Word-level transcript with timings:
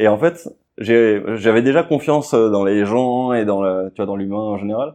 Et 0.00 0.08
en 0.08 0.16
fait, 0.16 0.48
j'avais 0.78 1.60
déjà 1.60 1.82
confiance 1.82 2.34
dans 2.34 2.64
les 2.64 2.86
gens 2.86 3.34
et 3.34 3.44
dans 3.44 3.60
le, 3.60 3.90
tu 3.90 3.96
vois, 3.96 4.06
dans 4.06 4.16
l'humain 4.16 4.38
en 4.38 4.56
général. 4.56 4.94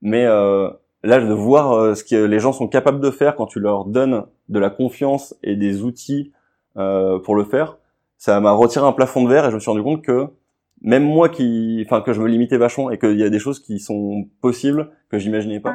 Mais 0.00 0.24
euh, 0.26 0.70
là, 1.02 1.18
de 1.20 1.32
voir 1.32 1.72
euh, 1.72 1.94
ce 1.96 2.04
que 2.04 2.24
les 2.24 2.38
gens 2.38 2.52
sont 2.52 2.68
capables 2.68 3.00
de 3.00 3.10
faire 3.10 3.34
quand 3.34 3.46
tu 3.46 3.58
leur 3.58 3.84
donnes 3.84 4.26
de 4.48 4.58
la 4.60 4.70
confiance 4.70 5.34
et 5.42 5.56
des 5.56 5.82
outils 5.82 6.32
euh, 6.76 7.18
pour 7.18 7.34
le 7.34 7.42
faire, 7.42 7.78
ça 8.16 8.38
m'a 8.38 8.52
retiré 8.52 8.86
un 8.86 8.92
plafond 8.92 9.24
de 9.24 9.28
verre 9.28 9.46
et 9.46 9.50
je 9.50 9.56
me 9.56 9.60
suis 9.60 9.70
rendu 9.70 9.82
compte 9.82 10.02
que 10.02 10.28
même 10.82 11.02
moi 11.02 11.28
qui, 11.28 11.82
enfin, 11.84 12.00
que 12.00 12.12
je 12.12 12.22
me 12.22 12.28
limitais 12.28 12.56
vachement 12.56 12.92
et 12.92 12.98
qu'il 12.98 13.18
y 13.18 13.24
a 13.24 13.30
des 13.30 13.40
choses 13.40 13.58
qui 13.58 13.80
sont 13.80 14.28
possibles 14.40 14.90
que 15.08 15.18
j'imaginais 15.18 15.58
pas. 15.58 15.74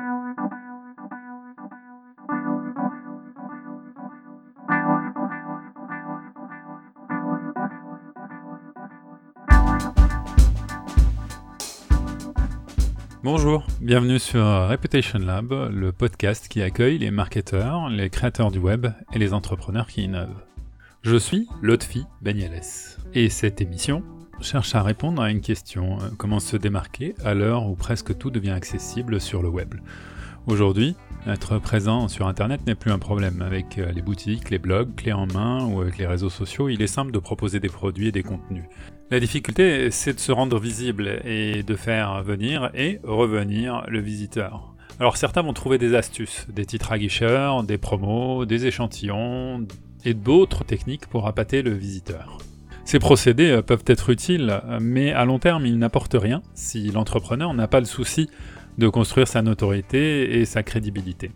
Bonjour, 13.31 13.63
bienvenue 13.79 14.17
sur 14.17 14.43
Reputation 14.43 15.19
Lab, 15.19 15.53
le 15.71 15.91
podcast 15.91 16.47
qui 16.47 16.63
accueille 16.63 16.97
les 16.97 17.11
marketeurs, 17.11 17.87
les 17.87 18.09
créateurs 18.09 18.49
du 18.49 18.57
web 18.57 18.87
et 19.13 19.19
les 19.19 19.33
entrepreneurs 19.33 19.85
qui 19.85 20.01
innovent. 20.01 20.41
Je 21.03 21.15
suis 21.15 21.47
Lotfi 21.61 22.05
Beniales 22.23 22.63
et 23.13 23.29
cette 23.29 23.61
émission 23.61 24.01
cherche 24.41 24.73
à 24.73 24.81
répondre 24.81 25.21
à 25.21 25.29
une 25.29 25.41
question 25.41 25.99
comment 26.17 26.39
se 26.39 26.57
démarquer 26.57 27.13
à 27.23 27.35
l'heure 27.35 27.67
où 27.67 27.75
presque 27.75 28.17
tout 28.17 28.31
devient 28.31 28.49
accessible 28.49 29.21
sur 29.21 29.43
le 29.43 29.49
web. 29.49 29.75
Aujourd'hui, 30.47 30.95
être 31.27 31.59
présent 31.59 32.07
sur 32.07 32.27
Internet 32.27 32.65
n'est 32.65 32.75
plus 32.75 32.91
un 32.91 32.97
problème. 32.97 33.41
Avec 33.41 33.75
les 33.75 34.01
boutiques, 34.01 34.49
les 34.49 34.57
blogs, 34.57 34.95
clés 34.95 35.13
en 35.13 35.27
main 35.27 35.65
ou 35.65 35.81
avec 35.81 35.97
les 35.97 36.07
réseaux 36.07 36.29
sociaux, 36.29 36.69
il 36.69 36.81
est 36.81 36.87
simple 36.87 37.11
de 37.11 37.19
proposer 37.19 37.59
des 37.59 37.69
produits 37.69 38.07
et 38.07 38.11
des 38.11 38.23
contenus. 38.23 38.63
La 39.11 39.19
difficulté, 39.19 39.91
c'est 39.91 40.13
de 40.13 40.19
se 40.19 40.31
rendre 40.31 40.59
visible 40.59 41.19
et 41.25 41.63
de 41.63 41.75
faire 41.75 42.23
venir 42.23 42.71
et 42.73 42.99
revenir 43.03 43.83
le 43.87 43.99
visiteur. 43.99 44.73
Alors 44.99 45.17
certains 45.17 45.41
vont 45.41 45.53
trouver 45.53 45.77
des 45.77 45.95
astuces, 45.95 46.47
des 46.53 46.65
titres 46.65 46.91
aguicheurs, 46.91 47.63
des 47.63 47.77
promos, 47.77 48.45
des 48.45 48.65
échantillons 48.65 49.65
et 50.05 50.13
d'autres 50.13 50.63
techniques 50.63 51.07
pour 51.07 51.27
appâter 51.27 51.61
le 51.61 51.71
visiteur. 51.71 52.37
Ces 52.85 52.99
procédés 52.99 53.61
peuvent 53.65 53.83
être 53.85 54.09
utiles, 54.09 54.61
mais 54.81 55.13
à 55.13 55.23
long 55.23 55.37
terme, 55.37 55.65
ils 55.65 55.77
n'apportent 55.77 56.17
rien 56.19 56.41
si 56.55 56.89
l'entrepreneur 56.91 57.53
n'a 57.53 57.67
pas 57.67 57.79
le 57.79 57.85
souci 57.85 58.29
de 58.79 58.87
construire 58.89 59.27
sa 59.27 59.41
notoriété 59.41 60.39
et 60.39 60.45
sa 60.45 60.63
crédibilité. 60.63 61.31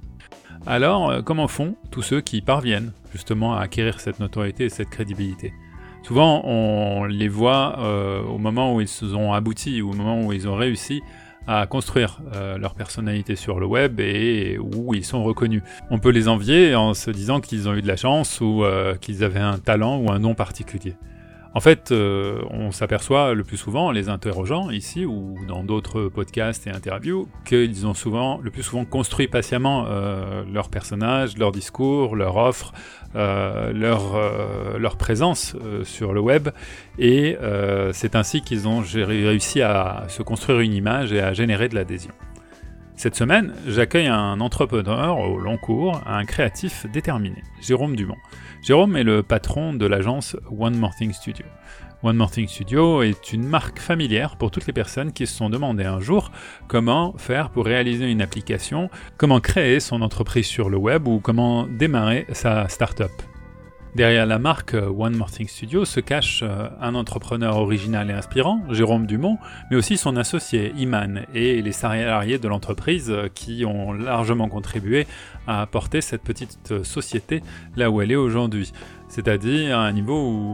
Alors, 0.65 1.23
comment 1.23 1.47
font 1.47 1.75
tous 1.91 2.01
ceux 2.01 2.21
qui 2.21 2.41
parviennent 2.41 2.93
justement 3.11 3.55
à 3.55 3.61
acquérir 3.61 3.99
cette 3.99 4.19
notoriété 4.19 4.65
et 4.65 4.69
cette 4.69 4.89
crédibilité? 4.89 5.53
Souvent, 6.03 6.41
on 6.43 7.05
les 7.05 7.29
voit 7.29 7.79
euh, 7.79 8.21
au 8.23 8.37
moment 8.37 8.75
où 8.75 8.81
ils 8.81 9.15
ont 9.15 9.31
abouti, 9.31 9.81
ou 9.81 9.91
au 9.91 9.93
moment 9.93 10.21
où 10.21 10.33
ils 10.33 10.49
ont 10.49 10.55
réussi 10.55 11.01
à 11.47 11.65
construire 11.65 12.19
euh, 12.35 12.57
leur 12.57 12.75
personnalité 12.75 13.35
sur 13.35 13.59
le 13.59 13.65
web 13.65 13.99
et 13.99 14.57
où 14.57 14.93
ils 14.93 15.05
sont 15.05 15.23
reconnus. 15.23 15.61
On 15.89 15.99
peut 15.99 16.09
les 16.09 16.27
envier 16.27 16.75
en 16.75 16.93
se 16.93 17.09
disant 17.09 17.39
qu'ils 17.39 17.69
ont 17.69 17.73
eu 17.73 17.81
de 17.81 17.87
la 17.87 17.95
chance 17.95 18.41
ou 18.41 18.63
euh, 18.63 18.95
qu'ils 18.95 19.23
avaient 19.23 19.39
un 19.39 19.57
talent 19.57 19.97
ou 19.97 20.11
un 20.11 20.19
nom 20.19 20.35
particulier. 20.35 20.95
En 21.55 21.59
fait, 21.59 21.91
euh, 21.91 22.41
on 22.49 22.71
s'aperçoit 22.71 23.35
le 23.35 23.43
plus 23.43 23.57
souvent, 23.57 23.87
en 23.87 23.91
les 23.91 24.09
interrogeant 24.09 24.71
ici 24.71 25.05
ou 25.05 25.37
dans 25.47 25.63
d'autres 25.63 26.05
podcasts 26.05 26.65
et 26.65 26.71
interviews, 26.71 27.27
qu'ils 27.45 27.85
ont 27.85 27.93
souvent, 27.93 28.39
le 28.41 28.49
plus 28.49 28.63
souvent 28.63 28.85
construit 28.85 29.27
patiemment 29.27 29.85
euh, 29.87 30.43
leur 30.51 30.69
personnage, 30.69 31.37
leur 31.37 31.51
discours, 31.51 32.15
leur 32.15 32.37
offre, 32.37 32.73
euh, 33.15 33.71
leur 33.71 34.97
présence 34.97 35.55
sur 35.83 36.13
le 36.13 36.19
web, 36.19 36.49
et 36.97 37.37
c'est 37.91 38.15
ainsi 38.15 38.41
qu'ils 38.41 38.67
ont 38.67 38.81
réussi 38.81 39.61
à 39.61 40.05
se 40.07 40.23
construire 40.23 40.61
une 40.61 40.73
image 40.73 41.13
et 41.13 41.21
à 41.21 41.33
générer 41.33 41.69
de 41.69 41.75
l'adhésion. 41.75 42.13
Cette 43.03 43.17
semaine, 43.17 43.53
j'accueille 43.67 44.07
un 44.07 44.39
entrepreneur 44.39 45.19
au 45.19 45.37
long 45.37 45.57
cours, 45.57 46.01
un 46.05 46.23
créatif 46.23 46.85
déterminé, 46.85 47.43
Jérôme 47.59 47.97
Dumont. 47.97 48.15
Jérôme 48.61 48.95
est 48.95 49.03
le 49.03 49.23
patron 49.23 49.73
de 49.73 49.85
l'agence 49.85 50.37
One 50.57 50.77
More 50.77 50.95
Thing 50.95 51.11
Studio. 51.11 51.45
One 52.01 52.15
More 52.15 52.31
Thing 52.31 52.47
Studio 52.47 53.01
est 53.01 53.33
une 53.33 53.45
marque 53.45 53.79
familière 53.79 54.37
pour 54.37 54.51
toutes 54.51 54.67
les 54.67 54.71
personnes 54.71 55.11
qui 55.11 55.27
se 55.27 55.35
sont 55.35 55.49
demandé 55.49 55.83
un 55.83 55.99
jour 55.99 56.31
comment 56.69 57.13
faire 57.17 57.49
pour 57.49 57.65
réaliser 57.65 58.09
une 58.09 58.21
application, 58.21 58.89
comment 59.17 59.41
créer 59.41 59.81
son 59.81 60.01
entreprise 60.01 60.45
sur 60.45 60.69
le 60.69 60.77
web 60.77 61.05
ou 61.05 61.19
comment 61.19 61.67
démarrer 61.67 62.25
sa 62.31 62.69
startup. 62.69 63.11
Derrière 63.95 64.25
la 64.25 64.39
marque 64.39 64.73
euh, 64.73 64.89
One 64.89 65.15
More 65.15 65.29
Thing 65.29 65.47
Studio 65.47 65.85
se 65.85 65.99
cache 65.99 66.41
euh, 66.41 66.67
un 66.81 66.95
entrepreneur 66.95 67.57
original 67.57 68.09
et 68.09 68.13
inspirant, 68.13 68.61
Jérôme 68.71 69.05
Dumont, 69.05 69.37
mais 69.69 69.77
aussi 69.77 69.97
son 69.97 70.17
associé 70.17 70.73
Iman 70.77 71.27
et 71.35 71.61
les 71.61 71.71
salariés 71.71 72.39
de 72.39 72.47
l'entreprise 72.47 73.11
euh, 73.11 73.27
qui 73.31 73.65
ont 73.65 73.93
largement 73.93 74.49
contribué 74.49 75.05
à 75.45 75.61
apporter 75.61 76.01
cette 76.01 76.23
petite 76.23 76.83
société 76.83 77.43
là 77.75 77.91
où 77.91 78.01
elle 78.01 78.11
est 78.11 78.15
aujourd'hui 78.15 78.71
c'est-à-dire 79.13 79.77
à 79.77 79.83
un 79.83 79.91
niveau 79.91 80.17
où, 80.19 80.49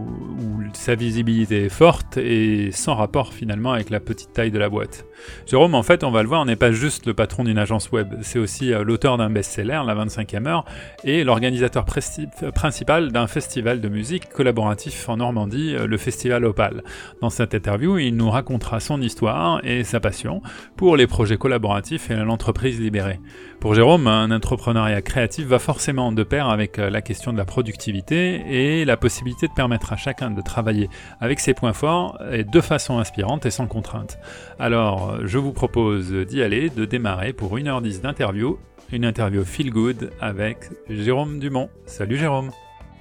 sa 0.74 0.94
visibilité 0.94 1.66
est 1.66 1.70
forte 1.70 2.18
et 2.18 2.72
sans 2.72 2.94
rapport 2.94 3.34
finalement 3.34 3.72
avec 3.72 3.90
la 3.90 4.00
petite 4.00 4.34
taille 4.34 4.52
de 4.52 4.60
la 4.60 4.70
boîte. 4.70 5.06
Jérôme, 5.48 5.74
en 5.74 5.82
fait, 5.82 6.04
on 6.04 6.12
va 6.12 6.22
le 6.22 6.28
voir, 6.30 6.46
n'est 6.46 6.56
pas 6.56 6.72
juste 6.72 7.08
le 7.08 7.16
patron 7.16 7.44
d'une 7.44 7.58
agence 7.58 7.92
web, 7.92 8.16
c'est 8.22 8.38
aussi 8.38 8.72
euh, 8.72 8.84
l'auteur 8.84 9.18
d'un 9.18 9.30
best-seller, 9.30 9.82
La 9.86 9.96
25e 9.96 10.48
heure, 10.48 10.66
et 11.04 11.24
l'organisateur 11.24 11.86
principal 11.86 13.12
d'un 13.12 13.26
festival 13.26 13.82
de 13.82 13.90
musique 13.90 14.30
collaboratif 14.30 15.10
en 15.10 15.18
Normandie, 15.18 15.76
euh, 15.76 15.88
le 15.88 15.98
Festival 15.98 16.46
Opal. 16.46 16.84
Dans 17.22 17.30
cette 17.30 17.56
interview, 17.56 17.98
il 17.98 18.16
nous 18.16 18.30
racontera 18.30 18.80
son 18.80 19.02
histoire 19.02 19.62
et 19.64 19.84
sa 19.84 20.00
passion 20.00 20.42
pour 20.76 20.98
les 20.98 21.08
projets 21.08 21.38
collaboratifs 21.38 22.12
et 22.12 22.16
l'entreprise 22.16 22.80
libérée. 22.80 23.20
Pour 23.60 23.74
Jérôme, 23.74 24.08
un 24.08 24.32
entrepreneuriat 24.32 25.02
créatif 25.02 25.46
va 25.46 25.60
forcément 25.60 26.14
de 26.14 26.24
pair 26.24 26.48
avec 26.48 26.80
euh, 26.80 26.90
la 26.90 27.02
question 27.02 27.34
de 27.34 27.38
la 27.38 27.44
productivité 27.44 28.42
et 28.48 28.86
la 28.86 28.96
possibilité 28.96 29.50
de 29.50 29.54
permettre 29.54 29.92
à 29.92 29.98
chacun 29.98 30.32
de 30.32 30.42
travailler 30.42 30.88
avec 31.20 31.42
ses 31.42 31.54
points 31.54 31.74
forts 31.74 32.18
et 32.32 32.46
de 32.46 32.62
façon 32.62 33.00
inspirante 33.00 33.46
et 33.46 33.52
sans 33.52 33.68
contrainte. 33.68 34.18
Alors, 34.60 35.26
je 35.26 35.38
vous 35.38 35.52
propose 35.52 36.14
d'y 36.14 36.42
aller, 36.42 36.70
de 36.70 36.86
démarrer 36.86 37.34
pour 37.34 37.58
1h10 37.58 38.02
d'interview, 38.02 38.58
une 38.94 39.04
interview 39.04 39.44
feel 39.44 39.72
good 39.72 40.10
avec 40.22 40.70
Jérôme 40.88 41.40
Dumont. 41.40 41.70
Salut 41.86 42.16
Jérôme 42.16 42.52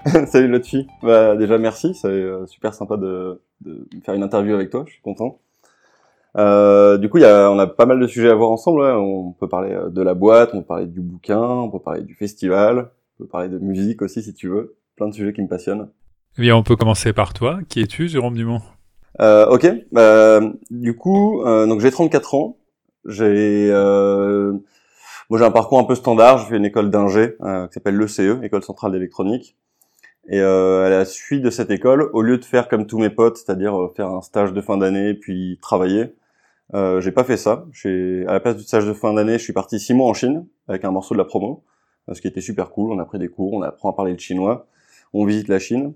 Salut 0.26 0.48
Lotfi. 0.48 0.88
Bah, 1.02 1.36
déjà 1.36 1.58
merci, 1.58 1.94
c'est 1.94 2.08
euh, 2.08 2.46
super 2.46 2.74
sympa 2.74 2.96
de, 2.96 3.40
faire 4.04 4.14
une 4.14 4.24
interview 4.24 4.54
avec 4.54 4.70
toi, 4.70 4.84
je 4.88 4.94
suis 4.94 5.02
content. 5.02 5.38
Euh, 6.36 6.98
du 6.98 7.08
coup, 7.08 7.18
y 7.18 7.24
a, 7.24 7.50
on 7.50 7.58
a 7.58 7.66
pas 7.66 7.86
mal 7.86 7.98
de 7.98 8.06
sujets 8.06 8.30
à 8.30 8.34
voir 8.34 8.50
ensemble. 8.50 8.82
On 8.82 9.32
peut 9.32 9.48
parler 9.48 9.72
euh, 9.72 9.88
de 9.88 10.02
la 10.02 10.14
boîte, 10.14 10.50
on 10.54 10.60
peut 10.60 10.66
parler 10.66 10.86
du 10.86 11.00
bouquin, 11.00 11.40
on 11.40 11.70
peut 11.70 11.80
parler 11.80 12.02
du 12.02 12.14
festival, 12.14 12.90
on 13.18 13.24
peut 13.24 13.28
parler 13.28 13.48
de 13.48 13.58
musique 13.58 14.02
aussi 14.02 14.22
si 14.22 14.34
tu 14.34 14.48
veux 14.48 14.76
plein 14.96 15.08
de 15.08 15.14
sujets 15.14 15.32
qui 15.32 15.42
me 15.42 15.48
passionnent. 15.48 15.88
Eh 16.36 16.42
bien, 16.42 16.56
on 16.56 16.62
peut 16.62 16.76
commencer 16.76 17.12
par 17.12 17.32
toi. 17.32 17.58
Qui 17.68 17.80
es-tu, 17.80 18.08
Jérôme 18.08 18.34
Dumont? 18.34 18.60
Euh, 19.20 19.46
Ok. 19.48 19.66
Bah, 19.92 20.40
du 20.70 20.94
coup, 20.96 21.42
euh, 21.42 21.66
donc 21.66 21.80
j'ai 21.80 21.90
34 21.90 22.34
ans. 22.34 22.58
J'ai 23.04 23.70
euh, 23.72 24.52
moi 25.30 25.38
j'ai 25.38 25.44
un 25.44 25.50
parcours 25.50 25.78
un 25.78 25.84
peu 25.84 25.94
standard. 25.94 26.38
J'ai 26.38 26.46
fait 26.46 26.56
une 26.56 26.64
école 26.64 26.90
d'ingé 26.90 27.36
euh, 27.40 27.66
qui 27.68 27.74
s'appelle 27.74 27.96
l'ECE, 27.96 28.42
École 28.42 28.62
centrale 28.62 28.92
d'électronique. 28.92 29.56
Et 30.28 30.40
euh, 30.40 30.86
à 30.86 30.90
la 30.90 31.04
suite 31.04 31.42
de 31.42 31.50
cette 31.50 31.70
école, 31.70 32.10
au 32.12 32.22
lieu 32.22 32.38
de 32.38 32.44
faire 32.44 32.68
comme 32.68 32.86
tous 32.86 32.98
mes 32.98 33.10
potes, 33.10 33.38
c'est-à-dire 33.38 33.78
euh, 33.80 33.92
faire 33.96 34.08
un 34.08 34.20
stage 34.20 34.52
de 34.52 34.60
fin 34.60 34.76
d'année 34.76 35.14
puis 35.14 35.58
travailler, 35.62 36.14
euh, 36.74 37.00
j'ai 37.00 37.12
pas 37.12 37.24
fait 37.24 37.38
ça. 37.38 37.64
À 37.84 38.32
la 38.32 38.40
place 38.40 38.56
du 38.56 38.62
stage 38.62 38.86
de 38.86 38.92
fin 38.92 39.14
d'année, 39.14 39.38
je 39.38 39.44
suis 39.44 39.54
parti 39.54 39.80
six 39.80 39.94
mois 39.94 40.08
en 40.08 40.14
Chine 40.14 40.46
avec 40.68 40.84
un 40.84 40.90
morceau 40.90 41.14
de 41.14 41.18
la 41.18 41.24
promo, 41.24 41.64
ce 42.12 42.20
qui 42.20 42.28
était 42.28 42.42
super 42.42 42.70
cool. 42.70 42.92
On 42.92 42.98
a 42.98 43.04
pris 43.06 43.18
des 43.18 43.28
cours, 43.28 43.54
on 43.54 43.62
apprend 43.62 43.90
à 43.90 43.94
parler 43.94 44.12
le 44.12 44.18
chinois 44.18 44.66
on 45.12 45.24
visite 45.24 45.48
la 45.48 45.58
Chine. 45.58 45.94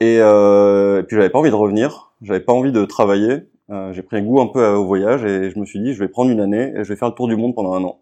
Et, 0.00 0.18
euh, 0.20 1.00
et 1.00 1.02
puis 1.04 1.16
j'avais 1.16 1.30
pas 1.30 1.38
envie 1.38 1.50
de 1.50 1.54
revenir, 1.54 2.12
j'avais 2.22 2.40
pas 2.40 2.52
envie 2.52 2.72
de 2.72 2.84
travailler. 2.84 3.48
Euh, 3.70 3.92
j'ai 3.92 4.02
pris 4.02 4.18
un 4.18 4.22
goût 4.22 4.40
un 4.40 4.46
peu 4.46 4.64
au 4.74 4.84
voyage 4.84 5.24
et 5.24 5.50
je 5.50 5.58
me 5.58 5.64
suis 5.64 5.80
dit 5.80 5.92
je 5.94 5.98
vais 5.98 6.08
prendre 6.08 6.30
une 6.30 6.40
année 6.40 6.72
et 6.76 6.84
je 6.84 6.88
vais 6.88 6.96
faire 6.96 7.08
le 7.08 7.14
tour 7.14 7.28
du 7.28 7.36
monde 7.36 7.54
pendant 7.54 7.74
un 7.74 7.82
an. 7.82 8.00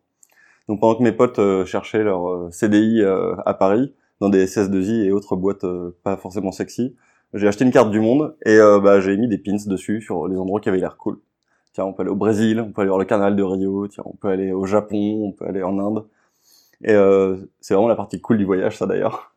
Donc 0.68 0.80
pendant 0.80 0.96
que 0.96 1.02
mes 1.02 1.12
potes 1.12 1.38
euh, 1.38 1.64
cherchaient 1.64 2.02
leur 2.02 2.28
euh, 2.28 2.50
CDI 2.50 3.00
euh, 3.02 3.34
à 3.46 3.54
Paris 3.54 3.94
dans 4.20 4.28
des 4.28 4.46
SS2I 4.46 5.04
et 5.04 5.12
autres 5.12 5.36
boîtes 5.36 5.66
pas 6.02 6.16
forcément 6.16 6.52
sexy, 6.52 6.94
j'ai 7.34 7.48
acheté 7.48 7.64
une 7.64 7.72
carte 7.72 7.90
du 7.90 8.00
monde 8.00 8.36
et 8.46 8.58
bah, 8.82 9.00
j'ai 9.00 9.16
mis 9.16 9.28
des 9.28 9.38
pins 9.38 9.56
dessus 9.66 10.00
sur 10.00 10.28
les 10.28 10.36
endroits 10.36 10.60
qui 10.60 10.68
avaient 10.68 10.78
l'air 10.78 10.96
cool. 10.96 11.18
Tiens, 11.72 11.84
on 11.84 11.92
peut 11.92 12.02
aller 12.02 12.10
au 12.10 12.16
Brésil, 12.16 12.60
on 12.60 12.70
peut 12.70 12.82
aller 12.82 12.88
voir 12.88 13.00
le 13.00 13.04
canal 13.04 13.34
de 13.34 13.42
Rio, 13.42 13.88
tiens, 13.88 14.04
on 14.06 14.14
peut 14.14 14.28
aller 14.28 14.52
au 14.52 14.66
Japon, 14.66 15.24
on 15.24 15.32
peut 15.32 15.46
aller 15.46 15.62
en 15.62 15.78
Inde. 15.78 16.04
Et 16.84 16.94
c'est 17.60 17.74
vraiment 17.74 17.88
la 17.88 17.96
partie 17.96 18.20
cool 18.20 18.38
du 18.38 18.44
voyage, 18.44 18.78
ça 18.78 18.86
d'ailleurs. 18.86 19.34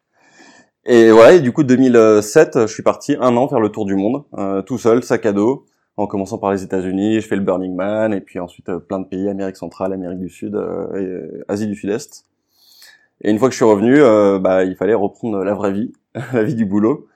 Et 0.89 1.12
voilà, 1.12 1.33
et 1.33 1.41
du 1.41 1.51
coup 1.51 1.65
2007, 1.65 2.59
je 2.62 2.73
suis 2.73 2.81
parti 2.81 3.18
un 3.19 3.35
an 3.35 3.50
faire 3.50 3.59
le 3.59 3.68
tour 3.68 3.85
du 3.85 3.95
monde, 3.97 4.23
euh, 4.38 4.62
tout 4.62 4.77
seul, 4.77 5.03
sac 5.03 5.25
à 5.25 5.33
dos, 5.33 5.65
en 5.97 6.07
commençant 6.07 6.38
par 6.38 6.53
les 6.53 6.63
États-Unis, 6.63 7.19
je 7.19 7.27
fais 7.27 7.35
le 7.35 7.41
Burning 7.41 7.75
Man, 7.75 8.13
et 8.13 8.21
puis 8.21 8.39
ensuite 8.39 8.69
euh, 8.69 8.80
plein 8.80 9.00
de 9.00 9.06
pays, 9.06 9.27
Amérique 9.27 9.57
centrale, 9.57 9.91
Amérique 9.91 10.19
du 10.19 10.30
Sud, 10.30 10.56
euh, 10.56 11.41
et 11.41 11.44
Asie 11.50 11.68
du 11.68 11.75
Sud-Est. 11.75 12.23
Et 13.22 13.31
une 13.31 13.40
fois 13.40 13.50
que 13.50 13.54
je 13.54 13.58
suis 13.58 13.66
revenu, 13.66 14.00
bah, 14.42 14.64
il 14.64 14.75
fallait 14.75 14.94
reprendre 14.94 15.44
la 15.44 15.54
vraie 15.54 15.72
vie, 15.72 15.94
la 16.34 16.44
vie 16.44 16.56
du 16.56 16.66
boulot. 16.66 17.08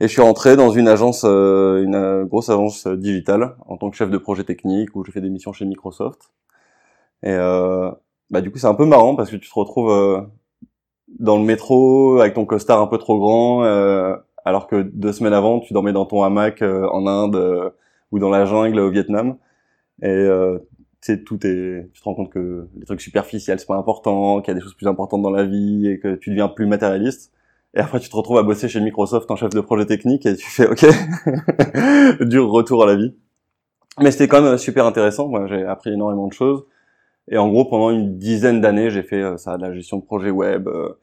Et 0.00 0.08
je 0.08 0.12
suis 0.12 0.22
rentré 0.22 0.56
dans 0.56 0.70
une 0.70 0.88
agence, 0.88 1.24
euh, 1.26 1.82
une 1.84 1.94
euh, 1.94 2.24
grosse 2.24 2.48
agence 2.48 2.86
digitale, 2.86 3.56
en 3.66 3.76
tant 3.76 3.90
que 3.90 3.96
chef 3.96 4.10
de 4.10 4.16
projet 4.16 4.44
technique, 4.44 4.96
où 4.96 5.04
je 5.04 5.12
fais 5.12 5.20
des 5.20 5.28
missions 5.28 5.52
chez 5.52 5.66
Microsoft. 5.66 6.32
Et 7.22 7.32
euh, 7.32 7.90
bah 8.30 8.40
du 8.40 8.50
coup, 8.50 8.58
c'est 8.58 8.66
un 8.66 8.74
peu 8.74 8.86
marrant 8.86 9.14
parce 9.14 9.30
que 9.30 9.36
tu 9.36 9.48
te 9.48 9.54
retrouves 9.54 9.90
euh, 9.90 10.22
dans 11.18 11.36
le 11.36 11.44
métro 11.44 12.18
avec 12.20 12.34
ton 12.34 12.46
costard 12.46 12.80
un 12.80 12.86
peu 12.86 12.96
trop 12.98 13.18
grand, 13.18 13.62
alors 14.44 14.66
que 14.68 14.82
deux 14.82 15.12
semaines 15.12 15.34
avant, 15.34 15.60
tu 15.60 15.74
dormais 15.74 15.92
dans 15.92 16.06
ton 16.06 16.22
hamac 16.22 16.62
en 16.62 17.06
Inde 17.06 17.72
ou 18.12 18.18
dans 18.18 18.30
la 18.30 18.46
jungle 18.46 18.78
au 18.80 18.90
Vietnam. 18.90 19.36
Et 20.02 20.28
tu 21.02 21.24
tout 21.24 21.46
est, 21.46 21.88
tu 21.92 22.00
te 22.00 22.04
rends 22.04 22.14
compte 22.14 22.30
que 22.30 22.68
les 22.78 22.84
trucs 22.84 23.00
superficiels 23.00 23.58
c'est 23.58 23.66
pas 23.66 23.76
important, 23.76 24.40
qu'il 24.40 24.52
y 24.52 24.56
a 24.56 24.58
des 24.58 24.62
choses 24.62 24.74
plus 24.74 24.86
importantes 24.86 25.22
dans 25.22 25.30
la 25.30 25.44
vie 25.44 25.88
et 25.88 25.98
que 25.98 26.14
tu 26.16 26.30
deviens 26.30 26.48
plus 26.48 26.66
matérialiste. 26.66 27.32
Et 27.74 27.78
après, 27.78 28.00
tu 28.00 28.08
te 28.08 28.16
retrouves 28.16 28.38
à 28.38 28.42
bosser 28.42 28.68
chez 28.68 28.80
Microsoft 28.80 29.30
en 29.30 29.36
chef 29.36 29.50
de 29.50 29.60
projet 29.60 29.86
technique 29.86 30.26
et 30.26 30.34
tu 30.36 30.50
fais 30.50 30.66
OK, 30.66 30.84
dur 32.28 32.50
retour 32.50 32.82
à 32.82 32.86
la 32.86 32.96
vie. 32.96 33.14
Mais 34.00 34.10
c'était 34.10 34.28
quand 34.28 34.42
même 34.42 34.58
super 34.58 34.86
intéressant. 34.86 35.28
Moi, 35.28 35.46
j'ai 35.46 35.64
appris 35.64 35.90
énormément 35.92 36.26
de 36.26 36.32
choses. 36.32 36.64
Et 37.28 37.38
en 37.38 37.48
gros, 37.48 37.64
pendant 37.64 37.90
une 37.90 38.18
dizaine 38.18 38.60
d'années, 38.60 38.90
j'ai 38.90 39.02
fait 39.02 39.22
euh, 39.22 39.36
ça, 39.36 39.56
de 39.56 39.62
la 39.62 39.72
gestion 39.72 39.98
de 39.98 40.02
projet 40.02 40.30
web, 40.30 40.66
euh, 40.66 40.98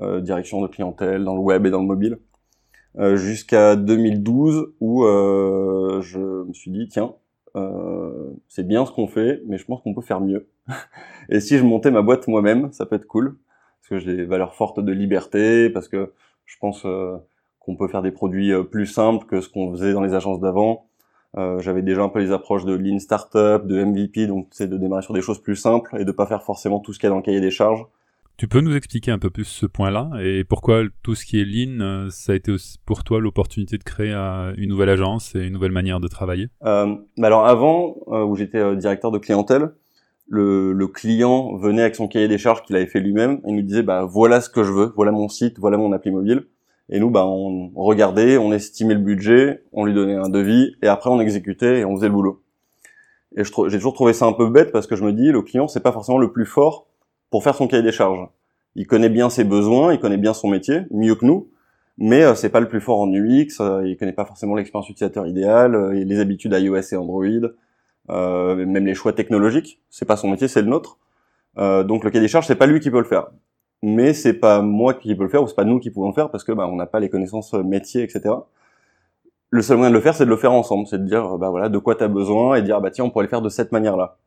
euh, 0.00 0.20
direction 0.20 0.60
de 0.62 0.68
clientèle 0.68 1.24
dans 1.24 1.34
le 1.34 1.40
web 1.40 1.66
et 1.66 1.70
dans 1.70 1.80
le 1.80 1.86
mobile, 1.86 2.18
euh, 2.98 3.16
jusqu'à 3.16 3.74
2012 3.74 4.74
où 4.80 5.04
euh, 5.04 6.00
je 6.02 6.20
me 6.20 6.52
suis 6.52 6.70
dit 6.70 6.86
tiens, 6.88 7.14
c'est 8.48 8.66
bien 8.66 8.86
ce 8.86 8.92
qu'on 8.92 9.06
fait, 9.08 9.42
mais 9.46 9.58
je 9.58 9.64
pense 9.64 9.82
qu'on 9.82 9.94
peut 9.94 10.02
faire 10.02 10.20
mieux. 10.20 10.48
et 11.28 11.40
si 11.40 11.58
je 11.58 11.64
montais 11.64 11.90
ma 11.90 12.02
boîte 12.02 12.28
moi-même, 12.28 12.72
ça 12.72 12.86
peut 12.86 12.96
être 12.96 13.06
cool 13.06 13.36
parce 13.88 14.02
que 14.02 14.10
j'ai 14.10 14.16
des 14.16 14.24
valeurs 14.24 14.54
fortes 14.54 14.80
de 14.80 14.92
liberté, 14.92 15.70
parce 15.70 15.88
que 15.88 16.12
je 16.44 16.56
pense 16.58 16.84
euh, 16.84 17.16
qu'on 17.60 17.76
peut 17.76 17.88
faire 17.88 18.02
des 18.02 18.10
produits 18.10 18.52
euh, 18.52 18.62
plus 18.62 18.86
simples 18.86 19.26
que 19.26 19.40
ce 19.40 19.48
qu'on 19.48 19.70
faisait 19.72 19.92
dans 19.92 20.02
les 20.02 20.14
agences 20.14 20.40
d'avant. 20.40 20.86
Euh, 21.36 21.58
j'avais 21.60 21.82
déjà 21.82 22.02
un 22.02 22.08
peu 22.08 22.20
les 22.20 22.32
approches 22.32 22.64
de 22.64 22.74
lean 22.74 22.98
startup, 22.98 23.66
de 23.66 23.84
MVP, 23.84 24.26
donc 24.26 24.48
c'est 24.50 24.68
de 24.68 24.76
démarrer 24.76 25.02
sur 25.02 25.14
des 25.14 25.20
choses 25.20 25.42
plus 25.42 25.56
simples 25.56 25.96
et 25.98 26.04
de 26.04 26.12
pas 26.12 26.26
faire 26.26 26.42
forcément 26.42 26.80
tout 26.80 26.92
ce 26.92 26.98
qu'il 26.98 27.06
y 27.06 27.08
a 27.08 27.10
dans 27.10 27.16
le 27.16 27.22
cahier 27.22 27.40
des 27.40 27.50
charges. 27.50 27.86
Tu 28.38 28.46
peux 28.46 28.60
nous 28.60 28.76
expliquer 28.76 29.10
un 29.10 29.18
peu 29.18 29.30
plus 29.30 29.46
ce 29.46 29.66
point-là 29.66 30.12
et 30.22 30.44
pourquoi 30.44 30.84
tout 31.02 31.16
ce 31.16 31.26
qui 31.26 31.40
est 31.40 31.44
lean, 31.44 32.06
ça 32.08 32.30
a 32.30 32.34
été 32.36 32.54
pour 32.86 33.02
toi 33.02 33.18
l'opportunité 33.18 33.78
de 33.78 33.82
créer 33.82 34.12
une 34.12 34.68
nouvelle 34.68 34.90
agence 34.90 35.34
et 35.34 35.40
une 35.40 35.54
nouvelle 35.54 35.72
manière 35.72 35.98
de 35.98 36.06
travailler? 36.06 36.48
Euh, 36.64 36.94
Alors 37.20 37.46
avant, 37.46 37.96
où 38.06 38.36
j'étais 38.36 38.76
directeur 38.76 39.10
de 39.10 39.18
clientèle, 39.18 39.72
le, 40.28 40.72
le, 40.72 40.86
client 40.86 41.56
venait 41.56 41.82
avec 41.82 41.96
son 41.96 42.06
cahier 42.06 42.28
des 42.28 42.38
charges 42.38 42.62
qu'il 42.62 42.76
avait 42.76 42.86
fait 42.86 43.00
lui-même 43.00 43.40
et 43.44 43.50
nous 43.50 43.62
disait 43.62 43.82
bah 43.82 44.04
voilà 44.04 44.40
ce 44.40 44.50
que 44.50 44.62
je 44.62 44.70
veux, 44.70 44.92
voilà 44.94 45.10
mon 45.10 45.28
site, 45.28 45.58
voilà 45.58 45.76
mon 45.76 45.90
appli 45.90 46.12
mobile. 46.12 46.46
Et 46.90 47.00
nous 47.00 47.10
bah 47.10 47.26
on 47.26 47.72
regardait, 47.74 48.38
on 48.38 48.52
estimait 48.52 48.94
le 48.94 49.00
budget, 49.00 49.64
on 49.72 49.84
lui 49.84 49.94
donnait 49.94 50.14
un 50.14 50.28
devis 50.28 50.76
et 50.80 50.86
après 50.86 51.10
on 51.10 51.18
exécutait 51.20 51.80
et 51.80 51.84
on 51.84 51.96
faisait 51.96 52.06
le 52.06 52.14
boulot. 52.14 52.44
Et 53.36 53.42
j'ai 53.42 53.78
toujours 53.78 53.94
trouvé 53.94 54.12
ça 54.12 54.26
un 54.26 54.32
peu 54.32 54.48
bête 54.48 54.70
parce 54.70 54.86
que 54.86 54.94
je 54.94 55.02
me 55.02 55.12
dis 55.12 55.32
le 55.32 55.42
client 55.42 55.66
c'est 55.66 55.82
pas 55.82 55.92
forcément 55.92 56.18
le 56.18 56.30
plus 56.30 56.46
fort 56.46 56.87
pour 57.30 57.42
faire 57.44 57.54
son 57.54 57.68
cahier 57.68 57.82
des 57.82 57.92
charges. 57.92 58.28
Il 58.74 58.86
connaît 58.86 59.08
bien 59.08 59.30
ses 59.30 59.44
besoins, 59.44 59.92
il 59.92 59.98
connaît 59.98 60.16
bien 60.16 60.34
son 60.34 60.48
métier 60.48 60.82
mieux 60.90 61.14
que 61.14 61.24
nous, 61.24 61.48
mais 61.98 62.22
euh, 62.22 62.34
c'est 62.34 62.50
pas 62.50 62.60
le 62.60 62.68
plus 62.68 62.80
fort 62.80 63.00
en 63.00 63.12
UX, 63.12 63.60
euh, 63.60 63.86
il 63.86 63.96
connaît 63.96 64.12
pas 64.12 64.24
forcément 64.24 64.54
l'expérience 64.54 64.88
utilisateur 64.88 65.26
idéale, 65.26 65.74
euh, 65.74 65.92
les 65.92 66.20
habitudes 66.20 66.52
iOS 66.52 66.92
et 66.92 66.96
Android 66.96 67.24
euh, 68.10 68.66
même 68.66 68.86
les 68.86 68.94
choix 68.94 69.12
technologiques. 69.12 69.80
C'est 69.90 70.06
pas 70.06 70.16
son 70.16 70.30
métier, 70.30 70.48
c'est 70.48 70.62
le 70.62 70.68
nôtre. 70.68 70.98
Euh, 71.58 71.84
donc 71.84 72.04
le 72.04 72.10
cahier 72.10 72.22
des 72.22 72.28
charges, 72.28 72.46
c'est 72.46 72.56
pas 72.56 72.66
lui 72.66 72.80
qui 72.80 72.90
peut 72.90 72.98
le 72.98 73.04
faire. 73.04 73.28
Mais 73.82 74.12
c'est 74.14 74.34
pas 74.34 74.62
moi 74.62 74.94
qui 74.94 75.14
peux 75.14 75.24
le 75.24 75.28
faire 75.28 75.42
ou 75.42 75.46
c'est 75.48 75.54
pas 75.54 75.64
nous 75.64 75.78
qui 75.78 75.90
pouvons 75.90 76.08
le 76.08 76.14
faire 76.14 76.30
parce 76.30 76.44
que 76.44 76.52
bah, 76.52 76.66
on 76.68 76.76
n'a 76.76 76.86
pas 76.86 77.00
les 77.00 77.10
connaissances 77.10 77.54
euh, 77.54 77.62
métiers, 77.62 78.02
etc. 78.02 78.34
Le 79.50 79.62
seul 79.62 79.76
moyen 79.76 79.90
de 79.90 79.96
le 79.96 80.00
faire, 80.00 80.14
c'est 80.14 80.24
de 80.24 80.30
le 80.30 80.36
faire 80.36 80.52
ensemble, 80.52 80.86
c'est 80.86 80.98
de 80.98 81.06
dire 81.06 81.38
bah 81.38 81.48
voilà 81.48 81.68
de 81.68 81.78
quoi 81.78 81.94
tu 81.94 82.06
besoin 82.08 82.56
et 82.56 82.62
dire 82.62 82.80
bah 82.80 82.90
tiens 82.90 83.04
on 83.04 83.10
pourrait 83.10 83.24
le 83.24 83.30
faire 83.30 83.40
de 83.42 83.48
cette 83.48 83.72
manière-là. 83.72 84.18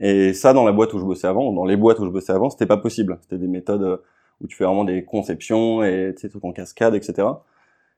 Et 0.00 0.32
ça 0.32 0.52
dans 0.52 0.64
la 0.64 0.72
boîte 0.72 0.92
où 0.94 0.98
je 0.98 1.04
bossais 1.04 1.26
avant, 1.26 1.52
dans 1.52 1.64
les 1.64 1.76
boîtes 1.76 1.98
où 1.98 2.04
je 2.04 2.10
bossais 2.10 2.32
avant, 2.32 2.50
c'était 2.50 2.66
pas 2.66 2.76
possible. 2.76 3.18
C'était 3.22 3.38
des 3.38 3.48
méthodes 3.48 4.00
où 4.40 4.46
tu 4.46 4.56
fais 4.56 4.64
vraiment 4.64 4.84
des 4.84 5.04
conceptions 5.04 5.82
et 5.82 6.14
sais 6.16 6.28
tout 6.28 6.44
en 6.44 6.52
cascade, 6.52 6.94
etc. 6.94 7.28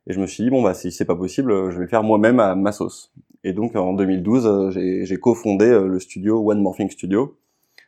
Et 0.07 0.13
je 0.13 0.21
me 0.21 0.27
suis 0.27 0.45
dit 0.45 0.51
bon 0.51 0.63
bah 0.63 0.75
si 0.75 0.93
c'est 0.93 1.05
pas 1.05 1.17
possible, 1.17 1.71
je 1.71 1.77
vais 1.77 1.83
le 1.83 1.89
faire 1.89 2.03
moi-même 2.03 2.41
à 2.41 2.55
ma 2.55 2.73
sauce. 2.73 3.13
Et 3.45 3.53
donc 3.53 3.77
en 3.77 3.93
2012, 3.93 4.47
euh, 4.47 4.71
j'ai 4.71 5.17
cofondé 5.17 5.67
euh, 5.67 5.87
le 5.87 5.99
studio 6.01 6.43
One 6.51 6.61
Morphing 6.61 6.91
Studio, 6.91 7.37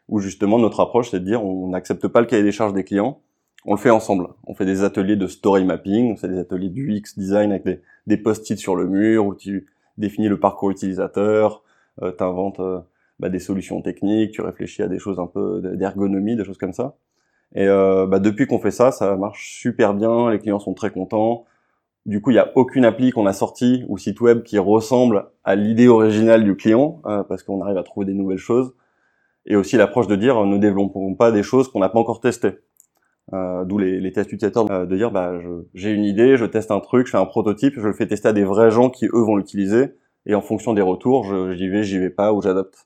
où 0.08 0.18
justement 0.18 0.58
notre 0.58 0.80
approche 0.80 1.10
c'est 1.10 1.20
de 1.20 1.24
dire 1.24 1.44
on 1.44 1.68
n'accepte 1.68 2.08
pas 2.08 2.20
le 2.20 2.26
cahier 2.26 2.42
des 2.42 2.52
charges 2.52 2.74
des 2.74 2.84
clients, 2.84 3.20
on 3.64 3.74
le 3.74 3.78
fait 3.78 3.90
ensemble. 3.90 4.28
On 4.46 4.54
fait 4.54 4.66
des 4.66 4.82
ateliers 4.82 5.16
de 5.16 5.26
story 5.26 5.64
mapping, 5.64 6.12
on 6.12 6.16
fait 6.16 6.28
des 6.28 6.38
ateliers 6.38 6.68
du 6.68 6.90
UX 6.92 7.16
design 7.18 7.50
avec 7.50 7.64
des, 7.64 7.80
des 8.06 8.16
post-it 8.16 8.58
sur 8.58 8.76
le 8.76 8.86
mur 8.86 9.26
où 9.26 9.34
tu 9.34 9.68
définis 9.98 10.28
le 10.28 10.40
parcours 10.40 10.70
utilisateur, 10.70 11.62
euh, 12.02 12.12
tu 12.16 12.24
inventes 12.24 12.60
euh, 12.60 12.80
bah, 13.22 13.28
des 13.28 13.38
solutions 13.38 13.80
techniques, 13.80 14.32
tu 14.32 14.42
réfléchis 14.42 14.82
à 14.82 14.88
des 14.88 14.98
choses 14.98 15.20
un 15.20 15.28
peu 15.28 15.62
d'ergonomie, 15.76 16.34
des 16.34 16.44
choses 16.44 16.58
comme 16.58 16.72
ça. 16.72 16.96
Et 17.54 17.68
euh, 17.68 18.04
bah, 18.06 18.18
depuis 18.18 18.48
qu'on 18.48 18.58
fait 18.58 18.72
ça, 18.72 18.90
ça 18.90 19.16
marche 19.16 19.60
super 19.60 19.94
bien, 19.94 20.28
les 20.30 20.40
clients 20.40 20.58
sont 20.58 20.74
très 20.74 20.90
contents. 20.90 21.44
Du 22.04 22.20
coup, 22.20 22.30
il 22.30 22.34
n'y 22.34 22.40
a 22.40 22.50
aucune 22.56 22.84
appli 22.84 23.12
qu'on 23.12 23.26
a 23.26 23.32
sortie 23.32 23.84
ou 23.88 23.96
site 23.96 24.20
web 24.20 24.42
qui 24.42 24.58
ressemble 24.58 25.26
à 25.44 25.54
l'idée 25.54 25.86
originale 25.86 26.42
du 26.42 26.56
client, 26.56 27.00
euh, 27.06 27.22
parce 27.22 27.44
qu'on 27.44 27.62
arrive 27.62 27.78
à 27.78 27.84
trouver 27.84 28.06
des 28.06 28.14
nouvelles 28.14 28.38
choses. 28.38 28.74
Et 29.46 29.54
aussi 29.54 29.76
l'approche 29.76 30.08
de 30.08 30.16
dire, 30.16 30.44
ne 30.44 30.58
développons 30.58 31.14
pas 31.14 31.30
des 31.30 31.44
choses 31.44 31.68
qu'on 31.68 31.78
n'a 31.78 31.88
pas 31.88 32.00
encore 32.00 32.20
testées. 32.20 32.58
Euh, 33.34 33.64
D'où 33.64 33.78
les, 33.78 34.00
les, 34.00 34.12
tests 34.12 34.32
utilisateurs, 34.32 34.68
euh, 34.68 34.84
de 34.84 34.96
dire, 34.96 35.12
bah, 35.12 35.32
j'ai 35.74 35.92
une 35.92 36.04
idée, 36.04 36.36
je 36.36 36.44
teste 36.44 36.72
un 36.72 36.80
truc, 36.80 37.06
je 37.06 37.12
fais 37.12 37.18
un 37.18 37.26
prototype, 37.26 37.74
je 37.76 37.86
le 37.86 37.92
fais 37.92 38.08
tester 38.08 38.28
à 38.28 38.32
des 38.32 38.42
vrais 38.42 38.72
gens 38.72 38.90
qui, 38.90 39.06
eux, 39.06 39.22
vont 39.22 39.36
l'utiliser. 39.36 39.94
Et 40.26 40.34
en 40.34 40.42
fonction 40.42 40.72
des 40.72 40.82
retours, 40.82 41.52
j'y 41.52 41.68
vais, 41.68 41.84
j'y 41.84 41.98
vais 41.98 42.10
pas 42.10 42.32
ou 42.32 42.42
j'adapte. 42.42 42.84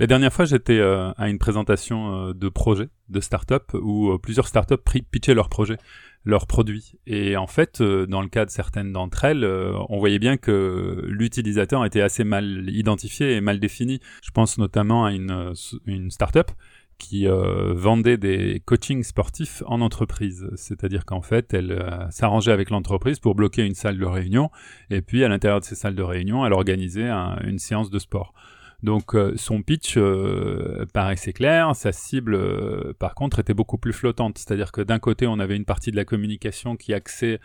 La 0.00 0.06
dernière 0.06 0.32
fois, 0.32 0.46
j'étais 0.46 0.78
euh, 0.78 1.12
à 1.18 1.28
une 1.28 1.38
présentation 1.38 2.28
euh, 2.30 2.32
de 2.32 2.48
projet 2.48 2.88
de 3.10 3.20
start-up 3.20 3.72
où 3.74 4.18
plusieurs 4.18 4.48
start-up 4.48 4.82
pitchaient 5.10 5.34
leur 5.34 5.48
projet 5.48 5.76
leurs 6.24 6.46
produits. 6.46 6.92
Et 7.06 7.36
en 7.36 7.46
fait, 7.46 7.80
euh, 7.80 8.06
dans 8.06 8.20
le 8.20 8.28
cas 8.28 8.44
de 8.44 8.50
certaines 8.50 8.92
d'entre 8.92 9.24
elles, 9.24 9.44
euh, 9.44 9.72
on 9.88 9.98
voyait 9.98 10.18
bien 10.18 10.36
que 10.36 11.04
l'utilisateur 11.06 11.84
était 11.84 12.02
assez 12.02 12.24
mal 12.24 12.68
identifié 12.68 13.34
et 13.34 13.40
mal 13.40 13.58
défini. 13.58 14.00
Je 14.22 14.30
pense 14.30 14.58
notamment 14.58 15.06
à 15.06 15.12
une, 15.12 15.30
euh, 15.30 15.52
une 15.86 16.10
startup 16.10 16.50
qui 16.98 17.26
vendait 17.26 18.18
des 18.18 18.60
coachings 18.62 19.04
sportifs 19.04 19.62
en 19.64 19.80
entreprise. 19.80 20.50
C'est-à-dire 20.54 21.06
qu'en 21.06 21.22
fait, 21.22 21.54
elle 21.54 21.82
s'arrangeait 22.10 22.52
avec 22.52 22.68
l'entreprise 22.68 23.18
pour 23.18 23.34
bloquer 23.34 23.64
une 23.64 23.72
salle 23.72 23.96
de 23.96 24.04
réunion, 24.04 24.50
et 24.90 25.00
puis 25.00 25.24
à 25.24 25.28
l'intérieur 25.28 25.60
de 25.60 25.64
ces 25.64 25.76
salles 25.76 25.94
de 25.94 26.02
réunion, 26.02 26.44
elle 26.44 26.52
organisait 26.52 27.08
une 27.08 27.58
séance 27.58 27.88
de 27.88 27.98
sport. 27.98 28.34
Donc 28.82 29.14
euh, 29.14 29.34
son 29.36 29.62
pitch 29.62 29.96
euh, 29.96 30.86
paraissait 30.92 31.32
clair, 31.32 31.74
sa 31.76 31.92
cible 31.92 32.34
euh, 32.34 32.94
par 32.98 33.14
contre 33.14 33.38
était 33.40 33.52
beaucoup 33.52 33.76
plus 33.76 33.92
flottante, 33.92 34.38
c'est-à-dire 34.38 34.72
que 34.72 34.80
d'un 34.80 34.98
côté 34.98 35.26
on 35.26 35.38
avait 35.38 35.56
une 35.56 35.66
partie 35.66 35.90
de 35.90 35.96
la 35.96 36.06
communication 36.06 36.76
qui 36.76 36.94
axait 36.94 37.40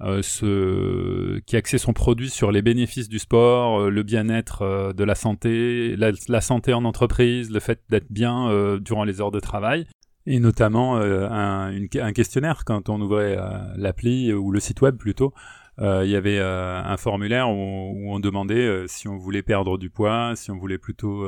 son 0.00 1.92
produit 1.92 2.30
sur 2.30 2.50
les 2.50 2.62
bénéfices 2.62 3.08
du 3.08 3.20
sport, 3.20 3.88
le 3.88 4.02
bien-être 4.02 4.92
de 4.92 5.04
la 5.04 5.14
santé, 5.14 5.94
la, 5.96 6.40
santé 6.40 6.72
en 6.72 6.84
entreprise, 6.84 7.50
le 7.50 7.60
fait 7.60 7.80
d'être 7.88 8.10
bien 8.10 8.78
durant 8.80 9.04
les 9.04 9.20
heures 9.20 9.30
de 9.30 9.40
travail, 9.40 9.86
et 10.26 10.40
notamment 10.40 10.96
un, 10.96 11.86
questionnaire 11.86 12.64
quand 12.64 12.88
on 12.88 13.00
ouvrait 13.00 13.38
l'appli 13.76 14.32
ou 14.32 14.50
le 14.50 14.58
site 14.58 14.80
web 14.80 14.96
plutôt 14.96 15.32
euh, 15.80 16.04
il 16.04 16.10
y 16.10 16.16
avait 16.16 16.38
euh, 16.38 16.82
un 16.82 16.96
formulaire 16.98 17.48
où, 17.48 18.12
on 18.12 18.20
demandait 18.20 18.66
euh, 18.66 18.86
si 18.86 19.08
on 19.08 19.16
voulait 19.16 19.42
perdre 19.42 19.78
du 19.78 19.88
poids, 19.88 20.34
si 20.36 20.50
on 20.50 20.58
voulait 20.58 20.78
plutôt 20.78 21.26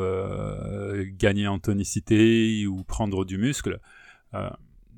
gagner 1.16 1.46
en 1.46 1.58
tonicité 1.58 2.66
ou 2.66 2.84
prendre 2.84 3.24
du 3.24 3.38
muscle. 3.38 3.78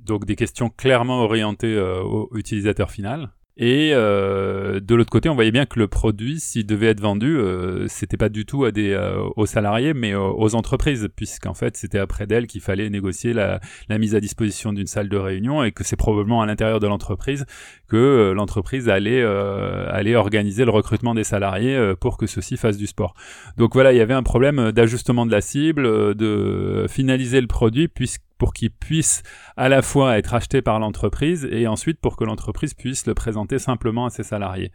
donc 0.04 0.26
des 0.26 0.37
questions 0.37 0.70
clairement 0.70 1.23
orientées 1.23 1.78
au 1.78 2.28
utilisateur 2.34 2.90
final. 2.90 3.30
Et 3.56 3.90
euh, 3.92 4.80
de 4.80 4.96
l'autre 4.96 5.11
côté, 5.11 5.28
on 5.28 5.37
voyait 5.37 5.52
bien 5.52 5.64
que 5.64 5.78
le 5.78 5.87
produit, 5.87 6.40
s'il 6.40 6.66
devait 6.66 6.88
être 6.88 7.00
vendu, 7.00 7.37
euh, 7.37 7.87
c'était 7.87 8.16
pas 8.16 8.28
du 8.28 8.46
tout 8.46 8.64
à 8.64 8.73
des, 8.73 8.90
euh, 8.90 9.23
aux 9.37 9.46
salariés, 9.46 9.94
mais 9.94 10.12
aux 10.16 10.56
entreprises, 10.56 11.08
puisqu'en 11.14 11.54
fait, 11.54 11.76
c'était 11.76 12.00
après 12.00 12.26
d'elles 12.26 12.49
qu'il 12.49 12.61
fallait 12.61 12.90
négocier 12.90 13.32
la, 13.32 13.61
la, 13.88 13.99
mise 13.99 14.16
à 14.16 14.20
disposition 14.20 14.73
d'une 14.73 14.88
salle 14.88 15.08
de 15.08 15.16
réunion 15.16 15.62
et 15.62 15.70
que 15.70 15.84
c'est 15.84 15.94
probablement 15.94 16.42
à 16.42 16.46
l'intérieur 16.46 16.80
de 16.80 16.88
l'entreprise 16.88 17.46
que 17.88 17.96
euh, 17.96 18.34
l'entreprise 18.34 18.88
allait, 18.88 19.23
allait 19.23 20.16
organiser 20.16 20.64
le 20.64 20.73
recrutement 20.73 21.14
des 21.14 21.25
salariés 21.25 21.94
pour 22.00 22.16
que 22.16 22.26
ceux-ci 22.26 22.56
fassent 22.56 22.76
du 22.76 22.88
sport. 22.88 23.14
Donc 23.56 23.75
voilà, 23.75 23.92
il 23.92 23.99
y 23.99 24.00
avait 24.00 24.14
un 24.14 24.25
problème 24.25 24.73
d'ajustement 24.73 25.26
de 25.26 25.30
la 25.30 25.40
cible, 25.40 26.14
de 26.16 26.87
finaliser 26.88 27.40
le 27.40 27.46
produit, 27.46 27.87
puisque 27.87 28.23
pour 28.38 28.53
qu'il 28.53 28.71
puisse 28.71 29.23
à 29.57 29.69
la 29.69 29.83
fois 29.83 30.19
être 30.19 30.35
acheté 30.35 30.62
par 30.62 30.79
l'entreprise 30.79 31.47
et 31.50 31.67
ensuite 31.67 32.00
pour 32.00 32.17
que 32.17 32.25
l'entreprise 32.25 32.75
puisse 32.75 33.07
le 33.07 33.14
présenter 33.14 33.59
simplement 33.59 34.07
à 34.07 34.11
ses 34.11 34.23
salariés. 34.23 34.73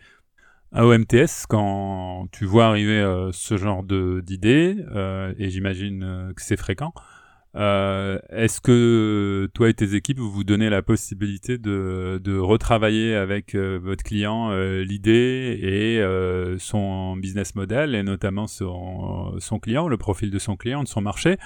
À 0.71 0.85
OMTS, 0.85 1.47
quand 1.49 2.27
tu 2.31 2.45
vois 2.45 2.67
arriver 2.67 2.99
euh, 2.99 3.31
ce 3.31 3.57
genre 3.57 3.83
d'idées, 3.83 4.77
euh, 4.95 5.33
et 5.39 5.49
j'imagine 5.49 6.03
euh, 6.03 6.33
que 6.33 6.41
c'est 6.41 6.57
fréquent, 6.57 6.93
Euh, 7.55 8.19
Est-ce 8.29 8.61
que 8.61 9.49
toi 9.55 9.69
et 9.69 9.73
tes 9.73 9.95
équipes, 9.95 10.19
vous 10.19 10.29
vous 10.29 10.43
donnez 10.43 10.69
la 10.69 10.83
possibilité 10.83 11.57
de, 11.57 12.21
de 12.23 12.37
retravailler 12.37 13.15
avec 13.15 13.55
votre 13.55 14.03
client 14.03 14.51
l'idée 14.83 15.57
et 15.59 15.99
son 16.59 17.15
business 17.17 17.55
model, 17.55 17.95
et 17.95 18.03
notamment 18.03 18.45
son, 18.45 19.33
son 19.39 19.57
client, 19.57 19.87
le 19.87 19.97
profil 19.97 20.29
de 20.29 20.37
son 20.37 20.57
client, 20.57 20.83
de 20.83 20.87
son 20.87 21.01
marché 21.01 21.37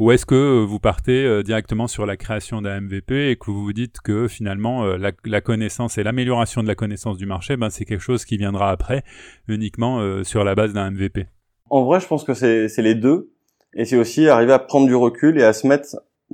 Ou 0.00 0.12
est-ce 0.12 0.24
que 0.24 0.64
vous 0.64 0.78
partez 0.78 1.26
euh, 1.26 1.42
directement 1.42 1.86
sur 1.86 2.06
la 2.06 2.16
création 2.16 2.62
d'un 2.62 2.80
MVP 2.80 3.32
et 3.32 3.36
que 3.36 3.50
vous 3.50 3.62
vous 3.62 3.74
dites 3.74 4.00
que 4.00 4.28
finalement 4.28 4.82
euh, 4.82 4.96
la, 4.96 5.40
connaissance 5.42 5.98
et 5.98 6.02
l'amélioration 6.02 6.62
de 6.62 6.68
la 6.68 6.74
connaissance 6.74 7.18
du 7.18 7.26
marché, 7.26 7.58
ben, 7.58 7.68
c'est 7.68 7.84
quelque 7.84 8.00
chose 8.00 8.24
qui 8.24 8.38
viendra 8.38 8.70
après, 8.70 9.02
uniquement 9.46 9.98
euh, 10.00 10.24
sur 10.24 10.42
la 10.42 10.54
base 10.54 10.72
d'un 10.72 10.90
MVP 10.90 11.26
En 11.68 11.84
vrai, 11.84 12.00
je 12.00 12.06
pense 12.06 12.24
que 12.24 12.32
c'est 12.32 12.70
les 12.78 12.94
deux. 12.94 13.30
Et 13.74 13.84
c'est 13.84 13.98
aussi 13.98 14.26
arriver 14.26 14.54
à 14.54 14.58
prendre 14.58 14.86
du 14.86 14.94
recul 14.94 15.38
et 15.38 15.44
à 15.44 15.52
se 15.52 15.66
mettre. 15.66 15.84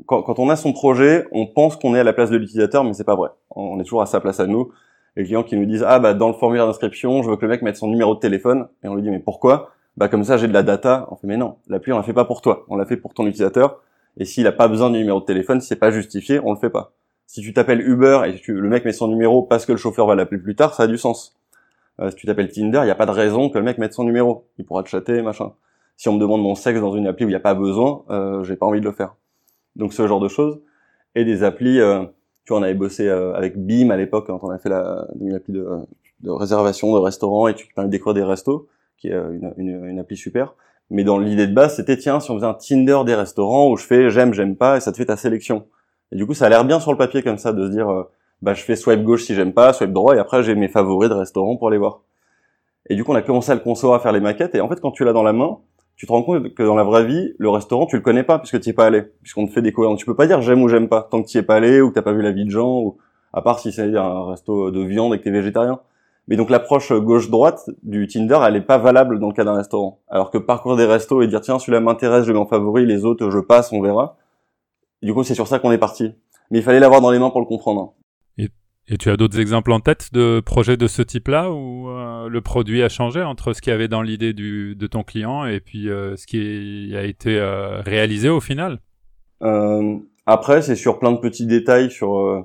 Quand, 0.07 0.23
quand 0.23 0.39
on 0.39 0.49
a 0.49 0.55
son 0.55 0.73
projet, 0.73 1.27
on 1.33 1.49
pense 1.49 1.75
qu'on 1.75 1.97
est 1.97 2.01
à 2.01 2.05
la 2.05 2.13
place 2.13 2.31
de 2.31 2.37
l'utilisateur, 2.37 2.85
mais 2.85 2.93
c'est 2.93 3.03
pas 3.03 3.17
vrai. 3.17 3.31
On 3.51 3.81
est 3.81 3.85
toujours 3.85 4.03
à 4.03 4.07
sa 4.07 4.21
place 4.21 4.39
à 4.39 4.47
nous. 4.47 4.71
Les 5.17 5.25
clients 5.25 5.43
qui 5.43 5.57
nous 5.57 5.67
disent 5.67 5.85
ah 5.85 5.99
bah 5.99 6.15
dans 6.15 6.29
le 6.29 6.35
formulaire 6.35 6.69
d'inscription, 6.69 7.25
je 7.25 7.31
veux 7.31 7.37
que 7.37 7.43
le 7.43 7.49
mec 7.49 7.63
mette 7.63 7.77
son 7.77 7.89
numéro 7.89 8.15
de 8.15 8.21
téléphone, 8.21 8.69
et 8.85 8.89
on 8.89 8.95
lui 8.95 9.03
dit 9.03 9.11
mais 9.11 9.19
pourquoi? 9.19 9.73
Bah 9.97 10.09
comme 10.09 10.25
ça 10.25 10.37
j'ai 10.37 10.49
de 10.49 10.53
la 10.53 10.63
data. 10.63 11.07
On 11.11 11.17
fait 11.17 11.27
mais 11.27 11.37
non, 11.37 11.57
l'appli 11.69 11.93
on 11.93 11.97
la 11.97 12.03
fait 12.03 12.13
pas 12.13 12.25
pour 12.25 12.43
toi, 12.43 12.65
on 12.69 12.77
l'a 12.77 12.87
fait 12.87 12.97
pour 12.97 13.15
ton 13.15 13.27
utilisateur. 13.27 13.83
Et 14.19 14.25
s'il 14.25 14.47
a 14.47 14.53
pas 14.53 14.69
besoin 14.69 14.91
du 14.91 14.99
numéro 14.99 15.21
de 15.21 15.25
téléphone, 15.25 15.61
si 15.61 15.69
c'est 15.69 15.77
pas 15.77 15.91
justifié, 15.91 16.41
on 16.43 16.53
le 16.53 16.59
fait 16.59 16.71
pas. 16.71 16.93
Si 17.27 17.41
tu 17.43 17.53
t'appelles 17.53 17.81
Uber 17.81 18.23
et 18.27 18.41
que 18.41 18.53
le 18.53 18.69
mec 18.69 18.85
met 18.85 18.93
son 18.93 19.09
numéro 19.09 19.43
parce 19.43 19.67
que 19.67 19.73
le 19.73 19.79
chauffeur 19.79 20.07
va 20.07 20.15
l'appeler 20.15 20.41
plus 20.41 20.55
tard, 20.55 20.75
ça 20.75 20.85
a 20.85 20.87
du 20.87 20.97
sens. 20.97 21.37
Euh, 22.01 22.11
si 22.11 22.17
tu 22.17 22.27
t'appelles 22.27 22.51
Tinder, 22.51 22.81
il 22.83 22.85
n'y 22.85 22.91
a 22.91 22.95
pas 22.95 23.07
de 23.07 23.11
raison 23.11 23.51
que 23.51 23.59
le 23.59 23.65
mec 23.65 23.79
mette 23.79 23.95
son 23.95 24.05
numéro. 24.05 24.47
Il 24.59 24.65
pourra 24.65 24.83
te 24.83 24.89
chatter, 24.89 25.23
machin 25.23 25.53
si 25.97 26.09
on 26.09 26.15
me 26.15 26.21
demande 26.21 26.43
mon 26.43 26.55
sexe 26.55 26.81
dans 26.81 26.95
une 26.95 27.07
appli 27.07 27.25
où 27.25 27.29
il 27.29 27.33
n'y 27.33 27.37
a 27.37 27.41
pas 27.41 27.55
besoin, 27.55 28.05
euh, 28.11 28.45
j'ai 28.45 28.57
pas 28.57 28.67
envie 28.67 28.81
de 28.81 28.85
le 28.85 28.93
faire. 28.93 29.17
Donc 29.77 29.93
ce 29.93 30.07
genre 30.07 30.21
de 30.21 30.29
choses. 30.29 30.61
Et 31.15 31.25
des 31.25 31.43
applis, 31.43 31.81
euh, 31.81 32.05
tu 32.45 32.53
on 32.53 32.63
avait 32.63 32.75
bossé 32.75 33.09
euh, 33.09 33.35
avec 33.35 33.59
Beam 33.59 33.91
à 33.91 33.97
l'époque 33.97 34.27
quand 34.27 34.39
on 34.43 34.51
a 34.51 34.59
fait 34.59 34.69
la, 34.69 35.07
une 35.21 35.35
appli 35.35 35.55
de, 35.55 35.67
de 36.21 36.31
réservation 36.31 36.93
de 36.93 36.99
restaurants 36.99 37.49
et 37.49 37.55
tu 37.55 37.67
peux 37.75 37.85
découvrir 37.87 38.15
des 38.15 38.23
restos, 38.23 38.69
qui 38.99 39.09
est 39.09 39.15
euh, 39.15 39.33
une, 39.33 39.55
une, 39.57 39.85
une 39.85 39.99
appli 39.99 40.17
super. 40.17 40.55
Mais 40.91 41.05
dans 41.05 41.19
l'idée 41.19 41.47
de 41.47 41.55
base, 41.55 41.77
c'était 41.77 41.97
tiens, 41.97 42.21
si 42.21 42.31
on 42.31 42.37
faisait 42.37 42.47
un 42.47 42.55
Tinder 42.55 42.99
des 43.05 43.15
restaurants 43.15 43.71
où 43.71 43.77
je 43.77 43.85
fais 43.85 44.11
j'aime, 44.11 44.33
j'aime 44.33 44.57
pas, 44.57 44.77
et 44.77 44.81
ça 44.81 44.93
te 44.93 44.97
fait 44.97 45.07
ta 45.07 45.17
sélection. 45.17 45.67
Et 46.13 46.17
du 46.17 46.27
coup, 46.27 46.35
ça 46.35 46.47
a 46.47 46.49
l'air 46.49 46.65
bien 46.65 46.79
sur 46.79 46.93
le 46.93 46.99
papier 46.99 47.23
comme 47.23 47.39
ça 47.39 47.53
de 47.53 47.67
se 47.67 47.71
dire, 47.73 47.89
euh, 47.91 48.05
bah 48.43 48.55
je 48.55 48.63
fais 48.63 48.77
swipe 48.77 49.03
gauche 49.03 49.25
si 49.25 49.35
j'aime 49.35 49.53
pas, 49.53 49.73
swipe 49.73 49.93
droit, 49.93 50.15
et 50.15 50.19
après 50.19 50.43
j'ai 50.43 50.55
mes 50.55 50.69
favoris 50.69 51.09
de 51.09 51.15
restaurants 51.15 51.57
pour 51.57 51.71
les 51.71 51.79
voir. 51.79 52.03
Et 52.89 52.95
du 52.95 53.03
coup, 53.03 53.13
on 53.13 53.17
a 53.17 53.23
commencé 53.23 53.51
à 53.51 53.55
le 53.55 53.61
concevoir, 53.61 53.99
à 53.99 54.03
faire 54.03 54.13
les 54.13 54.21
maquettes, 54.21 54.55
et 54.55 54.61
en 54.61 54.69
fait, 54.69 54.81
quand 54.81 54.93
tu 54.93 55.05
l'as 55.05 55.13
dans 55.13 55.25
la 55.25 55.33
main, 55.33 55.59
tu 55.97 56.07
te 56.07 56.13
rends 56.13 56.23
compte 56.23 56.55
que 56.55 56.63
dans 56.63 56.77
la 56.77 56.85
vraie 56.85 57.05
vie, 57.05 57.33
le 57.39 57.49
restaurant, 57.49 57.87
tu 57.87 57.97
le 57.97 58.03
connais 58.03 58.23
pas 58.23 58.39
puisque 58.39 58.61
tu 58.61 58.69
es 58.69 58.73
pas 58.73 58.87
allé, 58.87 59.03
puisqu'on 59.23 59.47
te 59.47 59.53
fait 59.53 59.63
découvrir. 59.63 59.91
Donc, 59.91 59.99
tu 59.99 60.05
peux 60.05 60.15
pas 60.15 60.27
dire 60.27 60.43
j'aime 60.43 60.63
ou 60.63 60.69
j'aime 60.69 60.89
pas 60.89 61.03
tant 61.11 61.23
que 61.23 61.29
tu 61.29 61.39
es 61.39 61.43
pas 61.43 61.57
allé 61.57 61.81
ou 61.81 61.89
que 61.89 61.95
t'as 61.95 62.03
pas 62.03 62.13
vu 62.13 62.23
la 62.23 62.33
vie 62.33 62.45
de 62.45 62.51
gens, 62.51 62.81
ou 62.81 62.99
à 63.33 63.43
part 63.43 63.59
si 63.59 63.73
c'est 63.73 63.97
un 63.97 64.27
resto 64.27 64.71
de 64.71 64.81
viande 64.85 65.15
et 65.15 65.19
que 65.19 65.25
t'es 65.25 65.31
végétarien. 65.31 65.81
Mais 66.29 66.37
donc 66.37 66.51
l'approche 66.51 66.93
gauche-droite 66.93 67.71
du 67.83 68.07
Tinder, 68.09 68.39
elle 68.47 68.57
est 68.57 68.61
pas 68.61 68.79
valable 68.79 69.21
dans 69.21 69.29
le 69.29 69.33
cas 69.33 69.45
d'un 69.45 69.55
restaurant. 69.55 70.01
Alors 70.09 70.31
que 70.31 70.39
parcourir 70.39 70.77
des 70.77 70.85
restos 70.85 71.23
et 71.23 71.29
dire 71.29 71.41
tiens 71.41 71.59
celui-là 71.59 71.81
m'intéresse, 71.81 72.25
je 72.25 72.29
le 72.29 72.35
mets 72.35 72.41
en 72.41 72.47
favori, 72.47 72.85
les 72.85 73.05
autres 73.05 73.31
je 73.31 73.39
passe, 73.39 73.73
on 73.73 73.81
verra. 73.81 74.17
du 75.03 75.15
coup 75.15 75.23
c'est 75.23 75.35
sur 75.35 75.47
ça 75.47 75.59
qu'on 75.59 75.71
est 75.73 75.79
parti. 75.79 76.15
Mais 76.51 76.59
il 76.59 76.63
fallait 76.63 76.81
l'avoir 76.81 77.01
dans 77.01 77.11
les 77.11 77.19
mains 77.19 77.31
pour 77.31 77.41
le 77.41 77.47
comprendre. 77.47 77.95
Et 78.89 78.99
tu 78.99 79.11
as 79.11 79.17
d'autres 79.17 79.41
exemples 79.41 79.73
en 79.73 79.81
tête 79.81 80.13
de 80.13 80.39
projets 80.39 80.77
de 80.77 80.87
ce 80.87 81.03
type-là 81.03 81.51
où 81.51 81.89
euh, 81.89 82.29
le 82.29 82.41
produit 82.41 82.85
a 82.85 82.89
changé 82.89 83.21
entre 83.21 83.53
ce 83.53 83.61
qu'il 83.61 83.73
y 83.73 83.75
avait 83.75 83.89
dans 83.89 84.01
l'idée 84.01 84.33
de 84.33 84.87
ton 84.87 85.03
client 85.03 85.45
et 85.45 85.59
puis 85.59 85.91
euh, 85.91 86.15
ce 86.15 86.25
qui 86.25 86.95
a 86.95 87.03
été 87.03 87.37
euh, 87.37 87.81
réalisé 87.81 88.29
au 88.29 88.39
final? 88.39 88.79
Euh, 89.43 89.97
Après, 90.25 90.63
c'est 90.63 90.77
sur 90.77 91.01
plein 91.01 91.11
de 91.11 91.19
petits 91.19 91.47
détails, 91.47 91.91
sur, 91.91 92.19
euh, 92.19 92.43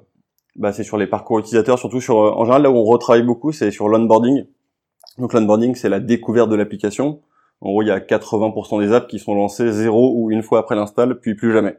bah, 0.55 0.73
c'est 0.73 0.83
sur 0.83 0.97
les 0.97 1.07
parcours 1.07 1.39
utilisateurs, 1.39 1.79
surtout 1.79 2.01
sur, 2.01 2.17
en 2.17 2.43
général 2.43 2.63
là 2.63 2.71
où 2.71 2.75
on 2.75 2.83
retravaille 2.83 3.23
beaucoup, 3.23 3.51
c'est 3.51 3.71
sur 3.71 3.87
l'onboarding. 3.87 4.45
Donc 5.17 5.33
l'onboarding, 5.33 5.75
c'est 5.75 5.89
la 5.89 5.99
découverte 5.99 6.49
de 6.49 6.55
l'application. 6.55 7.21
En 7.61 7.69
gros, 7.69 7.81
il 7.81 7.87
y 7.87 7.91
a 7.91 7.99
80% 7.99 8.79
des 8.79 8.91
apps 8.91 9.07
qui 9.07 9.19
sont 9.19 9.35
lancées 9.35 9.71
zéro 9.71 10.13
ou 10.15 10.31
une 10.31 10.41
fois 10.41 10.59
après 10.59 10.75
l'install, 10.75 11.19
puis 11.19 11.35
plus 11.35 11.51
jamais. 11.53 11.77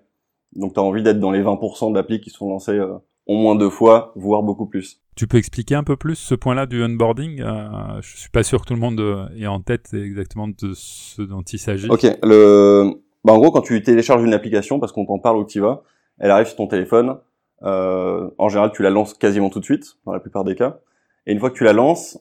Donc 0.54 0.74
tu 0.74 0.80
as 0.80 0.82
envie 0.82 1.02
d'être 1.02 1.18
dans 1.20 1.30
les 1.30 1.42
20% 1.42 1.92
d'applis 1.92 2.20
qui 2.20 2.30
sont 2.30 2.48
lancées 2.48 2.80
au 3.26 3.36
moins 3.36 3.54
deux 3.54 3.70
fois, 3.70 4.12
voire 4.16 4.42
beaucoup 4.42 4.66
plus. 4.66 5.00
Tu 5.14 5.26
peux 5.26 5.36
expliquer 5.36 5.74
un 5.74 5.84
peu 5.84 5.96
plus 5.96 6.14
ce 6.14 6.34
point-là 6.34 6.66
du 6.66 6.82
onboarding 6.82 7.40
euh, 7.42 8.00
Je 8.00 8.16
suis 8.16 8.30
pas 8.30 8.42
sûr 8.42 8.62
que 8.62 8.66
tout 8.66 8.74
le 8.74 8.80
monde 8.80 9.00
euh, 9.00 9.28
ait 9.38 9.46
en 9.46 9.60
tête 9.60 9.92
exactement 9.92 10.48
de 10.48 10.72
ce 10.74 11.22
dont 11.22 11.42
il 11.42 11.58
s'agit. 11.58 11.88
Ok, 11.88 12.06
le, 12.22 12.92
bah, 13.24 13.32
en 13.32 13.38
gros, 13.38 13.50
quand 13.50 13.60
tu 13.60 13.80
télécharges 13.82 14.22
une 14.22 14.34
application, 14.34 14.80
parce 14.80 14.92
qu'on 14.92 15.04
t'en 15.04 15.18
parle 15.18 15.36
où 15.36 15.44
tu 15.44 15.60
vas, 15.60 15.82
elle 16.18 16.30
arrive 16.30 16.46
sur 16.46 16.56
ton 16.56 16.66
téléphone. 16.66 17.18
Euh, 17.64 18.28
en 18.38 18.49
général, 18.49 18.73
tu 18.73 18.83
la 18.83 18.90
lances 18.90 19.14
quasiment 19.14 19.50
tout 19.50 19.61
de 19.61 19.64
suite, 19.64 19.97
dans 20.07 20.12
la 20.12 20.21
plupart 20.21 20.45
des 20.45 20.54
cas. 20.54 20.78
Et 21.26 21.33
une 21.33 21.38
fois 21.38 21.50
que 21.50 21.57
tu 21.57 21.64
la 21.64 21.73
lances, 21.73 22.19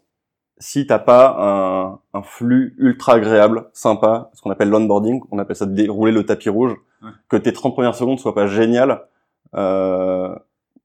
si 0.57 0.85
t'as 0.85 0.99
pas 0.99 1.35
un, 1.39 1.99
un, 2.17 2.21
flux 2.21 2.75
ultra 2.77 3.13
agréable, 3.13 3.69
sympa, 3.73 4.29
ce 4.33 4.41
qu'on 4.41 4.51
appelle 4.51 4.69
l'onboarding, 4.69 5.21
on 5.31 5.39
appelle 5.39 5.55
ça 5.55 5.65
dérouler 5.65 6.11
le 6.11 6.23
tapis 6.25 6.49
rouge, 6.49 6.75
ouais. 7.01 7.09
que 7.29 7.37
tes 7.37 7.51
30 7.51 7.73
premières 7.73 7.95
secondes 7.95 8.19
soient 8.19 8.35
pas 8.35 8.45
géniales, 8.45 9.01
euh, 9.55 10.35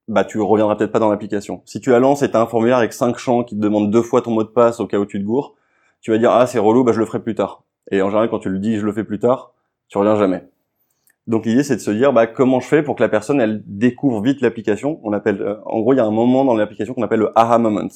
bah 0.09 0.25
tu 0.25 0.41
reviendras 0.41 0.77
peut-être 0.77 0.93
pas 0.93 0.99
dans 0.99 1.11
l'application. 1.11 1.63
Si 1.65 1.81
tu 1.81 1.91
la 1.91 1.99
lances 1.99 2.23
et 2.23 2.31
tu 2.31 2.37
as 2.37 2.41
un 2.41 2.47
formulaire 2.47 2.79
avec 2.79 2.93
cinq 2.93 3.19
champs 3.19 3.45
qui 3.45 3.57
te 3.57 3.61
demandent 3.61 3.91
deux 3.91 4.03
fois 4.03 4.23
ton 4.23 4.31
mot 4.31 4.45
de 4.45 4.49
passe 4.49 4.81
au 4.81 4.87
cas 4.87 4.99
où 4.99 5.07
tu 5.07 5.19
te 5.19 5.25
gourres, 5.25 5.55
tu 6.01 6.11
vas 6.11 6.19
dire 6.19 6.31
ah 6.31 6.47
c'est 6.47 6.59
relou, 6.59 6.85
bah 6.85 6.93
je 6.93 7.01
le 7.01 7.07
ferai 7.07 7.21
plus 7.21 7.35
tard. 7.35 7.65
Et 7.91 8.03
en 8.03 8.09
général 8.09 8.31
quand 8.31 8.39
tu 8.39 8.49
le 8.49 8.59
dis 8.59 8.79
je 8.79 8.87
le 8.87 8.93
fais 8.93 9.05
plus 9.05 9.19
tard, 9.19 9.53
tu 9.89 9.99
reviens 9.99 10.17
jamais. 10.17 10.49
Donc 11.27 11.45
l'idée 11.45 11.65
c'est 11.65 11.77
de 11.77 11.81
se 11.81 11.91
dire 11.91 12.13
bah 12.13 12.27
comment 12.27 12.61
je 12.61 12.69
fais 12.69 12.83
pour 12.83 12.95
que 12.95 13.03
la 13.03 13.09
personne 13.09 13.41
elle 13.41 13.63
découvre 13.67 14.23
vite 14.23 14.41
l'application? 14.41 15.01
On 15.03 15.13
appelle 15.13 15.43
euh, 15.43 15.57
en 15.67 15.81
gros 15.81 15.93
il 15.93 15.97
y 15.97 16.01
a 16.01 16.05
un 16.05 16.11
moment 16.11 16.45
dans 16.45 16.55
l'application 16.55 16.95
qu'on 16.95 17.03
appelle 17.03 17.21
le 17.21 17.33
aha 17.35 17.59
moment. 17.59 17.89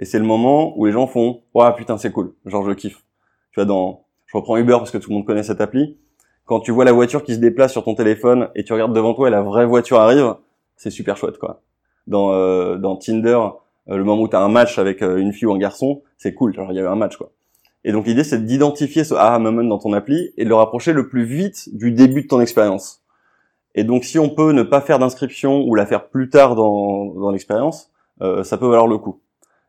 Et 0.00 0.04
c'est 0.04 0.18
le 0.18 0.24
moment 0.24 0.76
où 0.78 0.86
les 0.86 0.92
gens 0.92 1.06
font 1.06 1.42
"Waouh 1.54 1.74
putain, 1.74 1.98
c'est 1.98 2.10
cool." 2.10 2.34
Genre 2.46 2.64
je 2.68 2.72
kiffe. 2.72 3.04
Tu 3.52 3.60
vois 3.60 3.64
dans 3.64 4.04
je 4.26 4.36
reprends 4.36 4.56
Uber 4.56 4.76
parce 4.78 4.90
que 4.90 4.98
tout 4.98 5.10
le 5.10 5.16
monde 5.16 5.24
connaît 5.24 5.42
cette 5.42 5.60
appli. 5.60 5.96
Quand 6.44 6.60
tu 6.60 6.72
vois 6.72 6.84
la 6.84 6.92
voiture 6.92 7.22
qui 7.22 7.34
se 7.34 7.40
déplace 7.40 7.72
sur 7.72 7.84
ton 7.84 7.94
téléphone 7.94 8.48
et 8.54 8.64
tu 8.64 8.72
regardes 8.72 8.94
devant 8.94 9.14
toi 9.14 9.28
et 9.28 9.30
la 9.30 9.42
vraie 9.42 9.66
voiture 9.66 10.00
arrive, 10.00 10.34
c'est 10.76 10.90
super 10.90 11.16
chouette 11.16 11.38
quoi. 11.38 11.62
Dans 12.06 12.32
euh, 12.32 12.76
dans 12.76 12.96
Tinder, 12.96 13.38
euh, 13.88 13.96
le 13.96 14.04
moment 14.04 14.22
où 14.22 14.28
tu 14.28 14.36
as 14.36 14.40
un 14.40 14.48
match 14.48 14.78
avec 14.78 15.02
euh, 15.02 15.18
une 15.18 15.32
fille 15.32 15.46
ou 15.46 15.52
un 15.52 15.58
garçon, 15.58 16.02
c'est 16.16 16.34
cool, 16.34 16.54
genre 16.54 16.72
il 16.72 16.76
y 16.76 16.78
a 16.78 16.82
eu 16.82 16.86
un 16.86 16.96
match 16.96 17.16
quoi. 17.16 17.30
Et 17.84 17.92
donc 17.92 18.06
l'idée 18.06 18.24
c'est 18.24 18.44
d'identifier 18.44 19.04
ce 19.04 19.14
aha 19.14 19.38
moment 19.38 19.64
dans 19.64 19.78
ton 19.78 19.92
appli 19.92 20.32
et 20.36 20.44
de 20.44 20.48
le 20.48 20.54
rapprocher 20.54 20.92
le 20.92 21.08
plus 21.08 21.24
vite 21.24 21.74
du 21.76 21.92
début 21.92 22.22
de 22.22 22.26
ton 22.26 22.40
expérience. 22.40 23.02
Et 23.74 23.84
donc 23.84 24.04
si 24.04 24.18
on 24.18 24.28
peut 24.28 24.52
ne 24.52 24.62
pas 24.62 24.80
faire 24.80 24.98
d'inscription 24.98 25.62
ou 25.62 25.74
la 25.74 25.86
faire 25.86 26.08
plus 26.08 26.28
tard 26.28 26.54
dans 26.54 27.06
dans 27.14 27.30
l'expérience, 27.30 27.90
euh, 28.22 28.42
ça 28.44 28.58
peut 28.58 28.66
valoir 28.66 28.86
le 28.86 28.98
coup. 28.98 29.20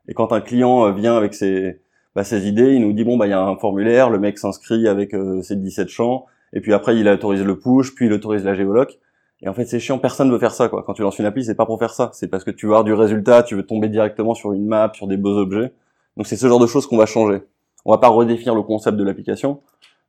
Et 0.08 0.14
quand 0.14 0.32
un 0.32 0.40
client 0.40 0.90
vient 0.92 1.16
avec 1.16 1.34
ses 1.34 1.80
bah, 2.16 2.24
ses 2.24 2.48
idées, 2.48 2.74
il 2.74 2.80
nous 2.80 2.92
dit 2.92 3.04
bon 3.04 3.16
bah 3.16 3.26
il 3.26 3.30
y 3.30 3.32
a 3.32 3.40
un 3.40 3.56
formulaire, 3.56 4.10
le 4.10 4.18
mec 4.18 4.38
s'inscrit 4.38 4.88
avec 4.88 5.14
ses 5.42 5.56
17 5.56 5.88
champs 5.88 6.26
et 6.52 6.60
puis 6.60 6.72
après 6.72 6.96
il 6.96 7.08
autorise 7.08 7.44
le 7.44 7.58
push, 7.58 7.94
puis 7.94 8.06
il 8.06 8.12
autorise 8.12 8.44
la 8.44 8.54
géoloc 8.54 8.98
et 9.42 9.48
en 9.48 9.54
fait, 9.54 9.64
c'est 9.64 9.80
chiant, 9.80 9.98
personne 9.98 10.30
veut 10.30 10.38
faire 10.38 10.52
ça, 10.52 10.68
quoi. 10.68 10.82
Quand 10.82 10.92
tu 10.92 11.02
lances 11.02 11.18
une 11.18 11.24
appli, 11.24 11.44
c'est 11.44 11.54
pas 11.54 11.64
pour 11.66 11.78
faire 11.78 11.94
ça. 11.94 12.10
C'est 12.12 12.28
parce 12.28 12.44
que 12.44 12.50
tu 12.50 12.66
veux 12.66 12.72
avoir 12.72 12.84
du 12.84 12.92
résultat, 12.92 13.42
tu 13.42 13.54
veux 13.54 13.64
tomber 13.64 13.88
directement 13.88 14.34
sur 14.34 14.52
une 14.52 14.66
map, 14.66 14.92
sur 14.94 15.06
des 15.06 15.16
beaux 15.16 15.36
objets. 15.36 15.72
Donc 16.16 16.26
c'est 16.26 16.36
ce 16.36 16.46
genre 16.46 16.60
de 16.60 16.66
choses 16.66 16.86
qu'on 16.86 16.98
va 16.98 17.06
changer. 17.06 17.42
On 17.84 17.92
va 17.92 17.98
pas 17.98 18.08
redéfinir 18.08 18.54
le 18.54 18.62
concept 18.62 18.96
de 18.96 19.04
l'application, 19.04 19.62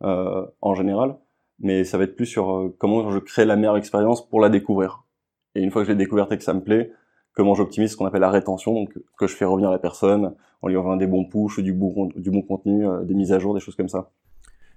euh, 0.03 0.45
en 0.61 0.73
général, 0.73 1.15
mais 1.59 1.83
ça 1.83 1.99
va 1.99 2.05
être 2.05 2.15
plus 2.15 2.25
sur 2.25 2.51
euh, 2.51 2.75
comment 2.79 3.11
je 3.11 3.19
crée 3.19 3.45
la 3.45 3.55
meilleure 3.55 3.77
expérience 3.77 4.27
pour 4.27 4.39
la 4.39 4.49
découvrir. 4.49 5.03
Et 5.53 5.61
une 5.61 5.69
fois 5.69 5.83
que 5.83 5.87
je 5.87 5.91
l'ai 5.91 5.97
découverte 5.97 6.31
et 6.31 6.37
que 6.37 6.43
ça 6.43 6.55
me 6.55 6.61
plaît, 6.61 6.91
comment 7.33 7.53
j'optimise 7.53 7.91
ce 7.91 7.97
qu'on 7.97 8.07
appelle 8.07 8.21
la 8.21 8.31
rétention, 8.31 8.73
donc 8.73 8.97
que 9.17 9.27
je 9.27 9.35
fais 9.35 9.45
revenir 9.45 9.69
la 9.69 9.77
personne 9.77 10.33
en 10.63 10.67
lui 10.69 10.75
envoyant 10.75 10.97
des 10.97 11.05
bons 11.05 11.25
push, 11.25 11.59
du 11.59 11.71
bon, 11.71 12.11
contenu, 12.41 12.87
euh, 12.87 13.03
des 13.03 13.13
mises 13.13 13.31
à 13.31 13.37
jour, 13.37 13.53
des 13.53 13.59
choses 13.59 13.75
comme 13.75 13.89
ça. 13.89 14.09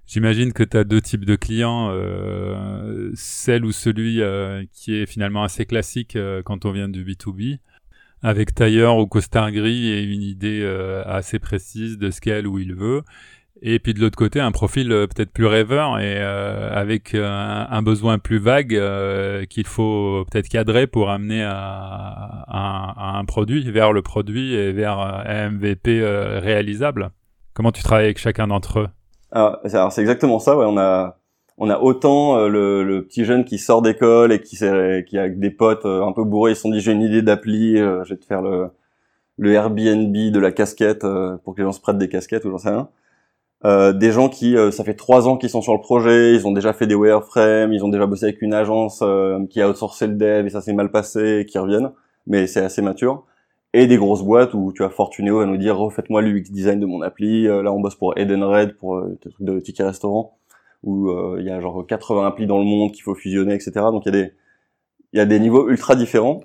J'imagine 0.05 0.53
que 0.53 0.61
tu 0.61 0.77
as 0.77 0.83
deux 0.83 1.01
types 1.01 1.25
de 1.25 1.35
clients, 1.35 1.91
celle 3.15 3.65
ou 3.65 3.71
celui 3.71 4.21
qui 4.71 4.93
est 4.93 5.07
finalement 5.07 5.41
assez 5.41 5.65
classique 5.65 6.15
quand 6.43 6.65
on 6.65 6.71
vient 6.71 6.87
du 6.87 7.03
B2B, 7.03 7.57
avec 8.21 8.55
tailleur 8.55 8.97
ou 8.97 9.07
costard 9.07 9.51
gris 9.51 9.89
et 9.89 10.01
une 10.03 10.21
idée 10.21 10.61
euh, 10.63 11.03
assez 11.05 11.39
précise 11.39 11.97
de 11.97 12.11
ce 12.11 12.21
qu'elle 12.21 12.47
ou 12.47 12.59
il 12.59 12.73
veut. 12.73 13.03
Et 13.61 13.79
puis 13.79 13.93
de 13.93 14.01
l'autre 14.01 14.17
côté, 14.17 14.39
un 14.39 14.51
profil 14.51 14.91
euh, 14.91 15.07
peut-être 15.07 15.31
plus 15.31 15.45
rêveur 15.45 15.99
et 15.99 16.17
euh, 16.17 16.69
avec 16.73 17.15
un, 17.15 17.81
besoin 17.81 18.19
plus 18.19 18.37
vague 18.37 18.79
qu'il 19.47 19.67
faut 19.67 20.25
peut-être 20.29 20.49
cadrer 20.49 20.87
pour 20.87 21.09
amener 21.09 21.43
à, 21.43 23.17
un 23.17 23.25
produit, 23.25 23.69
vers 23.71 23.93
le 23.93 24.01
produit 24.01 24.53
et 24.53 24.71
vers 24.71 24.99
un 24.99 25.51
MVP 25.51 26.03
réalisable. 26.41 27.11
Comment 27.53 27.71
tu 27.71 27.83
travailles 27.83 28.05
avec 28.05 28.17
chacun 28.17 28.47
d'entre 28.47 28.79
eux? 28.79 28.87
Alors, 29.31 29.59
c'est 29.91 30.01
exactement 30.01 30.39
ça. 30.39 30.57
Ouais, 30.57 30.65
on 30.67 30.77
a 30.77 31.17
on 31.57 31.69
a 31.69 31.79
autant 31.79 32.37
euh, 32.37 32.47
le, 32.49 32.83
le, 32.83 33.05
petit 33.05 33.25
jeune 33.25 33.45
qui 33.45 33.57
sort 33.57 33.81
d'école 33.81 34.31
et 34.33 34.41
qui 34.41 34.57
qui 34.57 35.17
a 35.17 35.29
des 35.29 35.49
potes 35.51 35.85
euh, 35.85 36.03
un 36.05 36.11
peu 36.11 36.23
bourrés, 36.23 36.51
ils 36.51 36.55
se 36.55 36.61
sont 36.63 36.69
dit 36.71 36.79
j'ai 36.81 36.91
une 36.91 37.01
idée 37.01 37.21
d'appli, 37.21 37.77
euh, 37.79 38.03
je 38.03 38.13
vais 38.13 38.19
te 38.19 38.25
faire 38.25 38.41
le 38.41 38.69
le 39.37 39.53
Airbnb 39.53 40.13
de 40.15 40.39
la 40.39 40.51
casquette 40.51 41.05
pour 41.43 41.55
que 41.55 41.61
les 41.61 41.65
gens 41.65 41.71
se 41.73 41.81
prêtent 41.81 41.97
des 41.97 42.09
casquettes 42.09 42.45
ou 42.45 42.51
j'en 42.51 42.57
sais 42.57 42.69
rien. 42.69 42.89
euh, 43.65 43.93
des 43.93 44.11
gens 44.11 44.29
qui, 44.29 44.55
euh, 44.57 44.69
ça 44.71 44.83
fait 44.83 44.93
trois 44.95 45.27
ans 45.27 45.37
qu'ils 45.37 45.49
sont 45.49 45.61
sur 45.61 45.73
le 45.73 45.81
projet, 45.81 46.35
ils 46.35 46.45
ont 46.47 46.51
déjà 46.51 46.73
fait 46.73 46.87
des 46.87 46.95
wireframes, 46.95 47.73
ils 47.73 47.83
ont 47.83 47.87
déjà 47.89 48.05
bossé 48.05 48.25
avec 48.25 48.41
une 48.41 48.53
agence 48.53 48.99
euh, 49.01 49.45
qui 49.49 49.61
a 49.61 49.69
outsourcé 49.69 50.07
le 50.07 50.13
dev 50.15 50.45
et 50.45 50.49
ça 50.49 50.61
s'est 50.61 50.73
mal 50.73 50.91
passé, 50.91 51.39
et 51.41 51.45
qui 51.45 51.57
reviennent, 51.57 51.91
mais 52.27 52.47
c'est 52.47 52.61
assez 52.61 52.81
mature. 52.81 53.25
Et 53.73 53.87
des 53.87 53.97
grosses 53.97 54.23
boîtes 54.23 54.53
où 54.53 54.71
tu 54.73 54.83
as 54.83 54.89
Fortuneo 54.89 55.39
à 55.39 55.45
nous 55.45 55.57
dire 55.57 55.77
refaites-moi 55.77 56.21
l'UX 56.21 56.51
design 56.51 56.79
de 56.79 56.85
mon 56.85 57.01
appli. 57.01 57.43
là, 57.45 57.71
on 57.73 57.79
bosse 57.81 57.95
pour 57.95 58.17
Edenred 58.17 58.77
pour 58.77 59.01
des 59.03 59.17
trucs 59.31 59.41
de 59.41 59.59
tickets 59.59 59.87
restaurant 59.87 60.37
où 60.85 61.11
il 61.37 61.45
y 61.45 61.49
a 61.49 61.59
genre 61.59 61.85
80 61.85 62.25
applis 62.25 62.47
dans 62.47 62.59
le 62.59 62.63
monde 62.63 62.91
qu'il 62.93 63.03
faut 63.03 63.15
fusionner, 63.15 63.53
etc. 63.53 63.71
Donc 63.91 64.05
il 64.05 64.13
y 64.13 64.17
a 64.17 64.21
des 64.21 64.33
il 65.13 65.17
y 65.17 65.21
a 65.21 65.25
des 65.25 65.39
niveaux 65.39 65.69
ultra 65.69 65.95
différents 65.95 66.41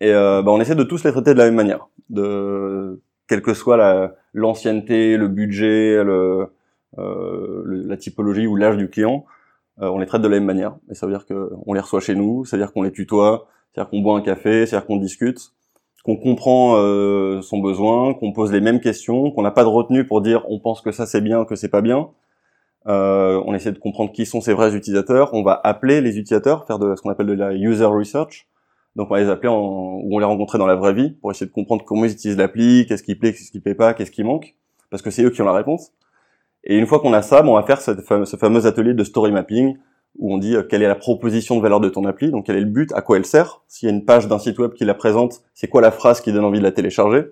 et 0.00 0.12
bah, 0.12 0.44
on 0.46 0.60
essaie 0.60 0.74
de 0.74 0.82
tous 0.82 1.04
les 1.04 1.12
traiter 1.12 1.34
de 1.34 1.38
la 1.38 1.44
même 1.44 1.54
manière, 1.54 1.88
de 2.10 3.00
quelle 3.28 3.42
que 3.42 3.54
soit 3.54 4.12
l'ancienneté, 4.34 5.16
le 5.16 5.28
budget, 5.28 6.02
le, 6.02 6.48
euh, 6.98 7.62
la 7.66 7.96
typologie 7.96 8.46
ou 8.46 8.56
l'âge 8.56 8.76
du 8.76 8.90
client, 8.90 9.24
euh, 9.80 9.88
on 9.88 9.98
les 9.98 10.06
traite 10.06 10.20
de 10.20 10.28
la 10.28 10.36
même 10.36 10.44
manière. 10.44 10.76
Et 10.90 10.94
ça 10.94 11.06
veut 11.06 11.12
dire 11.12 11.24
qu'on 11.26 11.72
les 11.72 11.80
reçoit 11.80 12.00
chez 12.00 12.14
nous, 12.14 12.44
ça 12.44 12.56
veut 12.56 12.62
dire 12.62 12.72
qu'on 12.72 12.82
les 12.82 12.92
tutoie, 12.92 13.46
c'est-à-dire 13.72 13.90
qu'on 13.90 14.00
boit 14.00 14.16
un 14.16 14.20
café, 14.20 14.66
c'est-à-dire 14.66 14.86
qu'on 14.86 14.98
discute, 14.98 15.52
qu'on 16.04 16.16
comprend 16.16 16.76
euh, 16.76 17.40
son 17.40 17.58
besoin, 17.58 18.12
qu'on 18.12 18.32
pose 18.32 18.52
les 18.52 18.60
mêmes 18.60 18.80
questions, 18.80 19.30
qu'on 19.30 19.42
n'a 19.42 19.50
pas 19.50 19.62
de 19.62 19.68
retenue 19.68 20.06
pour 20.06 20.20
dire 20.20 20.44
on 20.50 20.60
pense 20.60 20.82
que 20.82 20.92
ça 20.92 21.06
c'est 21.06 21.22
bien, 21.22 21.46
que 21.46 21.54
c'est 21.54 21.70
pas 21.70 21.80
bien. 21.80 22.10
Euh, 22.86 23.42
on 23.46 23.54
essaie 23.54 23.72
de 23.72 23.78
comprendre 23.78 24.12
qui 24.12 24.26
sont 24.26 24.40
ces 24.40 24.54
vrais 24.54 24.74
utilisateurs. 24.74 25.32
On 25.34 25.42
va 25.42 25.60
appeler 25.64 26.00
les 26.00 26.18
utilisateurs, 26.18 26.66
faire 26.66 26.78
de 26.78 26.94
ce 26.96 27.02
qu'on 27.02 27.10
appelle 27.10 27.26
de 27.26 27.32
la 27.32 27.52
user 27.54 27.84
research. 27.84 28.48
Donc 28.96 29.10
on 29.10 29.14
va 29.14 29.20
les 29.20 29.28
appeler 29.28 29.48
en, 29.48 30.00
ou 30.02 30.08
on 30.10 30.18
les 30.18 30.24
rencontrer 30.24 30.58
dans 30.58 30.66
la 30.66 30.74
vraie 30.74 30.92
vie 30.92 31.10
pour 31.10 31.30
essayer 31.30 31.46
de 31.46 31.52
comprendre 31.52 31.84
comment 31.84 32.04
ils 32.04 32.12
utilisent 32.12 32.36
l'appli, 32.36 32.86
qu'est-ce 32.86 33.02
qui 33.02 33.14
plaît, 33.14 33.32
qu'est-ce 33.32 33.50
qui 33.50 33.60
plaît 33.60 33.74
pas, 33.74 33.94
qu'est-ce 33.94 34.10
qui 34.10 34.22
manque, 34.22 34.54
parce 34.90 35.02
que 35.02 35.10
c'est 35.10 35.22
eux 35.22 35.30
qui 35.30 35.40
ont 35.40 35.46
la 35.46 35.52
réponse. 35.52 35.92
Et 36.64 36.76
une 36.76 36.86
fois 36.86 37.00
qu'on 37.00 37.12
a 37.12 37.22
ça, 37.22 37.42
on 37.44 37.54
va 37.54 37.62
faire 37.62 37.80
ce 37.80 38.36
fameux 38.36 38.66
atelier 38.66 38.94
de 38.94 39.04
story 39.04 39.32
mapping 39.32 39.76
où 40.18 40.32
on 40.32 40.38
dit 40.38 40.54
euh, 40.54 40.62
quelle 40.62 40.82
est 40.82 40.88
la 40.88 40.94
proposition 40.94 41.56
de 41.56 41.62
valeur 41.62 41.80
de 41.80 41.88
ton 41.88 42.04
appli, 42.04 42.30
donc 42.30 42.46
quel 42.46 42.56
est 42.56 42.60
le 42.60 42.66
but, 42.66 42.92
à 42.92 43.00
quoi 43.00 43.16
elle 43.16 43.24
sert. 43.24 43.62
S'il 43.66 43.88
y 43.88 43.92
a 43.92 43.94
une 43.94 44.04
page 44.04 44.28
d'un 44.28 44.38
site 44.38 44.58
web 44.58 44.72
qui 44.72 44.84
la 44.84 44.94
présente, 44.94 45.42
c'est 45.54 45.68
quoi 45.68 45.80
la 45.80 45.90
phrase 45.90 46.20
qui 46.20 46.32
donne 46.32 46.44
envie 46.44 46.58
de 46.58 46.64
la 46.64 46.72
télécharger. 46.72 47.28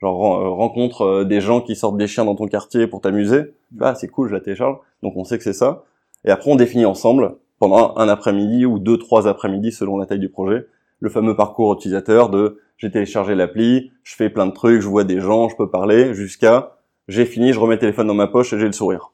Genre 0.00 0.36
euh, 0.36 0.48
rencontre 0.50 1.02
euh, 1.02 1.24
des 1.24 1.40
gens 1.40 1.60
qui 1.60 1.76
sortent 1.76 1.96
des 1.96 2.06
chiens 2.06 2.24
dans 2.24 2.34
ton 2.34 2.46
quartier 2.46 2.86
pour 2.86 3.00
t'amuser. 3.00 3.54
Ah 3.80 3.94
c'est 3.94 4.08
cool, 4.08 4.28
je 4.28 4.34
la 4.34 4.40
télécharge. 4.40 4.78
Donc 5.02 5.16
on 5.16 5.24
sait 5.24 5.38
que 5.38 5.44
c'est 5.44 5.52
ça. 5.52 5.84
Et 6.24 6.30
après 6.30 6.50
on 6.50 6.56
définit 6.56 6.86
ensemble 6.86 7.36
pendant 7.58 7.96
un 7.96 8.08
après-midi 8.08 8.66
ou 8.66 8.78
deux 8.78 8.98
trois 8.98 9.28
après-midi 9.28 9.72
selon 9.72 9.98
la 9.98 10.06
taille 10.06 10.18
du 10.18 10.30
projet 10.30 10.66
le 11.00 11.08
fameux 11.08 11.34
parcours 11.34 11.72
utilisateur 11.72 12.28
de 12.28 12.60
j'ai 12.76 12.90
téléchargé 12.90 13.34
l'appli, 13.34 13.90
je 14.04 14.14
fais 14.14 14.30
plein 14.30 14.46
de 14.46 14.52
trucs, 14.52 14.80
je 14.80 14.88
vois 14.88 15.04
des 15.04 15.20
gens, 15.20 15.48
je 15.48 15.56
peux 15.56 15.68
parler, 15.68 16.14
jusqu'à 16.14 16.76
j'ai 17.08 17.24
fini, 17.24 17.52
je 17.52 17.58
remets 17.58 17.74
le 17.74 17.80
téléphone 17.80 18.06
dans 18.06 18.14
ma 18.14 18.28
poche 18.28 18.52
et 18.52 18.58
j'ai 18.58 18.66
le 18.66 18.72
sourire. 18.72 19.12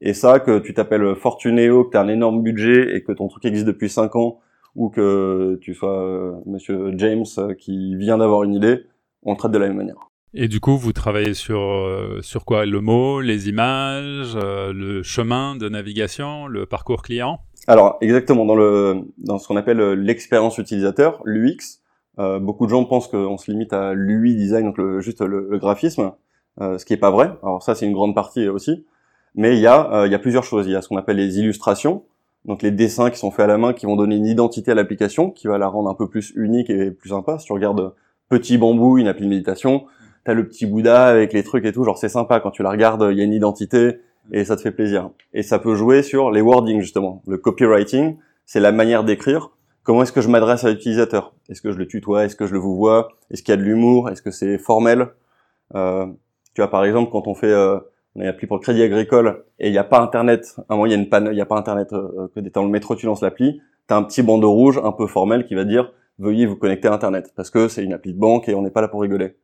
Et 0.00 0.14
ça, 0.14 0.40
que 0.40 0.58
tu 0.58 0.74
t'appelles 0.74 1.14
Fortunéo, 1.14 1.84
que 1.84 1.90
tu 1.92 1.96
as 1.96 2.00
un 2.00 2.08
énorme 2.08 2.42
budget 2.42 2.96
et 2.96 3.02
que 3.02 3.12
ton 3.12 3.28
truc 3.28 3.44
existe 3.44 3.66
depuis 3.66 3.88
5 3.88 4.16
ans, 4.16 4.40
ou 4.74 4.88
que 4.88 5.58
tu 5.60 5.74
sois 5.74 6.02
euh, 6.02 6.32
Monsieur 6.46 6.92
James 6.96 7.24
euh, 7.38 7.54
qui 7.54 7.96
vient 7.96 8.18
d'avoir 8.18 8.42
une 8.42 8.54
idée, 8.54 8.86
on 9.22 9.36
traite 9.36 9.52
de 9.52 9.58
la 9.58 9.68
même 9.68 9.76
manière. 9.76 10.09
Et 10.32 10.48
du 10.48 10.60
coup, 10.60 10.76
vous 10.76 10.92
travaillez 10.92 11.34
sur 11.34 11.60
euh, 11.60 12.20
sur 12.22 12.44
quoi? 12.44 12.66
Le 12.66 12.80
mot, 12.80 13.20
les 13.20 13.48
images, 13.48 14.36
le 14.36 15.02
chemin 15.02 15.56
de 15.56 15.68
navigation, 15.68 16.46
le 16.46 16.66
parcours 16.66 17.02
client? 17.02 17.40
Alors 17.66 17.98
exactement 18.00 18.44
dans 18.46 18.54
le 18.56 19.02
dans 19.18 19.38
ce 19.38 19.46
qu'on 19.46 19.56
appelle 19.56 19.78
l'expérience 19.92 20.58
utilisateur, 20.58 21.20
l'UX. 21.24 21.80
beaucoup 22.40 22.66
de 22.66 22.70
gens 22.70 22.84
pensent 22.84 23.08
qu'on 23.08 23.36
se 23.36 23.50
limite 23.50 23.72
à 23.72 23.92
l'UI 23.94 24.34
design, 24.34 24.66
donc 24.66 24.78
le, 24.78 25.00
juste 25.00 25.20
le 25.20 25.58
graphisme. 25.58 26.12
Euh, 26.60 26.78
ce 26.78 26.84
qui 26.84 26.92
est 26.92 26.98
pas 26.98 27.10
vrai. 27.10 27.32
Alors 27.42 27.62
ça, 27.62 27.74
c'est 27.74 27.86
une 27.86 27.92
grande 27.92 28.14
partie 28.14 28.48
aussi. 28.48 28.84
Mais 29.34 29.56
il 29.56 29.60
y 29.60 29.66
a, 29.66 29.92
euh, 29.92 30.06
il 30.06 30.12
y 30.12 30.14
a 30.14 30.18
plusieurs 30.18 30.44
choses. 30.44 30.66
Il 30.66 30.72
y 30.72 30.76
a 30.76 30.82
ce 30.82 30.88
qu'on 30.88 30.96
appelle 30.96 31.16
les 31.16 31.38
illustrations, 31.38 32.04
donc 32.44 32.62
les 32.62 32.70
dessins 32.70 33.10
qui 33.10 33.18
sont 33.18 33.30
faits 33.30 33.44
à 33.44 33.46
la 33.46 33.58
main, 33.58 33.72
qui 33.72 33.86
vont 33.86 33.96
donner 33.96 34.16
une 34.16 34.26
identité 34.26 34.72
à 34.72 34.74
l'application, 34.74 35.30
qui 35.30 35.46
va 35.46 35.58
la 35.58 35.68
rendre 35.68 35.88
un 35.88 35.94
peu 35.94 36.08
plus 36.08 36.32
unique 36.36 36.68
et 36.68 36.90
plus 36.90 37.10
sympa. 37.10 37.38
Si 37.38 37.46
tu 37.46 37.52
regardes 37.52 37.92
Petit 38.28 38.58
Bambou, 38.58 38.98
une 38.98 39.08
appli 39.08 39.24
de 39.24 39.30
méditation, 39.30 39.86
t'as 40.24 40.34
le 40.34 40.46
petit 40.46 40.66
Bouddha 40.66 41.06
avec 41.06 41.32
les 41.32 41.42
trucs 41.42 41.64
et 41.64 41.72
tout, 41.72 41.84
genre 41.84 41.98
c'est 41.98 42.08
sympa 42.08 42.40
quand 42.40 42.50
tu 42.50 42.62
la 42.62 42.70
regardes, 42.70 43.06
il 43.10 43.18
y 43.18 43.20
a 43.20 43.24
une 43.24 43.32
identité 43.32 44.00
et 44.32 44.44
ça 44.44 44.56
te 44.56 44.62
fait 44.62 44.70
plaisir. 44.70 45.10
Et 45.32 45.42
ça 45.42 45.58
peut 45.58 45.74
jouer 45.74 46.02
sur 46.02 46.30
les 46.30 46.40
wordings 46.40 46.80
justement. 46.80 47.22
Le 47.26 47.38
copywriting, 47.38 48.16
c'est 48.46 48.60
la 48.60 48.72
manière 48.72 49.04
d'écrire. 49.04 49.50
Comment 49.82 50.02
est-ce 50.02 50.12
que 50.12 50.20
je 50.20 50.28
m'adresse 50.28 50.64
à 50.64 50.70
l'utilisateur? 50.70 51.34
Est-ce 51.48 51.62
que 51.62 51.72
je 51.72 51.78
le 51.78 51.86
tutoie? 51.86 52.24
Est-ce 52.24 52.36
que 52.36 52.46
je 52.46 52.52
le 52.52 52.58
vous 52.58 52.76
vois? 52.76 53.08
Est-ce 53.30 53.42
qu'il 53.42 53.52
y 53.52 53.54
a 53.54 53.56
de 53.56 53.62
l'humour? 53.62 54.10
Est-ce 54.10 54.22
que 54.22 54.30
c'est 54.30 54.58
formel? 54.58 55.08
Euh, 55.74 56.06
tu 56.54 56.60
vois, 56.60 56.70
par 56.70 56.84
exemple, 56.84 57.10
quand 57.10 57.26
on 57.26 57.34
fait, 57.34 57.50
euh, 57.50 57.78
on 58.14 58.20
est 58.20 58.28
appelé 58.28 58.46
pour 58.46 58.56
le 58.56 58.62
crédit 58.62 58.82
agricole 58.82 59.44
et 59.58 59.68
il 59.68 59.72
n'y 59.72 59.78
a 59.78 59.84
pas 59.84 60.00
internet, 60.00 60.54
à 60.58 60.62
un 60.68 60.74
moment 60.74 60.86
il 60.86 60.90
y 60.90 60.94
a 60.94 60.98
une 60.98 61.08
panne, 61.08 61.28
il 61.30 61.34
n'y 61.34 61.40
a 61.40 61.46
pas 61.46 61.56
internet, 61.56 61.92
euh, 61.92 62.28
que 62.34 62.40
dans 62.40 62.64
le 62.64 62.70
métro 62.70 62.96
tu 62.96 63.06
lances 63.06 63.22
l'appli, 63.22 63.60
tu 63.88 63.94
as 63.94 63.96
un 63.96 64.02
petit 64.02 64.22
bandeau 64.22 64.50
rouge 64.50 64.80
un 64.82 64.92
peu 64.92 65.06
formel 65.06 65.46
qui 65.46 65.54
va 65.54 65.64
dire 65.64 65.92
veuillez 66.18 66.46
vous 66.46 66.56
connecter 66.56 66.88
à 66.88 66.92
internet 66.92 67.32
parce 67.34 67.50
que 67.50 67.68
c'est 67.68 67.82
une 67.82 67.92
appli 67.92 68.12
de 68.12 68.18
banque 68.18 68.48
et 68.48 68.54
on 68.54 68.62
n'est 68.62 68.70
pas 68.70 68.82
là 68.82 68.88
pour 68.88 69.00
rigoler. 69.00 69.36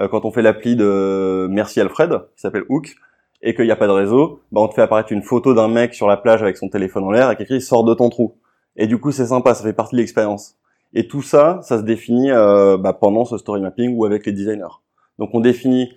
Euh, 0.00 0.08
quand 0.08 0.24
on 0.24 0.30
fait 0.30 0.42
l'appli 0.42 0.76
de 0.76 1.48
Merci 1.50 1.80
Alfred, 1.80 2.20
qui 2.36 2.40
s'appelle 2.40 2.64
Hook, 2.68 2.94
et 3.42 3.54
qu'il 3.54 3.64
n'y 3.64 3.70
a 3.70 3.76
pas 3.76 3.86
de 3.86 3.92
réseau, 3.92 4.40
bah 4.52 4.60
on 4.60 4.68
te 4.68 4.74
fait 4.74 4.82
apparaître 4.82 5.12
une 5.12 5.22
photo 5.22 5.54
d'un 5.54 5.68
mec 5.68 5.94
sur 5.94 6.06
la 6.06 6.16
plage 6.16 6.42
avec 6.42 6.56
son 6.56 6.68
téléphone 6.68 7.04
en 7.04 7.10
l'air 7.10 7.30
et 7.30 7.36
qui 7.36 7.42
écrit 7.42 7.60
sort 7.60 7.84
de 7.84 7.94
ton 7.94 8.10
trou. 8.10 8.36
Et 8.76 8.86
du 8.86 8.98
coup 8.98 9.12
c'est 9.12 9.26
sympa, 9.26 9.54
ça 9.54 9.64
fait 9.64 9.72
partie 9.72 9.96
de 9.96 10.00
l'expérience. 10.00 10.56
Et 10.92 11.06
tout 11.06 11.22
ça, 11.22 11.60
ça 11.62 11.78
se 11.78 11.84
définit 11.84 12.30
euh, 12.30 12.76
bah, 12.76 12.92
pendant 12.92 13.24
ce 13.24 13.38
story 13.38 13.60
mapping 13.60 13.96
ou 13.96 14.04
avec 14.04 14.26
les 14.26 14.32
designers. 14.32 14.80
Donc 15.18 15.30
on 15.32 15.40
définit 15.40 15.92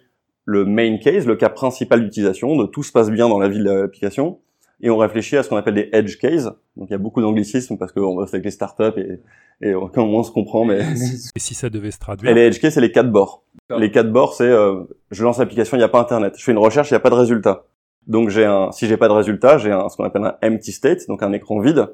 le 0.45 0.65
main 0.65 0.97
case, 0.97 1.25
le 1.25 1.36
cas 1.36 1.49
principal 1.49 2.01
d'utilisation, 2.03 2.56
de 2.56 2.65
tout 2.65 2.84
se 2.84 2.91
passe 2.91 3.10
bien 3.10 3.27
dans 3.27 3.39
la 3.39 3.47
vie 3.47 3.60
de 3.60 3.63
l'application, 3.63 4.39
et 4.83 4.89
on 4.89 4.97
réfléchit 4.97 5.37
à 5.37 5.43
ce 5.43 5.49
qu'on 5.49 5.55
appelle 5.55 5.73
des 5.73 5.89
edge 5.93 6.17
cases. 6.17 6.49
Donc 6.75 6.89
il 6.89 6.91
y 6.91 6.93
a 6.93 6.99
beaucoup 6.99 7.21
d'anglicismes 7.21 7.77
parce 7.77 7.93
qu'on 7.93 8.13
bosse 8.13 8.33
avec 8.33 8.43
les 8.43 8.51
startups 8.51 8.83
et, 8.97 9.69
et 9.69 9.73
comment 9.93 10.07
on 10.19 10.23
se 10.23 10.31
comprend, 10.31 10.65
mais... 10.65 10.81
Et 11.35 11.39
si 11.39 11.53
ça 11.53 11.69
devait 11.69 11.91
se 11.91 11.99
traduire 11.99 12.29
Et 12.29 12.35
les 12.35 12.41
edge 12.41 12.59
cases, 12.59 12.73
c'est 12.75 12.81
les 12.81 12.91
cas 12.91 13.03
de 13.03 13.09
bord. 13.09 13.43
Les 13.77 13.91
cas 13.91 14.03
de 14.03 14.11
bord, 14.11 14.33
c'est 14.33 14.43
euh, 14.43 14.83
je 15.09 15.23
lance 15.23 15.39
l'application, 15.39 15.77
il 15.77 15.79
n'y 15.79 15.85
a 15.85 15.89
pas 15.89 16.01
Internet. 16.01 16.35
Je 16.37 16.43
fais 16.43 16.51
une 16.51 16.57
recherche, 16.57 16.91
il 16.91 16.93
n'y 16.93 16.97
a 16.97 16.99
pas 16.99 17.09
de 17.09 17.15
résultat. 17.15 17.63
Donc 18.07 18.27
j'ai 18.27 18.43
un, 18.43 18.71
si 18.73 18.87
j'ai 18.87 18.97
pas 18.97 19.07
de 19.07 19.13
résultat, 19.13 19.57
j'ai 19.57 19.71
un, 19.71 19.87
ce 19.87 19.95
qu'on 19.95 20.03
appelle 20.03 20.25
un 20.25 20.35
empty 20.43 20.73
state, 20.73 21.07
donc 21.07 21.23
un 21.23 21.31
écran 21.31 21.61
vide. 21.61 21.87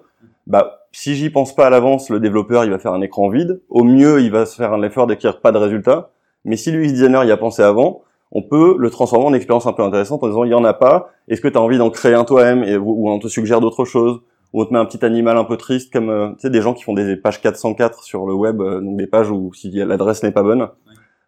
Bah, 0.47 0.87
si 0.91 1.13
j'y 1.13 1.29
pense 1.29 1.55
pas 1.55 1.67
à 1.67 1.69
l'avance, 1.69 2.09
le 2.09 2.19
développeur, 2.19 2.65
il 2.65 2.71
va 2.71 2.79
faire 2.79 2.93
un 2.93 3.01
écran 3.01 3.29
vide. 3.29 3.61
Au 3.69 3.83
mieux, 3.83 4.19
il 4.21 4.31
va 4.31 4.47
se 4.47 4.55
faire 4.55 4.73
un 4.73 4.81
effort 4.81 5.05
d'écrire 5.05 5.41
pas 5.41 5.51
de 5.51 5.59
résultat. 5.59 6.09
Mais 6.43 6.57
si 6.57 6.71
l'UX 6.71 6.91
designer 6.91 7.23
y 7.23 7.31
a 7.31 7.37
pensé 7.37 7.61
avant, 7.61 8.01
on 8.31 8.43
peut 8.43 8.75
le 8.77 8.89
transformer 8.89 9.25
en 9.25 9.33
expérience 9.33 9.65
un 9.65 9.73
peu 9.73 9.83
intéressante 9.83 10.23
en 10.23 10.27
disant 10.27 10.43
il 10.43 10.51
y 10.51 10.53
en 10.55 10.63
a 10.63 10.73
pas, 10.73 11.09
est-ce 11.27 11.41
que 11.41 11.47
tu 11.47 11.57
as 11.57 11.61
envie 11.61 11.77
d'en 11.77 11.89
créer 11.89 12.13
un 12.13 12.25
toi-même 12.25 12.63
et 12.63 12.77
ou 12.77 13.09
on 13.09 13.19
te 13.19 13.27
suggère 13.27 13.59
d'autres 13.59 13.85
choses? 13.85 14.21
Ou 14.53 14.63
on 14.63 14.65
te 14.65 14.73
met 14.73 14.79
un 14.79 14.85
petit 14.85 15.03
animal 15.05 15.37
un 15.37 15.43
peu 15.43 15.57
triste 15.57 15.93
comme 15.93 16.09
euh, 16.09 16.29
tu 16.31 16.41
sais 16.41 16.49
des 16.49 16.61
gens 16.61 16.73
qui 16.73 16.83
font 16.83 16.93
des 16.93 17.15
pages 17.15 17.39
404 17.39 18.03
sur 18.03 18.25
le 18.25 18.33
web 18.33 18.61
euh, 18.61 18.81
donc 18.81 18.97
des 18.97 19.05
pages 19.05 19.29
où 19.29 19.53
si 19.53 19.69
l'adresse 19.71 20.23
n'est 20.23 20.31
pas 20.31 20.43
bonne. 20.43 20.69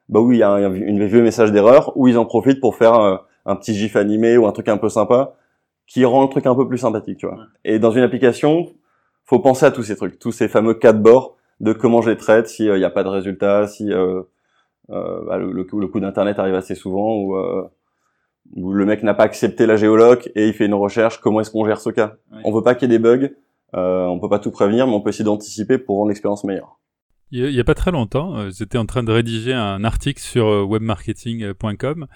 Bah 0.10 0.20
oui 0.20 0.38
il 0.38 0.40
y 0.40 0.44
a 0.44 0.50
un, 0.50 0.74
une 0.74 1.06
vieux 1.06 1.22
message 1.22 1.52
d'erreur 1.52 1.94
où 1.96 2.08
ils 2.08 2.18
en 2.18 2.26
profitent 2.26 2.60
pour 2.60 2.76
faire 2.76 3.00
euh, 3.00 3.18
un 3.46 3.56
petit 3.56 3.76
gif 3.76 3.96
animé 3.96 4.38
ou 4.38 4.48
un 4.48 4.52
truc 4.52 4.70
un 4.70 4.78
peu 4.78 4.90
sympa 4.90 5.36
qui 5.86 6.04
rend 6.06 6.24
le 6.24 6.30
truc 6.30 6.46
un 6.48 6.56
peu 6.56 6.68
plus 6.68 6.80
sympathique 6.80 7.20
tu 7.20 7.28
vois. 7.28 7.38
Et 7.64 7.78
dans 7.78 7.92
une 7.92 8.04
application 8.04 8.68
faut 9.26 9.40
penser 9.40 9.66
à 9.66 9.72
tous 9.72 9.84
ces 9.84 9.96
trucs 9.96 10.18
tous 10.18 10.32
ces 10.32 10.48
fameux 10.48 10.74
cas 10.74 10.94
de 10.94 11.00
bord 11.00 11.38
de 11.60 11.74
comment 11.74 12.02
je 12.02 12.10
les 12.10 12.18
traite 12.18 12.48
s'il 12.48 12.74
n'y 12.74 12.84
a 12.84 12.90
pas 12.90 13.04
de 13.04 13.10
résultat 13.10 13.68
si 13.68 13.94
euh, 13.94 14.24
bah, 14.92 15.38
le, 15.38 15.52
le, 15.52 15.64
coup 15.64 16.00
d'internet 16.00 16.38
arrive 16.40 16.56
assez 16.56 16.76
souvent 16.76 17.16
où, 17.16 17.36
euh, 17.36 17.64
où 18.56 18.74
le 18.74 18.86
mec 18.86 19.04
n'a 19.04 19.14
pas 19.14 19.24
accepté 19.24 19.66
la 19.66 19.76
géoloc 19.76 20.30
et 20.36 20.48
il 20.48 20.54
fait 20.54 20.66
une 20.66 20.74
recherche. 20.74 21.20
Comment 21.20 21.42
est-ce 21.42 21.52
qu'on 21.52 21.66
gère 21.66 21.80
ce 21.80 21.90
cas? 21.90 22.16
On 22.44 22.52
veut 22.52 22.64
pas 22.64 22.76
qu'il 22.76 22.92
y 22.92 22.96
ait 22.96 22.98
des 22.98 23.04
bugs. 23.04 23.30
Euh, 23.74 24.06
on 24.06 24.20
peut 24.20 24.30
pas 24.30 24.40
tout 24.40 24.52
prévenir, 24.52 24.88
mais 24.88 24.94
on 24.94 25.02
peut 25.02 25.10
essayer 25.10 25.26
d'anticiper 25.26 25.78
pour 25.78 25.98
rendre 25.98 26.10
l'expérience 26.10 26.44
meilleure. 26.44 26.78
Il 27.34 27.50
y, 27.50 27.60
a, 27.62 27.64
pas 27.64 27.76
très 27.76 27.92
longtemps, 27.92 28.36
euh, 28.36 28.50
j'étais 28.54 28.78
en 28.78 28.86
train 28.86 29.04
de 29.04 29.12
rédiger 29.12 29.54
un 29.54 29.86
article 29.86 30.22
sur 30.22 30.68
webmarketing.com 30.70 32.08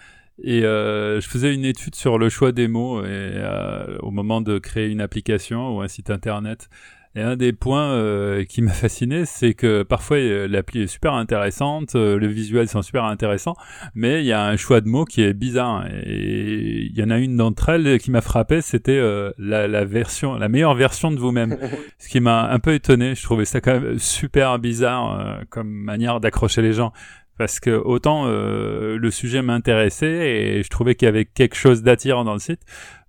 et 0.44 0.64
euh, 0.64 1.22
je 1.22 1.30
faisais 1.30 1.54
une 1.54 1.64
étude 1.64 1.96
sur 1.96 2.18
le 2.18 2.30
choix 2.30 2.52
des 2.52 2.68
mots 2.68 3.02
et, 3.02 3.08
euh, 3.08 3.98
au 4.00 4.12
moment 4.12 4.42
de 4.42 4.58
créer 4.58 4.90
une 4.90 5.02
application 5.02 5.78
ou 5.78 5.82
un 5.82 5.88
site 5.88 6.10
internet. 6.10 6.70
Et 7.18 7.22
un 7.22 7.38
des 7.38 7.54
points 7.54 7.92
euh, 7.92 8.44
qui 8.44 8.62
m'a 8.62 8.72
fasciné, 8.74 9.26
c'est 9.26 9.54
que 9.54 9.84
parfois 9.84 10.18
euh, 10.18 10.48
l'appli 10.48 10.82
est 10.82 10.88
super 10.88 11.14
intéressante, 11.14 11.96
euh, 11.96 12.20
le 12.20 12.28
visuel 12.28 12.68
sont 12.68 12.82
super 12.82 13.06
intéressants, 13.06 13.56
mais 13.94 14.22
il 14.22 14.26
y 14.26 14.34
a 14.34 14.46
un 14.46 14.58
choix 14.58 14.82
de 14.82 14.90
mots 14.90 15.06
qui 15.06 15.22
est 15.22 15.34
bizarre. 15.34 15.86
Et 15.88 16.90
il 16.92 16.98
y 16.98 17.04
en 17.04 17.10
a 17.10 17.18
une 17.18 17.38
d'entre 17.38 17.70
elles 17.70 18.00
qui 18.00 18.12
m'a 18.12 18.22
frappé, 18.22 18.62
c'était 18.62 19.02
la, 19.38 19.68
la, 19.68 19.86
version, 19.86 20.36
la 20.36 20.50
meilleure 20.50 20.76
version 20.76 21.12
de 21.12 21.18
vous-même. 21.18 21.58
Ce 22.00 22.10
qui 22.10 22.20
m'a 22.20 22.50
un 22.50 22.60
peu 22.60 22.74
étonné. 22.74 23.16
Je 23.16 23.24
trouvais 23.24 23.46
ça 23.46 23.62
quand 23.62 23.80
même 23.80 23.98
super 24.00 24.60
bizarre 24.60 25.40
comme 25.50 25.70
manière 25.70 26.20
d'accrocher 26.20 26.62
les 26.62 26.74
gens. 26.74 26.92
parce 27.38 27.60
que 27.60 27.72
autant 27.72 28.26
euh, 28.28 28.98
le 28.98 29.12
sujet 29.12 29.42
m'intéressait 29.42 30.58
et 30.58 30.64
je 30.64 30.70
trouvais 30.70 30.96
qu'il 30.96 31.06
y 31.06 31.10
avait 31.10 31.26
quelque 31.26 31.56
chose 31.56 31.84
d'attirant 31.84 32.24
dans 32.24 32.34
le 32.34 32.40
site, 32.40 32.62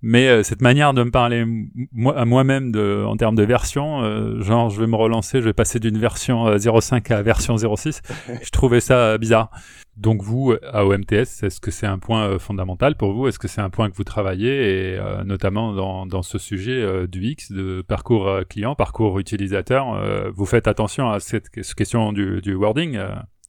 mais 0.07 0.29
euh, 0.29 0.43
cette 0.45 0.63
manière 0.63 0.95
de 0.95 1.03
me 1.03 1.11
parler 1.11 1.45
moi, 1.93 2.17
à 2.17 2.25
moi-même 2.25 2.71
de, 2.71 3.05
en 3.05 3.17
termes 3.17 3.35
de 3.35 3.43
version, 3.43 4.03
euh, 4.03 4.41
genre 4.41 4.71
je 4.71 4.81
vais 4.81 4.87
me 4.87 4.95
relancer, 4.95 5.41
je 5.41 5.47
vais 5.47 5.53
passer 5.53 5.81
d'une 5.81 5.99
version 5.99 6.57
05 6.57 7.11
à 7.11 7.23
version 7.23 7.57
06, 7.57 8.03
je 8.43 8.51
trouvais 8.51 8.81
ça 8.81 9.19
bizarre. 9.19 9.51
Donc 9.97 10.23
vous, 10.23 10.55
à 10.73 10.85
OMTS, 10.85 11.43
est-ce 11.43 11.59
que 11.59 11.71
c'est 11.71 11.87
un 11.87 11.99
point 11.99 12.39
fondamental 12.39 12.97
pour 12.97 13.15
vous? 13.15 13.29
Est-ce 13.29 13.39
que 13.39 13.49
c'est 13.49 13.63
un 13.63 13.71
point 13.71 13.91
que 13.91 13.97
vous 13.97 14.05
travaillez? 14.05 14.93
Et 14.93 15.01
notamment 15.25 15.73
dans, 15.73 16.05
dans 16.05 16.21
ce 16.21 16.37
sujet 16.37 17.09
du 17.09 17.25
X, 17.25 17.51
de 17.51 17.81
parcours 17.81 18.31
client, 18.47 18.75
parcours 18.75 19.19
utilisateur, 19.19 19.99
vous 20.35 20.45
faites 20.45 20.69
attention 20.69 21.11
à 21.11 21.19
cette 21.19 21.49
question 21.49 22.13
du, 22.13 22.43
du 22.43 22.55
wording 22.55 22.99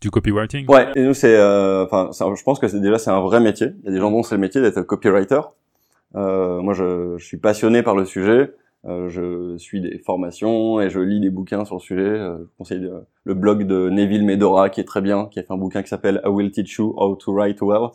du 0.02 0.12
copywriting? 0.12 0.66
Ouais, 0.70 0.88
et 0.96 1.04
nous 1.04 1.14
c'est, 1.14 1.36
euh, 1.36 1.86
enfin, 1.86 2.10
je 2.12 2.44
pense 2.44 2.60
que 2.60 2.68
c'est 2.68 2.80
déjà 2.80 2.98
c'est 2.98 3.10
un 3.10 3.22
vrai 3.22 3.40
métier. 3.40 3.68
Il 3.80 3.86
y 3.86 3.90
a 3.90 3.92
des 3.92 4.00
gens 4.00 4.12
dont 4.12 4.24
c'est 4.24 4.36
le 4.36 4.42
métier 4.42 4.62
d'être 4.62 4.82
copywriter. 4.82 5.42
Euh, 6.18 6.62
moi, 6.62 6.74
je, 6.74 7.16
je, 7.18 7.26
suis 7.26 7.38
passionné 7.38 7.84
par 7.84 7.96
le 7.96 8.06
sujet. 8.06 8.52
Euh, 8.86 9.10
je 9.10 9.58
suis 9.58 9.82
des 9.82 10.00
formations 10.00 10.80
et 10.82 10.90
je 10.90 11.00
lis 11.00 11.20
des 11.20 11.30
bouquins 11.30 11.66
sur 11.66 11.76
le 11.76 11.82
sujet. 11.82 12.02
Euh, 12.02 12.38
je 12.40 12.58
conseille 12.58 12.90
le 13.24 13.34
blog 13.34 13.64
de 13.64 13.90
Neville 13.90 14.26
Medora 14.26 14.70
qui 14.70 14.82
est 14.82 14.86
très 14.86 15.02
bien, 15.02 15.28
qui 15.32 15.40
a 15.40 15.44
fait 15.44 15.54
un 15.54 15.58
bouquin 15.58 15.84
qui 15.84 15.90
s'appelle 15.90 16.22
I 16.26 16.30
Will 16.30 16.52
Teach 16.52 16.78
You 16.78 16.94
How 16.98 17.16
to 17.16 17.34
Write 17.34 17.62
Well. 17.62 17.90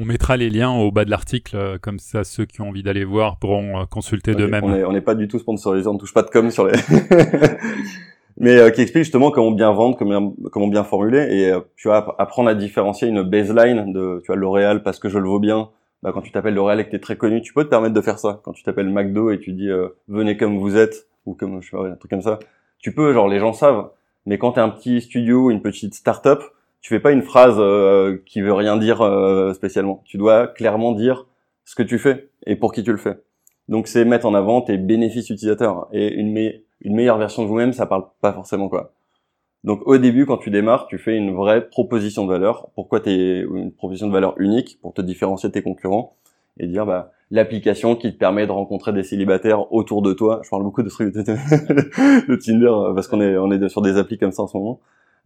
On 0.00 0.04
mettra 0.04 0.36
les 0.36 0.48
liens 0.48 0.70
au 0.70 0.92
bas 0.92 1.04
de 1.04 1.10
l'article, 1.10 1.78
comme 1.82 1.98
ça 1.98 2.22
ceux 2.22 2.44
qui 2.44 2.60
ont 2.60 2.68
envie 2.68 2.84
d'aller 2.84 3.04
voir 3.04 3.38
pourront 3.38 3.84
consulter 3.86 4.34
d'eux-mêmes. 4.36 4.62
On 4.62 4.92
n'est 4.92 5.00
pas 5.00 5.16
du 5.16 5.26
tout 5.26 5.40
sponsorisé, 5.40 5.88
on 5.88 5.94
ne 5.94 5.98
touche 5.98 6.14
pas 6.14 6.22
de 6.22 6.30
com 6.30 6.52
sur 6.52 6.66
les. 6.66 6.74
mais 8.38 8.56
euh, 8.56 8.70
qui 8.70 8.80
explique 8.80 9.02
justement 9.02 9.32
comment 9.32 9.50
bien 9.50 9.72
vendre, 9.72 9.96
comment, 9.98 10.34
comment 10.52 10.68
bien 10.68 10.84
formuler, 10.84 11.26
et 11.40 11.52
tu 11.76 11.88
vois 11.88 12.14
apprendre 12.20 12.48
à 12.48 12.54
différencier 12.54 13.08
une 13.08 13.22
baseline 13.22 13.92
de 13.92 14.20
tu 14.22 14.28
vois 14.28 14.36
L'Oréal 14.36 14.84
parce 14.84 15.00
que 15.00 15.08
je 15.08 15.18
le 15.18 15.28
vaux 15.28 15.40
bien. 15.40 15.70
Bah, 16.02 16.12
quand 16.12 16.22
tu 16.22 16.30
t'appelles 16.30 16.54
L'Oréal 16.54 16.80
et 16.80 16.84
que 16.84 16.90
t'es 16.90 17.00
très 17.00 17.16
connu, 17.16 17.42
tu 17.42 17.52
peux 17.52 17.64
te 17.64 17.68
permettre 17.70 17.94
de 17.94 18.00
faire 18.00 18.18
ça. 18.18 18.40
Quand 18.44 18.52
tu 18.52 18.62
t'appelles 18.62 18.88
McDo 18.88 19.30
et 19.30 19.40
tu 19.40 19.52
dis 19.52 19.68
euh, 19.68 19.88
venez 20.08 20.36
comme 20.36 20.58
vous 20.58 20.76
êtes 20.76 21.08
ou 21.26 21.34
comme 21.34 21.60
je 21.60 21.70
sais 21.70 21.76
pas 21.76 21.86
un 21.86 21.96
truc 21.96 22.10
comme 22.10 22.22
ça, 22.22 22.38
tu 22.78 22.94
peux 22.94 23.12
genre 23.12 23.28
les 23.28 23.38
gens 23.38 23.52
savent. 23.52 23.90
Mais 24.26 24.38
quand 24.38 24.52
t'es 24.52 24.60
un 24.60 24.68
petit 24.68 25.00
studio, 25.00 25.50
une 25.50 25.62
petite 25.62 25.94
start-up, 25.94 26.42
tu 26.80 26.90
fais 26.90 27.00
pas 27.00 27.12
une 27.12 27.22
phrase 27.22 27.56
qui 28.24 28.40
veut 28.40 28.52
rien 28.52 28.76
dire 28.76 28.98
spécialement. 29.54 30.02
Tu 30.04 30.18
dois 30.18 30.46
clairement 30.46 30.92
dire 30.92 31.26
ce 31.64 31.74
que 31.74 31.82
tu 31.82 31.98
fais 31.98 32.28
et 32.46 32.54
pour 32.54 32.72
qui 32.72 32.82
tu 32.82 32.92
le 32.92 32.98
fais. 32.98 33.18
Donc 33.68 33.86
c'est 33.88 34.04
mettre 34.04 34.26
en 34.26 34.34
avant 34.34 34.60
tes 34.60 34.76
bénéfices 34.76 35.30
utilisateurs 35.30 35.88
et 35.92 36.14
une 36.14 36.52
une 36.80 36.94
meilleure 36.94 37.18
version 37.18 37.42
de 37.42 37.48
vous-même, 37.48 37.72
ça 37.72 37.86
parle 37.86 38.04
pas 38.20 38.32
forcément 38.32 38.68
quoi. 38.68 38.92
Donc 39.64 39.80
au 39.86 39.98
début, 39.98 40.24
quand 40.24 40.38
tu 40.38 40.50
démarres, 40.50 40.86
tu 40.86 40.98
fais 40.98 41.16
une 41.16 41.34
vraie 41.34 41.68
proposition 41.68 42.24
de 42.24 42.30
valeur. 42.30 42.68
Pourquoi 42.74 43.00
tu 43.00 43.10
es 43.10 43.40
une 43.40 43.72
proposition 43.72 44.06
de 44.06 44.12
valeur 44.12 44.34
unique? 44.38 44.78
Pour 44.80 44.94
te 44.94 45.02
différencier 45.02 45.48
de 45.48 45.54
tes 45.54 45.62
concurrents 45.62 46.16
et 46.58 46.66
dire 46.66 46.86
bah 46.86 47.12
l'application 47.30 47.94
qui 47.94 48.12
te 48.12 48.18
permet 48.18 48.46
de 48.46 48.52
rencontrer 48.52 48.92
des 48.92 49.02
célibataires 49.02 49.72
autour 49.72 50.02
de 50.02 50.12
toi. 50.12 50.40
Je 50.44 50.50
parle 50.50 50.62
beaucoup 50.62 50.82
de 50.82 50.88
trucs 50.88 51.14
de, 51.14 51.22
Tinder 52.36 52.72
parce 52.94 53.08
qu'on 53.08 53.20
est 53.20 53.36
on 53.36 53.50
est 53.50 53.68
sur 53.68 53.82
des 53.82 53.96
applis 53.96 54.18
comme 54.18 54.32
ça 54.32 54.42
en 54.42 54.46
ce 54.46 54.56
moment. 54.56 54.80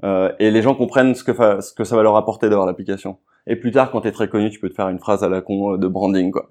Euh, 0.04 0.32
et 0.40 0.50
les 0.50 0.62
gens 0.62 0.74
comprennent 0.74 1.14
ce 1.14 1.22
que, 1.22 1.32
ce 1.60 1.72
que 1.72 1.84
ça 1.84 1.94
va 1.94 2.02
leur 2.02 2.16
apporter 2.16 2.48
d'avoir 2.48 2.66
l'application. 2.66 3.18
Et 3.46 3.54
plus 3.54 3.70
tard, 3.70 3.90
quand 3.92 4.00
tu 4.00 4.08
es 4.08 4.12
très 4.12 4.28
connu, 4.28 4.50
tu 4.50 4.58
peux 4.58 4.68
te 4.68 4.74
faire 4.74 4.88
une 4.88 4.98
phrase 4.98 5.22
à 5.22 5.28
la 5.28 5.42
con 5.42 5.76
de 5.76 5.88
branding 5.88 6.32
quoi. 6.32 6.48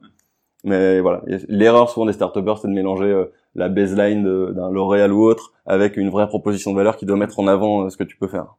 Mais 0.64 1.00
voilà, 1.00 1.24
l'erreur 1.48 1.90
souvent 1.90 2.06
des 2.06 2.14
start 2.14 2.36
c'est 2.36 2.68
de 2.68 2.74
mélanger 2.74 3.06
euh, 3.06 3.26
la 3.56 3.68
baseline 3.68 4.24
d'un 4.24 4.70
L'Oréal 4.70 5.12
ou 5.12 5.24
autre 5.24 5.54
avec 5.66 5.98
une 5.98 6.10
vraie 6.10 6.28
proposition 6.28 6.72
de 6.72 6.76
valeur 6.76 6.98
qui 6.98 7.06
doit 7.06 7.18
mettre 7.18 7.40
en 7.40 7.48
avant 7.48 7.86
euh, 7.86 7.90
ce 7.90 7.98
que 7.98 8.04
tu 8.04 8.16
peux 8.16 8.28
faire. 8.28 8.56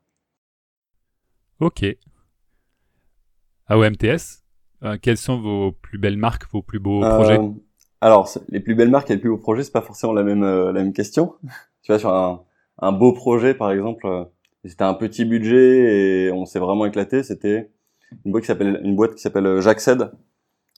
Ok. 1.60 1.84
À 3.66 3.78
OMTS, 3.78 4.42
euh, 4.82 4.98
quelles 5.00 5.16
sont 5.16 5.38
vos 5.38 5.72
plus 5.72 5.98
belles 5.98 6.16
marques, 6.16 6.50
vos 6.50 6.62
plus 6.62 6.80
beaux 6.80 7.00
projets? 7.00 7.38
Alors, 8.00 8.28
les 8.48 8.58
plus 8.58 8.74
belles 8.74 8.90
marques 8.90 9.10
et 9.10 9.14
les 9.14 9.20
plus 9.20 9.30
beaux 9.30 9.38
projets, 9.38 9.62
c'est 9.62 9.72
pas 9.72 9.80
forcément 9.80 10.12
la 10.12 10.24
même 10.24 10.42
la 10.42 10.72
même 10.72 10.92
question. 10.92 11.34
tu 11.82 11.92
vois, 11.92 12.00
sur 12.00 12.12
un, 12.12 12.42
un 12.78 12.90
beau 12.90 13.12
projet, 13.12 13.54
par 13.54 13.70
exemple, 13.70 14.08
c'était 14.64 14.82
un 14.82 14.94
petit 14.94 15.24
budget 15.24 16.26
et 16.26 16.32
on 16.32 16.46
s'est 16.46 16.58
vraiment 16.58 16.84
éclaté. 16.84 17.22
C'était 17.22 17.70
une 18.24 18.32
boîte 18.32 18.42
qui 18.42 18.48
s'appelle 18.48 18.80
une 18.82 18.96
boîte 18.96 19.14
qui 19.14 19.22
s'appelle 19.22 19.60
J'accède 19.60 20.10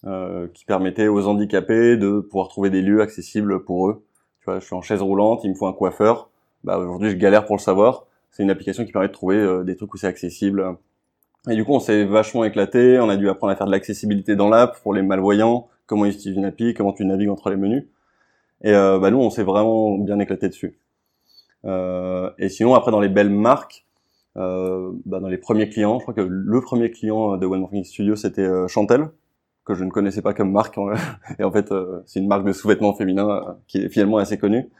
euh, 0.07 0.49
qui 0.53 0.64
permettait 0.64 1.09
aux 1.09 1.27
handicapés 1.27 1.97
de 1.97 2.21
pouvoir 2.21 2.49
trouver 2.49 2.71
des 2.71 2.83
lieux 2.83 3.01
accessibles 3.01 3.64
pour 3.64 3.88
eux. 3.88 4.05
Tu 4.40 4.45
vois, 4.45 4.61
je 4.61 4.67
suis 4.67 4.75
en 4.75 4.83
chaise 4.83 5.01
roulante, 5.01 5.40
il 5.45 5.51
me 5.51 5.55
faut 5.55 5.67
un 5.67 5.73
coiffeur. 5.73 6.29
Bah, 6.64 6.79
aujourd'hui, 6.79 7.11
je 7.11 7.17
galère 7.17 7.47
pour 7.47 7.57
le 7.57 7.61
savoir. 7.61 8.07
C'est 8.31 8.43
une 8.43 8.51
application 8.51 8.85
qui 8.85 8.93
permet 8.93 9.09
de 9.09 9.12
trouver 9.12 9.37
euh, 9.37 9.64
des 9.64 9.77
trucs 9.77 9.95
où 9.95 9.97
c'est 9.97 10.07
accessible. 10.07 10.77
Et 11.49 11.55
du 11.55 11.64
coup, 11.64 11.73
on 11.73 11.81
s'est 11.81 12.05
vachement 12.05 12.45
éclaté. 12.45 12.99
On 12.99 13.09
a 13.09 13.17
dû 13.17 13.29
apprendre 13.29 13.53
à 13.53 13.57
faire 13.57 13.67
de 13.67 13.73
l'accessibilité 13.73 14.35
dans 14.35 14.49
l'app 14.49 14.83
pour 14.83 14.93
les 14.93 15.03
malvoyants, 15.03 15.69
comment 15.87 16.05
ils 16.05 16.12
utilisent 16.12 16.37
une 16.37 16.45
appli, 16.45 16.75
comment 16.75 16.93
tu 16.93 17.05
navigues 17.05 17.29
entre 17.29 17.49
les 17.51 17.57
menus. 17.57 17.85
Et 18.62 18.73
euh, 18.73 18.99
bah, 18.99 19.11
nous, 19.11 19.19
on 19.19 19.31
s'est 19.31 19.43
vraiment 19.43 19.97
bien 19.99 20.19
éclaté 20.19 20.49
dessus. 20.49 20.79
Euh, 21.64 22.31
et 22.38 22.49
sinon, 22.49 22.75
après, 22.75 22.90
dans 22.90 23.01
les 23.01 23.09
belles 23.09 23.31
marques, 23.31 23.87
bah, 24.37 25.21
dans 25.21 25.29
les 25.29 25.38
premiers 25.38 25.69
clients, 25.69 25.99
je 25.99 26.03
crois 26.03 26.14
que 26.14 26.21
le 26.29 26.61
premier 26.61 26.90
client 26.90 27.37
de 27.37 27.47
One 27.47 27.61
Morning 27.61 27.85
Studio, 27.85 28.17
c'était 28.17 28.49
Chantel, 28.67 29.11
que 29.64 29.74
je 29.74 29.85
ne 29.85 29.90
connaissais 29.90 30.22
pas 30.22 30.35
comme 30.35 30.53
marque. 30.53 30.79
et 31.38 31.44
en 31.44 31.50
fait, 31.50 31.72
euh, 31.72 32.00
c'est 32.07 32.20
une 32.20 32.29
marque 32.29 32.44
de 32.44 32.53
sous-vêtements 32.53 32.94
féminins 32.94 33.31
euh, 33.31 33.53
qui 33.66 33.79
est 33.79 33.88
finalement 33.88 34.18
assez 34.18 34.38
connue. 34.38 34.70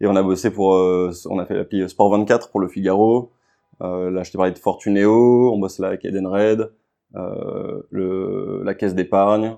Et 0.00 0.06
on 0.06 0.16
a 0.16 0.22
bossé 0.22 0.50
pour, 0.50 0.74
euh, 0.74 1.12
on 1.30 1.38
a 1.38 1.46
fait 1.46 1.54
l'appli 1.54 1.88
Sport 1.88 2.10
24 2.10 2.50
pour 2.50 2.60
le 2.60 2.68
Figaro. 2.68 3.32
là, 3.80 4.22
je 4.22 4.30
t'ai 4.30 4.38
parlé 4.38 4.52
de 4.52 4.58
Fortuneo. 4.58 5.52
On 5.52 5.58
bosse 5.58 5.78
là 5.78 5.88
avec 5.88 6.04
Edenred, 6.04 6.72
le, 7.14 8.62
la 8.64 8.74
caisse 8.74 8.94
d'épargne. 8.94 9.56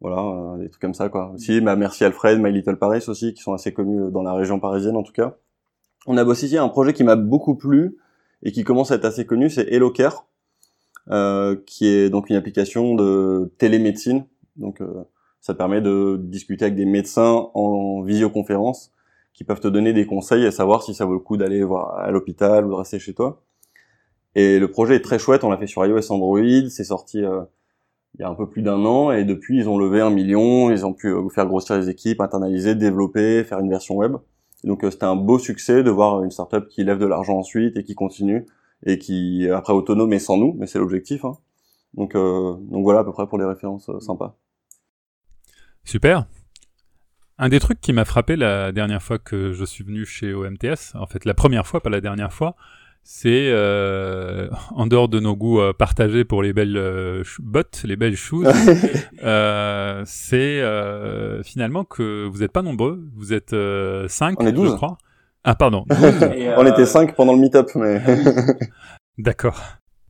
voilà, 0.00 0.58
des 0.58 0.68
trucs 0.68 0.82
comme 0.82 0.94
ça, 0.94 1.08
quoi. 1.08 1.32
Aussi, 1.34 1.62
bah, 1.62 1.74
merci 1.74 2.04
Alfred, 2.04 2.38
My 2.38 2.52
Little 2.52 2.76
Paris 2.76 3.04
aussi, 3.08 3.32
qui 3.32 3.42
sont 3.42 3.54
assez 3.54 3.72
connus 3.72 4.10
dans 4.12 4.22
la 4.22 4.34
région 4.34 4.60
parisienne, 4.60 4.96
en 4.96 5.02
tout 5.02 5.14
cas. 5.14 5.36
On 6.06 6.18
a 6.18 6.24
bossé 6.24 6.46
ici 6.46 6.58
un 6.58 6.68
projet 6.68 6.92
qui 6.92 7.02
m'a 7.02 7.16
beaucoup 7.16 7.56
plu 7.56 7.96
et 8.42 8.52
qui 8.52 8.62
commence 8.62 8.90
à 8.90 8.96
être 8.96 9.06
assez 9.06 9.24
connu, 9.24 9.48
c'est 9.48 9.66
HelloCare 9.72 10.26
qui 11.08 11.86
est 11.86 12.10
donc 12.10 12.30
une 12.30 12.36
application 12.36 12.94
de 12.94 13.52
télémédecine. 13.58 14.26
Donc 14.56 14.80
euh, 14.80 15.04
ça 15.40 15.54
permet 15.54 15.80
de 15.80 16.18
discuter 16.20 16.64
avec 16.64 16.76
des 16.76 16.86
médecins 16.86 17.50
en 17.54 18.02
visioconférence 18.02 18.92
qui 19.32 19.44
peuvent 19.44 19.60
te 19.60 19.68
donner 19.68 19.92
des 19.92 20.06
conseils 20.06 20.44
et 20.44 20.50
savoir 20.50 20.82
si 20.82 20.94
ça 20.94 21.04
vaut 21.04 21.12
le 21.12 21.20
coup 21.20 21.36
d'aller 21.36 21.62
voir 21.62 21.98
à 21.98 22.10
l'hôpital 22.10 22.64
ou 22.64 22.70
de 22.70 22.74
rester 22.74 22.98
chez 22.98 23.14
toi. 23.14 23.42
Et 24.34 24.58
le 24.58 24.70
projet 24.70 24.96
est 24.96 25.00
très 25.00 25.18
chouette, 25.18 25.44
on 25.44 25.50
l'a 25.50 25.58
fait 25.58 25.66
sur 25.66 25.84
iOS 25.84 26.12
Android, 26.12 26.68
c'est 26.68 26.84
sorti 26.84 27.22
euh, 27.22 27.42
il 28.14 28.22
y 28.22 28.24
a 28.24 28.28
un 28.28 28.34
peu 28.34 28.48
plus 28.48 28.62
d'un 28.62 28.84
an, 28.84 29.12
et 29.12 29.24
depuis 29.24 29.58
ils 29.58 29.68
ont 29.68 29.78
levé 29.78 30.00
un 30.00 30.10
million, 30.10 30.70
ils 30.70 30.86
ont 30.86 30.94
pu 30.94 31.14
faire 31.34 31.46
grossir 31.46 31.76
les 31.76 31.90
équipes, 31.90 32.20
internaliser, 32.22 32.74
développer, 32.74 33.44
faire 33.44 33.58
une 33.58 33.68
version 33.68 33.96
web. 33.96 34.16
donc 34.64 34.80
c'était 34.90 35.04
un 35.04 35.16
beau 35.16 35.38
succès 35.38 35.82
de 35.82 35.90
voir 35.90 36.22
une 36.24 36.30
startup 36.30 36.66
qui 36.68 36.82
lève 36.82 36.98
de 36.98 37.06
l'argent 37.06 37.36
ensuite 37.36 37.76
et 37.76 37.84
qui 37.84 37.94
continue 37.94 38.46
et 38.84 38.98
qui 38.98 39.48
après 39.48 39.72
autonome 39.72 40.12
et 40.12 40.18
sans 40.18 40.36
nous, 40.36 40.54
mais 40.58 40.66
c'est 40.66 40.78
l'objectif. 40.78 41.24
Hein. 41.24 41.36
Donc, 41.94 42.14
euh, 42.14 42.54
donc 42.70 42.84
voilà 42.84 43.00
à 43.00 43.04
peu 43.04 43.12
près 43.12 43.26
pour 43.26 43.38
les 43.38 43.44
références 43.44 43.88
euh, 43.88 44.00
sympas. 44.00 44.36
Super. 45.84 46.26
Un 47.38 47.48
des 47.48 47.60
trucs 47.60 47.80
qui 47.80 47.92
m'a 47.92 48.04
frappé 48.04 48.36
la 48.36 48.72
dernière 48.72 49.02
fois 49.02 49.18
que 49.18 49.52
je 49.52 49.64
suis 49.64 49.84
venu 49.84 50.04
chez 50.06 50.32
OMTS, 50.32 50.94
en 50.94 51.06
fait 51.06 51.24
la 51.24 51.34
première 51.34 51.66
fois, 51.66 51.82
pas 51.82 51.90
la 51.90 52.00
dernière 52.00 52.32
fois, 52.32 52.56
c'est 53.02 53.50
euh, 53.50 54.48
en 54.70 54.86
dehors 54.86 55.08
de 55.08 55.20
nos 55.20 55.36
goûts 55.36 55.60
partagés 55.78 56.24
pour 56.24 56.42
les 56.42 56.54
belles 56.54 57.22
bottes, 57.38 57.82
les 57.84 57.96
belles 57.96 58.16
shoes, 58.16 58.44
c'est 60.06 60.62
finalement 61.44 61.84
que 61.84 62.26
vous 62.26 62.38
n'êtes 62.38 62.52
pas 62.52 62.62
nombreux, 62.62 63.06
vous 63.14 63.34
êtes 63.34 63.54
cinq, 64.08 64.40
On 64.40 64.46
est 64.46 64.54
je 64.54 64.74
crois. 64.74 64.96
Ah 65.46 65.54
pardon. 65.54 65.84
On 66.58 66.66
était 66.66 66.86
5 66.86 67.14
pendant 67.14 67.32
le 67.32 67.38
meet-up, 67.38 67.70
mais... 67.76 68.02
D'accord. 69.18 69.62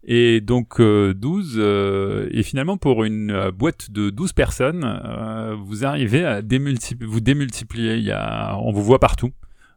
Et 0.08 0.40
donc 0.40 0.80
12, 0.80 1.56
euh, 1.58 1.60
euh, 1.60 2.28
et 2.30 2.44
finalement 2.44 2.76
pour 2.76 3.02
une 3.02 3.32
euh, 3.32 3.50
boîte 3.50 3.90
de 3.90 4.10
12 4.10 4.32
personnes, 4.32 5.56
vous 5.64 5.84
arrivez 5.84 6.24
à 6.24 6.42
démultiplier, 6.42 7.10
vous 7.10 7.20
démultiplier, 7.20 7.96
il 7.96 8.04
y 8.04 8.12
a, 8.12 8.56
on 8.58 8.72
vous 8.72 8.82
voit 8.82 9.00
partout. 9.00 9.30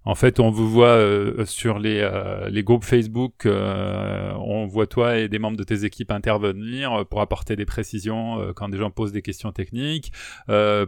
En 0.06 0.16
fait, 0.16 0.40
on 0.40 0.50
vous 0.50 0.70
voit 0.70 0.88
euh, 0.88 1.46
sur 1.46 1.78
les, 1.78 2.00
euh, 2.02 2.50
les, 2.50 2.64
groupes 2.64 2.86
Facebook, 2.86 3.46
euh, 3.46 4.32
on 4.38 4.66
voit 4.66 4.88
toi 4.88 5.18
et 5.18 5.28
des 5.28 5.40
membres 5.40 5.58
de 5.58 5.64
tes 5.64 5.84
équipes 5.84 6.12
intervenir 6.12 7.06
pour 7.10 7.20
apporter 7.20 7.58
des 7.58 7.66
précisions 7.66 8.54
quand 8.56 8.70
des 8.70 8.78
gens 8.78 8.92
posent 8.92 9.12
des 9.12 9.22
questions 9.22 9.52
techniques, 9.52 10.12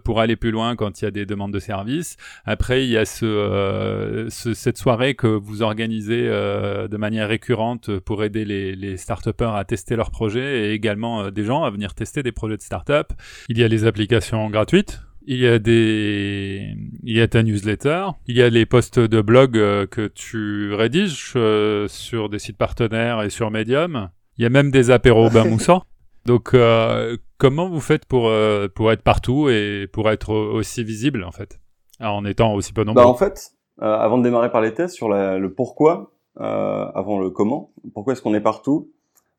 pour 0.03 0.19
aller 0.19 0.35
plus 0.35 0.51
loin 0.51 0.75
quand 0.75 1.01
il 1.01 1.05
y 1.05 1.07
a 1.07 1.11
des 1.11 1.25
demandes 1.25 1.53
de 1.53 1.59
services. 1.59 2.15
Après, 2.45 2.85
il 2.85 2.89
y 2.89 2.97
a 2.97 3.05
ce, 3.05 4.27
cette 4.29 4.77
soirée 4.77 5.15
que 5.15 5.27
vous 5.27 5.61
organisez 5.61 6.23
de 6.23 6.97
manière 6.97 7.27
récurrente 7.27 7.99
pour 7.99 8.23
aider 8.23 8.45
les, 8.45 8.75
les 8.75 8.97
start 8.97 9.27
à 9.41 9.65
tester 9.65 9.95
leurs 9.95 10.11
projets 10.11 10.69
et 10.69 10.73
également 10.73 11.29
des 11.31 11.43
gens 11.43 11.63
à 11.63 11.69
venir 11.69 11.93
tester 11.93 12.23
des 12.23 12.31
projets 12.31 12.57
de 12.57 12.61
start-up. 12.61 13.11
Il 13.49 13.57
y 13.57 13.63
a 13.63 13.67
les 13.67 13.85
applications 13.85 14.49
gratuites 14.49 15.01
Il 15.27 15.37
y 15.37 15.47
a 15.47 15.59
des, 15.59 16.75
il 17.03 17.15
y 17.15 17.21
a 17.21 17.27
ta 17.27 17.43
newsletter, 17.43 18.07
il 18.27 18.37
y 18.37 18.41
a 18.41 18.49
les 18.49 18.65
posts 18.65 18.99
de 18.99 19.21
blog 19.21 19.55
euh, 19.55 19.85
que 19.85 20.07
tu 20.07 20.73
rédiges 20.73 21.33
euh, 21.35 21.87
sur 21.87 22.27
des 22.27 22.39
sites 22.39 22.57
partenaires 22.57 23.21
et 23.21 23.29
sur 23.29 23.51
Medium. 23.51 24.09
Il 24.37 24.43
y 24.43 24.45
a 24.45 24.49
même 24.49 24.71
des 24.71 24.89
apéros 24.89 25.29
bain 25.33 25.45
moussant. 25.45 25.83
Donc, 26.25 26.53
euh, 26.53 27.17
comment 27.37 27.69
vous 27.69 27.81
faites 27.81 28.05
pour 28.05 28.31
pour 28.75 28.91
être 28.91 29.03
partout 29.03 29.49
et 29.49 29.87
pour 29.91 30.09
être 30.09 30.33
aussi 30.33 30.83
visible 30.83 31.23
en 31.23 31.31
fait, 31.31 31.59
en 31.99 32.25
étant 32.25 32.53
aussi 32.53 32.73
peu 32.73 32.83
nombreux 32.83 33.03
bah, 33.03 33.09
En 33.09 33.15
fait, 33.15 33.51
avant 33.79 34.17
de 34.17 34.23
démarrer 34.23 34.51
par 34.51 34.61
les 34.61 34.73
tests 34.73 34.95
sur 34.95 35.09
le 35.09 35.53
pourquoi, 35.53 36.11
avant 36.37 37.19
le 37.19 37.29
comment, 37.29 37.71
pourquoi 37.93 38.13
est-ce 38.13 38.21
qu'on 38.21 38.35
est 38.35 38.41
partout 38.41 38.91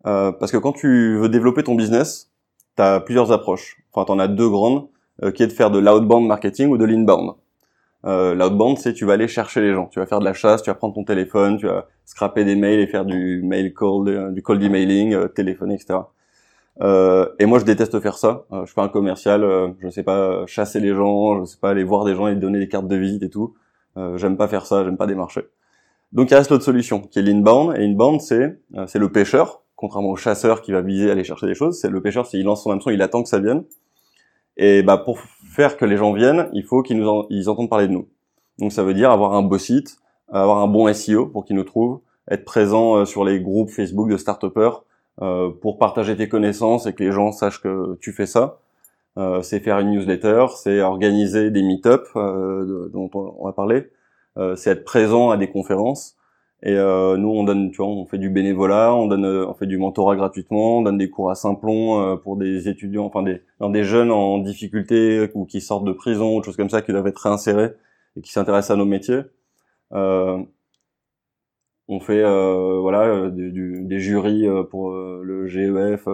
Parce 0.03 0.51
que 0.51 0.57
quand 0.57 0.73
tu 0.73 1.19
veux 1.19 1.29
développer 1.29 1.63
ton 1.63 1.77
business, 1.77 2.33
tu 2.77 2.83
as 2.83 3.01
plusieurs 3.01 3.31
approches. 3.31 3.79
Enfin, 3.93 4.05
tu 4.07 4.13
en 4.13 4.19
as 4.19 4.29
deux 4.29 4.49
grandes. 4.49 4.89
Euh, 5.23 5.31
qui 5.31 5.43
est 5.43 5.47
de 5.47 5.53
faire 5.53 5.71
de 5.71 5.79
l'outbound 5.79 6.27
marketing 6.27 6.69
ou 6.71 6.79
de 6.79 6.85
l'inbound. 6.85 7.35
Euh, 8.05 8.35
l'outbound, 8.35 8.79
c'est 8.79 8.93
tu 8.93 9.05
vas 9.05 9.13
aller 9.13 9.29
chercher 9.29 9.61
les 9.61 9.73
gens, 9.73 9.87
tu 9.87 10.01
vas 10.01 10.07
faire 10.07 10.19
de 10.19 10.25
la 10.25 10.33
chasse, 10.33 10.63
tu 10.63 10.71
vas 10.71 10.75
prendre 10.75 10.95
ton 10.95 11.05
téléphone, 11.05 11.59
tu 11.59 11.67
vas 11.67 11.87
scraper 12.05 12.45
des 12.45 12.57
mails 12.57 12.81
et 12.81 12.89
faire 12.89 13.05
du 13.05 13.41
mail 13.45 13.73
call, 13.73 14.09
euh, 14.09 14.31
du 14.33 14.43
cold 14.43 14.61
emailing, 14.63 15.15
euh, 15.15 15.29
téléphoner, 15.29 15.75
etc. 15.75 16.01
Euh, 16.81 17.29
et 17.39 17.47
moi, 17.47 17.61
je 17.61 17.65
déteste 17.65 18.01
faire 18.01 18.19
ça. 18.19 18.47
je 18.51 18.67
suis 18.67 18.75
pas 18.75 18.83
un 18.83 18.89
commercial, 18.89 19.47
je 19.81 19.89
sais 19.91 20.03
pas 20.03 20.45
chasser 20.47 20.81
les 20.81 20.95
gens, 20.95 21.41
je 21.41 21.45
sais 21.45 21.59
pas 21.61 21.71
aller 21.71 21.85
voir 21.85 22.05
des 22.05 22.15
gens 22.17 22.27
et 22.27 22.35
donner 22.35 22.59
des 22.59 22.69
cartes 22.69 22.89
de 22.89 22.97
visite 22.97 23.23
et 23.23 23.31
tout. 23.31 23.55
j'aime 24.17 24.37
pas 24.37 24.49
faire 24.49 24.67
ça, 24.67 24.83
j'aime 24.83 24.97
pas 24.97 25.07
démarcher. 25.07 25.43
Donc 26.13 26.31
il 26.31 26.35
reste 26.35 26.51
l'autre 26.51 26.65
solution, 26.65 27.01
qui 27.01 27.19
est 27.19 27.23
l'inbound. 27.23 27.77
Et 27.77 27.85
inbound, 27.85 28.21
c'est 28.23 28.59
c'est 28.87 28.99
le 28.99 29.13
pêcheur, 29.13 29.63
contrairement 29.77 30.09
au 30.09 30.17
chasseur 30.17 30.63
qui 30.63 30.73
va 30.73 30.81
viser 30.81 31.11
à 31.11 31.13
aller 31.13 31.25
chercher 31.25 31.47
des 31.47 31.55
choses. 31.55 31.79
C'est 31.79 31.91
le 31.91 32.01
pêcheur, 32.01 32.27
c'est 32.27 32.39
il 32.39 32.45
lance 32.45 32.65
son 32.65 32.71
hameçon, 32.71 32.91
il 32.91 33.03
attend 33.03 33.23
que 33.23 33.29
ça 33.29 33.39
vienne. 33.39 33.65
Et 34.57 34.83
bah 34.83 34.99
pour 34.99 35.21
faire 35.21 35.77
que 35.77 35.85
les 35.85 35.97
gens 35.97 36.13
viennent, 36.13 36.49
il 36.53 36.65
faut 36.65 36.83
qu'ils 36.83 36.99
nous 36.99 37.27
ils 37.31 37.49
entendent 37.49 37.71
parler 37.71 37.89
de 37.89 37.93
nous. 37.93 38.09
Donc 38.59 38.73
ça 38.73 38.83
veut 38.83 38.95
dire 38.95 39.11
avoir 39.11 39.35
un 39.35 39.43
beau 39.43 39.59
site, 39.59 39.99
avoir 40.31 40.59
un 40.59 40.69
bon 40.69 40.93
SEO 40.93 41.27
pour 41.27 41.45
qu'ils 41.45 41.57
nous 41.57 41.65
trouvent, 41.65 42.01
être 42.31 42.45
présent 42.45 42.97
euh, 42.97 43.05
sur 43.05 43.25
les 43.25 43.41
groupes 43.41 43.71
Facebook 43.71 44.11
de 44.11 44.17
start 44.17 44.45
euh, 45.21 45.51
pour 45.61 45.79
partager 45.79 46.17
tes 46.17 46.29
connaissances 46.29 46.87
et 46.87 46.95
que 46.95 47.03
les 47.03 47.13
gens 47.13 47.33
sachent 47.33 47.61
que 47.61 47.97
tu 48.01 48.13
fais 48.13 48.27
ça. 48.27 48.59
Euh, 49.19 49.43
c'est 49.43 49.61
faire 49.61 49.79
une 49.79 49.91
newsletter, 49.91 50.47
c'est 50.57 50.81
organiser 50.81 51.51
des 51.51 51.63
meet-up 51.63 52.07
euh, 52.17 52.89
dont 52.89 53.11
on 53.13 53.45
va 53.45 53.53
parler, 53.53 53.91
euh, 54.39 54.57
c'est 54.57 54.71
être 54.71 54.85
présent 54.85 55.31
à 55.31 55.37
des 55.37 55.51
conférences, 55.51 56.17
et 56.65 56.77
euh, 56.77 57.17
nous, 57.17 57.29
on 57.29 57.43
donne, 57.43 57.73
tu 57.73 57.79
vois, 57.79 57.89
on 57.89 58.05
fait 58.07 58.19
du 58.19 58.31
bénévolat, 58.31 58.95
on 58.95 59.09
donne, 59.09 59.25
euh, 59.25 59.49
on 59.49 59.55
fait 59.55 59.67
du 59.67 59.79
mentorat 59.79 60.15
gratuitement, 60.15 60.79
on 60.79 60.83
donne 60.83 60.97
des 60.97 61.11
cours 61.11 61.29
à 61.29 61.35
Saint-Plon 61.35 62.01
euh, 62.01 62.17
pour 62.17 62.37
des 62.37 62.69
étudiants, 62.69 63.05
enfin 63.05 63.23
des, 63.23 63.41
des 63.61 63.83
jeunes 63.83 64.13
en 64.13 64.39
difficulté 64.39 65.29
ou 65.35 65.45
qui 65.45 65.61
sortent 65.61 65.85
de 65.85 65.93
prison, 65.93 66.37
ou 66.37 66.41
des 66.41 66.47
choses 66.47 66.57
comme 66.57 66.71
ça, 66.71 66.81
qui 66.81 66.93
doivent 66.93 67.09
être 67.09 67.19
réinsérés 67.19 67.73
et 68.17 68.21
qui 68.21 68.31
s'intéressent 68.31 68.71
à 68.71 68.77
nos 68.77 68.85
métiers. 68.85 69.23
Euh, 69.93 70.39
on 71.89 71.99
fait, 71.99 72.23
voilà, 72.23 73.29
du, 73.29 73.83
des 73.85 73.99
jurys 73.99 74.47
pour 74.71 74.93
le 74.93 75.47
GEF, 75.47 76.07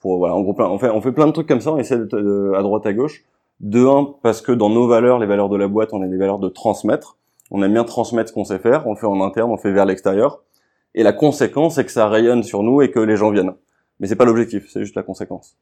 pour 0.00 0.18
voilà, 0.18 0.34
en 0.34 0.42
gros, 0.42 0.54
plein, 0.54 0.68
on 0.68 0.78
fait, 0.78 0.90
on 0.90 1.00
fait 1.00 1.12
plein 1.12 1.28
de 1.28 1.32
trucs 1.32 1.46
comme 1.46 1.60
ça. 1.60 1.72
On 1.72 1.78
essaie 1.78 1.98
de, 1.98 2.52
à 2.54 2.62
droite 2.62 2.84
à 2.84 2.92
gauche. 2.92 3.24
De 3.60 3.86
un, 3.86 4.12
parce 4.22 4.42
que 4.42 4.52
dans 4.52 4.68
nos 4.68 4.88
valeurs, 4.88 5.20
les 5.20 5.26
valeurs 5.26 5.48
de 5.48 5.56
la 5.56 5.68
boîte, 5.68 5.90
on 5.92 6.02
a 6.02 6.08
des 6.08 6.16
valeurs 6.16 6.40
de 6.40 6.48
transmettre 6.48 7.16
on 7.56 7.62
aime 7.62 7.72
bien 7.72 7.84
transmettre 7.84 8.30
ce 8.30 8.34
qu'on 8.34 8.42
sait 8.42 8.58
faire, 8.58 8.84
on 8.88 8.94
le 8.94 8.98
fait 8.98 9.06
en 9.06 9.20
interne, 9.20 9.48
on 9.48 9.54
le 9.54 9.60
fait 9.60 9.70
vers 9.70 9.86
l'extérieur. 9.86 10.42
Et 10.96 11.04
la 11.04 11.12
conséquence, 11.12 11.76
c'est 11.76 11.84
que 11.84 11.92
ça 11.92 12.08
rayonne 12.08 12.42
sur 12.42 12.64
nous 12.64 12.82
et 12.82 12.90
que 12.90 12.98
les 12.98 13.16
gens 13.16 13.30
viennent. 13.30 13.52
Mais 14.00 14.08
c'est 14.08 14.16
pas 14.16 14.24
l'objectif, 14.24 14.68
c'est 14.68 14.80
juste 14.80 14.96
la 14.96 15.04
conséquence. 15.04 15.56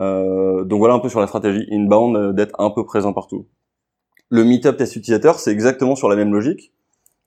Euh, 0.00 0.64
donc 0.64 0.78
voilà 0.78 0.94
un 0.94 1.00
peu 1.00 1.10
sur 1.10 1.20
la 1.20 1.26
stratégie 1.26 1.68
inbound 1.70 2.16
euh, 2.16 2.32
d'être 2.32 2.58
un 2.58 2.70
peu 2.70 2.86
présent 2.86 3.12
partout. 3.12 3.46
Le 4.30 4.44
meetup 4.44 4.78
test 4.78 4.96
utilisateur, 4.96 5.38
c'est 5.38 5.52
exactement 5.52 5.94
sur 5.94 6.08
la 6.08 6.16
même 6.16 6.32
logique. 6.32 6.72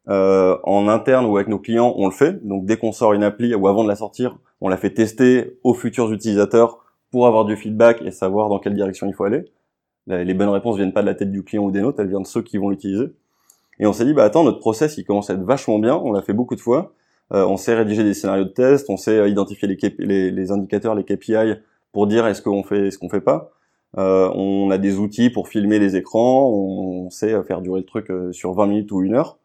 Euh, 0.10 0.58
en 0.64 0.88
interne 0.88 1.28
ou 1.28 1.38
avec 1.38 1.48
nos 1.48 1.60
clients, 1.60 1.94
on 1.98 2.08
le 2.08 2.12
fait. 2.12 2.44
Donc 2.44 2.66
dès 2.66 2.78
qu'on 2.78 2.92
sort 2.92 3.14
une 3.14 3.24
appli 3.24 3.54
ou 3.54 3.68
avant 3.68 3.84
de 3.84 3.90
la 3.90 3.96
sortir, 3.96 4.40
on 4.60 4.70
la 4.70 4.78
fait 4.78 4.92
tester 4.92 5.60
aux 5.64 5.76
futurs 5.76 6.12
utilisateurs 6.12 6.84
pour 7.12 7.28
avoir 7.28 7.46
du 7.46 7.56
feedback 7.56 8.02
et 8.02 8.10
savoir 8.10 8.50
dans 8.50 8.58
quelle 8.58 8.74
direction 8.74 9.06
il 9.06 9.14
faut 9.14 9.24
aller. 9.24 9.46
Les 10.08 10.34
bonnes 10.34 10.50
réponses 10.50 10.78
viennent 10.78 10.94
pas 10.94 11.02
de 11.02 11.08
la 11.08 11.16
tête 11.16 11.32
du 11.32 11.44
client 11.44 11.64
ou 11.64 11.72
des 11.72 11.82
nôtres, 11.82 12.00
elles 12.00 12.08
viennent 12.08 12.24
de 12.24 12.28
ceux 12.28 12.42
qui 12.42 12.58
vont 12.58 12.70
l'utiliser. 12.70 13.12
Et 13.80 13.86
on 13.86 13.94
s'est 13.94 14.06
dit, 14.06 14.14
bah 14.14 14.24
attends, 14.24 14.44
notre 14.44 14.60
process, 14.60 14.98
il 14.98 15.06
commence 15.06 15.30
à 15.30 15.34
être 15.34 15.44
vachement 15.44 15.80
bien, 15.80 15.96
on 15.96 16.12
l'a 16.12 16.22
fait 16.22 16.34
beaucoup 16.34 16.56
de 16.56 16.62
fois. 16.62 16.94
Euh, 17.34 17.46
on 17.46 17.58
sait 17.58 17.76
rédiger 17.76 18.04
des 18.04 18.14
scénarios 18.14 18.46
de 18.46 18.50
test, 18.50 18.90
on 18.90 18.98
sait 18.98 19.18
euh, 19.18 19.28
identifier 19.28 19.68
les, 19.68 20.32
les, 20.32 20.52
indicateurs, 20.52 20.96
les 20.96 21.04
KPI 21.04 21.56
pour 21.92 22.08
dire 22.08 22.26
est-ce 22.26 22.42
qu'on 22.42 22.64
fait, 22.64 22.88
est-ce 22.88 22.98
qu'on 22.98 23.10
fait 23.10 23.22
pas. 23.22 23.52
Euh, 23.98 24.32
on 24.34 24.70
a 24.72 24.78
des 24.78 24.98
outils 24.98 25.30
pour 25.30 25.48
filmer 25.48 25.80
les 25.80 25.96
écrans, 25.96 26.50
on, 26.50 27.10
sait 27.10 27.42
faire 27.44 27.62
durer 27.62 27.80
le 27.82 27.86
truc 27.86 28.12
sur 28.32 28.54
20 28.54 28.68
minutes 28.68 28.92
ou 28.92 29.02
une 29.02 29.16
heure. 29.16 29.40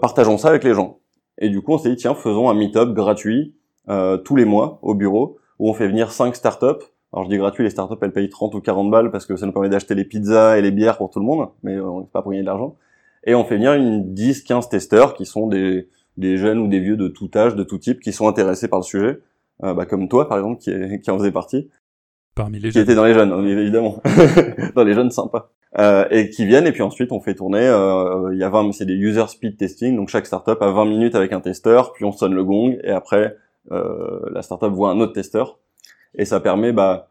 partageons 0.00 0.36
ça 0.36 0.48
avec 0.48 0.62
les 0.62 0.74
gens. 0.74 0.98
Et 1.38 1.48
du 1.48 1.62
coup, 1.62 1.72
on 1.72 1.78
s'est 1.78 1.88
dit, 1.88 1.96
tiens, 1.96 2.14
faisons 2.14 2.50
un 2.50 2.54
meet-up 2.54 2.90
gratuit 2.90 3.54
tous 4.24 4.36
les 4.36 4.44
mois 4.44 4.78
au 4.82 4.94
bureau 4.94 5.38
où 5.58 5.70
on 5.70 5.74
fait 5.74 5.88
venir 5.88 6.12
5 6.12 6.36
startups. 6.36 6.84
Alors 7.12 7.24
je 7.24 7.30
dis 7.30 7.38
gratuit, 7.38 7.64
les 7.64 7.70
startups 7.70 7.96
elles 8.02 8.12
payent 8.12 8.28
30 8.28 8.54
ou 8.54 8.60
40 8.60 8.90
balles 8.90 9.10
parce 9.10 9.24
que 9.24 9.36
ça 9.36 9.46
nous 9.46 9.52
permet 9.52 9.70
d'acheter 9.70 9.94
les 9.94 10.04
pizzas 10.04 10.58
et 10.58 10.62
les 10.62 10.70
bières 10.70 10.98
pour 10.98 11.10
tout 11.10 11.18
le 11.18 11.24
monde, 11.24 11.48
mais 11.62 11.80
on 11.80 12.00
n'est 12.00 12.06
pas 12.06 12.20
pour 12.20 12.30
gagner 12.30 12.42
de 12.42 12.46
l'argent 12.46 12.76
et 13.24 13.34
on 13.34 13.44
fait 13.44 13.56
venir 13.56 13.74
une 13.74 14.14
10-15 14.14 14.68
testeurs 14.68 15.14
qui 15.14 15.26
sont 15.26 15.46
des, 15.46 15.88
des 16.16 16.36
jeunes 16.36 16.58
ou 16.58 16.68
des 16.68 16.80
vieux 16.80 16.96
de 16.96 17.08
tout 17.08 17.30
âge, 17.34 17.54
de 17.54 17.64
tout 17.64 17.78
type, 17.78 18.00
qui 18.00 18.12
sont 18.12 18.28
intéressés 18.28 18.68
par 18.68 18.80
le 18.80 18.84
sujet, 18.84 19.20
euh, 19.62 19.74
bah, 19.74 19.86
comme 19.86 20.08
toi 20.08 20.28
par 20.28 20.38
exemple, 20.38 20.60
qui, 20.60 20.70
est, 20.70 21.00
qui 21.00 21.10
en 21.10 21.18
faisait 21.18 21.32
partie. 21.32 21.70
Parmi 22.34 22.58
les 22.58 22.70
qui 22.70 22.78
jeunes. 22.78 22.86
Qui 22.86 22.94
dans 22.94 23.04
les 23.04 23.14
jeunes, 23.14 23.46
évidemment. 23.46 24.02
dans 24.74 24.84
les 24.84 24.94
jeunes 24.94 25.10
sympas. 25.10 25.50
Euh, 25.78 26.04
et 26.10 26.30
qui 26.30 26.46
viennent, 26.46 26.68
et 26.68 26.72
puis 26.72 26.82
ensuite 26.82 27.10
on 27.10 27.20
fait 27.20 27.34
tourner, 27.34 27.66
euh, 27.66 28.32
il 28.32 28.38
y 28.38 28.44
a 28.44 28.48
20, 28.48 28.70
c'est 28.70 28.86
des 28.86 28.94
user 28.94 29.26
speed 29.26 29.56
testing, 29.56 29.96
donc 29.96 30.08
chaque 30.08 30.26
startup 30.26 30.62
a 30.62 30.70
20 30.70 30.84
minutes 30.84 31.16
avec 31.16 31.32
un 31.32 31.40
testeur, 31.40 31.92
puis 31.92 32.04
on 32.04 32.12
sonne 32.12 32.32
le 32.32 32.44
gong, 32.44 32.78
et 32.84 32.90
après 32.90 33.36
euh, 33.72 34.20
la 34.30 34.42
startup 34.42 34.72
voit 34.72 34.90
un 34.90 35.00
autre 35.00 35.14
testeur, 35.14 35.58
et 36.14 36.24
ça 36.26 36.38
permet 36.38 36.72
bah, 36.72 37.08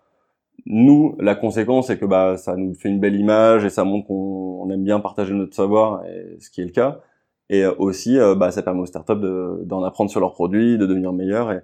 nous, 0.65 1.15
la 1.19 1.35
conséquence, 1.35 1.87
c'est 1.87 1.97
que 1.97 2.05
bah, 2.05 2.37
ça 2.37 2.55
nous 2.55 2.73
fait 2.73 2.89
une 2.89 2.99
belle 2.99 3.15
image 3.15 3.65
et 3.65 3.69
ça 3.69 3.83
montre 3.83 4.07
qu'on 4.07 4.69
aime 4.69 4.83
bien 4.83 4.99
partager 4.99 5.33
notre 5.33 5.55
savoir, 5.55 6.05
et, 6.05 6.37
ce 6.39 6.49
qui 6.49 6.61
est 6.61 6.65
le 6.65 6.71
cas. 6.71 7.01
Et 7.49 7.63
euh, 7.63 7.73
aussi, 7.77 8.17
euh, 8.17 8.35
bah, 8.35 8.51
ça 8.51 8.63
permet 8.63 8.81
aux 8.81 8.85
startups 8.85 9.19
d'en 9.63 9.83
apprendre 9.83 10.09
sur 10.09 10.19
leurs 10.19 10.33
produits, 10.33 10.77
de 10.77 10.85
devenir 10.85 11.11
meilleurs. 11.13 11.51
Et, 11.51 11.61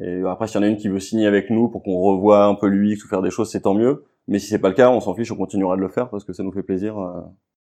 et 0.00 0.22
après, 0.26 0.48
s'il 0.48 0.60
y 0.60 0.64
en 0.64 0.66
a 0.66 0.68
une 0.68 0.76
qui 0.76 0.88
veut 0.88 1.00
signer 1.00 1.26
avec 1.26 1.50
nous 1.50 1.68
pour 1.68 1.82
qu'on 1.82 2.00
revoie 2.00 2.44
un 2.44 2.54
peu 2.54 2.66
l'UX 2.66 3.04
ou 3.04 3.08
faire 3.08 3.22
des 3.22 3.30
choses, 3.30 3.50
c'est 3.50 3.62
tant 3.62 3.74
mieux. 3.74 4.04
Mais 4.26 4.38
si 4.38 4.48
c'est 4.48 4.58
pas 4.58 4.68
le 4.68 4.74
cas, 4.74 4.90
on 4.90 5.00
s'en 5.00 5.14
fiche, 5.14 5.30
on 5.30 5.36
continuera 5.36 5.76
de 5.76 5.82
le 5.82 5.88
faire 5.88 6.08
parce 6.10 6.24
que 6.24 6.32
ça 6.32 6.42
nous 6.42 6.52
fait 6.52 6.62
plaisir. 6.62 6.96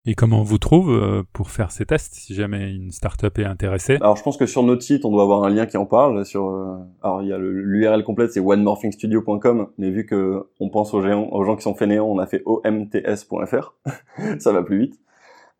Euh, 0.06 0.12
et 0.12 0.16
comment 0.16 0.40
on 0.40 0.44
vous 0.44 0.58
trouve 0.58 0.92
euh, 0.92 1.24
pour 1.34 1.50
faire 1.50 1.72
ces 1.72 1.86
tests 1.86 2.14
si 2.14 2.34
jamais 2.34 2.74
une 2.74 2.92
startup 2.92 3.38
est 3.38 3.46
intéressée? 3.46 3.98
Alors 4.02 4.16
je 4.16 4.24
pense 4.24 4.38
que 4.38 4.46
sur 4.46 4.64
notre 4.64 4.82
site 4.82 5.06
on 5.06 5.12
doit 5.12 5.24
avoir 5.24 5.44
un 5.44 5.50
lien 5.50 5.66
qui 5.66 5.78
en 5.78 5.86
parle. 5.86 6.26
Sur 6.26 6.50
euh, 6.50 6.78
alors 7.04 7.22
il 7.22 7.30
y 7.30 7.34
a 7.34 7.38
l'URL 7.38 8.04
complète 8.04 8.32
c'est 8.32 8.40
onemorphingstudio.com, 8.40 9.68
mais 9.78 9.92
vu 9.92 10.06
que 10.06 10.48
on 10.60 10.70
pense 10.70 10.94
aux 10.94 11.02
gens, 11.02 11.30
aux 11.32 11.44
gens 11.44 11.56
qui 11.56 11.64
sont 11.64 11.76
fainéants, 11.76 12.08
on 12.08 12.20
a 12.20 12.28
fait 12.28 12.44
omts.fr, 12.46 13.76
ça 14.40 14.52
va 14.52 14.64
plus 14.64 14.80
vite. 14.80 15.00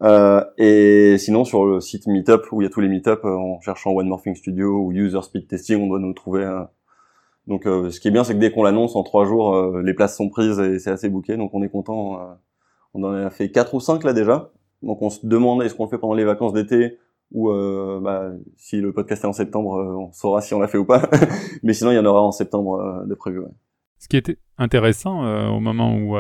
Euh, 0.04 0.44
et 0.58 1.18
sinon 1.20 1.46
sur 1.46 1.66
le 1.66 1.80
site 1.80 2.08
Meetup 2.08 2.52
où 2.52 2.62
il 2.62 2.66
y 2.66 2.68
a 2.68 2.72
tous 2.72 2.82
les 2.82 2.90
Meetup, 2.90 3.24
en 3.24 3.60
cherchant 3.62 3.92
One 3.92 4.08
Morphing 4.08 4.36
Studio 4.36 4.80
ou 4.80 4.92
User 4.92 5.22
Speed 5.22 5.48
Testing, 5.48 5.80
on 5.80 5.88
doit 5.88 6.00
nous 6.00 6.14
trouver. 6.14 6.50
Donc 7.48 7.64
ce 7.66 8.00
qui 8.00 8.08
est 8.08 8.12
bien 8.12 8.24
c'est 8.24 8.34
que 8.34 8.40
dès 8.40 8.52
qu'on 8.52 8.64
l'annonce 8.64 8.96
en 8.96 9.04
trois 9.04 9.26
jours, 9.26 9.80
les 9.82 9.94
places 9.94 10.18
sont 10.18 10.30
prises 10.30 10.60
et 10.60 10.80
c'est 10.80 10.92
assez 10.92 11.10
bouqué, 11.10 11.38
donc 11.38 11.52
on 11.54 11.62
est 11.62 11.70
content 11.70 12.20
on 12.94 13.04
en 13.04 13.14
a 13.14 13.30
fait 13.30 13.52
quatre 13.52 13.74
ou 13.74 13.80
cinq 13.80 14.04
là 14.04 14.14
déjà. 14.14 14.52
Donc 14.82 15.02
on 15.02 15.10
se 15.10 15.26
demande 15.26 15.64
est-ce 15.64 15.76
qu'on 15.76 15.86
le 15.86 15.90
fait 15.90 15.98
pendant 15.98 16.14
les 16.14 16.26
vacances 16.26 16.54
d'été 16.54 16.98
ou 17.32 17.50
euh, 17.50 18.00
bah, 18.02 18.32
si 18.58 18.82
le 18.82 18.92
podcast 18.92 19.24
est 19.24 19.28
en 19.28 19.34
septembre, 19.34 19.76
euh, 19.76 19.96
on 19.96 20.12
saura 20.12 20.42
si 20.42 20.54
on 20.54 20.60
l'a 20.60 20.68
fait 20.68 20.78
ou 20.78 20.86
pas. 20.86 21.10
Mais 21.64 21.74
sinon, 21.74 21.92
il 21.92 21.96
y 21.96 22.00
en 22.00 22.06
aura 22.06 22.22
en 22.22 22.32
septembre 22.32 22.80
euh, 22.80 23.06
de 23.06 23.16
prévu. 23.16 23.42
Ce 24.02 24.08
qui 24.08 24.18
était 24.18 24.40
intéressant 24.58 25.24
au 25.56 25.60
moment 25.60 25.96
où 25.96 26.18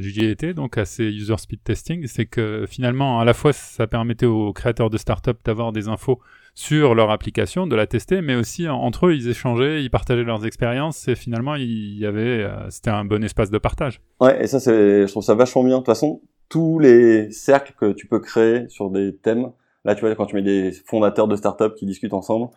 j'y 0.00 0.26
étais, 0.26 0.54
donc 0.54 0.78
à 0.78 0.84
ces 0.84 1.06
user 1.06 1.36
speed 1.38 1.60
testing, 1.64 2.06
c'est 2.06 2.26
que 2.26 2.66
finalement, 2.68 3.18
à 3.18 3.24
la 3.24 3.34
fois, 3.34 3.52
ça 3.52 3.88
permettait 3.88 4.26
aux 4.26 4.52
créateurs 4.52 4.90
de 4.90 4.96
start-up 4.96 5.38
d'avoir 5.44 5.72
des 5.72 5.88
infos 5.88 6.20
sur 6.54 6.94
leur 6.94 7.10
application, 7.10 7.66
de 7.66 7.74
la 7.74 7.88
tester, 7.88 8.20
mais 8.20 8.36
aussi 8.36 8.68
entre 8.68 9.06
eux, 9.06 9.14
ils 9.14 9.28
échangeaient, 9.28 9.82
ils 9.82 9.90
partageaient 9.90 10.22
leurs 10.22 10.46
expériences 10.46 11.08
et 11.08 11.16
finalement, 11.16 11.56
il 11.56 11.98
y 11.98 12.06
avait, 12.06 12.44
euh, 12.44 12.70
c'était 12.70 12.90
un 12.90 13.04
bon 13.04 13.24
espace 13.24 13.50
de 13.50 13.58
partage. 13.58 14.00
Ouais, 14.20 14.44
et 14.44 14.46
ça, 14.46 14.60
c'est, 14.60 15.06
je 15.06 15.10
trouve 15.10 15.24
ça 15.24 15.34
vachement 15.34 15.64
bien. 15.64 15.76
De 15.76 15.80
toute 15.80 15.86
façon, 15.86 16.20
tous 16.48 16.78
les 16.78 17.32
cercles 17.32 17.72
que 17.76 17.92
tu 17.92 18.06
peux 18.06 18.20
créer 18.20 18.68
sur 18.68 18.88
des 18.88 19.16
thèmes, 19.16 19.50
là, 19.84 19.96
tu 19.96 20.02
vois, 20.02 20.14
quand 20.14 20.26
tu 20.26 20.36
mets 20.36 20.42
des 20.42 20.70
fondateurs 20.86 21.26
de 21.26 21.34
startups 21.34 21.74
qui 21.76 21.86
discutent 21.86 22.14
ensemble, 22.14 22.48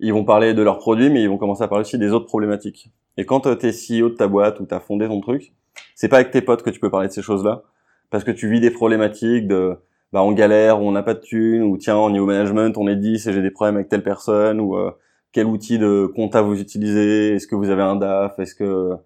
ils 0.00 0.12
vont 0.12 0.24
parler 0.24 0.54
de 0.54 0.62
leurs 0.62 0.78
produits, 0.78 1.10
mais 1.10 1.22
ils 1.22 1.28
vont 1.28 1.38
commencer 1.38 1.62
à 1.62 1.68
parler 1.68 1.82
aussi 1.82 1.98
des 1.98 2.12
autres 2.12 2.26
problématiques. 2.26 2.90
Et 3.16 3.26
quand 3.26 3.40
tu 3.40 3.66
es 3.66 3.70
CEO 3.70 4.08
de 4.08 4.14
ta 4.14 4.26
boîte 4.28 4.60
ou 4.60 4.66
tu 4.66 4.74
as 4.74 4.80
fondé 4.80 5.06
ton 5.06 5.20
truc, 5.20 5.52
c'est 5.94 6.08
pas 6.08 6.16
avec 6.16 6.30
tes 6.30 6.40
potes 6.40 6.62
que 6.62 6.70
tu 6.70 6.80
peux 6.80 6.90
parler 6.90 7.08
de 7.08 7.12
ces 7.12 7.22
choses-là, 7.22 7.62
parce 8.08 8.24
que 8.24 8.30
tu 8.30 8.48
vis 8.48 8.60
des 8.60 8.70
problématiques 8.70 9.46
de 9.46 9.76
bah, 10.12 10.22
on 10.22 10.32
galère, 10.32 10.82
ou 10.82 10.86
on 10.86 10.92
n'a 10.92 11.02
pas 11.02 11.14
de 11.14 11.20
thunes, 11.20 11.62
ou 11.62 11.76
tiens, 11.76 11.96
au 11.98 12.10
niveau 12.10 12.26
management, 12.26 12.76
on 12.76 12.88
est 12.88 12.96
10 12.96 13.26
et 13.28 13.32
j'ai 13.32 13.42
des 13.42 13.50
problèmes 13.50 13.76
avec 13.76 13.88
telle 13.88 14.02
personne, 14.02 14.60
ou 14.60 14.76
euh, 14.76 14.90
quel 15.32 15.46
outil 15.46 15.78
de 15.78 16.06
compta 16.06 16.42
vous 16.42 16.60
utilisez, 16.60 17.34
est-ce 17.34 17.46
que 17.46 17.54
vous 17.54 17.70
avez 17.70 17.82
un 17.82 17.96
DAF, 17.96 18.38
est-ce 18.38 18.54
que 18.54 18.96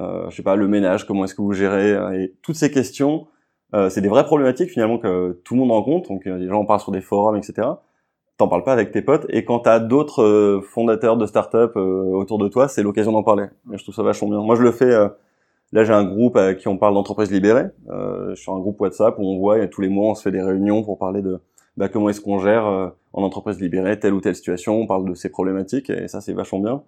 euh, 0.00 0.30
je 0.30 0.36
sais 0.36 0.42
pas, 0.42 0.56
le 0.56 0.66
ménage, 0.66 1.06
comment 1.06 1.24
est-ce 1.24 1.34
que 1.34 1.42
vous 1.42 1.52
gérez, 1.52 1.92
et 2.20 2.34
toutes 2.42 2.56
ces 2.56 2.70
questions, 2.70 3.26
c'est 3.88 4.00
des 4.00 4.08
vraies 4.08 4.24
problématiques 4.24 4.70
finalement 4.70 4.98
que 4.98 5.40
tout 5.44 5.54
le 5.54 5.60
monde 5.60 5.70
rencontre, 5.70 6.08
donc 6.08 6.24
les 6.24 6.48
gens 6.48 6.60
en 6.60 6.64
parlent 6.64 6.80
sur 6.80 6.90
des 6.90 7.00
forums, 7.00 7.36
etc. 7.36 7.68
T'en 8.40 8.48
parles 8.48 8.64
pas 8.64 8.72
avec 8.72 8.90
tes 8.90 9.02
potes, 9.02 9.26
et 9.28 9.44
quand 9.44 9.60
t'as 9.60 9.78
d'autres 9.78 10.62
fondateurs 10.64 11.16
de 11.16 11.26
start-up 11.26 11.76
autour 11.76 12.38
de 12.38 12.48
toi, 12.48 12.68
c'est 12.68 12.82
l'occasion 12.82 13.12
d'en 13.12 13.22
parler. 13.22 13.44
Je 13.70 13.82
trouve 13.82 13.94
ça 13.94 14.02
vachement 14.02 14.28
bien. 14.28 14.40
Moi, 14.40 14.56
je 14.56 14.62
le 14.62 14.72
fais. 14.72 14.90
Là, 15.72 15.84
j'ai 15.84 15.92
un 15.92 16.04
groupe 16.04 16.36
à 16.36 16.54
qui 16.54 16.66
on 16.66 16.76
parle 16.76 16.94
d'entreprise 16.94 17.30
libérée. 17.30 17.66
Euh, 17.90 18.34
sur 18.34 18.54
un 18.54 18.58
groupe 18.58 18.80
WhatsApp 18.80 19.16
où 19.18 19.22
on 19.22 19.38
voit 19.38 19.60
et 19.60 19.70
tous 19.70 19.80
les 19.80 19.88
mois, 19.88 20.10
on 20.10 20.14
se 20.14 20.22
fait 20.22 20.32
des 20.32 20.42
réunions 20.42 20.82
pour 20.82 20.98
parler 20.98 21.22
de 21.22 21.40
bah, 21.76 21.88
comment 21.88 22.08
est-ce 22.08 22.20
qu'on 22.20 22.40
gère 22.40 22.66
euh, 22.66 22.88
en 23.12 23.22
entreprise 23.22 23.60
libérée 23.60 23.98
telle 23.98 24.12
ou 24.12 24.20
telle 24.20 24.34
situation. 24.34 24.80
On 24.80 24.86
parle 24.86 25.08
de 25.08 25.14
ces 25.14 25.28
problématiques 25.28 25.88
et 25.90 26.08
ça, 26.08 26.20
c'est 26.20 26.32
vachement 26.32 26.58
bien. 26.58 26.82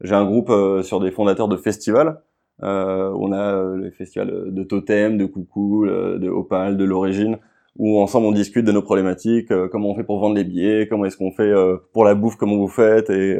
J'ai 0.00 0.14
un 0.14 0.24
groupe 0.24 0.50
euh, 0.50 0.82
sur 0.82 1.00
des 1.00 1.10
fondateurs 1.10 1.48
de 1.48 1.56
festivals. 1.56 2.20
Euh, 2.62 3.12
on 3.18 3.32
a 3.32 3.76
les 3.76 3.90
festivals 3.90 4.54
de 4.54 4.62
Totem, 4.62 5.18
de 5.18 5.26
Coucou, 5.26 5.86
de 5.86 6.28
Opal, 6.28 6.76
de 6.76 6.84
l'Origine, 6.84 7.38
où 7.76 7.98
ensemble 8.00 8.26
on 8.26 8.32
discute 8.32 8.64
de 8.64 8.72
nos 8.72 8.82
problématiques, 8.82 9.52
comment 9.70 9.90
on 9.90 9.94
fait 9.94 10.04
pour 10.04 10.18
vendre 10.18 10.34
les 10.34 10.44
billets, 10.44 10.86
comment 10.88 11.04
est-ce 11.04 11.16
qu'on 11.16 11.32
fait 11.32 11.52
pour 11.92 12.04
la 12.04 12.14
bouffe, 12.14 12.36
comment 12.36 12.56
vous 12.56 12.68
faites, 12.68 13.10
et 13.10 13.38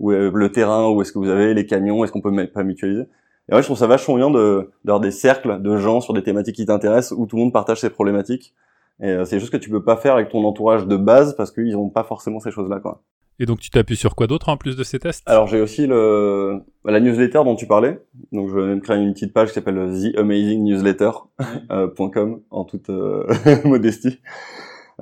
où 0.00 0.10
le 0.10 0.48
terrain, 0.50 0.90
où 0.90 1.02
est-ce 1.02 1.12
que 1.12 1.18
vous 1.18 1.28
avez 1.28 1.54
les 1.54 1.66
camions, 1.66 2.02
est-ce 2.02 2.12
qu'on 2.12 2.20
peut 2.20 2.46
pas 2.48 2.64
mutualiser. 2.64 3.04
Et 3.48 3.54
ouais, 3.54 3.62
je 3.62 3.66
trouve 3.66 3.78
ça 3.78 3.86
vachement 3.86 4.16
bien 4.16 4.30
de 4.30 4.70
d'avoir 4.84 5.00
des 5.00 5.12
cercles 5.12 5.60
de 5.62 5.76
gens 5.76 6.00
sur 6.00 6.14
des 6.14 6.22
thématiques 6.22 6.56
qui 6.56 6.66
t'intéressent 6.66 7.16
où 7.16 7.26
tout 7.26 7.36
le 7.36 7.42
monde 7.42 7.52
partage 7.52 7.80
ses 7.80 7.90
problématiques. 7.90 8.54
Et 9.00 9.10
euh, 9.10 9.24
c'est 9.24 9.38
juste 9.38 9.52
que 9.52 9.56
tu 9.56 9.70
peux 9.70 9.84
pas 9.84 9.96
faire 9.96 10.14
avec 10.14 10.30
ton 10.30 10.44
entourage 10.44 10.86
de 10.86 10.96
base 10.96 11.36
parce 11.36 11.50
qu'ils 11.52 11.76
ont 11.76 11.90
pas 11.90 12.02
forcément 12.02 12.40
ces 12.40 12.50
choses-là, 12.50 12.80
quoi. 12.80 13.02
Et 13.38 13.46
donc 13.46 13.60
tu 13.60 13.70
t'appuies 13.70 13.96
sur 13.96 14.14
quoi 14.14 14.26
d'autre 14.26 14.48
en 14.48 14.56
plus 14.56 14.76
de 14.76 14.84
ces 14.84 14.98
tests? 14.98 15.22
Alors 15.26 15.46
j'ai 15.46 15.60
aussi 15.60 15.86
le 15.86 16.60
la 16.84 17.00
newsletter 17.00 17.42
dont 17.44 17.54
tu 17.54 17.66
parlais. 17.66 18.00
Donc 18.32 18.48
je 18.48 18.54
vais 18.54 18.64
même 18.66 18.80
créer 18.80 18.96
une 18.98 19.12
petite 19.12 19.34
page 19.34 19.48
qui 19.48 19.54
s'appelle 19.54 19.74
theamazingnewsletter.com 19.74 21.30
euh, 21.70 22.36
en 22.50 22.64
toute 22.64 22.88
euh, 22.90 23.26
modestie. 23.64 24.20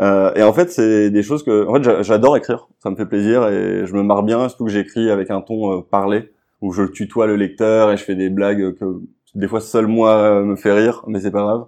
Euh, 0.00 0.34
et 0.34 0.42
en 0.42 0.52
fait, 0.52 0.72
c'est 0.72 1.10
des 1.10 1.22
choses 1.22 1.44
que, 1.44 1.68
en 1.68 1.74
fait, 1.74 2.02
j'adore 2.02 2.36
écrire. 2.36 2.66
Ça 2.80 2.90
me 2.90 2.96
fait 2.96 3.06
plaisir 3.06 3.46
et 3.46 3.86
je 3.86 3.94
me 3.94 4.02
marre 4.02 4.24
bien, 4.24 4.48
surtout 4.48 4.64
que 4.64 4.72
j'écris 4.72 5.08
avec 5.08 5.30
un 5.30 5.40
ton 5.40 5.82
parlé 5.82 6.32
où 6.60 6.72
je 6.72 6.82
tutoie 6.82 7.28
le 7.28 7.36
lecteur 7.36 7.92
et 7.92 7.96
je 7.96 8.02
fais 8.02 8.16
des 8.16 8.28
blagues 8.28 8.74
que 8.74 9.00
des 9.36 9.46
fois 9.46 9.60
seul 9.60 9.86
moi 9.86 10.42
me 10.42 10.56
fait 10.56 10.72
rire, 10.72 11.04
mais 11.06 11.20
c'est 11.20 11.30
pas 11.30 11.42
grave. 11.42 11.66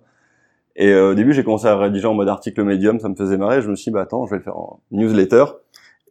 Et 0.76 0.90
euh, 0.90 1.12
au 1.12 1.14
début, 1.14 1.32
j'ai 1.32 1.42
commencé 1.42 1.66
à 1.66 1.76
rédiger 1.76 2.06
en 2.06 2.12
mode 2.12 2.28
article 2.28 2.62
médium, 2.62 3.00
ça 3.00 3.08
me 3.08 3.14
faisait 3.14 3.38
marrer. 3.38 3.62
Je 3.62 3.70
me 3.70 3.74
suis 3.74 3.90
dit, 3.90 3.94
bah 3.94 4.02
attends, 4.02 4.26
je 4.26 4.30
vais 4.30 4.36
le 4.36 4.42
faire 4.42 4.58
en 4.58 4.80
newsletter. 4.90 5.44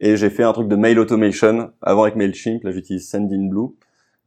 Et 0.02 0.18
j'ai 0.18 0.30
fait 0.30 0.44
un 0.44 0.54
truc 0.54 0.68
de 0.68 0.76
mail 0.76 1.00
automation 1.00 1.72
avant 1.82 2.04
avec 2.04 2.16
Mailchimp. 2.16 2.64
Là, 2.64 2.72
j'utilise 2.72 3.10
Sendinblue, 3.10 3.74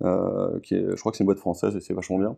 euh, 0.03 0.59
qui 0.61 0.75
est, 0.75 0.85
je 0.91 0.97
crois 0.97 1.13
que 1.13 1.19
c'est 1.19 1.25
une 1.25 1.27
boîte 1.27 1.39
française 1.39 1.77
et 1.77 1.81
c'est 1.81 1.95
vachement 1.95 2.19
bien. 2.19 2.37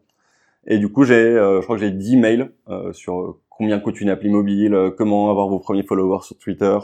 Et 0.66 0.78
du 0.78 0.90
coup, 0.90 1.04
j'ai, 1.04 1.14
euh, 1.14 1.60
je 1.60 1.64
crois 1.64 1.76
que 1.76 1.82
j'ai 1.82 1.90
10 1.90 2.16
mails 2.16 2.52
euh, 2.68 2.92
sur 2.92 3.38
combien 3.48 3.78
coûte 3.78 4.00
une 4.00 4.10
appli 4.10 4.28
mobile, 4.28 4.92
comment 4.96 5.30
avoir 5.30 5.48
vos 5.48 5.58
premiers 5.58 5.82
followers 5.82 6.22
sur 6.22 6.38
Twitter, 6.38 6.78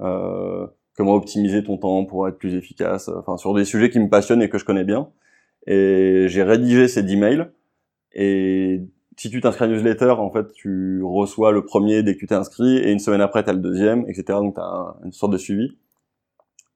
euh, 0.00 0.66
comment 0.96 1.14
optimiser 1.14 1.62
ton 1.64 1.78
temps 1.78 2.04
pour 2.04 2.28
être 2.28 2.38
plus 2.38 2.54
efficace, 2.54 3.08
enfin 3.08 3.36
sur 3.36 3.54
des 3.54 3.64
sujets 3.64 3.90
qui 3.90 4.00
me 4.00 4.08
passionnent 4.08 4.42
et 4.42 4.48
que 4.48 4.58
je 4.58 4.64
connais 4.64 4.84
bien. 4.84 5.08
Et 5.66 6.26
j'ai 6.28 6.42
rédigé 6.42 6.88
ces 6.88 7.02
10 7.02 7.16
mails. 7.16 7.52
Et 8.14 8.82
si 9.18 9.30
tu 9.30 9.40
t'inscris 9.40 9.64
à 9.64 9.68
newsletter, 9.68 10.12
en 10.12 10.30
fait, 10.30 10.52
tu 10.52 11.02
reçois 11.02 11.50
le 11.50 11.64
premier 11.64 12.04
dès 12.04 12.14
que 12.14 12.20
tu 12.20 12.28
t'es 12.28 12.36
inscrit, 12.36 12.78
et 12.78 12.92
une 12.92 13.00
semaine 13.00 13.20
après, 13.20 13.42
tu 13.42 13.50
as 13.50 13.52
le 13.52 13.58
deuxième, 13.58 14.04
etc. 14.08 14.24
Donc, 14.28 14.54
tu 14.54 14.60
as 14.60 14.94
une 15.04 15.12
sorte 15.12 15.32
de 15.32 15.38
suivi. 15.38 15.76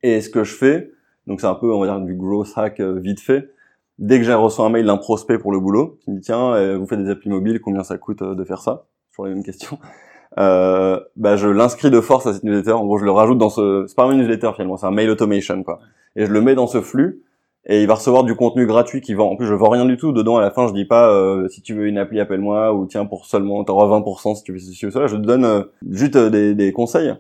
Et 0.03 0.21
ce 0.21 0.29
que 0.29 0.43
je 0.43 0.53
fais, 0.53 0.91
donc 1.29 1.41
c'est 1.41 1.47
un 1.47 1.55
peu, 1.55 1.73
on 1.73 1.81
va 1.81 1.87
dire, 1.87 2.01
du 2.01 2.17
growth 2.17 2.53
hack 2.57 2.81
euh, 2.81 2.99
vite 2.99 3.21
fait, 3.21 3.53
dès 3.99 4.19
que 4.19 4.25
j'ai 4.25 4.35
reçu 4.35 4.61
un 4.61 4.71
mail 4.71 4.87
d'un 4.87 4.97
prospect 4.97 5.39
pour 5.39 5.53
le 5.53 5.61
boulot, 5.61 5.99
qui 6.01 6.11
me 6.11 6.17
dit, 6.17 6.23
tiens, 6.23 6.55
euh, 6.55 6.77
vous 6.77 6.87
faites 6.87 6.99
des 6.99 7.11
applis 7.11 7.31
mobiles, 7.31 7.61
combien 7.61 7.85
ça 7.85 7.97
coûte 7.97 8.23
euh, 8.23 8.35
de 8.35 8.43
faire 8.43 8.61
ça? 8.61 8.87
Toujours 9.13 9.27
les 9.27 9.35
mêmes 9.35 9.45
questions 9.45 9.79
euh, 10.39 10.99
bah, 11.15 11.37
je 11.37 11.47
l'inscris 11.47 11.91
de 11.93 12.01
force 12.01 12.27
à 12.27 12.33
cette 12.33 12.43
newsletter. 12.43 12.73
En 12.73 12.85
gros, 12.85 12.99
je 12.99 13.05
le 13.05 13.13
rajoute 13.13 13.39
dans 13.39 13.51
ce, 13.51 13.85
c'est 13.87 13.95
pas 13.95 14.05
une 14.07 14.19
newsletter 14.19 14.51
finalement, 14.57 14.77
c'est 14.77 14.87
un 14.87 14.91
mail 14.91 15.11
automation 15.11 15.63
quoi. 15.63 15.79
Et 16.17 16.27
je 16.27 16.33
le 16.33 16.41
mets 16.41 16.57
dans 16.57 16.67
ce 16.67 16.81
flux 16.81 17.23
et 17.67 17.83
il 17.83 17.87
va 17.87 17.95
recevoir 17.95 18.25
du 18.25 18.35
contenu 18.35 18.67
gratuit 18.67 19.01
qui 19.01 19.15
vend. 19.15 19.31
En 19.31 19.37
plus, 19.37 19.47
je 19.47 19.55
vends 19.55 19.69
rien 19.69 19.85
du 19.85 19.97
tout 19.97 20.13
dedans. 20.13 20.37
À 20.37 20.41
la 20.41 20.51
fin, 20.51 20.67
je 20.67 20.73
dis 20.73 20.85
pas 20.85 21.11
euh, 21.11 21.49
si 21.49 21.63
tu 21.63 21.75
veux 21.75 21.87
une 21.87 21.99
appli, 21.99 22.19
appelle-moi 22.21 22.75
ou 22.75 22.87
tiens 22.87 23.07
pour 23.07 23.27
seulement 23.27 23.63
t'auras 23.65 23.87
20% 23.87 24.35
si 24.35 24.43
tu 24.43 24.53
veux 24.53 24.59
ceci 24.59 24.87
ou 24.87 24.91
cela. 24.91 25.07
Je 25.07 25.17
te 25.17 25.21
donne 25.21 25.45
euh, 25.45 25.63
juste 25.89 26.17
euh, 26.17 26.31
des, 26.31 26.55
des, 26.55 26.73
conseils 26.73 27.15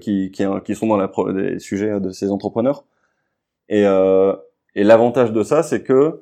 qui, 0.00 0.30
qui, 0.30 0.44
qui 0.64 0.74
sont 0.74 0.86
dans 0.86 0.96
la 0.96 1.08
pro 1.08 1.32
des 1.32 1.58
sujets 1.58 2.00
de 2.00 2.10
ces 2.10 2.30
entrepreneurs. 2.30 2.84
Et, 3.68 3.82
et 3.82 4.84
l'avantage 4.84 5.32
de 5.32 5.42
ça, 5.42 5.62
c'est 5.62 5.82
que 5.82 6.20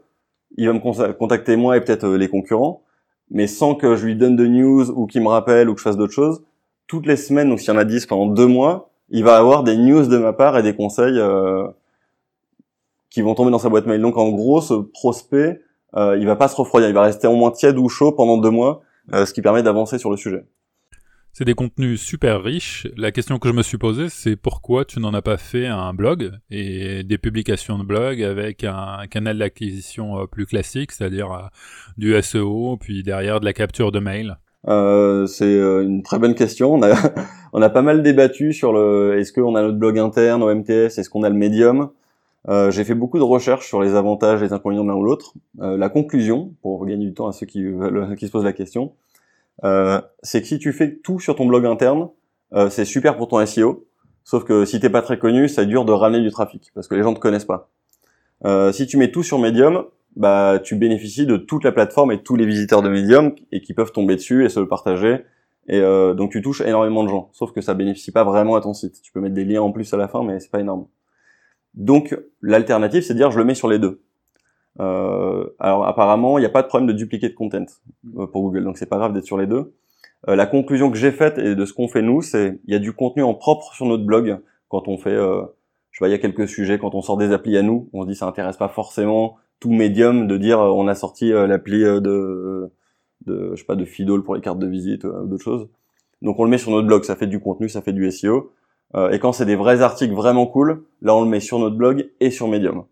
il 0.56 0.66
va 0.66 0.74
me 0.74 1.12
contacter 1.12 1.56
moi 1.56 1.76
et 1.76 1.80
peut-être 1.80 2.06
les 2.08 2.28
concurrents 2.28 2.82
mais 3.30 3.46
sans 3.46 3.74
que 3.74 3.96
je 3.96 4.06
lui 4.06 4.16
donne 4.16 4.36
de 4.36 4.46
news 4.46 4.90
ou 4.90 5.06
qu'il 5.06 5.22
me 5.22 5.28
rappelle 5.28 5.68
ou 5.68 5.74
que 5.74 5.80
je 5.80 5.84
fasse 5.84 5.96
d'autres 5.96 6.12
choses, 6.12 6.42
toutes 6.86 7.06
les 7.06 7.16
semaines, 7.16 7.48
donc 7.48 7.60
s'il 7.60 7.72
y 7.72 7.76
en 7.76 7.78
a 7.78 7.84
10 7.84 8.06
pendant 8.06 8.26
deux 8.26 8.46
mois, 8.46 8.90
il 9.10 9.24
va 9.24 9.36
avoir 9.36 9.62
des 9.62 9.76
news 9.76 10.06
de 10.06 10.18
ma 10.18 10.32
part 10.32 10.58
et 10.58 10.62
des 10.62 10.74
conseils 10.74 11.18
euh, 11.18 11.66
qui 13.18 13.22
vont 13.22 13.34
tomber 13.34 13.50
dans 13.50 13.58
sa 13.58 13.68
boîte 13.68 13.86
mail. 13.86 14.00
Donc 14.00 14.16
en 14.16 14.28
gros, 14.28 14.60
ce 14.60 14.74
prospect, 14.74 15.60
euh, 15.96 16.16
il 16.20 16.24
va 16.24 16.36
pas 16.36 16.46
se 16.46 16.54
refroidir, 16.54 16.88
il 16.88 16.94
va 16.94 17.02
rester 17.02 17.26
au 17.26 17.34
moins 17.34 17.50
tiède 17.50 17.76
ou 17.76 17.88
chaud 17.88 18.12
pendant 18.12 18.38
deux 18.38 18.50
mois, 18.50 18.80
euh, 19.12 19.26
ce 19.26 19.34
qui 19.34 19.42
permet 19.42 19.64
d'avancer 19.64 19.98
sur 19.98 20.08
le 20.12 20.16
sujet. 20.16 20.44
C'est 21.32 21.44
des 21.44 21.54
contenus 21.54 22.00
super 22.00 22.44
riches. 22.44 22.86
La 22.96 23.10
question 23.10 23.40
que 23.40 23.48
je 23.48 23.54
me 23.54 23.64
suis 23.64 23.76
posée, 23.76 24.08
c'est 24.08 24.36
pourquoi 24.36 24.84
tu 24.84 25.00
n'en 25.00 25.12
as 25.14 25.22
pas 25.22 25.36
fait 25.36 25.66
un 25.66 25.92
blog 25.94 26.30
et 26.52 27.02
des 27.02 27.18
publications 27.18 27.76
de 27.76 27.82
blog 27.82 28.22
avec 28.22 28.62
un 28.62 29.08
canal 29.10 29.38
d'acquisition 29.38 30.20
euh, 30.20 30.26
plus 30.26 30.46
classique, 30.46 30.92
c'est-à-dire 30.92 31.50
du 31.96 32.14
SEO, 32.22 32.76
puis 32.80 33.02
derrière 33.02 33.40
de 33.40 33.46
la 33.46 33.52
capture 33.52 33.90
de 33.90 33.98
mail? 33.98 34.38
Euh, 34.68 35.26
C'est 35.26 35.56
une 35.56 36.04
très 36.04 36.20
bonne 36.20 36.36
question. 36.36 36.72
On 36.72 36.82
a, 36.84 36.94
on 37.52 37.62
a 37.62 37.68
pas 37.68 37.82
mal 37.82 38.04
débattu 38.04 38.52
sur 38.52 38.72
le 38.72 39.18
est-ce 39.18 39.32
qu'on 39.32 39.56
a 39.56 39.62
notre 39.62 39.78
blog 39.78 39.98
interne 39.98 40.44
au 40.44 40.54
MTS, 40.54 40.98
est-ce 40.98 41.10
qu'on 41.10 41.24
a 41.24 41.28
le 41.28 41.34
médium? 41.34 41.90
Euh, 42.48 42.70
j'ai 42.70 42.84
fait 42.84 42.94
beaucoup 42.94 43.18
de 43.18 43.24
recherches 43.24 43.66
sur 43.66 43.82
les 43.82 43.94
avantages 43.94 44.40
et 44.40 44.44
les 44.44 44.52
inconvénients 44.52 44.84
de 44.84 44.88
l'un 44.88 44.96
ou 44.96 45.04
l'autre. 45.04 45.34
Euh, 45.60 45.76
la 45.76 45.88
conclusion, 45.88 46.54
pour 46.62 46.84
gagner 46.86 47.06
du 47.06 47.14
temps 47.14 47.26
à 47.26 47.32
ceux 47.32 47.46
qui, 47.46 47.64
qui 48.16 48.26
se 48.26 48.30
posent 48.30 48.44
la 48.44 48.52
question, 48.52 48.92
euh, 49.64 50.00
c'est 50.22 50.40
que 50.40 50.46
si 50.46 50.58
tu 50.58 50.72
fais 50.72 50.96
tout 50.96 51.18
sur 51.18 51.34
ton 51.36 51.46
blog 51.46 51.66
interne, 51.66 52.08
euh, 52.54 52.70
c'est 52.70 52.84
super 52.84 53.16
pour 53.16 53.28
ton 53.28 53.44
SEO. 53.44 53.86
Sauf 54.24 54.44
que 54.44 54.64
si 54.64 54.78
t'es 54.80 54.90
pas 54.90 55.02
très 55.02 55.18
connu, 55.18 55.48
ça 55.48 55.64
dure 55.64 55.84
de 55.84 55.92
ramener 55.92 56.22
du 56.22 56.30
trafic 56.30 56.70
parce 56.74 56.86
que 56.86 56.94
les 56.94 57.02
gens 57.02 57.14
te 57.14 57.18
connaissent 57.18 57.44
pas. 57.44 57.70
Euh, 58.44 58.72
si 58.72 58.86
tu 58.86 58.96
mets 58.96 59.10
tout 59.10 59.22
sur 59.22 59.38
Medium, 59.38 59.84
bah 60.16 60.58
tu 60.62 60.76
bénéficies 60.76 61.26
de 61.26 61.36
toute 61.36 61.64
la 61.64 61.72
plateforme 61.72 62.12
et 62.12 62.22
tous 62.22 62.36
les 62.36 62.46
visiteurs 62.46 62.82
de 62.82 62.88
Medium 62.88 63.34
et 63.52 63.60
qui 63.60 63.74
peuvent 63.74 63.92
tomber 63.92 64.16
dessus 64.16 64.44
et 64.44 64.48
se 64.48 64.60
le 64.60 64.68
partager. 64.68 65.24
Et 65.68 65.80
euh, 65.80 66.14
donc 66.14 66.30
tu 66.30 66.42
touches 66.42 66.60
énormément 66.60 67.04
de 67.04 67.08
gens. 67.08 67.30
Sauf 67.32 67.52
que 67.52 67.60
ça 67.60 67.74
bénéficie 67.74 68.12
pas 68.12 68.24
vraiment 68.24 68.56
à 68.56 68.60
ton 68.60 68.74
site. 68.74 69.00
Tu 69.02 69.12
peux 69.12 69.20
mettre 69.20 69.34
des 69.34 69.44
liens 69.44 69.62
en 69.62 69.72
plus 69.72 69.92
à 69.92 69.96
la 69.96 70.08
fin, 70.08 70.22
mais 70.22 70.40
c'est 70.40 70.50
pas 70.50 70.60
énorme. 70.60 70.86
Donc 71.78 72.18
l'alternative, 72.42 73.02
c'est 73.02 73.14
de 73.14 73.18
dire 73.18 73.30
je 73.30 73.38
le 73.38 73.44
mets 73.44 73.54
sur 73.54 73.68
les 73.68 73.78
deux. 73.78 74.02
Euh, 74.80 75.46
alors 75.60 75.86
apparemment, 75.86 76.36
il 76.36 76.42
n'y 76.42 76.46
a 76.46 76.50
pas 76.50 76.62
de 76.62 76.66
problème 76.66 76.88
de 76.88 76.92
duplicate 76.92 77.34
content 77.34 77.64
euh, 78.16 78.26
pour 78.26 78.42
Google, 78.42 78.64
donc 78.64 78.76
c'est 78.78 78.86
pas 78.86 78.98
grave 78.98 79.12
d'être 79.12 79.24
sur 79.24 79.38
les 79.38 79.46
deux. 79.46 79.72
Euh, 80.28 80.34
la 80.34 80.46
conclusion 80.46 80.90
que 80.90 80.98
j'ai 80.98 81.12
faite 81.12 81.38
et 81.38 81.54
de 81.54 81.64
ce 81.64 81.72
qu'on 81.72 81.86
fait 81.86 82.02
nous, 82.02 82.20
c'est 82.20 82.60
il 82.66 82.72
y 82.72 82.76
a 82.76 82.80
du 82.80 82.92
contenu 82.92 83.22
en 83.22 83.32
propre 83.32 83.72
sur 83.74 83.86
notre 83.86 84.04
blog 84.04 84.40
quand 84.68 84.88
on 84.88 84.98
fait, 84.98 85.16
je 85.16 85.98
sais 85.98 86.08
il 86.08 86.10
y 86.10 86.14
a 86.14 86.18
quelques 86.18 86.48
sujets 86.48 86.78
quand 86.78 86.94
on 86.94 87.00
sort 87.00 87.16
des 87.16 87.32
applis 87.32 87.56
à 87.56 87.62
nous, 87.62 87.88
on 87.92 88.02
se 88.02 88.08
dit 88.08 88.16
ça 88.16 88.26
intéresse 88.26 88.56
pas 88.56 88.68
forcément 88.68 89.36
tout 89.60 89.72
médium 89.72 90.26
de 90.26 90.36
dire 90.36 90.58
on 90.58 90.88
a 90.88 90.94
sorti 90.94 91.30
l'appli 91.30 91.80
de, 91.80 92.70
de, 93.24 93.52
je 93.54 93.56
sais 93.56 93.64
pas, 93.64 93.76
de 93.76 93.84
Fidol 93.84 94.24
pour 94.24 94.34
les 94.34 94.40
cartes 94.40 94.58
de 94.58 94.66
visite 94.66 95.04
ou 95.04 95.26
d'autres 95.26 95.44
choses. 95.44 95.68
Donc 96.22 96.38
on 96.40 96.44
le 96.44 96.50
met 96.50 96.58
sur 96.58 96.72
notre 96.72 96.86
blog, 96.86 97.04
ça 97.04 97.14
fait 97.16 97.28
du 97.28 97.40
contenu, 97.40 97.68
ça 97.68 97.80
fait 97.80 97.92
du 97.92 98.10
SEO. 98.10 98.52
Euh, 98.94 99.10
et 99.10 99.18
quand 99.18 99.32
c'est 99.32 99.44
des 99.44 99.56
vrais 99.56 99.82
articles 99.82 100.14
vraiment 100.14 100.46
cool, 100.46 100.84
là 101.02 101.14
on 101.14 101.22
le 101.22 101.28
met 101.28 101.40
sur 101.40 101.58
notre 101.58 101.76
blog 101.76 102.10
et 102.20 102.30
sur 102.30 102.48
Medium. 102.48 102.84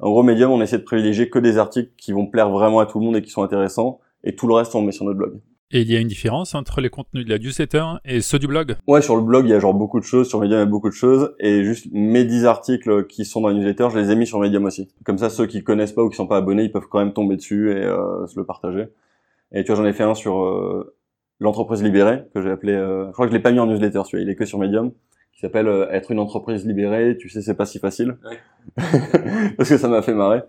En 0.00 0.10
gros, 0.10 0.22
Medium, 0.22 0.50
on 0.50 0.62
essaie 0.62 0.78
de 0.78 0.82
privilégier 0.82 1.28
que 1.28 1.38
des 1.38 1.58
articles 1.58 1.92
qui 1.96 2.12
vont 2.12 2.26
plaire 2.26 2.50
vraiment 2.50 2.80
à 2.80 2.86
tout 2.86 2.98
le 2.98 3.04
monde 3.04 3.16
et 3.16 3.22
qui 3.22 3.30
sont 3.30 3.42
intéressants, 3.42 4.00
et 4.24 4.34
tout 4.34 4.46
le 4.46 4.54
reste 4.54 4.74
on 4.74 4.80
le 4.80 4.86
met 4.86 4.92
sur 4.92 5.04
notre 5.04 5.18
blog. 5.18 5.40
Et 5.74 5.80
il 5.80 5.90
y 5.90 5.96
a 5.96 6.00
une 6.00 6.08
différence 6.08 6.54
entre 6.54 6.82
les 6.82 6.90
contenus 6.90 7.24
de 7.24 7.30
la 7.30 7.38
newsletter 7.38 7.84
et 8.04 8.20
ceux 8.20 8.38
du 8.38 8.46
blog? 8.46 8.76
Ouais, 8.86 9.00
sur 9.00 9.16
le 9.16 9.22
blog, 9.22 9.46
il 9.46 9.50
y 9.50 9.54
a 9.54 9.58
genre 9.58 9.72
beaucoup 9.72 10.00
de 10.00 10.04
choses, 10.04 10.28
sur 10.28 10.40
Medium, 10.40 10.58
il 10.58 10.60
y 10.60 10.62
a 10.62 10.66
beaucoup 10.66 10.90
de 10.90 10.94
choses, 10.94 11.34
et 11.38 11.64
juste 11.64 11.86
mes 11.92 12.24
10 12.24 12.44
articles 12.44 13.06
qui 13.06 13.24
sont 13.24 13.40
dans 13.40 13.48
la 13.48 13.54
newsletter, 13.54 13.88
je 13.90 13.98
les 13.98 14.10
ai 14.10 14.16
mis 14.16 14.26
sur 14.26 14.38
Medium 14.38 14.64
aussi. 14.66 14.88
Comme 15.04 15.16
ça, 15.16 15.30
ceux 15.30 15.46
qui 15.46 15.64
connaissent 15.64 15.92
pas 15.92 16.02
ou 16.02 16.10
qui 16.10 16.16
sont 16.16 16.26
pas 16.26 16.36
abonnés, 16.36 16.64
ils 16.64 16.72
peuvent 16.72 16.88
quand 16.90 16.98
même 16.98 17.14
tomber 17.14 17.36
dessus 17.36 17.70
et 17.70 17.84
euh, 17.84 18.26
se 18.26 18.38
le 18.38 18.44
partager. 18.44 18.88
Et 19.52 19.64
tu 19.64 19.72
vois, 19.72 19.82
j'en 19.82 19.88
ai 19.88 19.94
fait 19.94 20.02
un 20.02 20.14
sur 20.14 20.42
euh, 20.42 20.94
l'entreprise 21.40 21.82
libérée, 21.82 22.24
que 22.34 22.42
j'ai 22.42 22.50
appelé... 22.50 22.72
Euh, 22.72 23.06
je 23.06 23.12
crois 23.12 23.26
que 23.26 23.32
je 23.32 23.36
l'ai 23.36 23.42
pas 23.42 23.52
mis 23.52 23.58
en 23.58 23.66
newsletter, 23.66 24.02
celui-là, 24.04 24.24
il 24.24 24.30
est 24.30 24.36
que 24.36 24.44
sur 24.44 24.58
Medium 24.58 24.92
qui 25.32 25.40
s'appelle 25.40 25.68
euh, 25.68 25.90
être 25.90 26.10
une 26.10 26.18
entreprise 26.18 26.66
libérée. 26.66 27.16
Tu 27.18 27.28
sais, 27.28 27.42
c'est 27.42 27.54
pas 27.54 27.66
si 27.66 27.78
facile 27.78 28.16
parce 29.56 29.68
que 29.68 29.78
ça 29.78 29.88
m'a 29.88 30.02
fait 30.02 30.14
marrer. 30.14 30.42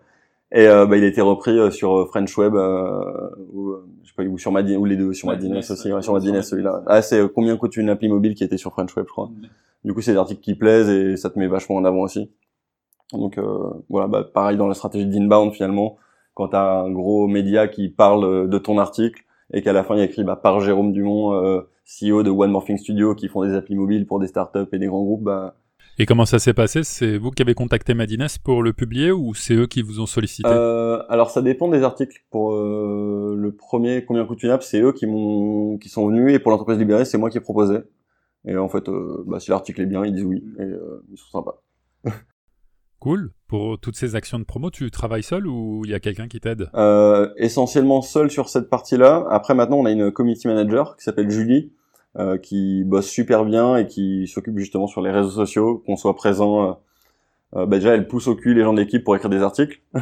Et 0.51 0.67
euh, 0.67 0.85
bah, 0.85 0.97
il 0.97 1.03
a 1.03 1.07
été 1.07 1.21
repris 1.21 1.57
euh, 1.57 1.71
sur 1.71 2.07
French 2.09 2.37
Web 2.37 2.53
ou 2.53 3.75
je 4.03 4.09
sais 4.09 4.13
pas 4.15 4.23
ou 4.23 4.37
sur 4.37 4.51
Madines 4.51 4.77
ou 4.77 4.85
les 4.85 4.95
deux 4.95 5.13
sur 5.13 5.27
Madines 5.27 5.57
aussi 5.57 5.75
sur 6.01 6.13
Madines 6.13 6.41
celui-là. 6.41 6.83
Ah 6.85 7.01
c'est 7.01 7.27
combien 7.33 7.57
coûte 7.57 7.75
une 7.77 7.89
appli 7.89 8.07
mobile 8.07 8.35
qui 8.35 8.43
était 8.43 8.57
sur 8.57 8.71
French 8.71 8.95
Web 8.95 9.07
je 9.07 9.11
crois. 9.11 9.31
Du 9.83 9.93
coup 9.93 10.01
c'est 10.01 10.11
des 10.11 10.17
articles 10.17 10.41
qui 10.41 10.53
plaisent 10.53 10.89
et 10.89 11.17
ça 11.17 11.31
te 11.31 11.39
met 11.39 11.47
vachement 11.47 11.77
en 11.77 11.85
avant 11.85 12.01
aussi. 12.01 12.31
Donc 13.13 13.39
voilà 13.89 14.07
bah 14.07 14.23
pareil 14.23 14.57
dans 14.57 14.67
la 14.67 14.75
stratégie 14.75 15.07
d'inbound 15.07 15.53
finalement 15.53 15.97
quand 16.35 16.49
tu 16.49 16.55
as 16.55 16.81
un 16.81 16.91
gros 16.91 17.27
média 17.27 17.67
qui 17.67 17.89
parle 17.89 18.47
de 18.47 18.57
ton 18.59 18.77
article 18.77 19.23
et 19.53 19.61
qu'à 19.61 19.73
la 19.73 19.83
fin 19.83 19.95
il 19.95 19.99
y 19.99 20.01
a 20.01 20.05
écrit 20.05 20.23
bah, 20.23 20.35
par 20.35 20.59
Jérôme 20.59 20.91
Dumont, 20.91 21.33
euh, 21.33 21.61
CEO 21.85 22.23
de 22.23 22.29
One 22.29 22.51
Morphing 22.51 22.77
Studio, 22.77 23.15
qui 23.15 23.27
font 23.27 23.43
des 23.43 23.53
applis 23.53 23.75
mobiles 23.75 24.05
pour 24.05 24.19
des 24.19 24.27
startups 24.27 24.69
et 24.71 24.79
des 24.79 24.87
grands 24.87 25.03
groupes, 25.03 25.23
bah, 25.23 25.55
et 25.99 26.07
comment 26.07 26.25
ça 26.25 26.39
s'est 26.39 26.53
passé? 26.53 26.83
C'est 26.83 27.17
vous 27.17 27.29
qui 27.29 27.43
avez 27.43 27.53
contacté 27.53 27.93
Madines 27.93 28.25
pour 28.43 28.63
le 28.63 28.73
publier 28.73 29.11
ou 29.11 29.35
c'est 29.35 29.53
eux 29.53 29.67
qui 29.67 29.83
vous 29.83 29.99
ont 29.99 30.07
sollicité? 30.07 30.49
Euh, 30.51 31.03
Alors 31.07 31.29
ça 31.29 31.43
dépend 31.43 31.67
des 31.67 31.83
articles. 31.83 32.23
Pour 32.31 32.53
euh, 32.53 33.35
le 33.37 33.51
premier 33.55 34.03
Combien 34.03 34.25
coûte 34.25 34.41
une 34.41 34.49
app, 34.49 34.63
c'est 34.63 34.81
eux 34.81 34.91
qui 34.91 35.05
m'ont 35.05 35.77
qui 35.77 35.89
sont 35.89 36.07
venus 36.07 36.33
et 36.33 36.39
pour 36.39 36.49
l'entreprise 36.49 36.79
libérée, 36.79 37.05
c'est 37.05 37.19
moi 37.19 37.29
qui 37.29 37.37
ai 37.37 37.41
proposé. 37.41 37.77
Et 38.45 38.57
en 38.57 38.69
fait, 38.69 38.89
euh, 38.89 39.23
bah, 39.27 39.39
si 39.39 39.51
l'article 39.51 39.81
est 39.81 39.85
bien, 39.85 40.03
ils 40.03 40.13
disent 40.13 40.25
oui 40.25 40.43
et 40.57 40.63
euh, 40.63 41.05
ils 41.11 41.17
sont 41.17 41.29
sympas. 41.29 41.61
cool. 43.03 43.31
Pour 43.47 43.77
toutes 43.77 43.97
ces 43.97 44.15
actions 44.15 44.39
de 44.39 44.45
promo, 44.45 44.71
tu 44.71 44.89
travailles 44.89 45.23
seul 45.23 45.45
ou 45.45 45.81
il 45.83 45.91
y 45.91 45.93
a 45.93 45.99
quelqu'un 45.99 46.27
qui 46.27 46.39
t'aide? 46.39 46.69
Euh, 46.73 47.29
Essentiellement 47.35 48.01
seul 48.01 48.31
sur 48.31 48.49
cette 48.49 48.69
partie-là. 48.69 49.27
Après, 49.29 49.53
maintenant, 49.53 49.77
on 49.77 49.85
a 49.85 49.91
une 49.91 50.11
community 50.11 50.47
manager 50.47 50.95
qui 50.95 51.03
s'appelle 51.03 51.29
Julie 51.29 51.71
euh, 52.17 52.37
qui 52.37 52.83
bosse 52.83 53.07
super 53.07 53.43
bien 53.43 53.75
et 53.75 53.87
qui 53.87 54.27
s'occupe 54.27 54.57
justement 54.57 54.87
sur 54.87 55.01
les 55.01 55.11
réseaux 55.11 55.31
sociaux, 55.31 55.83
qu'on 55.85 55.97
soit 55.97 56.15
présent. 56.15 56.69
Euh, 56.69 56.73
euh, 57.55 57.65
bah 57.65 57.77
déjà, 57.77 57.93
elle 57.93 58.07
pousse 58.07 58.27
au 58.27 58.35
cul 58.35 58.53
les 58.53 58.61
gens 58.61 58.73
d'équipe 58.73 59.03
pour 59.03 59.15
écrire 59.15 59.29
des 59.29 59.41
articles. 59.41 59.81
et 59.95 59.99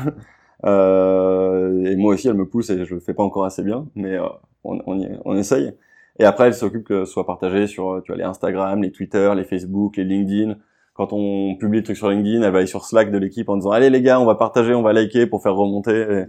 moi 0.63 2.13
aussi, 2.13 2.27
elle 2.27 2.35
me 2.35 2.45
pousse 2.45 2.69
et 2.69 2.85
je 2.85 2.93
le 2.93 2.99
fais 2.99 3.15
pas 3.15 3.23
encore 3.23 3.45
assez 3.45 3.63
bien, 3.63 3.87
mais 3.95 4.19
on, 4.63 4.79
on, 4.85 4.99
y, 4.99 5.09
on 5.25 5.35
essaye. 5.35 5.73
Et 6.19 6.25
après, 6.25 6.47
elle 6.47 6.53
s'occupe 6.53 6.83
que 6.83 7.05
ce 7.05 7.11
soit 7.11 7.25
partagé 7.25 7.65
sur 7.65 8.01
tu 8.03 8.11
vois, 8.11 8.17
les 8.17 8.25
Instagram, 8.25 8.83
les 8.83 8.91
Twitter, 8.91 9.33
les 9.35 9.43
Facebook, 9.43 9.97
les 9.97 10.03
LinkedIn. 10.03 10.55
Quand 10.93 11.13
on 11.13 11.55
publie 11.55 11.79
des 11.79 11.83
trucs 11.83 11.97
sur 11.97 12.09
LinkedIn, 12.09 12.41
elle 12.41 12.51
va 12.51 12.59
aller 12.59 12.67
sur 12.67 12.85
Slack 12.85 13.11
de 13.11 13.17
l'équipe 13.17 13.47
en 13.49 13.55
disant 13.55 13.71
allez 13.71 13.89
les 13.89 14.01
gars, 14.01 14.19
on 14.19 14.25
va 14.25 14.35
partager, 14.35 14.73
on 14.73 14.81
va 14.81 14.93
liker 14.93 15.25
pour 15.25 15.41
faire 15.41 15.55
remonter. 15.55 16.25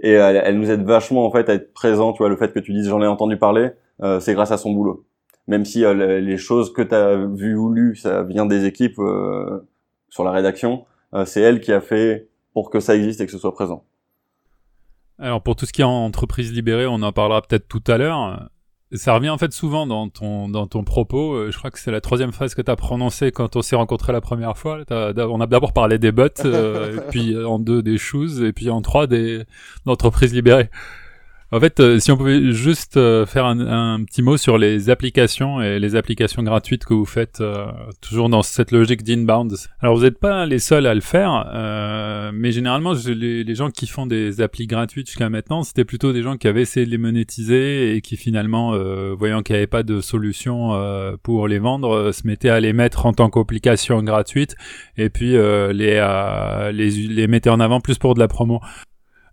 Et, 0.00 0.08
et 0.08 0.12
elle, 0.12 0.40
elle, 0.44 0.58
nous 0.58 0.70
aide 0.70 0.82
vachement 0.82 1.26
en 1.26 1.30
fait 1.30 1.48
à 1.48 1.54
être 1.54 1.72
présent. 1.72 2.12
Tu 2.12 2.18
vois, 2.18 2.28
le 2.28 2.36
fait 2.36 2.52
que 2.52 2.58
tu 2.58 2.72
dises 2.72 2.88
j'en 2.88 3.02
ai 3.02 3.06
entendu 3.06 3.36
parler, 3.36 3.70
euh, 4.02 4.20
c'est 4.20 4.34
grâce 4.34 4.50
à 4.50 4.58
son 4.58 4.72
boulot. 4.72 5.06
Même 5.46 5.64
si 5.64 5.84
euh, 5.84 6.20
les 6.20 6.38
choses 6.38 6.72
que 6.72 6.82
tu 6.82 6.94
as 6.94 7.16
vues 7.16 7.56
ou 7.56 7.72
lues, 7.72 7.96
ça 7.96 8.22
vient 8.22 8.46
des 8.46 8.64
équipes 8.64 8.98
euh, 8.98 9.60
sur 10.08 10.24
la 10.24 10.30
rédaction, 10.30 10.84
c'est 11.26 11.42
elle 11.42 11.60
qui 11.60 11.72
a 11.72 11.82
fait 11.82 12.28
pour 12.54 12.70
que 12.70 12.80
ça 12.80 12.96
existe 12.96 13.20
et 13.20 13.26
que 13.26 13.32
ce 13.32 13.38
soit 13.38 13.52
présent. 13.52 13.84
Alors 15.18 15.42
pour 15.42 15.56
tout 15.56 15.66
ce 15.66 15.72
qui 15.72 15.82
est 15.82 15.84
en 15.84 16.06
entreprise 16.06 16.52
libérée, 16.52 16.86
on 16.86 17.02
en 17.02 17.12
parlera 17.12 17.42
peut-être 17.42 17.68
tout 17.68 17.82
à 17.86 17.98
l'heure. 17.98 18.48
Ça 18.94 19.14
revient 19.14 19.30
en 19.30 19.38
fait 19.38 19.52
souvent 19.52 19.86
dans 19.86 20.08
ton, 20.08 20.48
dans 20.48 20.66
ton 20.66 20.84
propos. 20.84 21.50
Je 21.50 21.56
crois 21.56 21.70
que 21.70 21.78
c'est 21.78 21.90
la 21.90 22.00
troisième 22.00 22.32
phrase 22.32 22.54
que 22.54 22.62
tu 22.62 22.70
as 22.70 22.76
prononcée 22.76 23.32
quand 23.32 23.56
on 23.56 23.62
s'est 23.62 23.76
rencontrés 23.76 24.12
la 24.12 24.20
première 24.20 24.56
fois. 24.58 24.80
on 24.90 25.40
a 25.40 25.46
d'abord 25.46 25.72
parlé 25.72 25.98
des 25.98 26.12
bots, 26.12 26.28
puis 27.10 27.36
en 27.42 27.58
deux 27.58 27.82
des 27.82 27.98
choses, 27.98 28.42
et 28.42 28.52
puis 28.52 28.70
en 28.70 28.82
trois 28.82 29.06
des 29.06 29.44
d'entreprises 29.86 30.34
libérées. 30.34 30.70
En 31.54 31.60
fait, 31.60 31.80
euh, 31.80 31.98
si 31.98 32.10
on 32.10 32.16
pouvait 32.16 32.50
juste 32.52 32.96
euh, 32.96 33.26
faire 33.26 33.44
un, 33.44 34.02
petit 34.04 34.22
mot 34.22 34.38
sur 34.38 34.56
les 34.56 34.88
applications 34.88 35.60
et 35.60 35.78
les 35.78 35.96
applications 35.96 36.42
gratuites 36.42 36.86
que 36.86 36.94
vous 36.94 37.04
faites, 37.04 37.42
euh, 37.42 37.66
toujours 38.00 38.30
dans 38.30 38.40
cette 38.40 38.70
logique 38.70 39.02
d'inbound. 39.02 39.54
Alors, 39.80 39.94
vous 39.94 40.04
n'êtes 40.04 40.18
pas 40.18 40.46
les 40.46 40.58
seuls 40.58 40.86
à 40.86 40.94
le 40.94 41.02
faire, 41.02 41.50
mais 42.32 42.52
généralement, 42.52 42.94
les, 43.06 43.44
les, 43.44 43.54
gens 43.54 43.68
qui 43.68 43.86
font 43.86 44.06
des 44.06 44.40
applis 44.40 44.66
gratuites 44.66 45.08
jusqu'à 45.08 45.28
maintenant, 45.28 45.62
c'était 45.62 45.84
plutôt 45.84 46.14
des 46.14 46.22
gens 46.22 46.38
qui 46.38 46.48
avaient 46.48 46.62
essayé 46.62 46.86
de 46.86 46.90
les 46.90 46.96
monétiser 46.96 47.96
et 47.96 48.00
qui 48.00 48.16
finalement, 48.16 48.74
voyant 49.14 49.42
qu'il 49.42 49.52
n'y 49.52 49.58
avait 49.58 49.66
pas 49.66 49.82
de 49.82 50.00
solution 50.00 50.70
pour 51.22 51.48
les 51.48 51.58
vendre, 51.58 52.12
se 52.12 52.26
mettaient 52.26 52.48
à 52.48 52.60
les 52.60 52.72
mettre 52.72 53.04
en 53.04 53.12
tant 53.12 53.28
qu'application 53.28 54.02
gratuite 54.02 54.54
et 54.96 55.10
puis 55.10 55.32
les, 55.32 56.70
les, 56.72 56.90
les 56.90 57.26
mettaient 57.26 57.50
en 57.50 57.60
avant 57.60 57.80
plus 57.80 57.98
pour 57.98 58.14
de 58.14 58.20
la 58.20 58.28
promo. 58.28 58.60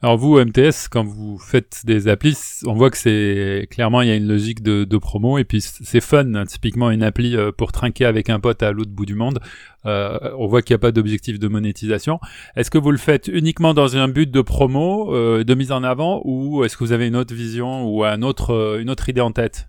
Alors 0.01 0.15
vous, 0.15 0.39
MTS, 0.39 0.87
quand 0.89 1.03
vous 1.03 1.37
faites 1.37 1.81
des 1.85 2.07
applis, 2.07 2.37
on 2.65 2.73
voit 2.73 2.89
que 2.89 2.95
c'est 2.95 3.67
clairement 3.69 4.01
il 4.01 4.07
y 4.07 4.11
a 4.11 4.15
une 4.15 4.29
logique 4.29 4.63
de, 4.63 4.85
de 4.85 4.97
promo 4.97 5.37
et 5.37 5.43
puis 5.43 5.59
c'est 5.59 5.99
fun. 5.99 6.35
Hein. 6.35 6.45
typiquement 6.45 6.89
une 6.89 7.03
appli 7.03 7.35
euh, 7.35 7.51
pour 7.51 7.73
trinquer 7.73 8.05
avec 8.05 8.29
un 8.29 8.39
pote 8.39 8.63
à 8.63 8.71
l'autre 8.71 8.91
bout 8.91 9.05
du 9.05 9.15
monde. 9.15 9.39
Euh, 9.85 10.17
on 10.37 10.47
voit 10.47 10.61
qu'il 10.61 10.73
n'y 10.73 10.79
a 10.79 10.79
pas 10.79 10.93
d'objectif 10.93 11.37
de 11.37 11.47
monétisation. 11.49 12.19
Est-ce 12.55 12.71
que 12.71 12.77
vous 12.77 12.91
le 12.91 12.97
faites 12.97 13.27
uniquement 13.27 13.73
dans 13.73 13.97
un 13.97 14.07
but 14.07 14.31
de 14.31 14.41
promo, 14.41 15.13
euh, 15.13 15.43
de 15.43 15.53
mise 15.53 15.73
en 15.73 15.83
avant, 15.83 16.21
ou 16.23 16.63
est-ce 16.63 16.77
que 16.77 16.85
vous 16.85 16.93
avez 16.93 17.07
une 17.07 17.17
autre 17.17 17.33
vision 17.33 17.85
ou 17.85 18.05
un 18.05 18.21
autre, 18.21 18.51
euh, 18.51 18.79
une 18.79 18.89
autre 18.89 19.09
idée 19.09 19.21
en 19.21 19.31
tête? 19.31 19.67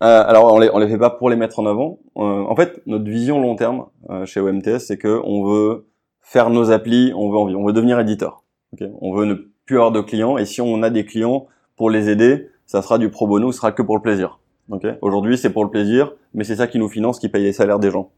Alors 0.00 0.52
on 0.52 0.58
les 0.58 0.68
on 0.70 0.78
les 0.78 0.88
fait 0.88 0.98
pas 0.98 1.08
pour 1.10 1.30
les 1.30 1.36
mettre 1.36 1.58
en 1.58 1.66
avant. 1.66 1.98
en 2.14 2.54
fait, 2.54 2.80
notre 2.84 3.08
vision 3.10 3.40
long 3.40 3.56
terme 3.56 3.86
chez 4.26 4.38
OMTS, 4.38 4.80
c'est 4.80 4.98
que 4.98 5.20
on 5.24 5.44
veut 5.44 5.88
faire 6.20 6.50
nos 6.50 6.70
applis, 6.70 7.12
on 7.16 7.30
veut 7.30 7.38
on 7.38 7.64
veut 7.64 7.72
devenir 7.72 7.98
éditeur. 7.98 8.44
Okay 8.74 8.90
on 9.00 9.14
veut 9.14 9.24
ne 9.24 9.53
plus 9.66 9.76
avoir 9.76 9.92
de 9.92 10.00
clients. 10.00 10.38
Et 10.38 10.44
si 10.44 10.60
on 10.60 10.82
a 10.82 10.90
des 10.90 11.04
clients 11.04 11.46
pour 11.76 11.90
les 11.90 12.08
aider, 12.08 12.48
ça 12.66 12.82
sera 12.82 12.98
du 12.98 13.10
pro 13.10 13.26
bono, 13.26 13.52
ce 13.52 13.58
sera 13.58 13.72
que 13.72 13.82
pour 13.82 13.96
le 13.96 14.02
plaisir. 14.02 14.38
Okay 14.70 14.94
Aujourd'hui, 15.02 15.36
c'est 15.36 15.50
pour 15.50 15.64
le 15.64 15.70
plaisir, 15.70 16.12
mais 16.32 16.44
c'est 16.44 16.56
ça 16.56 16.66
qui 16.66 16.78
nous 16.78 16.88
finance, 16.88 17.18
qui 17.18 17.28
paye 17.28 17.44
les 17.44 17.52
salaires 17.52 17.78
des 17.78 17.90
gens. 17.90 18.10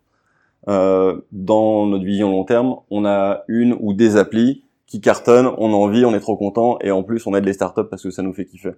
Euh, 0.68 1.20
dans 1.32 1.86
notre 1.86 2.04
vision 2.04 2.30
long 2.30 2.44
terme, 2.44 2.76
on 2.90 3.04
a 3.04 3.42
une 3.48 3.76
ou 3.80 3.92
des 3.92 4.16
applis 4.16 4.64
qui 4.86 5.00
cartonnent, 5.00 5.50
on 5.58 5.72
a 5.72 5.76
envie, 5.76 6.04
on 6.04 6.14
est 6.14 6.20
trop 6.20 6.36
content, 6.36 6.78
et 6.80 6.90
en 6.90 7.02
plus, 7.02 7.26
on 7.26 7.34
aide 7.34 7.44
les 7.44 7.52
startups 7.52 7.88
parce 7.90 8.02
que 8.02 8.10
ça 8.10 8.22
nous 8.22 8.32
fait 8.32 8.44
kiffer. 8.44 8.72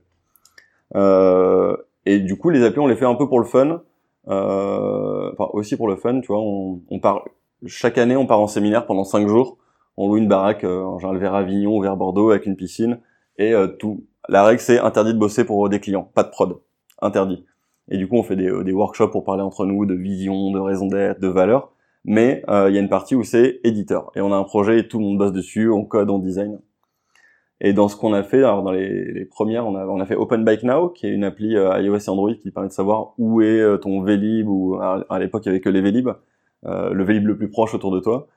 Euh, 0.96 1.76
et 2.06 2.18
du 2.20 2.36
coup, 2.38 2.48
les 2.48 2.64
applis, 2.64 2.80
on 2.80 2.86
les 2.86 2.96
fait 2.96 3.04
un 3.04 3.14
peu 3.14 3.28
pour 3.28 3.38
le 3.38 3.44
fun, 3.44 3.82
euh, 4.28 5.30
enfin 5.32 5.50
aussi 5.52 5.76
pour 5.76 5.88
le 5.88 5.96
fun, 5.96 6.20
tu 6.20 6.28
vois. 6.28 6.40
On, 6.40 6.80
on 6.90 7.00
part 7.00 7.24
chaque 7.66 7.98
année, 7.98 8.16
on 8.16 8.26
part 8.26 8.40
en 8.40 8.46
séminaire 8.46 8.86
pendant 8.86 9.04
cinq 9.04 9.28
jours 9.28 9.58
on 9.98 10.08
loue 10.08 10.16
une 10.16 10.28
baraque, 10.28 10.64
euh, 10.64 10.82
en 10.82 10.98
général 10.98 11.18
vers 11.18 11.34
Avignon 11.34 11.76
ou 11.76 11.82
vers 11.82 11.96
Bordeaux 11.96 12.30
avec 12.30 12.46
une 12.46 12.56
piscine, 12.56 13.00
et 13.36 13.52
euh, 13.52 13.66
tout. 13.66 14.04
La 14.28 14.44
règle 14.44 14.60
c'est 14.60 14.78
interdit 14.78 15.12
de 15.12 15.18
bosser 15.18 15.44
pour 15.44 15.68
des 15.68 15.80
clients, 15.80 16.10
pas 16.14 16.22
de 16.22 16.30
prod, 16.30 16.60
interdit. 17.02 17.44
Et 17.90 17.98
du 17.98 18.06
coup 18.06 18.16
on 18.16 18.22
fait 18.22 18.36
des, 18.36 18.72
workshops 18.72 19.10
pour 19.10 19.24
parler 19.24 19.42
entre 19.42 19.66
nous 19.66 19.86
de 19.86 19.94
vision, 19.94 20.52
de 20.52 20.60
raison 20.60 20.86
d'être, 20.86 21.20
de 21.20 21.28
valeur, 21.28 21.72
mais 22.04 22.44
euh, 22.48 22.70
il 22.70 22.74
y 22.74 22.78
a 22.78 22.80
une 22.80 22.88
partie 22.88 23.16
où 23.16 23.24
c'est 23.24 23.60
éditeur, 23.64 24.12
et 24.14 24.20
on 24.20 24.32
a 24.32 24.36
un 24.36 24.44
projet 24.44 24.78
et 24.78 24.88
tout 24.88 24.98
le 24.98 25.04
monde 25.04 25.18
bosse 25.18 25.32
dessus, 25.32 25.68
on 25.68 25.84
code, 25.84 26.10
on 26.10 26.20
design. 26.20 26.60
Et 27.60 27.72
dans 27.72 27.88
ce 27.88 27.96
qu'on 27.96 28.12
a 28.12 28.22
fait, 28.22 28.38
alors 28.38 28.62
dans 28.62 28.70
les, 28.70 29.24
premières, 29.24 29.66
on 29.66 30.00
a, 30.00 30.06
fait 30.06 30.14
Open 30.14 30.44
Bike 30.44 30.62
Now, 30.62 30.90
qui 30.90 31.08
est 31.08 31.10
une 31.10 31.24
appli 31.24 31.54
iOS 31.54 31.96
et 31.96 32.08
Android 32.08 32.34
qui 32.34 32.52
permet 32.52 32.68
de 32.68 32.72
savoir 32.72 33.14
où 33.18 33.42
est 33.42 33.80
ton 33.80 34.00
Vélib, 34.02 34.48
ou 34.48 34.76
à, 34.76 35.18
l'époque 35.18 35.44
il 35.44 35.48
y 35.48 35.50
avait 35.50 35.60
que 35.60 35.68
les 35.68 35.80
Vélib, 35.80 36.08
le 36.62 37.02
Vélib 37.02 37.26
le 37.26 37.36
plus 37.36 37.50
proche 37.50 37.74
autour 37.74 37.90
de 37.90 37.98
toi. 37.98 38.28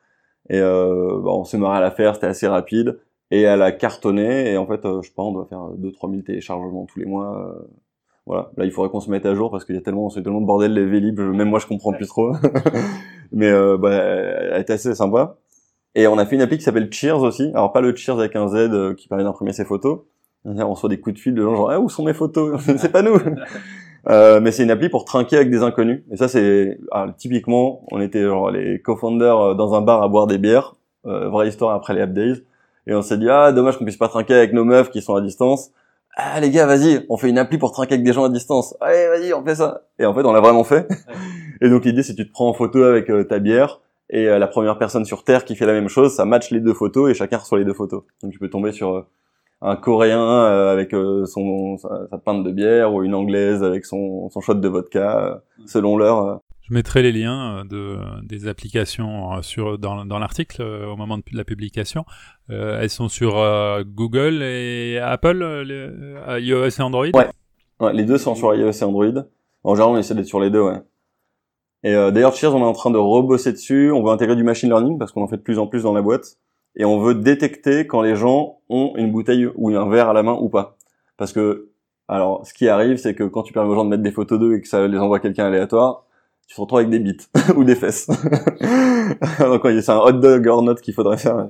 Et 0.51 0.59
euh, 0.59 1.21
bah, 1.23 1.31
on 1.31 1.45
s'est 1.45 1.57
marré 1.57 1.77
à 1.77 1.81
la 1.81 1.91
faire, 1.91 2.13
c'était 2.13 2.27
assez 2.27 2.45
rapide. 2.45 2.99
Et 3.31 3.41
elle 3.41 3.61
a 3.61 3.71
cartonné. 3.71 4.51
Et 4.51 4.57
en 4.57 4.67
fait, 4.67 4.85
euh, 4.85 5.01
je 5.01 5.11
pense 5.13 5.29
on 5.29 5.31
doit 5.31 5.45
faire 5.45 5.69
2-3 5.79 6.11
000 6.11 6.21
téléchargements 6.23 6.85
tous 6.85 6.99
les 6.99 7.05
mois. 7.05 7.39
Euh, 7.39 7.67
voilà. 8.25 8.51
Là, 8.57 8.65
il 8.65 8.71
faudrait 8.71 8.91
qu'on 8.91 8.99
se 8.99 9.09
mette 9.09 9.25
à 9.25 9.33
jour 9.33 9.49
parce 9.49 9.63
qu'il 9.63 9.75
y 9.75 9.77
a 9.77 9.81
tellement, 9.81 10.09
c'est 10.09 10.21
tellement 10.21 10.41
de 10.41 10.45
bordel 10.45 10.73
les 10.73 10.85
Vélib. 10.85 11.19
Même 11.21 11.49
moi, 11.49 11.59
je 11.59 11.67
comprends 11.67 11.93
plus 11.93 12.05
trop. 12.05 12.33
Mais 13.31 13.49
bah, 13.77 13.91
elle 13.93 14.59
est 14.59 14.69
assez 14.69 14.93
sympa. 14.93 15.37
Et 15.95 16.05
on 16.07 16.17
a 16.17 16.25
fait 16.25 16.35
une 16.35 16.41
appli 16.41 16.57
qui 16.57 16.63
s'appelle 16.63 16.91
Cheers 16.91 17.21
aussi. 17.21 17.49
Alors 17.53 17.71
pas 17.71 17.79
le 17.79 17.95
Cheers 17.95 18.19
avec 18.19 18.35
un 18.35 18.49
Z 18.49 18.95
qui 18.97 19.07
permet 19.07 19.23
d'imprimer 19.23 19.53
ses 19.53 19.63
photos. 19.63 20.01
On 20.43 20.69
reçoit 20.69 20.89
des 20.89 20.99
coups 20.99 21.15
de 21.15 21.19
fil 21.19 21.33
de 21.33 21.41
gens 21.41 21.55
genre 21.55 21.71
ah, 21.71 21.79
où 21.79 21.87
sont 21.87 22.03
mes 22.03 22.13
photos? 22.13 22.61
C'est 22.77 22.91
pas 22.91 23.01
nous. 23.01 23.15
Euh, 24.09 24.39
mais 24.41 24.51
c'est 24.51 24.63
une 24.63 24.71
appli 24.71 24.89
pour 24.89 25.05
trinquer 25.05 25.37
avec 25.37 25.49
des 25.51 25.63
inconnus. 25.63 26.03
Et 26.11 26.17
ça, 26.17 26.27
c'est 26.27 26.79
ah, 26.91 27.07
typiquement, 27.17 27.85
on 27.91 28.01
était 28.01 28.23
genre 28.23 28.51
les 28.51 28.81
co-founders 28.81 29.39
euh, 29.39 29.53
dans 29.53 29.73
un 29.75 29.81
bar 29.81 30.01
à 30.01 30.07
boire 30.07 30.27
des 30.27 30.37
bières, 30.37 30.75
euh, 31.05 31.29
vraie 31.29 31.47
histoire 31.47 31.75
après 31.75 31.93
les 31.93 32.07
Days, 32.07 32.43
et 32.87 32.95
on 32.95 33.01
s'est 33.01 33.17
dit 33.17 33.29
ah 33.29 33.51
dommage 33.51 33.77
qu'on 33.77 33.85
puisse 33.85 33.97
pas 33.97 34.07
trinquer 34.07 34.33
avec 34.33 34.53
nos 34.53 34.65
meufs 34.65 34.89
qui 34.89 35.01
sont 35.01 35.15
à 35.15 35.21
distance. 35.21 35.71
Ah 36.17 36.39
les 36.39 36.49
gars, 36.49 36.65
vas-y, 36.65 37.05
on 37.09 37.17
fait 37.17 37.29
une 37.29 37.37
appli 37.37 37.57
pour 37.57 37.71
trinquer 37.71 37.93
avec 37.93 38.05
des 38.05 38.11
gens 38.11 38.25
à 38.25 38.29
distance. 38.29 38.75
Allez, 38.81 39.07
vas-y, 39.07 39.33
on 39.33 39.43
fait 39.45 39.55
ça. 39.55 39.83
Et 39.97 40.05
en 40.05 40.13
fait, 40.13 40.25
on 40.25 40.33
l'a 40.33 40.41
vraiment 40.41 40.63
fait. 40.63 40.87
et 41.61 41.69
donc 41.69 41.85
l'idée, 41.85 42.03
c'est 42.03 42.13
que 42.13 42.21
tu 42.21 42.27
te 42.27 42.33
prends 42.33 42.49
en 42.49 42.53
photo 42.53 42.83
avec 42.83 43.09
euh, 43.09 43.23
ta 43.23 43.39
bière 43.39 43.79
et 44.13 44.25
la 44.25 44.47
première 44.47 44.77
personne 44.77 45.05
sur 45.05 45.23
Terre 45.23 45.45
qui 45.45 45.55
fait 45.55 45.65
la 45.65 45.71
même 45.71 45.87
chose, 45.87 46.13
ça 46.13 46.25
match 46.25 46.51
les 46.51 46.59
deux 46.59 46.73
photos 46.73 47.09
et 47.09 47.13
chacun 47.13 47.37
reçoit 47.37 47.59
les 47.59 47.63
deux 47.63 47.73
photos. 47.73 48.03
Donc 48.21 48.33
tu 48.33 48.39
peux 48.39 48.49
tomber 48.49 48.73
sur 48.73 49.05
un 49.61 49.75
Coréen 49.75 50.21
euh, 50.21 50.71
avec 50.71 50.93
euh, 50.93 51.25
son 51.25 51.77
sa, 51.77 52.07
sa, 52.09 52.17
pinte 52.17 52.43
de 52.43 52.51
bière 52.51 52.93
ou 52.93 53.03
une 53.03 53.13
Anglaise 53.13 53.63
avec 53.63 53.85
son, 53.85 54.29
son 54.29 54.41
shot 54.41 54.55
de 54.55 54.67
vodka, 54.67 55.25
euh, 55.25 55.35
selon 55.67 55.97
l'heure. 55.97 56.41
Je 56.61 56.73
mettrai 56.73 57.03
les 57.03 57.11
liens 57.11 57.65
de, 57.69 57.97
des 58.23 58.47
applications 58.47 59.41
sur, 59.41 59.77
dans, 59.77 60.05
dans 60.05 60.19
l'article 60.19 60.61
au 60.61 60.95
moment 60.95 61.17
de 61.17 61.23
la 61.33 61.43
publication. 61.43 62.05
elles 62.47 62.89
sont 62.89 63.09
sur 63.09 63.33
Google 63.83 64.41
et 64.41 64.97
Apple, 64.99 65.43
les, 65.65 65.89
iOS 66.39 66.69
et 66.69 66.81
Android? 66.81 67.07
Ouais. 67.13 67.27
ouais. 67.81 67.93
les 67.93 68.05
deux 68.05 68.17
sont 68.17 68.35
sur 68.35 68.55
iOS 68.55 68.71
et 68.71 68.83
Android. 68.83 69.23
En 69.65 69.75
général, 69.75 69.95
on 69.95 69.97
essaie 69.97 70.15
d'être 70.15 70.27
sur 70.27 70.39
les 70.39 70.49
deux, 70.49 70.61
ouais. 70.61 70.81
Et 71.83 71.91
d'ailleurs, 71.91 72.33
Cheers, 72.35 72.55
on 72.55 72.61
est 72.61 72.63
en 72.63 72.73
train 72.73 72.91
de 72.91 72.97
rebosser 72.97 73.51
dessus. 73.51 73.91
On 73.91 74.01
veut 74.01 74.11
intégrer 74.11 74.37
du 74.37 74.43
machine 74.43 74.69
learning 74.69 74.97
parce 74.97 75.11
qu'on 75.11 75.23
en 75.23 75.27
fait 75.27 75.37
de 75.37 75.41
plus 75.41 75.59
en 75.59 75.67
plus 75.67 75.83
dans 75.83 75.93
la 75.93 76.01
boîte 76.01 76.37
et 76.75 76.85
on 76.85 76.99
veut 76.99 77.15
détecter 77.15 77.85
quand 77.85 78.01
les 78.01 78.15
gens 78.15 78.59
ont 78.69 78.93
une 78.95 79.11
bouteille 79.11 79.49
ou 79.55 79.69
un 79.75 79.89
verre 79.89 80.09
à 80.09 80.13
la 80.13 80.23
main 80.23 80.37
ou 80.39 80.49
pas. 80.49 80.77
Parce 81.17 81.33
que, 81.33 81.69
alors, 82.07 82.45
ce 82.45 82.53
qui 82.53 82.67
arrive, 82.67 82.97
c'est 82.97 83.13
que 83.13 83.23
quand 83.23 83.43
tu 83.43 83.53
permets 83.53 83.69
aux 83.69 83.75
gens 83.75 83.85
de 83.85 83.89
mettre 83.89 84.03
des 84.03 84.11
photos 84.11 84.39
d'eux 84.39 84.55
et 84.55 84.61
que 84.61 84.67
ça 84.67 84.87
les 84.87 84.97
envoie 84.97 85.19
quelqu'un 85.19 85.45
aléatoire, 85.45 86.05
tu 86.47 86.55
te 86.55 86.61
retrouves 86.61 86.79
avec 86.79 86.89
des 86.89 86.99
bites 86.99 87.29
ou 87.55 87.63
des 87.63 87.75
fesses. 87.75 88.07
Donc 89.39 89.61
c'est 89.63 89.89
un 89.89 89.99
hot 89.99 90.13
dog 90.13 90.47
or 90.47 90.63
not 90.63 90.75
qu'il 90.75 90.93
faudrait 90.93 91.17
faire. 91.17 91.49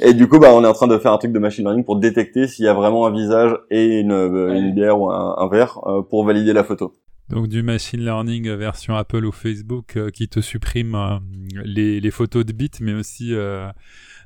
Et 0.00 0.14
du 0.14 0.28
coup, 0.28 0.38
bah, 0.38 0.52
on 0.52 0.64
est 0.64 0.66
en 0.66 0.72
train 0.72 0.88
de 0.88 0.98
faire 0.98 1.12
un 1.12 1.18
truc 1.18 1.32
de 1.32 1.38
machine 1.38 1.64
learning 1.64 1.84
pour 1.84 1.96
détecter 1.96 2.48
s'il 2.48 2.64
y 2.64 2.68
a 2.68 2.74
vraiment 2.74 3.06
un 3.06 3.12
visage 3.12 3.56
et 3.70 4.00
une, 4.00 4.12
euh, 4.12 4.54
une 4.54 4.74
bière 4.74 5.00
ou 5.00 5.10
un, 5.10 5.48
verre 5.48 5.78
euh, 5.86 6.02
pour 6.02 6.24
valider 6.24 6.52
la 6.52 6.64
photo. 6.64 6.96
Donc 7.28 7.46
du 7.46 7.62
machine 7.62 8.00
learning 8.00 8.50
version 8.56 8.96
Apple 8.96 9.24
ou 9.24 9.30
Facebook 9.30 9.96
euh, 9.96 10.10
qui 10.10 10.28
te 10.28 10.40
supprime 10.40 11.20
les, 11.64 12.00
les, 12.00 12.10
photos 12.10 12.44
de 12.44 12.52
bites, 12.52 12.80
mais 12.80 12.94
aussi 12.94 13.32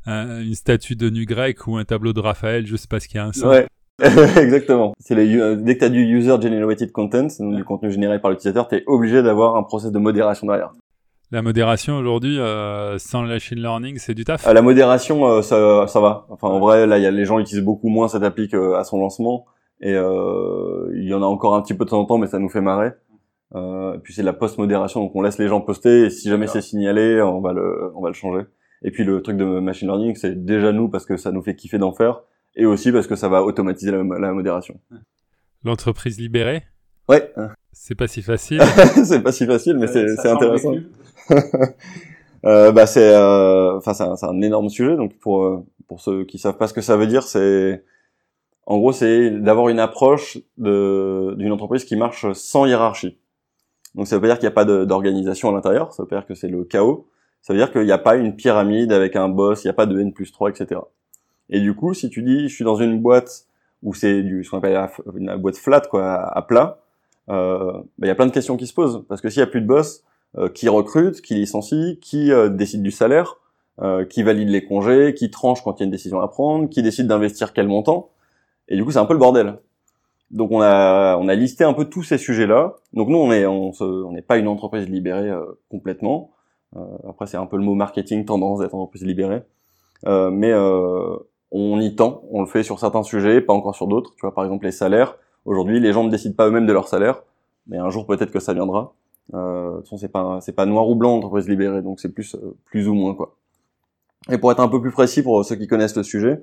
une 0.07 0.55
statue 0.55 0.97
de 0.97 1.11
nu 1.11 1.25
grec 1.25 1.67
ou 1.67 1.77
un 1.77 1.85
tableau 1.85 2.13
de 2.13 2.21
Raphaël, 2.21 2.67
je 2.67 2.77
sais 2.77 2.89
pas 2.89 3.01
ce 3.01 3.09
qu'il 3.09 3.17
y 3.17 3.21
a 3.21 3.27
un 3.27 3.49
Ouais. 3.49 3.67
Exactement. 4.03 4.93
C'est 4.99 5.15
les, 5.15 5.57
dès 5.57 5.75
que 5.75 5.79
tu 5.79 5.85
as 5.85 5.89
du 5.89 6.03
user 6.03 6.37
generated 6.41 6.91
content, 6.91 7.29
du 7.39 7.65
contenu 7.65 7.93
généré 7.93 8.21
par 8.21 8.31
l'utilisateur, 8.31 8.67
tu 8.69 8.77
es 8.77 8.83
obligé 8.87 9.23
d'avoir 9.23 9.57
un 9.57 9.63
process 9.63 9.93
de 9.93 9.99
modération 9.99 10.47
derrière. 10.49 10.73
La 11.35 11.43
modération 11.43 11.97
aujourd'hui, 11.97 12.39
euh, 12.39 12.97
sans 12.99 13.23
le 13.23 13.29
machine 13.29 13.59
learning, 13.59 13.99
c'est 13.99 14.15
du 14.15 14.25
taf. 14.25 14.47
Euh, 14.47 14.53
la 14.53 14.63
modération, 14.63 15.27
euh, 15.27 15.43
ça, 15.43 15.87
ça 15.89 15.99
va. 15.99 16.27
Enfin, 16.29 16.47
en 16.47 16.61
vrai, 16.61 16.87
là, 16.87 16.99
y 16.99 17.07
a, 17.07 17.11
les 17.11 17.25
gens 17.25 17.41
utilisent 17.41 17.65
beaucoup 17.65 17.89
moins 17.89 18.07
cette 18.07 18.23
appli 18.23 18.49
qu'à 18.49 18.85
son 18.85 19.01
lancement, 19.01 19.47
et 19.81 19.95
il 19.95 21.09
y 21.09 21.13
en 21.13 21.23
a 21.23 21.27
encore 21.27 21.57
un 21.57 21.63
petit 21.63 21.75
peu 21.75 21.85
de 21.85 21.91
temps 21.91 22.01
en 22.01 22.05
temps, 22.05 22.19
mais 22.19 22.29
ça 22.29 22.39
nous 22.39 22.49
fait 22.49 22.61
marrer. 22.61 22.93
et 23.55 23.99
puis 24.03 24.15
c'est 24.15 24.23
de 24.23 24.27
la 24.27 24.33
post-modération, 24.33 25.01
donc 25.01 25.17
on 25.17 25.23
laisse 25.23 25.39
les 25.39 25.49
gens 25.49 25.61
poster, 25.61 26.05
et 26.05 26.11
si 26.11 26.29
jamais 26.29 26.47
c'est 26.47 26.63
signalé, 26.63 27.21
on 27.21 27.41
va 27.41 27.53
le, 27.53 27.91
on 27.97 28.01
va 28.01 28.11
le 28.11 28.15
changer. 28.15 28.45
Et 28.85 28.91
puis 28.91 29.03
le 29.03 29.23
truc 29.23 29.39
de 29.39 29.45
machine 29.45 29.89
learning, 29.89 30.15
c'est 30.15 30.45
déjà 30.45 30.71
nous 30.71 30.89
parce 30.89 31.07
que 31.07 31.17
ça 31.17 31.33
nous 31.33 31.43
fait 31.43 31.57
kiffer 31.57 31.79
d'en 31.79 31.93
faire 31.93 32.21
et 32.55 32.67
aussi 32.67 32.93
parce 32.93 33.07
que 33.07 33.17
ça 33.17 33.29
va 33.29 33.43
automatiser 33.43 33.91
la, 33.91 34.33
modération. 34.33 34.79
L'entreprise 35.65 36.21
libérée? 36.21 36.63
Ouais. 37.09 37.33
C'est 37.73 37.95
pas 37.95 38.07
si 38.07 38.23
facile. 38.23 38.61
c'est 39.05 39.23
pas 39.23 39.33
si 39.33 39.47
facile, 39.47 39.79
mais 39.79 39.87
c'est 39.87 40.29
intéressant. 40.29 40.75
euh, 42.45 42.73
bah 42.73 42.87
c'est, 42.87 43.15
euh, 43.15 43.79
enfin 43.79 43.95
c'est 43.95 44.05
un, 44.05 44.15
un, 44.23 44.41
énorme 44.43 44.69
sujet. 44.69 44.97
Donc 44.97 45.19
pour 45.19 45.45
euh, 45.45 45.65
pour 45.89 46.01
ceux 46.01 46.25
qui 46.25 46.39
savent 46.39 46.59
pas 46.59 46.69
ce 46.69 46.75
que 46.75 46.83
ça 46.83 46.97
veut 46.97 47.07
dire, 47.07 47.25
c'est 47.25 47.83
en 48.67 48.79
gros 48.79 48.93
c'est 48.93 49.31
d'avoir 49.31 49.71
une 49.71 49.81
approche 49.81 50.39
de 50.59 51.35
d'une 51.39 51.53
entreprise 51.53 51.85
qui 51.85 51.97
marche 51.97 52.31
sans 52.35 52.67
hiérarchie. 52.67 53.19
Donc 53.95 54.07
ça 54.07 54.17
veut 54.17 54.21
pas 54.21 54.29
dire 54.29 54.39
qu'il 54.39 54.47
n'y 54.47 54.53
a 54.53 54.55
pas 54.55 54.65
d'organisation 54.65 55.49
à 55.49 55.53
l'intérieur, 55.53 55.93
ça 55.93 56.03
veut 56.03 56.09
pas 56.09 56.17
dire 56.17 56.27
que 56.27 56.35
c'est 56.35 56.49
le 56.49 56.65
chaos. 56.65 57.09
Ça 57.45 57.53
veut 57.53 57.59
dire 57.59 57.71
qu'il 57.71 57.83
n'y 57.83 57.93
a 57.93 57.99
pas 57.99 58.17
une 58.17 58.35
pyramide 58.35 58.91
avec 58.91 59.17
un 59.17 59.29
boss, 59.29 59.65
il 59.65 59.67
n'y 59.67 59.71
a 59.71 59.75
pas 59.75 59.85
de 59.85 60.01
N 60.01 60.15
plus 60.15 60.33
3, 60.33 60.49
etc. 60.49 60.81
Et 61.51 61.61
du 61.61 61.75
coup, 61.75 61.93
si 61.93 62.09
tu 62.09 62.23
dis, 62.23 62.49
je 62.49 62.55
suis 62.55 62.65
dans 62.65 62.77
une 62.77 63.03
boîte 63.03 63.45
où 63.83 63.93
c'est 63.93 64.23
du, 64.23 64.43
ce 64.43 64.51
qu'on 64.51 64.59
appelle 64.59 64.89
une 65.15 65.37
boîte 65.37 65.59
flat, 65.59 65.83
quoi, 65.83 66.15
à, 66.15 66.41
plat, 66.41 66.81
euh, 67.29 67.73
bah, 67.99 68.07
il 68.07 68.09
y 68.09 68.11
a 68.11 68.15
plein 68.15 68.25
de 68.25 68.33
questions 68.33 68.57
qui 68.57 68.67
se 68.67 68.73
posent. 68.73 69.05
Parce 69.11 69.21
que 69.21 69.29
s'il 69.29 69.41
y 69.41 69.43
a 69.43 69.47
plus 69.47 69.61
de 69.61 69.67
boss, 69.67 70.03
euh, 70.39 70.49
qui 70.49 70.71
recrute, 70.71 71.21
qui 71.21 71.35
licencie, 71.35 71.99
qui 72.01 72.33
euh, 72.33 72.49
décide 72.49 72.83
du 72.83 72.91
salaire, 72.91 73.37
euh, 73.83 74.07
qui 74.07 74.23
valide 74.23 74.49
les 74.49 74.65
congés, 74.65 75.13
qui 75.15 75.31
tranche 75.31 75.63
quand 75.63 75.79
il 75.79 75.81
y 75.81 75.83
a 75.83 75.85
une 75.85 75.91
décision 75.91 76.21
à 76.21 76.29
prendre, 76.29 76.71
qui 76.71 76.83
décide 76.83 77.07
d'investir 77.09 77.53
quel 77.53 77.69
montant. 77.69 78.09
Et 78.69 78.77
du 78.77 78.85
coup, 78.85 78.91
c'est 78.91 78.99
un 78.99 79.05
peu 79.05 79.13
le 79.13 79.21
bordel. 79.21 79.59
Donc 80.31 80.51
on 80.51 80.61
a 80.61 81.17
on 81.19 81.29
a 81.29 81.35
listé 81.35 81.63
un 81.63 81.75
peu 81.75 81.85
tous 81.85 82.03
ces 82.03 82.19
sujets-là. 82.19 82.75
Donc 82.95 83.09
nous 83.09 83.19
on 83.19 83.31
est 83.31 83.47
on 83.47 84.11
n'est 84.11 84.23
pas 84.23 84.39
une 84.39 84.49
entreprise 84.49 84.89
libérée 84.89 85.31
complètement. 85.71 86.33
Après 87.09 87.27
c'est 87.27 87.37
un 87.37 87.47
peu 87.47 87.57
le 87.57 87.63
mot 87.63 87.75
marketing 87.75 88.25
tendance 88.25 88.61
d'être 88.61 88.75
entreprise 88.75 89.05
libérée. 89.05 89.43
mais 90.07 90.53
on 91.55 91.81
y 91.81 91.95
tend, 91.95 92.25
on 92.31 92.41
le 92.41 92.47
fait 92.47 92.65
sur 92.65 92.81
certains 92.81 93.05
sujets, 93.05 93.41
pas 93.41 93.53
encore 93.53 93.77
sur 93.77 93.87
d'autres. 93.87 94.13
Tu 94.17 94.23
vois, 94.23 94.35
par 94.35 94.45
exemple 94.45 94.67
les 94.67 94.73
salaires. 94.73 95.17
Aujourd'hui, 95.45 95.79
les 95.79 95.93
gens 95.93 96.03
ne 96.03 96.11
décident 96.11 96.35
pas 96.35 96.49
eux-mêmes 96.49 96.67
de 96.67 96.73
leur 96.73 96.89
salaire, 96.89 97.23
mais 97.69 97.79
un 97.79 97.91
jour 97.91 98.07
peut-être 98.07 98.33
que 98.33 98.41
ça 98.41 98.55
viendra. 98.55 98.95
Euh, 99.35 99.71
de 99.71 99.77
toute 99.77 99.85
façon, 99.85 99.97
c'est 99.97 100.09
pas 100.09 100.41
pas 100.57 100.67
noir 100.67 100.89
ou 100.89 100.97
blanc 100.97 101.17
entreprise 101.17 101.49
libérée, 101.49 101.81
donc 101.81 102.01
c'est 102.01 102.13
plus 102.13 102.35
euh, 102.35 102.57
plus 102.65 102.89
ou 102.89 102.95
moins 102.95 103.15
quoi. 103.15 103.37
Et 104.31 104.39
pour 104.39 104.51
être 104.51 104.61
un 104.61 104.69
peu 104.69 104.81
plus 104.81 104.91
précis 104.91 105.23
pour 105.23 105.45
ceux 105.45 105.55
qui 105.55 105.67
connaissent 105.67 105.97
le 105.97 106.03
sujet, 106.03 106.43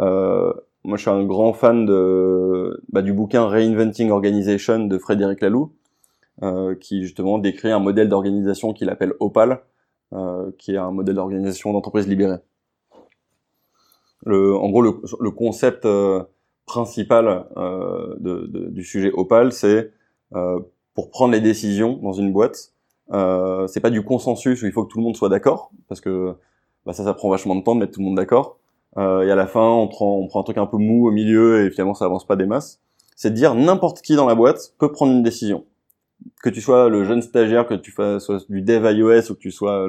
euh, 0.00 0.52
moi 0.82 0.96
je 0.96 1.02
suis 1.02 1.10
un 1.10 1.24
grand 1.24 1.52
fan 1.52 1.86
de 1.86 2.82
bah, 2.92 3.02
du 3.02 3.12
bouquin 3.12 3.46
Reinventing 3.46 4.10
Organization 4.10 4.80
de 4.80 4.98
Frédéric 4.98 5.40
Laloux, 5.40 5.72
euh, 5.72 5.87
qui 6.80 7.02
justement 7.02 7.38
décrit 7.38 7.70
un 7.70 7.80
modèle 7.80 8.08
d'organisation 8.08 8.72
qu'il 8.72 8.90
appelle 8.90 9.14
Opal, 9.20 9.62
euh, 10.12 10.50
qui 10.58 10.72
est 10.72 10.78
un 10.78 10.90
modèle 10.90 11.16
d'organisation 11.16 11.72
d'entreprise 11.72 12.06
libérée 12.06 12.38
le, 14.24 14.56
en 14.56 14.68
gros, 14.68 14.82
le, 14.82 15.00
le 15.20 15.30
concept 15.30 15.84
euh, 15.84 16.22
principal 16.66 17.46
euh, 17.56 18.14
de, 18.18 18.46
de, 18.46 18.68
du 18.68 18.84
sujet 18.84 19.10
Opal, 19.12 19.52
c'est 19.52 19.92
euh, 20.34 20.60
pour 20.94 21.10
prendre 21.10 21.32
les 21.32 21.40
décisions 21.40 21.98
dans 22.02 22.12
une 22.12 22.32
boîte, 22.32 22.72
euh, 23.12 23.66
c'est 23.68 23.80
pas 23.80 23.90
du 23.90 24.04
consensus 24.04 24.62
où 24.62 24.66
il 24.66 24.72
faut 24.72 24.84
que 24.84 24.92
tout 24.92 24.98
le 24.98 25.04
monde 25.04 25.16
soit 25.16 25.28
d'accord, 25.28 25.70
parce 25.88 26.00
que 26.00 26.34
bah, 26.84 26.92
ça, 26.92 27.04
ça 27.04 27.14
prend 27.14 27.30
vachement 27.30 27.54
de 27.54 27.62
temps 27.62 27.74
de 27.74 27.80
mettre 27.80 27.92
tout 27.92 28.00
le 28.00 28.06
monde 28.06 28.16
d'accord. 28.16 28.58
Euh, 28.96 29.22
et 29.22 29.30
à 29.30 29.36
la 29.36 29.46
fin, 29.46 29.66
on 29.66 29.86
prend, 29.86 30.16
on 30.16 30.26
prend 30.26 30.40
un 30.40 30.44
truc 30.44 30.58
un 30.58 30.66
peu 30.66 30.78
mou 30.78 31.06
au 31.06 31.10
milieu 31.10 31.64
et 31.64 31.70
finalement 31.70 31.94
ça 31.94 32.06
avance 32.06 32.26
pas 32.26 32.36
des 32.36 32.46
masses. 32.46 32.80
C'est 33.16 33.30
de 33.30 33.34
dire 33.34 33.54
n'importe 33.54 34.00
qui 34.02 34.16
dans 34.16 34.26
la 34.26 34.34
boîte 34.34 34.74
peut 34.78 34.90
prendre 34.90 35.12
une 35.12 35.22
décision. 35.22 35.64
Que 36.42 36.50
tu 36.50 36.60
sois 36.60 36.88
le 36.88 37.04
jeune 37.04 37.22
stagiaire, 37.22 37.66
que 37.66 37.74
tu 37.74 37.90
fasses 37.90 38.30
du 38.48 38.62
dev 38.62 38.84
iOS 38.90 39.30
ou 39.30 39.34
que 39.34 39.40
tu 39.40 39.50
sois 39.50 39.86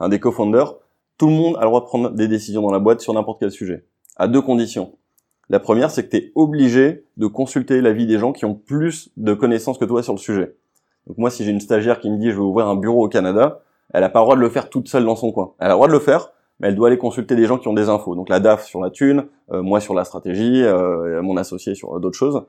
un 0.00 0.08
des 0.08 0.20
co-founders, 0.20 0.76
tout 1.18 1.28
le 1.28 1.32
monde 1.32 1.56
a 1.56 1.60
le 1.60 1.66
droit 1.66 1.80
de 1.80 1.86
prendre 1.86 2.10
des 2.10 2.28
décisions 2.28 2.62
dans 2.62 2.70
la 2.70 2.78
boîte 2.78 3.00
sur 3.00 3.12
n'importe 3.14 3.40
quel 3.40 3.50
sujet. 3.50 3.84
À 4.16 4.28
deux 4.28 4.42
conditions. 4.42 4.96
La 5.48 5.60
première, 5.60 5.90
c'est 5.90 6.04
que 6.04 6.10
tu 6.10 6.16
es 6.16 6.32
obligé 6.34 7.04
de 7.16 7.26
consulter 7.26 7.80
l'avis 7.80 8.06
des 8.06 8.18
gens 8.18 8.32
qui 8.32 8.44
ont 8.44 8.54
plus 8.54 9.10
de 9.16 9.32
connaissances 9.32 9.78
que 9.78 9.84
toi 9.84 10.02
sur 10.02 10.12
le 10.12 10.18
sujet. 10.18 10.56
Donc 11.06 11.18
moi, 11.18 11.30
si 11.30 11.44
j'ai 11.44 11.52
une 11.52 11.60
stagiaire 11.60 12.00
qui 12.00 12.10
me 12.10 12.18
dit 12.18 12.30
je 12.30 12.36
veux 12.36 12.42
ouvrir 12.42 12.66
un 12.66 12.74
bureau 12.74 13.04
au 13.04 13.08
Canada, 13.08 13.62
elle 13.94 14.02
a 14.02 14.08
pas 14.08 14.20
le 14.20 14.24
droit 14.24 14.36
de 14.36 14.40
le 14.40 14.50
faire 14.50 14.68
toute 14.68 14.88
seule 14.88 15.04
dans 15.04 15.14
son 15.14 15.30
coin. 15.30 15.52
Elle 15.60 15.66
a 15.66 15.70
le 15.70 15.74
droit 15.74 15.86
de 15.86 15.92
le 15.92 16.00
faire, 16.00 16.32
mais 16.58 16.68
elle 16.68 16.74
doit 16.74 16.88
aller 16.88 16.98
consulter 16.98 17.36
des 17.36 17.46
gens 17.46 17.58
qui 17.58 17.68
ont 17.68 17.74
des 17.74 17.88
infos. 17.88 18.16
Donc 18.16 18.28
la 18.28 18.40
DAF 18.40 18.64
sur 18.66 18.80
la 18.80 18.90
thune, 18.90 19.26
euh, 19.52 19.62
moi 19.62 19.80
sur 19.80 19.94
la 19.94 20.04
stratégie, 20.04 20.62
euh, 20.64 21.22
mon 21.22 21.36
associé 21.36 21.74
sur 21.76 22.00
d'autres 22.00 22.18
choses. 22.18 22.42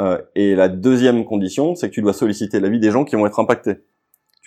Euh, 0.00 0.20
et 0.34 0.54
la 0.54 0.68
deuxième 0.68 1.24
condition, 1.24 1.74
c'est 1.74 1.88
que 1.88 1.94
tu 1.94 2.02
dois 2.02 2.12
solliciter 2.12 2.60
l'avis 2.60 2.80
des 2.80 2.90
gens 2.90 3.04
qui 3.04 3.16
vont 3.16 3.26
être 3.26 3.40
impactés 3.40 3.78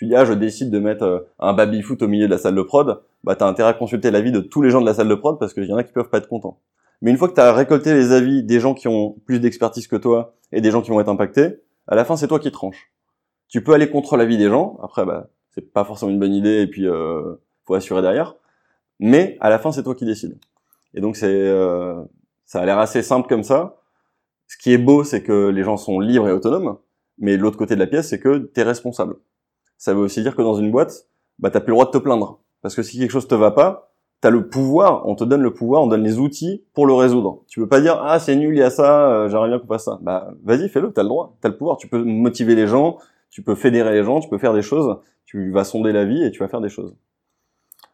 tu 0.00 0.06
dis 0.06 0.16
ah 0.16 0.24
je 0.24 0.32
décide 0.32 0.70
de 0.70 0.78
mettre 0.78 1.04
euh, 1.04 1.18
un 1.38 1.52
baby 1.52 1.82
foot 1.82 2.00
au 2.00 2.08
milieu 2.08 2.24
de 2.24 2.30
la 2.30 2.38
salle 2.38 2.54
de 2.54 2.62
prod, 2.62 3.02
bah 3.22 3.36
t'as 3.36 3.46
intérêt 3.46 3.68
à 3.68 3.74
consulter 3.74 4.10
l'avis 4.10 4.32
de 4.32 4.40
tous 4.40 4.62
les 4.62 4.70
gens 4.70 4.80
de 4.80 4.86
la 4.86 4.94
salle 4.94 5.08
de 5.08 5.14
prod 5.14 5.38
parce 5.38 5.52
qu'il 5.52 5.66
y 5.66 5.72
en 5.74 5.76
a 5.76 5.84
qui 5.84 5.92
peuvent 5.92 6.08
pas 6.08 6.16
être 6.16 6.26
contents. 6.26 6.58
Mais 7.02 7.10
une 7.10 7.18
fois 7.18 7.28
que 7.28 7.34
tu 7.34 7.40
as 7.42 7.52
récolté 7.52 7.92
les 7.92 8.12
avis 8.12 8.42
des 8.42 8.60
gens 8.60 8.72
qui 8.72 8.88
ont 8.88 9.18
plus 9.26 9.40
d'expertise 9.40 9.86
que 9.88 9.96
toi 9.96 10.32
et 10.52 10.62
des 10.62 10.70
gens 10.70 10.80
qui 10.80 10.88
vont 10.88 11.02
être 11.02 11.10
impactés, 11.10 11.60
à 11.86 11.96
la 11.96 12.06
fin 12.06 12.16
c'est 12.16 12.28
toi 12.28 12.38
qui 12.38 12.50
tranches. 12.50 12.90
Tu 13.48 13.62
peux 13.62 13.74
aller 13.74 13.90
contre 13.90 14.16
l'avis 14.16 14.38
des 14.38 14.48
gens, 14.48 14.78
après 14.82 15.04
bah 15.04 15.28
c'est 15.50 15.70
pas 15.70 15.84
forcément 15.84 16.10
une 16.10 16.18
bonne 16.18 16.32
idée 16.32 16.62
et 16.62 16.66
puis 16.66 16.88
euh, 16.88 17.34
faut 17.66 17.74
assurer 17.74 18.00
derrière, 18.00 18.36
mais 19.00 19.36
à 19.40 19.50
la 19.50 19.58
fin 19.58 19.70
c'est 19.70 19.82
toi 19.82 19.94
qui 19.94 20.06
décides. 20.06 20.38
Et 20.94 21.02
donc 21.02 21.14
c'est 21.14 21.26
euh, 21.28 22.02
ça 22.46 22.62
a 22.62 22.64
l'air 22.64 22.78
assez 22.78 23.02
simple 23.02 23.28
comme 23.28 23.42
ça. 23.42 23.79
Ce 24.50 24.56
qui 24.58 24.72
est 24.72 24.78
beau 24.78 25.04
c'est 25.04 25.22
que 25.22 25.48
les 25.48 25.62
gens 25.62 25.76
sont 25.76 26.00
libres 26.00 26.28
et 26.28 26.32
autonomes, 26.32 26.78
mais 27.18 27.36
l'autre 27.36 27.56
côté 27.56 27.74
de 27.74 27.80
la 27.80 27.86
pièce 27.86 28.08
c'est 28.08 28.20
que 28.20 28.50
tu 28.52 28.60
es 28.60 28.62
responsable 28.62 29.16
ça 29.80 29.94
veut 29.94 30.00
aussi 30.00 30.20
dire 30.22 30.36
que 30.36 30.42
dans 30.42 30.54
une 30.54 30.70
boîte, 30.70 31.06
bah 31.38 31.50
t'as 31.50 31.60
plus 31.60 31.70
le 31.70 31.76
droit 31.76 31.86
de 31.86 31.90
te 31.90 31.96
plaindre. 31.96 32.38
Parce 32.60 32.74
que 32.74 32.82
si 32.82 32.98
quelque 32.98 33.10
chose 33.10 33.26
te 33.26 33.34
va 33.34 33.50
pas, 33.50 33.94
t'as 34.20 34.28
le 34.28 34.46
pouvoir, 34.46 35.08
on 35.08 35.14
te 35.14 35.24
donne 35.24 35.40
le 35.40 35.54
pouvoir, 35.54 35.82
on 35.82 35.86
donne 35.86 36.02
les 36.02 36.18
outils 36.18 36.62
pour 36.74 36.86
le 36.86 36.92
résoudre. 36.92 37.44
Tu 37.48 37.60
peux 37.60 37.66
pas 37.66 37.80
dire 37.80 37.98
ah 38.04 38.18
c'est 38.18 38.36
nul, 38.36 38.54
il 38.54 38.58
y 38.58 38.62
a 38.62 38.68
ça, 38.68 39.10
euh, 39.10 39.28
j'aimerais 39.30 39.48
bien 39.48 39.58
qu'on 39.58 39.66
fasse 39.66 39.86
ça. 39.86 39.98
Bah 40.02 40.34
vas-y, 40.44 40.68
fais-le, 40.68 40.92
t'as 40.92 41.02
le 41.02 41.08
droit, 41.08 41.38
t'as 41.40 41.48
le 41.48 41.56
pouvoir. 41.56 41.78
Tu 41.78 41.88
peux 41.88 42.04
motiver 42.04 42.54
les 42.54 42.66
gens, 42.66 42.98
tu 43.30 43.40
peux 43.42 43.54
fédérer 43.54 43.94
les 43.94 44.04
gens, 44.04 44.20
tu 44.20 44.28
peux 44.28 44.36
faire 44.36 44.52
des 44.52 44.60
choses. 44.60 44.98
Tu 45.24 45.50
vas 45.50 45.64
sonder 45.64 45.92
la 45.92 46.04
vie 46.04 46.22
et 46.22 46.30
tu 46.30 46.40
vas 46.40 46.48
faire 46.48 46.60
des 46.60 46.68
choses. 46.68 46.94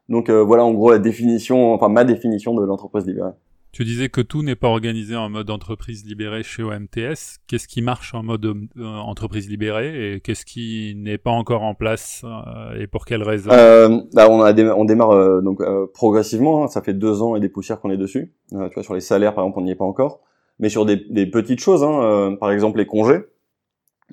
Donc 0.09 0.29
euh, 0.29 0.43
voilà 0.43 0.65
en 0.65 0.73
gros 0.73 0.91
la 0.91 0.99
définition, 0.99 1.73
enfin 1.73 1.89
ma 1.89 2.03
définition 2.03 2.53
de 2.55 2.65
l'entreprise 2.65 3.07
libérée. 3.07 3.31
Tu 3.77 3.85
disais 3.85 4.09
que 4.09 4.23
tout 4.23 4.43
n'est 4.43 4.57
pas 4.57 4.69
organisé 4.69 5.17
en 5.17 5.29
mode 5.29 5.51
entreprise 5.51 6.07
libérée 6.07 6.43
chez 6.43 6.63
OMTS. 6.63 7.41
Qu'est-ce 7.47 7.69
qui 7.69 7.83
marche 7.83 8.15
en 8.15 8.23
mode 8.23 8.47
euh, 8.47 8.83
entreprise 8.83 9.51
libérée 9.51 10.15
et 10.15 10.21
qu'est-ce 10.21 10.47
qui 10.47 10.95
n'est 10.97 11.19
pas 11.19 11.31
encore 11.31 11.63
en 11.63 11.75
place 11.75 12.25
euh, 12.25 12.81
et 12.81 12.87
pour 12.87 13.05
quelles 13.05 13.23
raisons? 13.23 13.51
Euh, 13.53 14.01
bah, 14.15 14.29
on, 14.31 14.41
a 14.41 14.55
on 14.73 14.85
démarre 14.87 15.11
euh, 15.11 15.43
donc 15.43 15.61
progressivement. 15.93 16.65
Hein. 16.65 16.69
ça 16.69 16.81
fait 16.81 16.95
deux 16.95 17.21
ans 17.21 17.37
et 17.37 17.41
des 17.41 17.51
poussières 17.51 17.79
qu'on 17.79 17.91
est 17.91 17.99
dessus. 17.99 18.33
tu 18.49 18.57
vois 18.57 18.83
sur 18.83 18.95
les 18.95 19.03
salaires 19.03 19.35
par 19.35 19.45
exemple 19.45 19.59
on 19.59 19.65
n'y 19.65 19.73
est 19.73 19.75
pas 19.75 19.85
encore, 19.85 20.21
mais 20.59 20.71
sur 20.71 20.87
des, 20.87 20.97
des 21.11 21.27
petites 21.27 21.61
choses, 21.61 21.85
hein, 21.85 22.35
par 22.41 22.53
exemple 22.53 22.79
les 22.79 22.87
congés. 22.87 23.25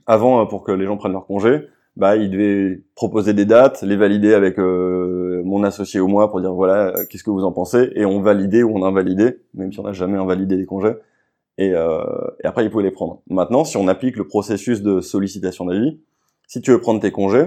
Avant 0.08 0.46
pour 0.46 0.66
que 0.66 0.74
les 0.74 0.86
gens 0.86 0.98
prennent 0.98 1.14
leurs 1.14 1.26
congés, 1.26 1.62
bah, 1.96 2.16
il 2.16 2.32
devait 2.32 2.82
proposer 2.96 3.34
des 3.34 3.46
dates, 3.46 3.84
les 3.84 3.96
valider 3.96 4.34
avec 4.34 4.58
euh, 4.58 5.42
mon 5.46 5.64
associé 5.64 6.00
ou 6.00 6.08
moi 6.08 6.30
pour 6.32 6.42
dire 6.42 6.54
voilà 6.54 6.88
euh, 6.88 7.06
qu'est-ce 7.10 7.24
que 7.24 7.30
vous 7.30 7.44
en 7.44 7.52
pensez? 7.52 7.92
Et 7.96 8.06
on 8.06 8.20
validait 8.20 8.64
ou 8.64 8.76
on 8.76 8.84
invalidait, 8.84 9.40
même 9.54 9.72
si 9.72 9.80
on 9.80 9.84
n'a 9.84 9.94
jamais 9.94 10.18
invalidé 10.18 10.58
des 10.58 10.66
congés. 10.66 10.94
Et, 11.60 11.72
euh, 11.76 12.04
et 12.44 12.48
après 12.48 12.64
il 12.66 12.72
pouvait 12.72 12.84
les 12.84 12.92
prendre. 12.92 13.22
Maintenant, 13.30 13.64
si 13.64 13.78
on 13.78 13.88
applique 13.88 14.18
le 14.18 14.28
processus 14.28 14.82
de 14.82 15.02
sollicitation 15.02 15.66
d'avis, 15.66 16.00
si 16.48 16.62
tu 16.62 16.72
veux 16.72 16.82
prendre 16.82 17.00
tes 17.00 17.12
congés, 17.12 17.46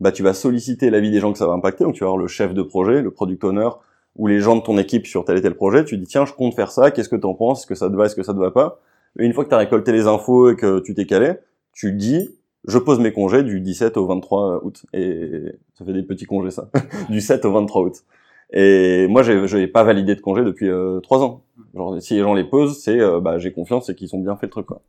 bah 0.00 0.10
tu 0.10 0.24
vas 0.24 0.34
solliciter 0.34 0.90
l'avis 0.90 1.12
des 1.12 1.20
gens 1.20 1.32
que 1.32 1.38
ça 1.38 1.46
va 1.46 1.52
impacter. 1.52 1.84
Donc 1.84 1.94
tu 1.94 2.00
vas 2.00 2.06
avoir 2.06 2.18
le 2.20 2.26
chef 2.26 2.52
de 2.52 2.62
projet, 2.62 3.00
le 3.00 3.12
product 3.12 3.44
owner 3.44 3.68
ou 4.16 4.26
les 4.26 4.40
gens 4.40 4.56
de 4.56 4.62
ton 4.62 4.76
équipe 4.76 5.06
sur 5.06 5.24
tel 5.24 5.38
et 5.38 5.42
tel 5.42 5.54
projet. 5.54 5.84
Tu 5.84 5.98
dis 5.98 6.06
tiens 6.06 6.24
je 6.24 6.32
compte 6.32 6.54
faire 6.54 6.72
ça, 6.72 6.90
qu'est-ce 6.90 7.08
que 7.08 7.16
tu 7.16 7.26
en 7.26 7.34
penses, 7.34 7.60
est-ce 7.60 7.66
que 7.68 7.74
ça 7.76 7.88
te 7.88 7.94
va, 7.94 8.06
est-ce 8.06 8.16
que 8.16 8.24
ça 8.24 8.34
te 8.34 8.38
va 8.38 8.50
pas? 8.50 8.80
Et 9.20 9.24
une 9.24 9.32
fois 9.32 9.44
que 9.44 9.50
tu 9.50 9.54
as 9.54 9.58
récolté 9.58 9.92
les 9.92 10.08
infos 10.08 10.50
et 10.50 10.56
que 10.56 10.80
tu 10.80 10.94
t'es 10.94 11.06
calé, 11.06 11.34
tu 11.72 11.92
dis 11.92 12.28
je 12.66 12.78
pose 12.78 12.98
mes 12.98 13.12
congés 13.12 13.42
du 13.42 13.60
17 13.60 13.96
au 13.96 14.06
23 14.06 14.64
août. 14.64 14.84
Et 14.92 15.42
ça 15.74 15.84
fait 15.84 15.92
des 15.92 16.02
petits 16.02 16.24
congés, 16.24 16.50
ça. 16.50 16.70
du 17.10 17.20
7 17.20 17.44
au 17.44 17.52
23 17.52 17.82
août. 17.82 18.04
Et 18.52 19.06
moi, 19.08 19.22
je 19.22 19.56
n'ai 19.56 19.66
pas 19.66 19.82
validé 19.84 20.14
de 20.14 20.20
congés 20.20 20.44
depuis 20.44 20.68
euh, 20.68 21.00
trois 21.00 21.22
ans. 21.22 21.42
Genre, 21.74 22.00
si 22.00 22.14
les 22.14 22.20
gens 22.20 22.34
les 22.34 22.44
posent, 22.44 22.78
c'est 22.78 23.00
euh, 23.00 23.20
bah, 23.20 23.38
j'ai 23.38 23.52
confiance 23.52 23.88
et 23.88 23.94
qu'ils 23.94 24.14
ont 24.14 24.20
bien 24.20 24.36
fait 24.36 24.46
le 24.46 24.50
truc. 24.50 24.66
Quoi. 24.66 24.82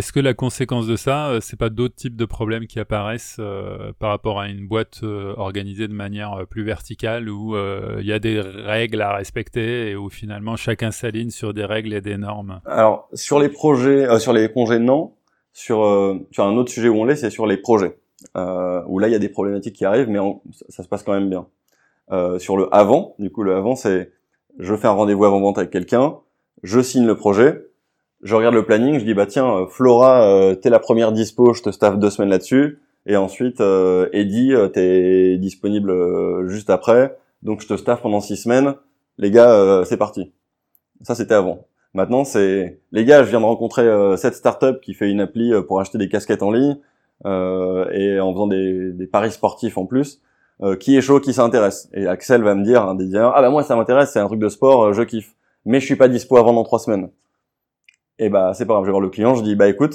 Est-ce 0.00 0.12
que 0.12 0.20
la 0.20 0.34
conséquence 0.34 0.86
de 0.86 0.96
ça, 0.96 1.28
euh, 1.28 1.40
c'est 1.42 1.58
pas 1.58 1.68
d'autres 1.68 1.96
types 1.96 2.16
de 2.16 2.24
problèmes 2.24 2.66
qui 2.66 2.78
apparaissent 2.78 3.36
euh, 3.40 3.92
par 3.98 4.10
rapport 4.10 4.40
à 4.40 4.48
une 4.48 4.66
boîte 4.66 5.00
euh, 5.02 5.34
organisée 5.36 5.88
de 5.88 5.92
manière 5.92 6.46
plus 6.48 6.62
verticale 6.62 7.28
où 7.28 7.54
il 7.98 8.06
y 8.06 8.12
a 8.12 8.18
des 8.18 8.40
règles 8.40 9.02
à 9.02 9.14
respecter 9.14 9.90
et 9.90 9.96
où 9.96 10.08
finalement 10.08 10.56
chacun 10.56 10.90
s'aligne 10.90 11.30
sur 11.30 11.52
des 11.52 11.64
règles 11.64 11.92
et 11.92 12.00
des 12.00 12.16
normes? 12.16 12.60
Alors 12.64 13.08
sur 13.12 13.38
les 13.40 13.48
projets, 13.48 14.18
sur 14.20 14.32
les 14.32 14.50
congés 14.50 14.78
non. 14.78 15.12
Sur 15.60 15.78
sur 16.30 16.44
un 16.44 16.56
autre 16.56 16.70
sujet 16.70 16.88
où 16.88 16.96
on 16.96 17.04
l'est, 17.04 17.16
c'est 17.16 17.30
sur 17.30 17.46
les 17.46 17.56
projets 17.56 17.98
où 18.34 18.98
là 18.98 19.08
il 19.08 19.12
y 19.12 19.14
a 19.14 19.18
des 19.18 19.28
problématiques 19.28 19.76
qui 19.76 19.84
arrivent, 19.84 20.08
mais 20.08 20.18
ça 20.68 20.82
se 20.82 20.88
passe 20.88 21.02
quand 21.02 21.12
même 21.12 21.28
bien. 21.28 21.46
sur 22.38 22.56
le 22.56 22.74
avant, 22.74 23.14
du 23.18 23.30
coup 23.30 23.42
le 23.42 23.54
avant 23.54 23.76
c'est 23.76 24.10
je 24.58 24.74
fais 24.74 24.88
un 24.88 24.92
rendez-vous 24.92 25.24
avant 25.24 25.40
vente 25.40 25.58
avec 25.58 25.70
quelqu'un, 25.70 26.16
je 26.62 26.80
signe 26.80 27.06
le 27.06 27.16
projet 27.16 27.70
je 28.22 28.34
regarde 28.34 28.54
le 28.54 28.64
planning, 28.64 28.98
je 28.98 29.04
dis 29.04 29.14
bah 29.14 29.26
tiens 29.26 29.50
euh, 29.50 29.66
Flora, 29.66 30.28
euh, 30.28 30.54
t'es 30.54 30.70
la 30.70 30.78
première 30.78 31.12
dispo, 31.12 31.54
je 31.54 31.62
te 31.62 31.70
staff 31.70 31.98
deux 31.98 32.10
semaines 32.10 32.30
là-dessus, 32.30 32.78
et 33.06 33.16
ensuite 33.16 33.60
euh, 33.60 34.08
Eddie, 34.12 34.52
euh, 34.52 34.68
t'es 34.68 35.38
disponible 35.38 36.48
juste 36.48 36.70
après, 36.70 37.16
donc 37.42 37.62
je 37.62 37.68
te 37.68 37.76
staff 37.76 38.02
pendant 38.02 38.20
six 38.20 38.36
semaines. 38.36 38.74
Les 39.18 39.30
gars, 39.30 39.82
c'est 39.84 39.98
parti. 39.98 40.32
Ça 41.02 41.14
c'était 41.14 41.34
avant. 41.34 41.66
Maintenant 41.94 42.24
c'est 42.24 42.80
les 42.92 43.04
gars, 43.04 43.24
je 43.24 43.30
viens 43.30 43.40
de 43.40 43.44
rencontrer 43.44 43.86
cette 44.16 44.34
startup 44.34 44.80
qui 44.80 44.94
fait 44.94 45.10
une 45.10 45.20
appli 45.20 45.52
pour 45.66 45.80
acheter 45.80 45.98
des 45.98 46.08
casquettes 46.08 46.42
en 46.42 46.52
ligne 46.52 46.76
et 47.24 48.20
en 48.20 48.32
faisant 48.32 48.46
des, 48.46 48.92
des, 48.92 49.06
paris 49.06 49.32
sportifs 49.32 49.76
en 49.76 49.86
plus. 49.86 50.22
qui 50.78 50.96
est 50.96 51.00
chaud, 51.00 51.20
qui 51.20 51.32
s'intéresse 51.32 51.88
Et 51.92 52.06
Axel 52.06 52.42
va 52.42 52.54
me 52.54 52.64
dire, 52.64 52.82
un 52.82 52.94
des 52.94 53.16
ah 53.16 53.40
bah 53.42 53.50
moi 53.50 53.64
ça 53.64 53.74
m'intéresse, 53.74 54.12
c'est 54.12 54.20
un 54.20 54.26
truc 54.26 54.38
de 54.38 54.48
sport, 54.48 54.92
je 54.92 55.02
kiffe. 55.02 55.34
Mais 55.64 55.80
je 55.80 55.86
suis 55.86 55.96
pas 55.96 56.08
dispo 56.08 56.36
avant 56.36 56.52
dans 56.52 56.62
trois 56.62 56.78
semaines 56.78 57.10
et 58.20 58.28
bah 58.28 58.52
c'est 58.54 58.66
pas 58.66 58.74
grave, 58.74 58.84
je 58.84 58.88
vais 58.88 58.92
voir 58.92 59.00
le 59.00 59.08
client, 59.08 59.34
je 59.34 59.42
dis 59.42 59.56
bah 59.56 59.68
écoute, 59.68 59.94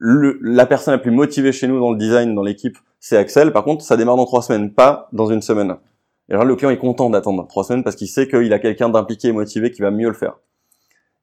la 0.00 0.66
personne 0.66 0.94
la 0.94 0.98
plus 0.98 1.10
motivée 1.10 1.52
chez 1.52 1.66
nous 1.66 1.80
dans 1.80 1.90
le 1.90 1.98
design, 1.98 2.34
dans 2.34 2.42
l'équipe, 2.42 2.78
c'est 3.00 3.16
Axel. 3.16 3.52
Par 3.52 3.64
contre, 3.64 3.84
ça 3.84 3.96
démarre 3.96 4.16
dans 4.16 4.24
trois 4.24 4.42
semaines, 4.42 4.72
pas 4.72 5.08
dans 5.12 5.26
une 5.26 5.42
semaine. 5.42 5.76
Et 6.28 6.32
alors 6.32 6.44
le 6.44 6.56
client 6.56 6.70
est 6.70 6.78
content 6.78 7.10
d'attendre 7.10 7.46
trois 7.48 7.64
semaines 7.64 7.82
parce 7.82 7.96
qu'il 7.96 8.08
sait 8.08 8.28
qu'il 8.28 8.52
a 8.52 8.58
quelqu'un 8.58 8.88
d'impliqué 8.88 9.28
et 9.28 9.32
motivé 9.32 9.70
qui 9.70 9.82
va 9.82 9.90
mieux 9.90 10.08
le 10.08 10.14
faire. 10.14 10.38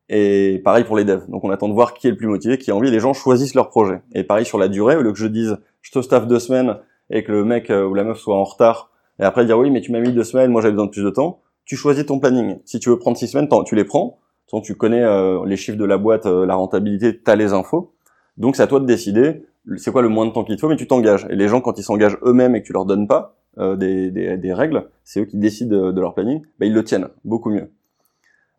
Et 0.09 0.61
pareil 0.63 0.83
pour 0.83 0.97
les 0.97 1.05
devs. 1.05 1.29
Donc 1.29 1.43
on 1.43 1.49
attend 1.49 1.69
de 1.69 1.73
voir 1.73 1.93
qui 1.93 2.07
est 2.07 2.11
le 2.11 2.17
plus 2.17 2.27
motivé, 2.27 2.57
qui 2.57 2.71
a 2.71 2.75
envie. 2.75 2.91
Les 2.91 2.99
gens 2.99 3.13
choisissent 3.13 3.55
leur 3.55 3.69
projet. 3.69 4.01
Et 4.13 4.23
pareil 4.23 4.45
sur 4.45 4.57
la 4.57 4.67
durée, 4.67 4.95
au 4.95 5.01
lieu 5.01 5.11
que 5.11 5.19
je 5.19 5.27
dise 5.27 5.57
je 5.81 5.91
te 5.91 6.01
staff 6.01 6.27
deux 6.27 6.39
semaines 6.39 6.77
et 7.09 7.23
que 7.23 7.31
le 7.31 7.43
mec 7.43 7.69
euh, 7.69 7.85
ou 7.85 7.93
la 7.93 8.03
meuf 8.03 8.19
soit 8.19 8.35
en 8.35 8.43
retard, 8.43 8.91
et 9.19 9.23
après 9.23 9.45
dire 9.45 9.57
oui 9.57 9.69
mais 9.69 9.81
tu 9.81 9.91
m'as 9.91 9.99
mis 9.99 10.11
deux 10.11 10.23
semaines, 10.23 10.51
moi 10.51 10.61
j'avais 10.61 10.73
besoin 10.73 10.85
de 10.85 10.91
plus 10.91 11.03
de 11.03 11.09
temps, 11.09 11.41
tu 11.65 11.75
choisis 11.75 12.05
ton 12.05 12.19
planning. 12.19 12.57
Si 12.65 12.79
tu 12.79 12.89
veux 12.89 12.99
prendre 12.99 13.17
six 13.17 13.27
semaines, 13.27 13.47
tu 13.65 13.75
les 13.75 13.85
prends 13.85 14.19
tu 14.61 14.75
connais 14.75 15.03
euh, 15.03 15.45
les 15.45 15.57
chiffres 15.57 15.77
de 15.77 15.85
la 15.85 15.97
boîte, 15.97 16.25
euh, 16.25 16.45
la 16.45 16.55
rentabilité, 16.55 17.19
tu 17.19 17.31
as 17.31 17.35
les 17.35 17.53
infos. 17.53 17.93
Donc 18.37 18.55
c'est 18.55 18.63
à 18.63 18.67
toi 18.67 18.79
de 18.79 18.85
décider 18.85 19.45
c'est 19.77 19.91
quoi 19.91 20.01
le 20.01 20.09
moins 20.09 20.25
de 20.25 20.31
temps 20.31 20.43
qu'il 20.43 20.55
te 20.55 20.61
faut, 20.61 20.67
mais 20.67 20.75
tu 20.75 20.87
t'engages. 20.87 21.25
Et 21.29 21.35
les 21.35 21.47
gens, 21.47 21.61
quand 21.61 21.79
ils 21.79 21.83
s'engagent 21.83 22.17
eux-mêmes 22.25 22.53
et 22.53 22.61
que 22.61 22.67
tu 22.67 22.73
leur 22.73 22.85
donnes 22.85 23.07
pas 23.07 23.37
des, 23.57 24.53
règles, 24.53 24.89
c'est 25.05 25.21
eux 25.21 25.25
qui 25.25 25.37
décident 25.37 25.91
de, 25.91 26.01
leur 26.01 26.13
planning, 26.13 26.41
bah, 26.59 26.65
ils 26.65 26.73
le 26.73 26.83
tiennent 26.83 27.07
beaucoup 27.23 27.49
mieux. 27.49 27.69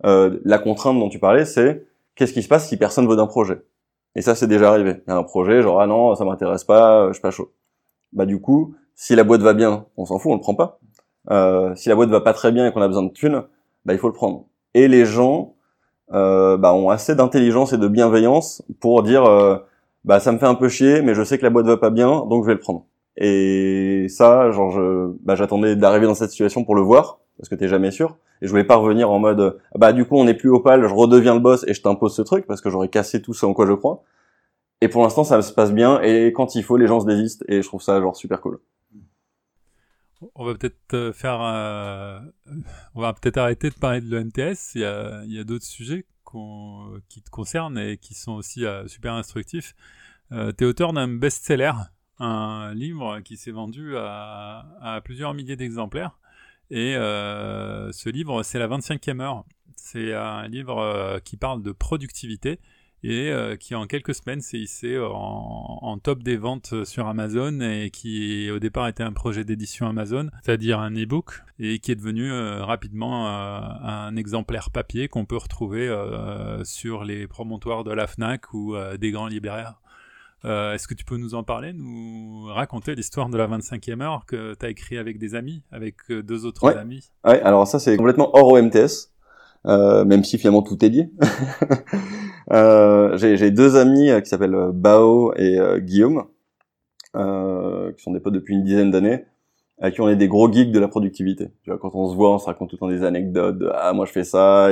La 0.04 0.58
contrainte 0.58 0.98
dont 0.98 1.08
tu 1.08 1.18
parlais, 1.18 1.44
c'est 1.44 1.86
qu'est-ce 2.14 2.32
qui 2.32 2.42
se 2.42 2.48
passe 2.48 2.68
si 2.68 2.76
personne 2.76 3.08
veut 3.08 3.16
d'un 3.16 3.26
projet? 3.26 3.62
Et 4.14 4.22
ça, 4.22 4.34
c'est 4.34 4.46
déjà 4.46 4.68
arrivé. 4.68 5.02
Il 5.06 5.10
y 5.10 5.12
a 5.12 5.16
un 5.16 5.22
projet, 5.22 5.62
genre 5.62 5.80
ah 5.80 5.86
non, 5.86 6.14
ça 6.14 6.24
m'intéresse 6.24 6.64
pas, 6.64 7.08
je 7.08 7.14
suis 7.14 7.22
pas 7.22 7.30
chaud. 7.30 7.52
Bah 8.12 8.26
du 8.26 8.40
coup, 8.40 8.74
si 8.94 9.16
la 9.16 9.24
boîte 9.24 9.40
va 9.40 9.54
bien, 9.54 9.86
on 9.96 10.04
s'en 10.04 10.18
fout, 10.18 10.30
on 10.30 10.34
le 10.34 10.40
prend 10.40 10.54
pas. 10.54 10.78
si 11.76 11.88
la 11.88 11.94
boîte 11.94 12.10
va 12.10 12.20
pas 12.20 12.32
très 12.32 12.52
bien 12.52 12.66
et 12.66 12.72
qu'on 12.72 12.82
a 12.82 12.88
besoin 12.88 13.02
de 13.02 13.12
thunes, 13.12 13.44
bah 13.84 13.92
il 13.94 13.98
faut 13.98 14.08
le 14.08 14.14
prendre. 14.14 14.46
Et 14.74 14.88
les 14.88 15.04
gens 15.04 15.54
euh, 16.12 16.56
bah, 16.56 16.74
ont 16.74 16.90
assez 16.90 17.14
d'intelligence 17.14 17.72
et 17.72 17.78
de 17.78 17.88
bienveillance 17.88 18.62
pour 18.80 19.02
dire 19.02 19.24
euh, 19.24 19.56
bah 20.04 20.20
ça 20.20 20.32
me 20.32 20.38
fait 20.38 20.46
un 20.46 20.54
peu 20.54 20.68
chier, 20.68 21.00
mais 21.02 21.14
je 21.14 21.24
sais 21.24 21.38
que 21.38 21.44
la 21.44 21.50
boîte 21.50 21.66
va 21.66 21.78
pas 21.78 21.90
bien, 21.90 22.26
donc 22.26 22.44
je 22.44 22.48
vais 22.48 22.54
le 22.54 22.60
prendre. 22.60 22.86
Et 23.16 24.06
ça, 24.08 24.50
genre, 24.50 24.70
je, 24.70 25.12
bah, 25.22 25.34
j'attendais 25.36 25.76
d'arriver 25.76 26.06
dans 26.06 26.14
cette 26.14 26.30
situation 26.30 26.64
pour 26.64 26.74
le 26.74 26.82
voir, 26.82 27.20
parce 27.36 27.48
que 27.48 27.54
t'es 27.54 27.68
jamais 27.68 27.90
sûr. 27.90 28.18
Et 28.42 28.46
je 28.46 28.50
voulais 28.50 28.64
pas 28.64 28.76
revenir 28.76 29.10
en 29.10 29.18
mode, 29.18 29.58
bah 29.76 29.92
du 29.92 30.04
coup 30.04 30.16
on 30.16 30.26
est 30.26 30.34
plus 30.34 30.50
opale, 30.50 30.86
je 30.86 30.92
redeviens 30.92 31.34
le 31.34 31.40
boss 31.40 31.64
et 31.66 31.74
je 31.74 31.82
t'impose 31.82 32.14
ce 32.14 32.22
truc 32.22 32.46
parce 32.46 32.60
que 32.60 32.70
j'aurais 32.70 32.88
cassé 32.88 33.22
tout 33.22 33.32
ce 33.32 33.46
en 33.46 33.54
quoi 33.54 33.66
je 33.66 33.72
crois. 33.72 34.02
Et 34.80 34.88
pour 34.88 35.02
l'instant 35.02 35.24
ça 35.24 35.40
se 35.40 35.52
passe 35.52 35.72
bien 35.72 36.00
et 36.00 36.32
quand 36.32 36.54
il 36.54 36.62
faut 36.62 36.76
les 36.76 36.86
gens 36.86 37.00
se 37.00 37.06
désistent 37.06 37.44
et 37.48 37.62
je 37.62 37.66
trouve 37.66 37.80
ça 37.82 38.00
genre 38.00 38.16
super 38.16 38.40
cool. 38.40 38.58
On 40.34 40.44
va 40.44 40.54
peut-être 40.54 40.94
euh, 40.94 41.12
faire, 41.12 41.40
euh, 41.42 42.18
on 42.94 43.02
va 43.02 43.12
peut-être 43.12 43.36
arrêter 43.36 43.68
de 43.68 43.74
parler 43.74 44.00
de 44.00 44.10
l'ENTS. 44.10 44.74
Il 44.74 44.80
y 45.32 45.38
a, 45.38 45.44
d'autres 45.44 45.64
sujets 45.64 46.06
qui 47.08 47.22
te 47.22 47.30
concernent 47.30 47.78
et 47.78 47.98
qui 47.98 48.14
sont 48.14 48.32
aussi 48.32 48.64
euh, 48.64 48.86
super 48.88 49.14
instructifs. 49.14 49.74
Euh, 50.32 50.52
tu 50.56 50.64
es 50.64 50.66
auteur 50.66 50.92
d'un 50.92 51.08
best-seller, 51.08 51.72
un 52.18 52.74
livre 52.74 53.20
qui 53.20 53.36
s'est 53.36 53.50
vendu 53.50 53.96
à, 53.96 55.00
plusieurs 55.04 55.34
milliers 55.34 55.56
d'exemplaires. 55.56 56.18
Et 56.70 56.94
ce 56.94 58.08
livre, 58.08 58.42
c'est 58.42 58.58
la 58.58 58.68
25e 58.68 59.20
heure. 59.20 59.44
C'est 59.76 60.14
un 60.14 60.48
livre 60.48 61.20
qui 61.24 61.36
parle 61.36 61.62
de 61.62 61.72
productivité 61.72 62.58
et 63.04 63.30
euh, 63.30 63.56
qui 63.56 63.74
en 63.74 63.86
quelques 63.86 64.14
semaines 64.14 64.40
s'est 64.40 64.58
hissé 64.58 64.98
en, 64.98 65.98
top 66.02 66.22
des 66.22 66.38
ventes 66.38 66.84
sur 66.84 67.06
Amazon 67.06 67.60
et 67.60 67.90
qui 67.90 68.50
au 68.50 68.58
départ 68.58 68.88
était 68.88 69.02
un 69.02 69.12
projet 69.12 69.44
d'édition 69.44 69.86
Amazon, 69.86 70.30
c'est-à-dire 70.42 70.80
un 70.80 70.90
e-book, 70.90 71.42
et 71.58 71.78
qui 71.78 71.92
est 71.92 71.96
devenu 71.96 72.32
euh, 72.32 72.64
rapidement 72.64 73.28
euh, 73.28 73.60
un 73.82 74.16
exemplaire 74.16 74.70
papier 74.70 75.08
qu'on 75.08 75.26
peut 75.26 75.36
retrouver 75.36 75.84
sur 76.64 77.04
les 77.04 77.26
promontoires 77.26 77.84
de 77.84 77.92
la 77.92 78.06
FNAC 78.06 78.54
ou 78.54 78.74
des 78.98 79.10
grands 79.10 79.28
libraires. 79.28 79.80
Est-ce 80.44 80.86
que 80.86 80.94
tu 80.94 81.04
peux 81.04 81.16
nous 81.16 81.34
en 81.34 81.42
parler, 81.42 81.72
nous 81.72 82.44
raconter 82.46 82.94
l'histoire 82.94 83.28
de 83.28 83.38
la 83.38 83.48
25e 83.48 84.02
heure 84.02 84.26
que 84.26 84.54
tu 84.54 84.66
as 84.66 84.68
écrit 84.68 84.98
avec 84.98 85.18
des 85.18 85.34
amis, 85.34 85.62
avec 85.72 85.96
deux 86.10 86.44
autres 86.44 86.76
amis? 86.76 87.10
Ouais, 87.24 87.40
alors 87.40 87.66
ça 87.66 87.78
c'est 87.78 87.96
complètement 87.96 88.30
hors 88.34 88.52
OMTS. 88.52 89.14
Euh, 89.66 90.04
même 90.04 90.24
si 90.24 90.38
finalement 90.38 90.62
tout 90.62 90.82
est 90.84 90.88
lié. 90.88 91.10
euh, 92.52 93.16
j'ai 93.16 93.50
deux 93.50 93.76
amis 93.76 94.10
euh, 94.10 94.20
qui 94.20 94.28
s'appellent 94.28 94.54
euh, 94.54 94.72
Bao 94.72 95.32
et 95.36 95.58
Guillaume, 95.80 96.24
qui 97.14 98.02
sont 98.02 98.12
des 98.12 98.20
potes 98.20 98.34
depuis 98.34 98.54
une 98.54 98.64
dizaine 98.64 98.90
d'années, 98.90 99.24
avec 99.80 99.94
qui 99.94 100.00
on 100.00 100.08
est 100.08 100.16
des 100.16 100.28
gros 100.28 100.52
geeks 100.52 100.70
de 100.70 100.78
la 100.78 100.88
productivité. 100.88 101.48
Tu 101.62 101.70
vois, 101.70 101.78
quand 101.78 101.94
on 101.94 102.10
se 102.10 102.14
voit, 102.14 102.34
on 102.34 102.38
se 102.38 102.46
raconte 102.46 102.70
tout 102.70 102.76
le 102.76 102.80
temps 102.80 102.88
des 102.88 103.04
anecdotes 103.04 103.58
de 103.58 103.70
ah 103.74 103.92
moi 103.92 104.04
je 104.04 104.12
fais 104.12 104.24
ça. 104.24 104.68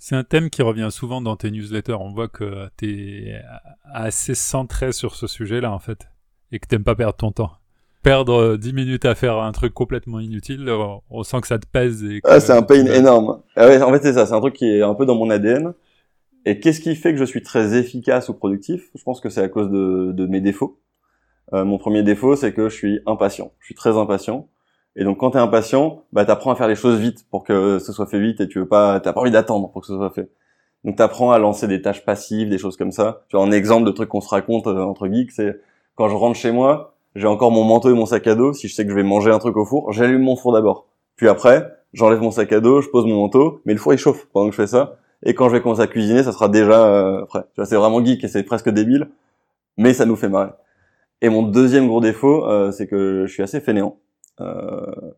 C'est 0.00 0.16
un 0.16 0.24
thème 0.24 0.50
qui 0.50 0.62
revient 0.62 0.88
souvent 0.90 1.20
dans 1.20 1.36
tes 1.36 1.52
newsletters. 1.52 1.92
On 1.92 2.10
voit 2.10 2.28
que 2.28 2.68
tu 2.76 3.28
es 3.28 3.42
assez 3.84 4.34
centré 4.34 4.90
sur 4.90 5.14
ce 5.14 5.28
sujet-là 5.28 5.70
en 5.70 5.78
fait, 5.78 6.08
et 6.50 6.58
que 6.58 6.66
t'aimes 6.66 6.82
pas 6.82 6.96
perdre 6.96 7.16
ton 7.16 7.30
temps 7.30 7.52
perdre 8.02 8.56
10 8.56 8.72
minutes 8.72 9.04
à 9.04 9.14
faire 9.14 9.38
un 9.38 9.52
truc 9.52 9.74
complètement 9.74 10.20
inutile, 10.20 10.70
on 11.10 11.22
sent 11.22 11.40
que 11.40 11.46
ça 11.46 11.58
te 11.58 11.66
pèse. 11.66 12.04
Et 12.04 12.20
ah, 12.24 12.40
c'est 12.40 12.52
un 12.52 12.62
pain 12.62 12.86
énorme. 12.86 13.42
Ah 13.56 13.66
ouais, 13.66 13.82
en 13.82 13.92
fait, 13.92 14.02
c'est 14.02 14.14
ça. 14.14 14.26
C'est 14.26 14.34
un 14.34 14.40
truc 14.40 14.54
qui 14.54 14.66
est 14.66 14.82
un 14.82 14.94
peu 14.94 15.06
dans 15.06 15.14
mon 15.14 15.30
ADN. 15.30 15.74
Et 16.46 16.58
qu'est-ce 16.58 16.80
qui 16.80 16.96
fait 16.96 17.12
que 17.12 17.18
je 17.18 17.24
suis 17.24 17.42
très 17.42 17.78
efficace 17.78 18.28
ou 18.30 18.34
productif? 18.34 18.88
Je 18.94 19.02
pense 19.02 19.20
que 19.20 19.28
c'est 19.28 19.42
à 19.42 19.48
cause 19.48 19.70
de, 19.70 20.12
de 20.12 20.26
mes 20.26 20.40
défauts. 20.40 20.80
Euh, 21.52 21.64
mon 21.64 21.78
premier 21.78 22.02
défaut, 22.02 22.36
c'est 22.36 22.54
que 22.54 22.68
je 22.68 22.74
suis 22.74 23.00
impatient. 23.06 23.52
Je 23.60 23.66
suis 23.66 23.74
très 23.74 23.96
impatient. 23.98 24.48
Et 24.96 25.04
donc, 25.04 25.18
quand 25.18 25.30
t'es 25.30 25.38
impatient, 25.38 26.04
bah, 26.12 26.24
t'apprends 26.24 26.50
à 26.50 26.56
faire 26.56 26.68
les 26.68 26.74
choses 26.74 26.98
vite 26.98 27.26
pour 27.30 27.44
que 27.44 27.78
ce 27.78 27.92
soit 27.92 28.06
fait 28.06 28.20
vite 28.20 28.40
et 28.40 28.48
tu 28.48 28.58
veux 28.58 28.68
pas, 28.68 29.00
t'as 29.00 29.12
pas 29.12 29.20
envie 29.20 29.30
d'attendre 29.30 29.70
pour 29.70 29.82
que 29.82 29.86
ce 29.86 29.94
soit 29.94 30.10
fait. 30.10 30.30
Donc, 30.84 30.96
t'apprends 30.96 31.30
à 31.30 31.38
lancer 31.38 31.68
des 31.68 31.82
tâches 31.82 32.04
passives, 32.04 32.48
des 32.48 32.58
choses 32.58 32.76
comme 32.76 32.90
ça. 32.90 33.24
Tu 33.28 33.36
vois, 33.36 33.44
un 33.44 33.52
exemple 33.52 33.86
de 33.86 33.92
truc 33.92 34.08
qu'on 34.08 34.20
se 34.20 34.28
raconte 34.28 34.66
euh, 34.66 34.82
entre 34.82 35.08
geeks, 35.08 35.32
c'est 35.32 35.60
quand 35.94 36.08
je 36.08 36.16
rentre 36.16 36.36
chez 36.36 36.50
moi, 36.50 36.94
j'ai 37.14 37.26
encore 37.26 37.50
mon 37.50 37.64
manteau 37.64 37.90
et 37.90 37.94
mon 37.94 38.06
sac 38.06 38.26
à 38.26 38.34
dos. 38.34 38.52
Si 38.52 38.68
je 38.68 38.74
sais 38.74 38.84
que 38.84 38.90
je 38.90 38.96
vais 38.96 39.02
manger 39.02 39.30
un 39.30 39.38
truc 39.38 39.56
au 39.56 39.64
four, 39.64 39.92
j'allume 39.92 40.22
mon 40.22 40.36
four 40.36 40.52
d'abord. 40.52 40.86
Puis 41.16 41.28
après, 41.28 41.66
j'enlève 41.92 42.20
mon 42.20 42.30
sac 42.30 42.52
à 42.52 42.60
dos, 42.60 42.80
je 42.80 42.88
pose 42.88 43.04
mon 43.06 43.16
manteau, 43.16 43.60
mais 43.66 43.72
le 43.72 43.78
four 43.78 43.92
il 43.92 43.98
chauffe 43.98 44.26
pendant 44.32 44.46
que 44.46 44.52
je 44.52 44.62
fais 44.62 44.66
ça. 44.66 44.96
Et 45.24 45.34
quand 45.34 45.48
je 45.48 45.54
vais 45.54 45.60
commencer 45.60 45.82
à 45.82 45.86
cuisiner, 45.86 46.22
ça 46.22 46.32
sera 46.32 46.48
déjà 46.48 46.86
euh, 46.86 47.24
prêt. 47.26 47.42
Tu 47.54 47.56
vois, 47.56 47.66
c'est 47.66 47.76
vraiment 47.76 48.02
geek 48.04 48.24
et 48.24 48.28
c'est 48.28 48.42
presque 48.42 48.70
débile, 48.70 49.10
mais 49.76 49.92
ça 49.92 50.06
nous 50.06 50.16
fait 50.16 50.28
marrer. 50.28 50.50
Et 51.20 51.28
mon 51.28 51.42
deuxième 51.42 51.86
gros 51.88 52.00
défaut, 52.00 52.46
euh, 52.46 52.70
c'est 52.70 52.86
que 52.86 53.24
je 53.26 53.32
suis 53.32 53.42
assez 53.42 53.60
fainéant. 53.60 53.98
Euh, 54.40 55.12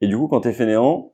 et 0.00 0.06
du 0.06 0.16
coup, 0.16 0.28
quand 0.28 0.40
t'es 0.40 0.52
fainéant 0.52 1.12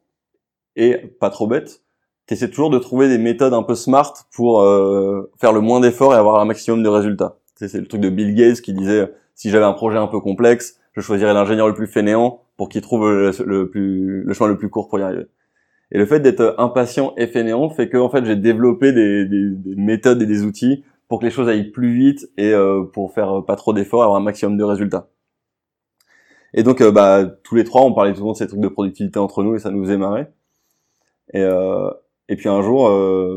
et 0.76 0.96
pas 0.96 1.30
trop 1.30 1.46
bête, 1.46 1.82
t'essaies 2.26 2.48
toujours 2.48 2.70
de 2.70 2.78
trouver 2.78 3.08
des 3.08 3.18
méthodes 3.18 3.54
un 3.54 3.62
peu 3.62 3.74
smart 3.74 4.14
pour 4.32 4.60
euh, 4.62 5.30
faire 5.40 5.52
le 5.52 5.60
moins 5.60 5.80
d'efforts 5.80 6.14
et 6.14 6.16
avoir 6.16 6.40
un 6.40 6.44
maximum 6.44 6.82
de 6.82 6.88
résultats. 6.88 7.36
C'est 7.56 7.74
le 7.74 7.86
truc 7.86 8.00
de 8.00 8.08
Bill 8.08 8.34
Gates 8.34 8.62
qui 8.62 8.72
disait 8.72 9.12
si 9.34 9.50
j'avais 9.50 9.64
un 9.64 9.74
projet 9.74 9.98
un 9.98 10.06
peu 10.06 10.20
complexe, 10.20 10.78
je 10.94 11.02
choisirais 11.02 11.34
l'ingénieur 11.34 11.68
le 11.68 11.74
plus 11.74 11.86
fainéant 11.86 12.42
pour 12.56 12.68
qu'il 12.68 12.80
trouve 12.80 13.10
le, 13.10 13.68
plus, 13.68 14.22
le 14.22 14.32
chemin 14.32 14.48
le 14.48 14.56
plus 14.56 14.70
court 14.70 14.88
pour 14.88 14.98
y 14.98 15.02
arriver. 15.02 15.26
Et 15.92 15.98
le 15.98 16.06
fait 16.06 16.20
d'être 16.20 16.54
impatient 16.56 17.12
et 17.16 17.26
fainéant 17.26 17.68
fait 17.68 17.88
que 17.88 17.98
en 17.98 18.08
fait 18.08 18.24
j'ai 18.24 18.36
développé 18.36 18.92
des, 18.92 19.26
des, 19.26 19.50
des, 19.50 19.74
méthodes 19.76 20.22
et 20.22 20.26
des 20.26 20.44
outils 20.44 20.84
pour 21.08 21.18
que 21.18 21.24
les 21.24 21.30
choses 21.30 21.48
aillent 21.48 21.70
plus 21.70 21.92
vite 21.92 22.30
et 22.38 22.54
pour 22.92 23.12
faire 23.12 23.44
pas 23.44 23.56
trop 23.56 23.72
d'efforts, 23.72 24.02
avoir 24.02 24.18
un 24.18 24.22
maximum 24.22 24.56
de 24.56 24.64
résultats. 24.64 25.08
Et 26.54 26.62
donc, 26.62 26.82
bah, 26.82 27.24
tous 27.44 27.54
les 27.54 27.64
trois, 27.64 27.82
on 27.82 27.92
parlait 27.92 28.14
souvent 28.14 28.32
de 28.32 28.36
ces 28.36 28.46
trucs 28.46 28.60
de 28.60 28.68
productivité 28.68 29.18
entre 29.18 29.42
nous 29.42 29.54
et 29.54 29.58
ça 29.58 29.70
nous 29.70 29.84
faisait 29.84 29.96
marrer. 29.96 30.26
Et, 31.32 32.36
puis 32.36 32.48
un 32.48 32.62
jour, 32.62 32.88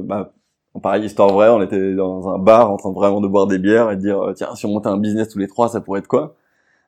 bah, 0.03 0.33
pareil, 0.81 1.05
histoire 1.05 1.29
vraie, 1.29 1.49
on 1.49 1.61
était 1.61 1.93
dans 1.93 2.29
un 2.29 2.39
bar 2.39 2.71
en 2.71 2.77
train 2.77 2.91
vraiment 2.91 3.21
de 3.21 3.27
boire 3.27 3.47
des 3.47 3.59
bières 3.59 3.91
et 3.91 3.95
de 3.95 4.01
dire, 4.01 4.33
tiens, 4.35 4.55
si 4.55 4.65
on 4.65 4.69
montait 4.69 4.89
un 4.89 4.97
business 4.97 5.29
tous 5.29 5.39
les 5.39 5.47
trois, 5.47 5.69
ça 5.69 5.81
pourrait 5.81 5.99
être 5.99 6.07
quoi? 6.07 6.35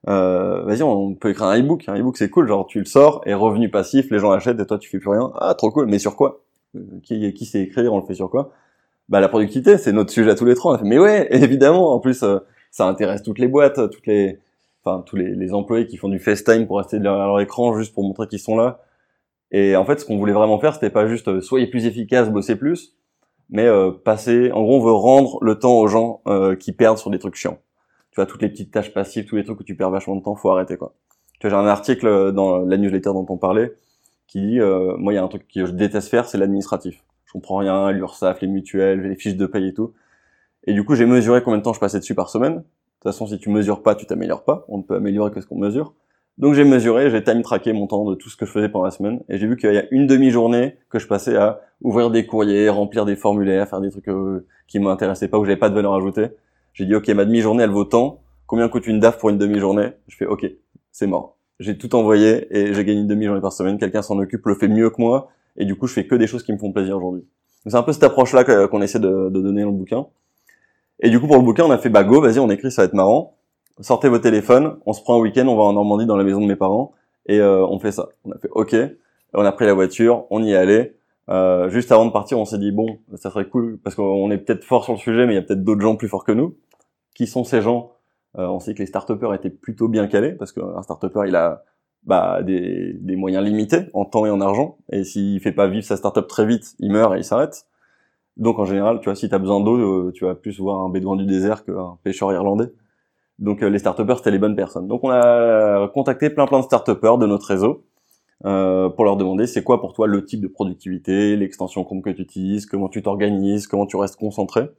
Euh, 0.07 0.63
vas-y, 0.63 0.83
on 0.83 1.15
peut 1.15 1.29
écrire 1.29 1.47
un 1.47 1.59
e-book. 1.59 1.83
Un 1.87 1.99
e-book, 1.99 2.17
c'est 2.17 2.29
cool. 2.29 2.47
Genre, 2.47 2.67
tu 2.67 2.79
le 2.79 2.85
sors 2.85 3.21
et 3.25 3.33
revenu 3.33 3.69
passif, 3.69 4.09
les 4.11 4.19
gens 4.19 4.31
achètent 4.31 4.59
et 4.59 4.65
toi, 4.65 4.77
tu 4.77 4.89
fais 4.89 4.99
plus 4.99 5.09
rien. 5.09 5.31
Ah, 5.35 5.53
trop 5.55 5.71
cool. 5.71 5.87
Mais 5.87 5.99
sur 5.99 6.15
quoi? 6.15 6.43
Euh, 6.75 6.81
Qui, 7.03 7.33
qui 7.33 7.45
sait 7.45 7.61
écrire 7.61 7.93
On 7.93 7.99
le 7.99 8.05
fait 8.05 8.13
sur 8.13 8.29
quoi? 8.29 8.51
Bah, 9.09 9.19
la 9.19 9.29
productivité, 9.29 9.77
c'est 9.77 9.91
notre 9.91 10.11
sujet 10.11 10.31
à 10.31 10.35
tous 10.35 10.45
les 10.45 10.55
trois. 10.55 10.79
Mais 10.83 10.99
ouais, 10.99 11.27
évidemment. 11.31 11.93
En 11.93 11.99
plus, 11.99 12.23
euh, 12.23 12.39
ça 12.71 12.87
intéresse 12.87 13.23
toutes 13.23 13.39
les 13.39 13.47
boîtes, 13.47 13.89
toutes 13.89 14.07
les, 14.07 14.39
enfin, 14.85 15.03
tous 15.05 15.15
les, 15.15 15.35
les, 15.35 15.53
employés 15.53 15.87
qui 15.87 15.97
font 15.97 16.09
du 16.09 16.19
FaceTime 16.19 16.67
pour 16.67 16.77
rester 16.77 16.99
derrière 16.99 17.27
leur 17.27 17.39
écran 17.39 17.77
juste 17.77 17.93
pour 17.93 18.03
montrer 18.03 18.27
qu'ils 18.27 18.39
sont 18.39 18.55
là. 18.55 18.81
Et 19.51 19.75
en 19.75 19.85
fait, 19.85 19.99
ce 19.99 20.05
qu'on 20.05 20.17
voulait 20.17 20.33
vraiment 20.33 20.59
faire, 20.59 20.73
c'était 20.73 20.89
pas 20.89 21.07
juste 21.07 21.39
soyez 21.41 21.67
plus 21.67 21.85
efficace, 21.85 22.29
bossez 22.29 22.55
plus, 22.55 22.97
mais 23.49 23.67
passer. 24.03 24.51
En 24.51 24.63
gros, 24.63 24.77
on 24.77 24.83
veut 24.83 24.91
rendre 24.91 25.37
le 25.43 25.57
temps 25.59 25.79
aux 25.79 25.87
gens 25.87 26.21
qui 26.59 26.71
perdent 26.73 26.97
sur 26.97 27.11
des 27.11 27.19
trucs 27.19 27.35
chiants 27.35 27.59
tu 28.15 28.21
vois, 28.21 28.27
toutes 28.27 28.43
les 28.43 28.49
petites 28.49 28.71
tâches 28.71 28.93
passives, 28.93 29.25
tous 29.25 29.35
les 29.35 29.43
trucs 29.43 29.59
où 29.59 29.63
tu 29.65 29.75
perds 29.75 29.91
vachement 29.91 30.15
de 30.15 30.21
temps, 30.21 30.35
faut 30.35 30.49
arrêter, 30.49 30.77
quoi. 30.77 30.95
Tu 31.41 31.49
vois, 31.49 31.49
j'ai 31.49 31.61
un 31.61 31.67
article 31.67 32.31
dans 32.31 32.59
la 32.59 32.77
newsletter 32.77 33.09
dont 33.09 33.25
on 33.27 33.35
parlait 33.35 33.75
qui 34.25 34.39
dit, 34.39 34.61
euh, 34.61 34.95
moi, 34.97 35.11
il 35.11 35.17
y 35.17 35.19
a 35.19 35.23
un 35.23 35.27
truc 35.27 35.45
que 35.53 35.65
je 35.65 35.73
déteste 35.73 36.07
faire, 36.07 36.25
c'est 36.25 36.37
l'administratif. 36.37 37.03
Je 37.25 37.33
comprends 37.33 37.57
rien, 37.57 37.91
l'URSSAF, 37.91 38.39
les 38.39 38.47
mutuelles, 38.47 39.01
les 39.01 39.17
fiches 39.17 39.35
de 39.35 39.45
paye 39.45 39.67
et 39.67 39.73
tout. 39.73 39.93
Et 40.63 40.71
du 40.71 40.85
coup, 40.85 40.95
j'ai 40.95 41.05
mesuré 41.05 41.43
combien 41.43 41.57
de 41.57 41.63
temps 41.63 41.73
je 41.73 41.79
passais 41.81 41.99
dessus 41.99 42.15
par 42.15 42.29
semaine. 42.29 42.63
De 43.05 43.11
toute 43.11 43.19
façon, 43.19 43.27
si 43.27 43.37
tu 43.37 43.51
mesures 43.51 43.83
pas, 43.83 43.93
tu 43.93 44.07
t'améliores 44.07 44.43
pas. 44.43 44.65
On 44.67 44.79
ne 44.79 44.81
peut 44.81 44.95
améliorer 44.95 45.29
que 45.29 45.39
ce 45.39 45.45
qu'on 45.45 45.59
mesure. 45.59 45.93
Donc 46.39 46.55
j'ai 46.55 46.63
mesuré, 46.65 47.11
j'ai 47.11 47.23
time 47.23 47.43
tracké 47.43 47.71
mon 47.71 47.85
temps 47.85 48.03
de 48.03 48.15
tout 48.15 48.31
ce 48.31 48.35
que 48.35 48.47
je 48.47 48.51
faisais 48.51 48.67
pendant 48.67 48.85
la 48.85 48.89
semaine, 48.89 49.21
et 49.29 49.37
j'ai 49.37 49.45
vu 49.45 49.57
qu'il 49.57 49.71
y 49.71 49.77
a 49.77 49.85
une 49.91 50.07
demi-journée 50.07 50.77
que 50.89 50.97
je 50.97 51.07
passais 51.07 51.37
à 51.37 51.61
ouvrir 51.81 52.09
des 52.09 52.25
courriers, 52.25 52.67
remplir 52.67 53.05
des 53.05 53.15
formulaires, 53.15 53.69
faire 53.69 53.79
des 53.79 53.91
trucs 53.91 54.07
euh, 54.07 54.47
qui 54.67 54.79
m'intéressaient 54.79 55.27
pas, 55.27 55.37
où 55.37 55.45
j'avais 55.45 55.55
pas 55.55 55.69
de 55.69 55.75
valeur 55.75 55.93
ajoutée. 55.93 56.29
J'ai 56.73 56.87
dit, 56.87 56.95
OK, 56.95 57.07
ma 57.09 57.25
demi-journée, 57.25 57.63
elle 57.63 57.69
vaut 57.69 57.85
tant. 57.85 58.21
Combien 58.47 58.67
coûte 58.69 58.87
une 58.87 58.99
DAF 58.99 59.19
pour 59.19 59.29
une 59.29 59.37
demi-journée? 59.37 59.91
Je 60.07 60.17
fais, 60.17 60.25
OK, 60.25 60.43
c'est 60.91 61.05
mort. 61.05 61.37
J'ai 61.59 61.77
tout 61.77 61.95
envoyé 61.95 62.47
et 62.49 62.73
j'ai 62.73 62.83
gagné 62.83 63.01
une 63.01 63.07
demi-journée 63.07 63.39
par 63.39 63.53
semaine. 63.53 63.77
Quelqu'un 63.77 64.01
s'en 64.01 64.17
occupe, 64.17 64.47
le 64.47 64.55
fait 64.55 64.67
mieux 64.67 64.89
que 64.89 64.99
moi. 64.99 65.29
Et 65.57 65.65
du 65.65 65.75
coup, 65.75 65.85
je 65.85 65.93
fais 65.93 66.07
que 66.07 66.15
des 66.15 66.25
choses 66.25 66.41
qui 66.41 66.51
me 66.51 66.57
font 66.57 66.71
plaisir 66.71 66.97
aujourd'hui. 66.97 67.23
C'est 67.67 67.75
un 67.75 67.83
peu 67.83 67.93
cette 67.93 68.03
approche-là 68.03 68.67
qu'on 68.67 68.81
essaie 68.81 68.99
de, 68.99 69.29
donner 69.29 69.61
dans 69.61 69.69
le 69.69 69.75
bouquin. 69.75 70.07
Et 70.99 71.09
du 71.09 71.19
coup, 71.19 71.27
pour 71.27 71.35
le 71.37 71.41
bouquin, 71.41 71.65
on 71.65 71.71
a 71.71 71.77
fait, 71.77 71.89
bah 71.89 72.03
go, 72.03 72.21
vas-y, 72.21 72.39
on 72.39 72.49
écrit, 72.49 72.71
ça 72.71 72.83
va 72.83 72.85
être 72.87 72.93
marrant. 72.93 73.37
Sortez 73.81 74.07
vos 74.07 74.19
téléphones, 74.19 74.77
on 74.85 74.93
se 74.93 75.01
prend 75.01 75.17
un 75.17 75.21
week-end, 75.21 75.47
on 75.47 75.57
va 75.57 75.63
en 75.63 75.73
Normandie 75.73 76.05
dans 76.05 76.15
la 76.15 76.23
maison 76.23 76.39
de 76.39 76.47
mes 76.47 76.55
parents. 76.55 76.93
Et 77.25 77.39
euh, 77.39 77.65
on 77.65 77.79
fait 77.79 77.91
ça. 77.91 78.09
On 78.23 78.31
a 78.31 78.37
fait, 78.37 78.49
OK. 78.51 78.75
On 79.33 79.43
a 79.43 79.51
pris 79.51 79.65
la 79.65 79.73
voiture, 79.73 80.25
on 80.29 80.43
y 80.43 80.51
est 80.51 80.55
allé. 80.55 80.95
Euh, 81.29 81.69
juste 81.69 81.91
avant 81.91 82.05
de 82.05 82.11
partir, 82.11 82.39
on 82.39 82.45
s'est 82.45 82.57
dit 82.57 82.71
bon, 82.71 82.99
ça 83.15 83.29
serait 83.31 83.49
cool 83.49 83.79
parce 83.83 83.95
qu'on 83.95 84.29
est 84.31 84.37
peut-être 84.37 84.63
fort 84.63 84.83
sur 84.83 84.93
le 84.93 84.99
sujet, 84.99 85.25
mais 85.25 85.33
il 85.33 85.35
y 85.35 85.39
a 85.39 85.41
peut-être 85.41 85.63
d'autres 85.63 85.81
gens 85.81 85.95
plus 85.95 86.07
forts 86.07 86.23
que 86.23 86.31
nous. 86.31 86.55
Qui 87.15 87.27
sont 87.27 87.43
ces 87.43 87.61
gens? 87.61 87.93
Euh, 88.37 88.47
On 88.47 88.59
sait 88.59 88.73
que 88.73 88.79
les 88.79 88.85
start 88.85 89.11
étaient 89.33 89.49
plutôt 89.49 89.87
bien 89.87 90.07
calés 90.07 90.33
parce 90.33 90.51
qu'un 90.51 90.81
start 90.83 91.05
il 91.27 91.35
a 91.35 91.63
bah, 92.03 92.43
des, 92.43 92.93
des, 92.99 93.15
moyens 93.15 93.43
limités 93.43 93.87
en 93.93 94.05
temps 94.05 94.25
et 94.25 94.29
en 94.29 94.39
argent. 94.39 94.77
Et 94.91 95.03
s'il 95.03 95.39
fait 95.41 95.51
pas 95.51 95.67
vivre 95.67 95.85
sa 95.85 95.97
startup 95.97 96.27
très 96.27 96.45
vite, 96.45 96.75
il 96.79 96.91
meurt 96.91 97.15
et 97.15 97.19
il 97.19 97.23
s'arrête. 97.23 97.65
Donc 98.37 98.59
en 98.59 98.65
général, 98.65 98.99
tu 98.99 99.05
vois, 99.05 99.15
si 99.15 99.29
tu 99.29 99.35
as 99.35 99.39
besoin 99.39 99.61
d'eau, 99.61 99.77
euh, 99.77 100.11
tu 100.13 100.25
vas 100.25 100.35
plus 100.35 100.59
voir 100.59 100.81
un 100.81 100.89
bédouin 100.89 101.15
du 101.15 101.25
désert 101.25 101.63
qu'un 101.63 101.97
pêcheur 102.03 102.31
irlandais. 102.33 102.71
Donc 103.39 103.63
euh, 103.63 103.69
les 103.69 103.79
start 103.79 104.01
c'était 104.17 104.31
les 104.31 104.39
bonnes 104.39 104.55
personnes. 104.55 104.87
Donc 104.87 105.03
on 105.03 105.09
a 105.09 105.87
contacté 105.93 106.29
plein 106.29 106.47
plein 106.47 106.59
de 106.59 106.65
start 106.65 106.89
de 106.89 107.25
notre 107.25 107.47
réseau 107.47 107.83
euh, 108.43 108.89
pour 108.89 109.05
leur 109.05 109.15
demander 109.15 109.47
c'est 109.47 109.63
quoi 109.63 109.79
pour 109.79 109.93
toi 109.93 110.07
le 110.07 110.25
type 110.25 110.41
de 110.41 110.47
productivité, 110.47 111.35
l'extension 111.37 111.83
compte 111.85 112.03
que 112.03 112.09
tu 112.09 112.21
utilises, 112.21 112.65
comment 112.65 112.89
tu 112.89 113.01
t'organises, 113.01 113.65
comment 113.67 113.85
tu 113.85 113.95
restes 113.95 114.17
concentré. 114.17 114.69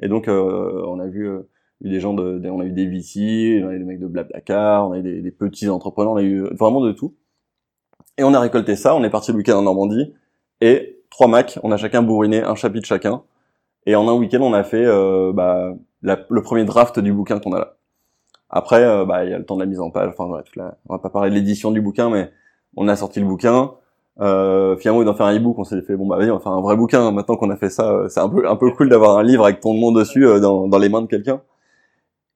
Et 0.00 0.08
donc 0.08 0.28
euh, 0.28 0.82
on 0.86 0.98
a 0.98 1.06
vu, 1.06 1.28
euh, 1.28 1.48
eu 1.82 1.90
des 1.90 2.00
gens 2.00 2.14
de, 2.14 2.40
on 2.48 2.60
a 2.60 2.64
eu 2.64 2.72
des 2.72 2.86
VC, 2.86 3.62
on 3.62 3.68
a 3.68 3.74
eu 3.74 3.78
des 3.78 3.84
mecs 3.84 4.00
de 4.00 4.06
Blablacar, 4.06 4.88
on 4.88 4.92
a 4.92 4.98
eu 4.98 5.02
des, 5.02 5.20
des, 5.20 5.30
petits 5.30 5.68
entrepreneurs, 5.68 6.12
on 6.12 6.16
a 6.16 6.22
eu 6.22 6.42
vraiment 6.54 6.80
de 6.80 6.92
tout. 6.92 7.14
Et 8.16 8.24
on 8.24 8.32
a 8.32 8.40
récolté 8.40 8.76
ça, 8.76 8.94
on 8.96 9.04
est 9.04 9.10
parti 9.10 9.30
le 9.30 9.38
week-end 9.38 9.58
en 9.58 9.62
Normandie 9.62 10.14
et 10.60 10.99
trois 11.10 11.28
Macs, 11.28 11.58
on 11.62 11.72
a 11.72 11.76
chacun 11.76 12.02
bourriné 12.02 12.42
un 12.42 12.54
chapitre 12.54 12.86
chacun. 12.86 13.22
Et 13.86 13.96
en 13.96 14.08
un 14.08 14.14
week-end, 14.14 14.40
on 14.40 14.52
a 14.52 14.62
fait 14.62 14.84
euh, 14.84 15.32
bah, 15.32 15.72
le 16.02 16.42
premier 16.42 16.64
draft 16.64 16.98
du 16.98 17.12
bouquin 17.12 17.38
qu'on 17.40 17.52
a 17.52 17.58
là. 17.58 17.76
Après, 18.50 18.82
bah, 19.06 19.24
il 19.24 19.30
y 19.30 19.34
a 19.34 19.38
le 19.38 19.44
temps 19.44 19.54
de 19.54 19.60
la 19.60 19.66
mise 19.66 19.80
en 19.80 19.90
page. 19.90 20.10
Enfin, 20.12 20.26
bref, 20.26 20.46
là, 20.56 20.78
on 20.88 20.94
va 20.94 20.98
pas 20.98 21.10
parler 21.10 21.30
de 21.30 21.36
l'édition 21.36 21.70
du 21.70 21.80
bouquin, 21.80 22.10
mais 22.10 22.30
on 22.76 22.88
a 22.88 22.96
sorti 22.96 23.20
le 23.20 23.26
bouquin. 23.26 23.72
Euh, 24.20 24.76
finalement, 24.76 25.02
d'en 25.04 25.14
faire 25.14 25.26
un 25.26 25.36
e-book, 25.36 25.58
on 25.58 25.64
s'est 25.64 25.80
fait 25.82 25.96
bon 25.96 26.06
bah 26.06 26.16
vas-y, 26.16 26.30
on 26.30 26.34
va 26.34 26.40
faire 26.40 26.52
un 26.52 26.60
vrai 26.60 26.76
bouquin. 26.76 27.10
Maintenant 27.10 27.36
qu'on 27.36 27.50
a 27.50 27.56
fait 27.56 27.70
ça, 27.70 27.90
euh, 27.90 28.08
c'est 28.08 28.20
un 28.20 28.28
peu 28.28 28.46
un 28.46 28.56
peu 28.56 28.70
cool 28.72 28.88
d'avoir 28.88 29.16
un 29.18 29.22
livre 29.22 29.44
avec 29.44 29.60
ton 29.60 29.72
nom 29.74 29.92
dessus 29.92 30.26
euh, 30.26 30.40
dans, 30.40 30.68
dans 30.68 30.78
les 30.78 30.88
mains 30.88 31.02
de 31.02 31.06
quelqu'un. 31.06 31.40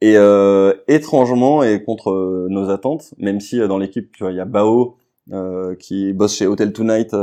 Et 0.01 0.16
euh, 0.16 0.75
étrangement 0.89 1.62
et 1.62 1.83
contre 1.83 2.11
euh, 2.11 2.47
nos 2.51 2.70
attentes, 2.70 3.14
même 3.18 3.41
si 3.41 3.59
dans 3.68 3.79
l'équipe, 3.79 4.12
tu 4.12 4.22
vois, 4.22 4.33
il 4.33 4.37
y 4.37 4.41
a 4.41 4.45
Bao 4.45 4.97
qui 5.79 6.12
bosse 6.12 6.37
chez 6.37 6.47
Hotel 6.47 6.72
Tonight 6.75 7.16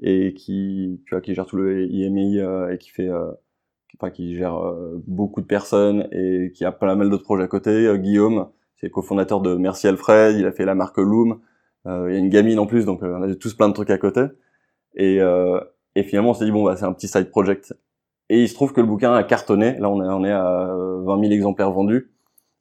et 0.00 0.34
qui 0.34 1.00
tu 1.06 1.14
vois 1.14 1.20
qui 1.20 1.34
gère 1.34 1.46
tout 1.46 1.56
le 1.56 1.84
IMI 1.84 2.38
et 2.38 2.78
qui 2.78 2.90
fait 2.90 3.10
enfin 3.98 4.10
qui 4.10 4.36
gère 4.36 4.60
beaucoup 5.06 5.40
de 5.40 5.46
personnes 5.46 6.08
et 6.12 6.52
qui 6.54 6.64
a 6.64 6.72
pas 6.72 6.94
mal 6.94 7.10
d'autres 7.10 7.24
projets 7.24 7.44
à 7.44 7.48
côté. 7.48 7.98
Guillaume, 7.98 8.48
c'est 8.76 8.90
cofondateur 8.90 9.40
de 9.40 9.54
Merci 9.54 9.88
Alfred, 9.88 10.36
il 10.36 10.46
a 10.46 10.52
fait 10.52 10.64
la 10.64 10.74
marque 10.74 10.98
Loom. 10.98 11.40
Euh, 11.86 12.08
il 12.10 12.14
y 12.14 12.16
a 12.16 12.18
une 12.18 12.28
gamine 12.28 12.58
en 12.58 12.66
plus, 12.66 12.84
donc 12.84 13.02
euh, 13.02 13.16
on 13.18 13.22
a 13.22 13.34
tous 13.34 13.54
plein 13.54 13.68
de 13.68 13.74
trucs 13.74 13.90
à 13.90 13.98
côté. 13.98 14.22
Et, 14.94 15.20
euh, 15.20 15.60
et 15.94 16.02
finalement, 16.02 16.30
on 16.30 16.34
s'est 16.34 16.44
dit 16.44 16.50
bon 16.50 16.64
bah 16.64 16.76
c'est 16.76 16.84
un 16.84 16.92
petit 16.92 17.08
side 17.08 17.30
project. 17.30 17.74
Et 18.28 18.42
il 18.42 18.48
se 18.48 18.54
trouve 18.54 18.72
que 18.72 18.80
le 18.80 18.86
bouquin 18.86 19.14
a 19.14 19.22
cartonné. 19.22 19.78
Là, 19.78 19.88
on 19.88 20.02
est, 20.02 20.08
on 20.08 20.24
est 20.24 20.32
à 20.32 20.74
20 21.04 21.20
000 21.20 21.32
exemplaires 21.32 21.70
vendus. 21.70 22.10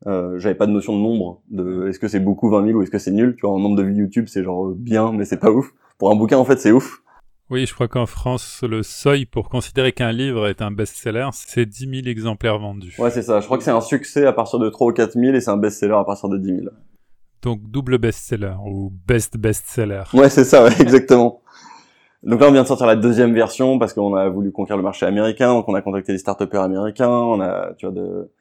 Euh, 0.07 0.38
j'avais 0.38 0.55
pas 0.55 0.67
de 0.67 0.71
notion 0.71 0.95
de 0.95 1.01
nombre 1.01 1.41
de 1.49 1.88
est-ce 1.88 1.99
que 1.99 2.07
c'est 2.07 2.19
beaucoup 2.19 2.49
20 2.49 2.65
000 2.67 2.77
ou 2.77 2.83
est-ce 2.83 2.91
que 2.91 2.99
c'est 2.99 3.11
nul? 3.11 3.36
Tu 3.36 3.41
vois 3.41 3.55
en 3.55 3.59
nombre 3.59 3.75
de 3.75 3.83
vues 3.83 3.95
YouTube 3.95 4.25
c'est 4.27 4.43
genre 4.43 4.67
bien 4.75 5.11
mais 5.11 5.25
c'est 5.25 5.39
pas 5.39 5.49
ouf 5.49 5.73
pour 5.97 6.11
un 6.11 6.15
bouquin 6.15 6.38
en 6.38 6.45
fait 6.45 6.59
c'est 6.59 6.71
ouf 6.71 7.01
oui 7.49 7.65
je 7.65 7.73
crois 7.73 7.87
qu'en 7.87 8.05
France 8.05 8.63
le 8.67 8.83
seuil 8.83 9.25
pour 9.25 9.49
considérer 9.49 9.91
qu'un 9.91 10.11
livre 10.11 10.47
est 10.47 10.61
un 10.61 10.71
best-seller 10.71 11.29
c'est 11.33 11.65
10 11.65 12.03
000 12.03 12.07
exemplaires 12.07 12.59
vendus 12.59 12.95
ouais 12.99 13.11
c'est 13.11 13.23
ça 13.23 13.39
je 13.39 13.45
crois 13.45 13.57
que 13.57 13.63
c'est 13.63 13.71
un 13.71 13.81
succès 13.81 14.25
à 14.25 14.33
partir 14.33 14.59
de 14.59 14.69
3 14.69 14.87
ou 14.87 14.93
4 14.93 15.13
000 15.13 15.35
et 15.35 15.41
c'est 15.41 15.51
un 15.51 15.57
best-seller 15.57 15.95
à 15.95 16.03
partir 16.03 16.29
de 16.29 16.37
10 16.37 16.47
000 16.47 16.61
donc 17.45 17.61
double 17.69 17.99
best-seller 17.99 18.55
ou 18.65 18.91
best 19.07 19.37
best-seller. 19.37 20.03
Ouais, 20.15 20.29
c'est 20.29 20.43
ça, 20.43 20.63
ouais, 20.63 20.71
exactement. 20.81 21.41
Donc 22.23 22.41
là, 22.41 22.47
on 22.47 22.51
vient 22.51 22.63
de 22.63 22.67
sortir 22.67 22.87
la 22.87 22.95
deuxième 22.95 23.35
version 23.35 23.77
parce 23.77 23.93
qu'on 23.93 24.15
a 24.15 24.27
voulu 24.29 24.51
conquérir 24.51 24.77
le 24.77 24.83
marché 24.83 25.05
américain. 25.05 25.53
Donc 25.53 25.69
on 25.69 25.75
a 25.75 25.81
contacté 25.81 26.11
des 26.11 26.17
start 26.17 26.41
américains. 26.55 27.07
On 27.07 27.39
a, 27.39 27.73
tu 27.77 27.85
vois, 27.85 27.93
de, 27.93 28.31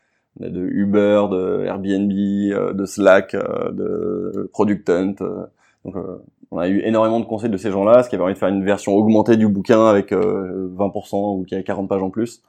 de 0.40 0.62
Uber, 0.62 1.26
de 1.30 1.64
Airbnb, 1.66 2.10
euh, 2.10 2.72
de 2.72 2.86
Slack, 2.86 3.34
euh, 3.34 3.70
de 3.72 4.50
Product 4.54 4.88
Hunt. 4.88 5.16
Euh. 5.20 6.16
On 6.50 6.58
a 6.58 6.68
eu 6.68 6.80
énormément 6.80 7.20
de 7.20 7.24
conseils 7.24 7.50
de 7.50 7.56
ces 7.56 7.70
gens-là, 7.70 8.02
ce 8.02 8.08
qui 8.08 8.14
a 8.14 8.18
permis 8.18 8.34
de 8.34 8.38
faire 8.38 8.48
une 8.48 8.64
version 8.64 8.94
augmentée 8.94 9.36
du 9.36 9.48
bouquin 9.48 9.86
avec 9.86 10.12
20% 10.12 11.38
ou 11.38 11.44
qui 11.44 11.54
a 11.54 11.62
40 11.62 11.88
pages 11.88 12.02
en 12.02 12.10
plus 12.10 12.42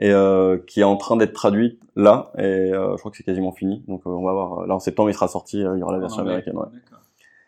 et 0.00 0.10
euh, 0.10 0.58
qui 0.66 0.80
est 0.80 0.84
en 0.84 0.96
train 0.96 1.16
d'être 1.16 1.32
traduite 1.32 1.80
là 1.94 2.32
et 2.38 2.42
euh, 2.42 2.92
je 2.92 2.96
crois 2.98 3.10
que 3.10 3.16
c'est 3.16 3.22
quasiment 3.22 3.52
fini. 3.52 3.84
Donc 3.86 4.02
euh, 4.06 4.10
on 4.10 4.24
va 4.24 4.32
voir 4.32 4.66
là 4.66 4.74
en 4.74 4.78
septembre 4.78 5.10
il 5.10 5.14
sera 5.14 5.28
sorti 5.28 5.58
il 5.58 5.78
y 5.78 5.82
aura 5.82 5.92
la 5.92 5.98
ah, 5.98 6.00
version 6.00 6.22
américaine 6.22 6.56
ouais. 6.56 6.66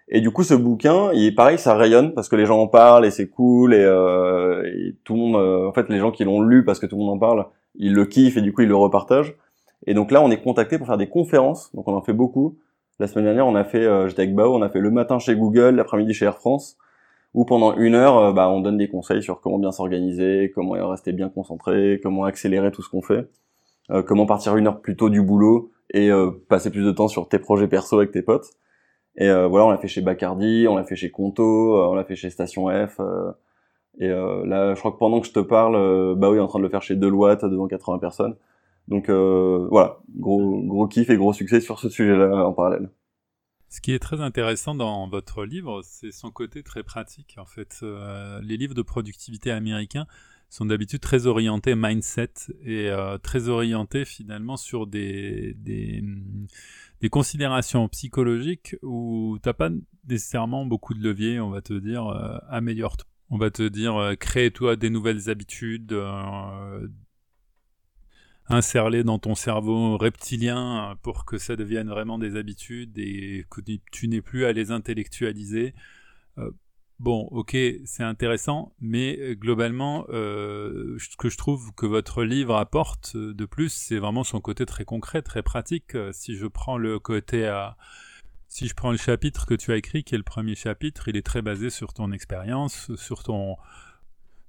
et 0.08 0.20
du 0.20 0.30
coup 0.30 0.42
ce 0.42 0.54
bouquin 0.54 1.10
il 1.12 1.24
est 1.24 1.32
pareil 1.32 1.58
ça 1.58 1.74
rayonne 1.74 2.12
parce 2.14 2.28
que 2.28 2.36
les 2.36 2.44
gens 2.46 2.60
en 2.60 2.68
parlent 2.68 3.06
et 3.06 3.10
c'est 3.10 3.28
cool 3.28 3.74
et, 3.74 3.82
et, 3.82 4.94
tout 5.04 5.14
le 5.14 5.18
monde 5.18 5.36
en 5.68 5.72
fait 5.72 5.88
les 5.88 5.98
gens 5.98 6.10
qui 6.10 6.24
l'ont 6.24 6.42
lu 6.42 6.64
parce 6.64 6.78
que 6.78 6.86
tout 6.86 6.96
le 6.96 7.02
monde 7.02 7.16
en 7.16 7.18
parle 7.18 7.46
ils 7.74 7.94
le 7.94 8.04
kiffent 8.04 8.36
et 8.36 8.42
du 8.42 8.52
coup 8.52 8.62
ils 8.62 8.68
le 8.68 8.76
repartagent. 8.76 9.34
Et 9.86 9.94
donc 9.94 10.10
là 10.10 10.20
on 10.20 10.30
est 10.30 10.42
contacté 10.42 10.78
pour 10.78 10.86
faire 10.86 10.98
des 10.98 11.08
conférences 11.08 11.70
donc 11.74 11.88
on 11.88 11.94
en 11.94 12.02
fait 12.02 12.12
beaucoup 12.12 12.58
la 12.98 13.06
semaine 13.06 13.24
dernière 13.24 13.46
on 13.46 13.54
a 13.54 13.64
fait 13.64 14.08
j'étais 14.08 14.22
avec 14.22 14.34
Bao 14.34 14.54
on 14.54 14.62
a 14.62 14.68
fait 14.68 14.80
le 14.80 14.90
matin 14.90 15.18
chez 15.18 15.34
Google 15.34 15.76
l'après-midi 15.76 16.14
chez 16.14 16.26
Air 16.26 16.36
France 16.36 16.76
où 17.34 17.44
pendant 17.44 17.76
une 17.76 17.94
heure, 17.94 18.18
euh, 18.18 18.32
bah, 18.32 18.48
on 18.48 18.60
donne 18.60 18.76
des 18.76 18.88
conseils 18.88 19.22
sur 19.22 19.40
comment 19.40 19.58
bien 19.58 19.72
s'organiser, 19.72 20.52
comment 20.54 20.72
rester 20.88 21.12
bien 21.12 21.28
concentré, 21.28 22.00
comment 22.02 22.24
accélérer 22.24 22.70
tout 22.70 22.82
ce 22.82 22.90
qu'on 22.90 23.02
fait, 23.02 23.28
euh, 23.90 24.02
comment 24.02 24.26
partir 24.26 24.56
une 24.56 24.66
heure 24.66 24.80
plus 24.80 24.96
tôt 24.96 25.08
du 25.08 25.22
boulot 25.22 25.72
et 25.90 26.10
euh, 26.10 26.30
passer 26.48 26.70
plus 26.70 26.84
de 26.84 26.90
temps 26.92 27.08
sur 27.08 27.28
tes 27.28 27.38
projets 27.38 27.68
perso 27.68 27.96
avec 27.98 28.12
tes 28.12 28.22
potes. 28.22 28.50
Et 29.16 29.28
voilà, 29.28 29.66
on 29.66 29.70
l'a 29.70 29.76
fait 29.76 29.88
chez 29.88 30.00
Bacardi, 30.00 30.66
on 30.66 30.74
l'a 30.74 30.84
fait 30.84 30.96
chez 30.96 31.10
Conto, 31.10 31.76
on 31.76 31.94
l'a 31.94 32.02
fait 32.02 32.16
chez 32.16 32.30
Station 32.30 32.68
F. 32.70 32.98
et 33.98 34.08
là, 34.08 34.72
je 34.72 34.78
crois 34.78 34.90
que 34.90 34.96
pendant 34.96 35.20
que 35.20 35.26
je 35.26 35.32
te 35.32 35.40
parle, 35.40 36.16
bah 36.16 36.30
oui, 36.30 36.40
en 36.40 36.46
train 36.46 36.60
de 36.60 36.64
le 36.64 36.70
faire 36.70 36.80
chez 36.80 36.96
Deloitte 36.96 37.44
devant 37.44 37.66
80 37.66 37.98
personnes. 37.98 38.36
Donc 38.88 39.08
voilà, 39.08 40.00
gros 40.16 40.62
gros 40.62 40.88
kiff 40.88 41.08
et 41.10 41.16
gros 41.16 41.32
succès 41.32 41.60
sur 41.60 41.78
ce 41.78 41.88
sujet-là 41.88 42.46
en 42.46 42.52
parallèle. 42.52 42.90
Ce 43.68 43.80
qui 43.80 43.92
est 43.92 43.98
très 43.98 44.20
intéressant 44.20 44.74
dans 44.74 45.08
votre 45.08 45.46
livre, 45.46 45.80
c'est 45.82 46.10
son 46.10 46.30
côté 46.30 46.62
très 46.62 46.82
pratique. 46.82 47.36
En 47.38 47.46
fait, 47.46 47.80
euh, 47.82 48.38
les 48.42 48.58
livres 48.58 48.74
de 48.74 48.82
productivité 48.82 49.50
américains 49.50 50.06
sont 50.50 50.66
d'habitude 50.66 51.00
très 51.00 51.26
orientés 51.26 51.74
mindset 51.74 52.34
et 52.62 52.90
très 53.22 53.48
orientés 53.48 54.04
finalement 54.04 54.58
sur 54.58 54.86
des, 54.86 55.54
des, 55.54 56.04
des 57.00 57.08
considérations 57.08 57.88
psychologiques 57.88 58.76
où 58.82 59.38
t'as 59.40 59.54
pas 59.54 59.70
nécessairement 60.06 60.66
beaucoup 60.66 60.92
de 60.92 61.02
leviers. 61.02 61.40
On 61.40 61.48
va 61.48 61.62
te 61.62 61.72
dire 61.72 62.06
améliore-toi. 62.50 63.08
On 63.30 63.38
va 63.38 63.50
te 63.50 63.66
dire 63.66 64.12
crée-toi 64.20 64.76
des 64.76 64.90
nouvelles 64.90 65.30
habitudes, 65.30 65.96
insère-les 68.52 69.04
dans 69.04 69.18
ton 69.18 69.34
cerveau 69.34 69.96
reptilien 69.96 70.96
pour 71.02 71.24
que 71.24 71.38
ça 71.38 71.56
devienne 71.56 71.88
vraiment 71.88 72.18
des 72.18 72.36
habitudes 72.36 72.98
et 72.98 73.46
que 73.50 73.60
tu 73.90 74.08
n'aies 74.08 74.20
plus 74.20 74.44
à 74.44 74.52
les 74.52 74.70
intellectualiser. 74.70 75.74
Euh, 76.38 76.50
bon, 76.98 77.28
ok, 77.30 77.56
c'est 77.84 78.02
intéressant, 78.02 78.74
mais 78.80 79.18
euh, 79.18 79.34
globalement, 79.34 80.06
euh, 80.10 80.96
ce 80.98 81.16
que 81.16 81.28
je 81.28 81.36
trouve 81.36 81.72
que 81.74 81.86
votre 81.86 82.24
livre 82.24 82.56
apporte 82.56 83.16
de 83.16 83.44
plus, 83.44 83.72
c'est 83.72 83.98
vraiment 83.98 84.24
son 84.24 84.40
côté 84.40 84.66
très 84.66 84.84
concret, 84.84 85.22
très 85.22 85.42
pratique. 85.42 85.96
Si 86.12 86.36
je 86.36 86.46
prends 86.46 86.78
le 86.78 86.98
côté. 86.98 87.50
Si 88.48 88.68
je 88.68 88.74
prends 88.74 88.90
le 88.90 88.98
chapitre 88.98 89.46
que 89.46 89.54
tu 89.54 89.72
as 89.72 89.76
écrit, 89.76 90.04
qui 90.04 90.14
est 90.14 90.18
le 90.18 90.24
premier 90.24 90.54
chapitre, 90.54 91.08
il 91.08 91.16
est 91.16 91.24
très 91.24 91.40
basé 91.40 91.70
sur 91.70 91.94
ton 91.94 92.12
expérience, 92.12 92.94
sur 92.96 93.22
ton, 93.22 93.56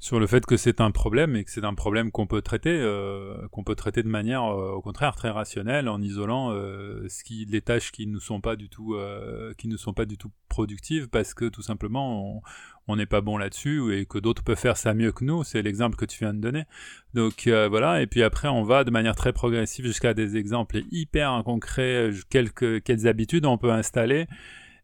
sur 0.03 0.19
le 0.19 0.27
fait 0.27 0.45
que 0.45 0.57
c'est 0.57 0.81
un 0.81 0.91
problème 0.91 1.37
et 1.37 1.45
que 1.45 1.49
c'est 1.49 1.63
un 1.63 1.75
problème 1.75 2.11
qu'on 2.11 2.27
peut 2.27 2.41
traiter, 2.41 2.77
euh, 2.77 3.47
qu'on 3.51 3.63
peut 3.63 3.73
traiter 3.73 4.03
de 4.03 4.09
manière, 4.09 4.43
euh, 4.43 4.73
au 4.73 4.81
contraire, 4.81 5.15
très 5.15 5.29
rationnelle, 5.29 5.87
en 5.87 6.01
isolant 6.01 6.51
euh, 6.51 7.07
qui, 7.23 7.45
les 7.45 7.61
tâches 7.61 7.93
qui 7.93 8.05
ne 8.05 8.19
sont 8.19 8.41
pas 8.41 8.57
du 8.57 8.67
tout, 8.67 8.97
qui 9.57 9.71
sont 9.77 9.93
pas 9.93 10.03
du 10.03 10.17
tout 10.17 10.29
productives, 10.49 11.07
parce 11.07 11.33
que 11.33 11.45
tout 11.45 11.61
simplement 11.61 12.43
on 12.89 12.97
n'est 12.97 13.05
pas 13.05 13.21
bon 13.21 13.37
là-dessus 13.37 13.97
et 13.97 14.05
que 14.05 14.17
d'autres 14.17 14.43
peuvent 14.43 14.59
faire 14.59 14.75
ça 14.75 14.93
mieux 14.93 15.13
que 15.13 15.23
nous. 15.23 15.45
C'est 15.45 15.61
l'exemple 15.61 15.95
que 15.95 16.03
tu 16.03 16.19
viens 16.19 16.33
de 16.33 16.41
donner. 16.41 16.65
Donc 17.13 17.47
voilà. 17.47 18.01
Et 18.01 18.07
puis 18.07 18.23
après, 18.23 18.49
on 18.49 18.63
va 18.63 18.83
de 18.83 18.91
manière 18.91 19.15
très 19.15 19.31
progressive 19.31 19.85
jusqu'à 19.85 20.13
des 20.13 20.35
exemples 20.35 20.81
hyper 20.91 21.43
concrets, 21.45 22.09
quelques, 22.29 22.83
quelles 22.83 23.07
habitudes 23.07 23.45
on 23.45 23.57
peut 23.57 23.71
installer 23.71 24.27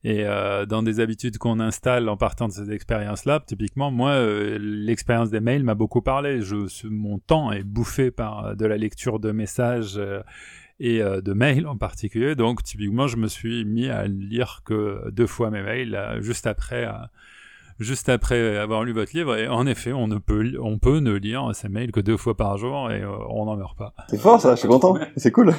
et 0.03 0.25
euh, 0.25 0.65
dans 0.65 0.81
des 0.81 1.01
habitudes 1.01 1.37
qu'on 1.37 1.59
installe 1.59 2.07
en 2.07 2.15
partant 2.15 2.47
de 2.47 2.53
ces 2.53 2.71
expériences-là, 2.71 3.41
typiquement, 3.45 3.91
moi, 3.91 4.11
euh, 4.11 4.57
l'expérience 4.59 5.29
des 5.29 5.41
mails 5.41 5.63
m'a 5.63 5.75
beaucoup 5.75 6.01
parlé. 6.01 6.41
Je, 6.41 6.87
mon 6.87 7.19
temps 7.19 7.51
est 7.51 7.63
bouffé 7.63 8.09
par 8.09 8.45
euh, 8.45 8.55
de 8.55 8.65
la 8.65 8.77
lecture 8.77 9.19
de 9.19 9.31
messages 9.31 9.99
et 10.79 10.99
de 10.99 11.33
mails 11.33 11.67
en 11.67 11.75
particulier. 11.75 12.35
Donc, 12.35 12.63
typiquement, 12.63 13.07
je 13.07 13.17
me 13.17 13.27
suis 13.27 13.65
mis 13.65 13.89
à 13.89 14.07
lire 14.07 14.61
que 14.63 15.09
deux 15.11 15.27
fois 15.27 15.51
mes 15.51 15.61
mails 15.61 16.17
juste 16.21 16.47
après 16.47 16.87
juste 17.79 18.09
après 18.09 18.57
avoir 18.57 18.83
lu 18.83 18.91
votre 18.91 19.15
livre. 19.15 19.37
Et 19.37 19.47
en 19.47 19.65
effet, 19.65 19.93
on 19.93 20.07
ne 20.07 20.17
peut, 20.17 20.51
on 20.61 20.77
peut 20.77 20.99
ne 20.99 21.13
lire 21.13 21.49
ces 21.53 21.69
mails 21.69 21.91
que 21.91 21.99
deux 21.99 22.17
fois 22.17 22.35
par 22.35 22.57
jour 22.57 22.91
et 22.91 23.01
euh, 23.01 23.09
on 23.29 23.45
n'en 23.45 23.55
meurt 23.55 23.77
pas. 23.77 23.93
C'est 24.09 24.19
fort 24.19 24.39
ça, 24.39 24.55
je 24.55 24.59
suis 24.59 24.67
content. 24.67 24.97
C'est 25.15 25.31
cool. 25.31 25.53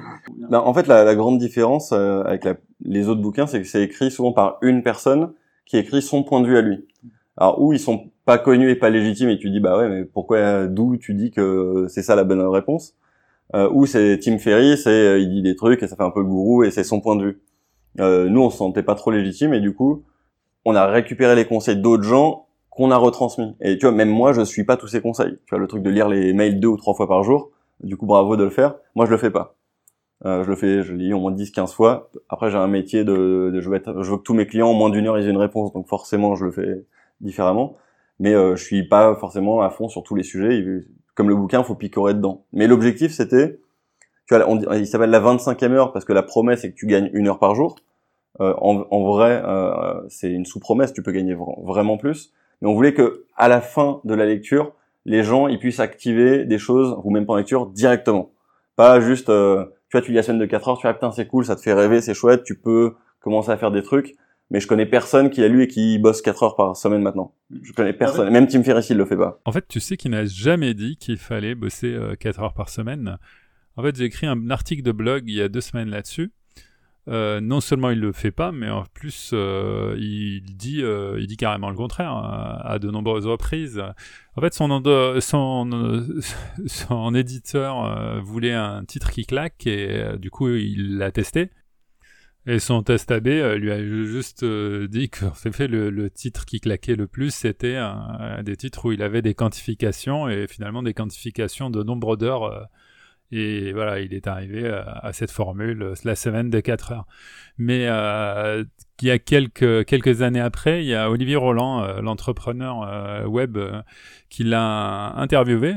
en 0.52 0.74
fait, 0.74 0.86
la, 0.86 1.14
grande 1.14 1.38
différence 1.38 1.92
euh, 1.92 2.22
avec 2.24 2.46
les 2.84 3.08
autres 3.08 3.20
bouquins, 3.20 3.46
c'est 3.46 3.60
que 3.60 3.66
c'est 3.66 3.82
écrit 3.82 4.10
souvent 4.10 4.32
par 4.32 4.58
une 4.62 4.82
personne 4.82 5.32
qui 5.66 5.76
écrit 5.76 6.02
son 6.02 6.22
point 6.22 6.40
de 6.40 6.46
vue 6.46 6.56
à 6.56 6.62
lui. 6.62 6.86
Alors 7.36 7.60
où 7.60 7.72
ils 7.72 7.80
sont 7.80 8.10
pas 8.24 8.38
connus 8.38 8.70
et 8.70 8.76
pas 8.76 8.90
légitimes 8.90 9.28
et 9.28 9.38
tu 9.38 9.50
dis 9.50 9.58
bah 9.58 9.76
ouais 9.76 9.88
mais 9.88 10.04
pourquoi 10.04 10.66
d'où 10.68 10.96
tu 10.96 11.14
dis 11.14 11.32
que 11.32 11.86
c'est 11.88 12.02
ça 12.02 12.14
la 12.14 12.22
bonne 12.22 12.40
réponse? 12.40 12.94
Euh, 13.54 13.68
ou 13.72 13.86
c'est 13.86 14.18
Tim 14.22 14.38
Ferriss 14.38 14.86
et 14.86 15.18
il 15.20 15.30
dit 15.30 15.42
des 15.42 15.56
trucs 15.56 15.82
et 15.82 15.88
ça 15.88 15.96
fait 15.96 16.04
un 16.04 16.10
peu 16.10 16.20
le 16.20 16.26
gourou 16.26 16.62
et 16.62 16.70
c'est 16.70 16.84
son 16.84 17.00
point 17.00 17.16
de 17.16 17.24
vue. 17.24 17.40
nous 17.98 18.40
on 18.40 18.50
se 18.50 18.58
sentait 18.58 18.84
pas 18.84 18.94
trop 18.94 19.10
légitime 19.10 19.52
et 19.52 19.60
du 19.60 19.74
coup 19.74 20.04
on 20.64 20.74
a 20.74 20.86
récupéré 20.86 21.34
les 21.34 21.44
conseils 21.44 21.76
d'autres 21.76 22.04
gens 22.04 22.46
qu'on 22.70 22.90
a 22.90 22.96
retransmis. 22.96 23.54
Et 23.60 23.78
tu 23.78 23.86
vois, 23.86 23.94
même 23.94 24.08
moi, 24.08 24.32
je 24.32 24.42
suis 24.42 24.64
pas 24.64 24.76
tous 24.76 24.88
ces 24.88 25.00
conseils. 25.00 25.38
Tu 25.46 25.50
vois, 25.50 25.58
le 25.58 25.66
truc 25.66 25.82
de 25.82 25.90
lire 25.90 26.08
les 26.08 26.32
mails 26.32 26.60
deux 26.60 26.68
ou 26.68 26.76
trois 26.76 26.94
fois 26.94 27.06
par 27.06 27.22
jour, 27.22 27.50
du 27.82 27.96
coup, 27.96 28.06
bravo 28.06 28.36
de 28.36 28.44
le 28.44 28.50
faire. 28.50 28.74
Moi, 28.94 29.06
je 29.06 29.10
le 29.10 29.16
fais 29.16 29.30
pas. 29.30 29.56
Euh, 30.24 30.42
je 30.42 30.48
le 30.48 30.56
fais, 30.56 30.82
je 30.82 30.92
lis 30.94 31.12
au 31.12 31.20
moins 31.20 31.32
10, 31.32 31.50
15 31.52 31.72
fois. 31.72 32.10
Après, 32.28 32.50
j'ai 32.50 32.56
un 32.56 32.66
métier 32.66 33.04
de, 33.04 33.50
de 33.52 33.60
je, 33.60 33.68
veux 33.68 33.76
être, 33.76 34.02
je 34.02 34.10
veux 34.10 34.16
que 34.16 34.22
tous 34.22 34.34
mes 34.34 34.46
clients, 34.46 34.68
en 34.68 34.74
moins 34.74 34.90
d'une 34.90 35.06
heure, 35.06 35.18
ils 35.18 35.26
aient 35.26 35.30
une 35.30 35.36
réponse. 35.36 35.72
Donc, 35.72 35.86
forcément, 35.86 36.34
je 36.34 36.46
le 36.46 36.50
fais 36.50 36.84
différemment. 37.20 37.76
Mais 38.18 38.34
euh, 38.34 38.56
je 38.56 38.64
suis 38.64 38.88
pas 38.88 39.14
forcément 39.16 39.60
à 39.60 39.70
fond 39.70 39.88
sur 39.88 40.02
tous 40.02 40.14
les 40.14 40.22
sujets. 40.22 40.64
Comme 41.14 41.28
le 41.28 41.36
bouquin, 41.36 41.62
faut 41.62 41.74
picorer 41.74 42.14
dedans. 42.14 42.44
Mais 42.52 42.66
l'objectif, 42.66 43.12
c'était, 43.12 43.60
tu 44.26 44.34
vois, 44.34 44.48
on, 44.48 44.60
il 44.72 44.86
s'appelle 44.86 45.10
la 45.10 45.20
25e 45.20 45.72
heure 45.72 45.92
parce 45.92 46.04
que 46.04 46.12
la 46.12 46.22
promesse 46.22 46.64
est 46.64 46.70
que 46.70 46.76
tu 46.76 46.86
gagnes 46.86 47.10
une 47.12 47.28
heure 47.28 47.38
par 47.38 47.54
jour. 47.54 47.76
Euh, 48.40 48.54
en, 48.58 48.84
en, 48.90 49.04
vrai, 49.04 49.42
euh, 49.44 50.00
c'est 50.08 50.30
une 50.30 50.44
sous-promesse, 50.44 50.92
tu 50.92 51.02
peux 51.02 51.12
gagner 51.12 51.36
vraiment 51.62 51.96
plus. 51.96 52.32
Mais 52.60 52.68
on 52.68 52.74
voulait 52.74 52.94
que 52.94 53.24
à 53.36 53.48
la 53.48 53.60
fin 53.60 54.00
de 54.04 54.14
la 54.14 54.26
lecture, 54.26 54.72
les 55.04 55.22
gens 55.22 55.46
ils 55.48 55.58
puissent 55.58 55.80
activer 55.80 56.44
des 56.44 56.58
choses, 56.58 56.96
ou 57.04 57.10
même 57.10 57.26
pas 57.26 57.34
en 57.34 57.36
lecture, 57.36 57.66
directement. 57.66 58.32
Pas 58.76 59.00
juste, 59.00 59.28
euh, 59.28 59.64
tu 59.88 59.96
vois, 59.96 60.02
tu 60.02 60.10
lis 60.10 60.16
la 60.16 60.22
semaine 60.22 60.40
de 60.40 60.46
4 60.46 60.68
heures, 60.68 60.78
tu 60.78 60.82
vois, 60.82 60.94
putain, 60.94 61.12
c'est 61.12 61.26
cool, 61.26 61.44
ça 61.44 61.54
te 61.54 61.60
fait 61.60 61.72
rêver, 61.72 62.00
c'est 62.00 62.14
chouette, 62.14 62.42
tu 62.42 62.58
peux 62.58 62.94
commencer 63.20 63.50
à 63.50 63.56
faire 63.56 63.70
des 63.70 63.82
trucs. 63.82 64.16
Mais 64.50 64.60
je 64.60 64.66
connais 64.66 64.86
personne 64.86 65.30
qui 65.30 65.42
a 65.42 65.48
lu 65.48 65.62
et 65.62 65.68
qui 65.68 65.98
bosse 65.98 66.20
4 66.20 66.42
heures 66.42 66.56
par 66.56 66.76
semaine 66.76 67.02
maintenant. 67.02 67.32
Je 67.62 67.72
connais 67.72 67.94
personne. 67.94 68.30
Même 68.30 68.46
Tim 68.46 68.62
Ferriss, 68.62 68.90
il 68.90 68.96
le 68.96 69.06
fait 69.06 69.16
pas. 69.16 69.40
En 69.46 69.52
fait, 69.52 69.66
tu 69.66 69.80
sais 69.80 69.96
qu'il 69.96 70.10
n'a 70.10 70.26
jamais 70.26 70.74
dit 70.74 70.96
qu'il 70.96 71.16
fallait 71.16 71.54
bosser 71.54 71.96
4 72.20 72.42
heures 72.42 72.52
par 72.52 72.68
semaine. 72.68 73.16
En 73.76 73.82
fait, 73.82 73.96
j'ai 73.96 74.04
écrit 74.04 74.26
un 74.26 74.50
article 74.50 74.82
de 74.82 74.92
blog 74.92 75.24
il 75.26 75.36
y 75.36 75.40
a 75.40 75.48
deux 75.48 75.62
semaines 75.62 75.88
là-dessus. 75.88 76.30
Euh, 77.06 77.40
non 77.42 77.60
seulement 77.60 77.90
il 77.90 78.00
le 78.00 78.12
fait 78.12 78.30
pas, 78.30 78.50
mais 78.50 78.70
en 78.70 78.84
plus 78.94 79.32
euh, 79.34 79.94
il 79.98 80.56
dit, 80.56 80.82
euh, 80.82 81.18
il 81.20 81.26
dit 81.26 81.36
carrément 81.36 81.68
le 81.68 81.76
contraire 81.76 82.12
hein, 82.12 82.58
à, 82.62 82.78
de 82.78 82.90
nombreuses 82.90 83.26
reprises. 83.26 83.82
En 84.36 84.40
fait, 84.40 84.54
son, 84.54 84.82
son, 85.20 86.10
son 86.66 87.14
éditeur 87.14 88.22
voulait 88.22 88.54
un 88.54 88.84
titre 88.84 89.10
qui 89.10 89.26
claque 89.26 89.66
et 89.66 90.16
du 90.18 90.30
coup 90.30 90.48
il 90.48 90.96
l'a 90.96 91.10
testé. 91.10 91.50
Et 92.46 92.58
son 92.58 92.82
test 92.82 93.10
AB 93.10 93.26
lui 93.26 93.70
a 93.70 93.82
juste 93.82 94.44
dit 94.44 95.08
que 95.08 95.26
fait, 95.30 95.66
le, 95.66 95.88
le, 95.88 96.10
titre 96.10 96.44
qui 96.44 96.60
claquait 96.60 96.96
le 96.96 97.06
plus, 97.06 97.34
c'était 97.34 97.80
des 98.42 98.56
titres 98.56 98.86
où 98.86 98.92
il 98.92 99.02
avait 99.02 99.22
des 99.22 99.34
quantifications 99.34 100.28
et 100.28 100.46
finalement 100.46 100.82
des 100.82 100.92
quantifications 100.92 101.70
de 101.70 101.82
nombre 101.82 102.16
d'heures 102.16 102.68
et 103.32 103.72
voilà, 103.72 104.00
il 104.00 104.14
est 104.14 104.26
arrivé 104.26 104.68
à, 104.68 105.12
cette 105.12 105.30
formule, 105.30 105.82
euh, 105.82 105.94
la 106.04 106.14
semaine 106.14 106.50
de 106.50 106.60
4 106.60 106.92
heures. 106.92 107.06
Mais 107.58 107.86
euh, 107.88 108.64
il 109.00 109.08
y 109.08 109.10
a 109.10 109.18
quelques, 109.18 110.22
années 110.22 110.40
après, 110.40 110.84
il 110.84 110.88
y 110.88 110.94
a 110.94 111.10
Olivier 111.10 111.36
Roland, 111.36 111.82
euh, 111.82 112.00
l'entrepreneur 112.00 112.82
euh, 112.82 113.26
web, 113.26 113.58
qui 114.28 114.44
l'a 114.44 115.14
interviewé 115.16 115.74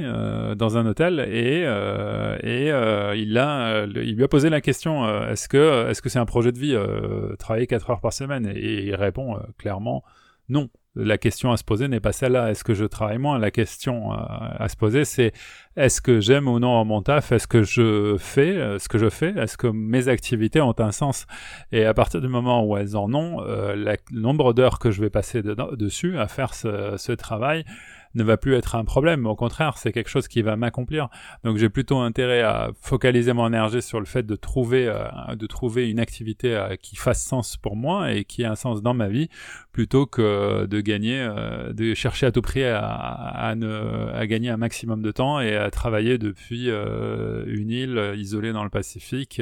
dans 0.56 0.78
un 0.78 0.86
hôtel 0.86 1.20
et, 1.20 1.62
il, 2.44 3.34
lui 4.16 4.24
a 4.24 4.28
posé 4.28 4.50
la 4.50 4.62
question 4.62 5.28
est-ce 5.28 5.48
que 5.48 5.90
est-ce 5.90 6.02
que 6.02 6.10
c'est 6.10 6.20
un 6.20 6.26
projet 6.26 6.52
de 6.52 6.58
vie 6.58 6.76
travailler 7.38 7.68
4 7.68 7.92
heures 7.92 8.02
par 8.02 8.14
semaine? 8.14 8.52
Et 8.56 8.86
il 8.86 8.96
répond 8.96 9.40
clairement 9.58 10.04
non 10.50 10.70
la 10.98 11.18
question 11.18 11.52
à 11.52 11.58
se 11.58 11.64
poser 11.64 11.88
n'est 11.88 12.00
pas 12.00 12.12
celle-là, 12.12 12.52
est-ce 12.52 12.64
que 12.64 12.74
je 12.74 12.86
travaille 12.86 13.18
moins? 13.18 13.38
La 13.38 13.52
question 13.52 14.14
euh, 14.14 14.16
à, 14.18 14.68
se 14.68 14.76
poser, 14.76 15.06
c'est 15.06 15.32
est-ce 15.76 16.02
que 16.02 16.20
j'aime 16.20 16.48
ou 16.48 16.60
non 16.60 16.84
mon 16.86 17.02
taf? 17.02 17.32
Est-ce 17.32 17.48
que 17.48 17.64
je 17.64 18.16
fais 18.18 18.58
euh, 18.58 18.80
ce 18.80 18.90
que 18.90 18.98
je 18.98 19.10
fais? 19.10 19.34
Est-ce 19.38 19.58
que 19.58 19.68
mes 19.68 20.08
activités 20.08 20.60
ont 20.62 20.76
un 20.80 20.92
sens? 20.92 21.28
Et 21.72 21.86
à 21.86 21.94
partir 21.94 22.22
du 22.22 22.28
moment 22.28 22.66
où 22.66 22.78
elles 22.78 22.98
en 22.98 23.14
ont, 23.14 23.42
euh, 23.42 23.76
le 23.76 24.20
nombre 24.20 24.54
d'heures 24.54 24.80
que 24.80 24.92
je 24.92 25.02
vais 25.02 25.10
passer 25.10 25.42
dessus 25.44 26.18
à 26.18 26.28
faire 26.28 26.54
ce 26.54 27.12
travail, 27.14 27.64
ne 28.18 28.24
va 28.24 28.36
plus 28.36 28.56
être 28.56 28.76
un 28.76 28.84
problème. 28.84 29.26
Au 29.26 29.36
contraire, 29.36 29.78
c'est 29.78 29.94
quelque 29.94 30.10
chose 30.10 30.28
qui 30.28 30.42
va 30.42 30.56
m'accomplir. 30.56 31.08
Donc 31.44 31.58
j'ai 31.58 31.70
plutôt 31.70 32.00
intérêt 32.00 32.42
à 32.42 32.72
focaliser 32.82 33.32
mon 33.34 33.48
énergie 33.48 33.82
sur 33.82 34.00
le 34.00 34.06
fait 34.06 34.24
de 34.24 34.36
trouver, 34.36 34.88
euh, 34.88 35.36
de 35.36 35.46
trouver 35.46 35.90
une 35.90 36.00
activité 36.00 36.56
euh, 36.56 36.76
qui 36.76 36.96
fasse 36.96 37.24
sens 37.24 37.56
pour 37.56 37.76
moi 37.76 38.12
et 38.12 38.26
qui 38.26 38.42
ait 38.42 38.46
un 38.46 38.56
sens 38.56 38.82
dans 38.82 38.94
ma 38.94 39.08
vie, 39.08 39.30
plutôt 39.72 40.06
que 40.06 40.66
de 40.66 40.82
gagner, 40.82 41.20
euh, 41.20 41.72
de 41.72 41.94
chercher 41.94 42.26
à 42.26 42.32
tout 42.32 42.42
prix 42.42 42.64
à, 42.66 43.54
gagner 44.26 44.50
un 44.50 44.58
maximum 44.58 45.02
de 45.02 45.12
temps 45.12 45.40
et 45.40 45.56
à 45.56 45.70
travailler 45.70 46.18
depuis 46.18 46.70
une 46.70 47.70
île 47.70 48.14
isolée 48.18 48.52
dans 48.52 48.64
le 48.64 48.70
Pacifique 48.70 49.42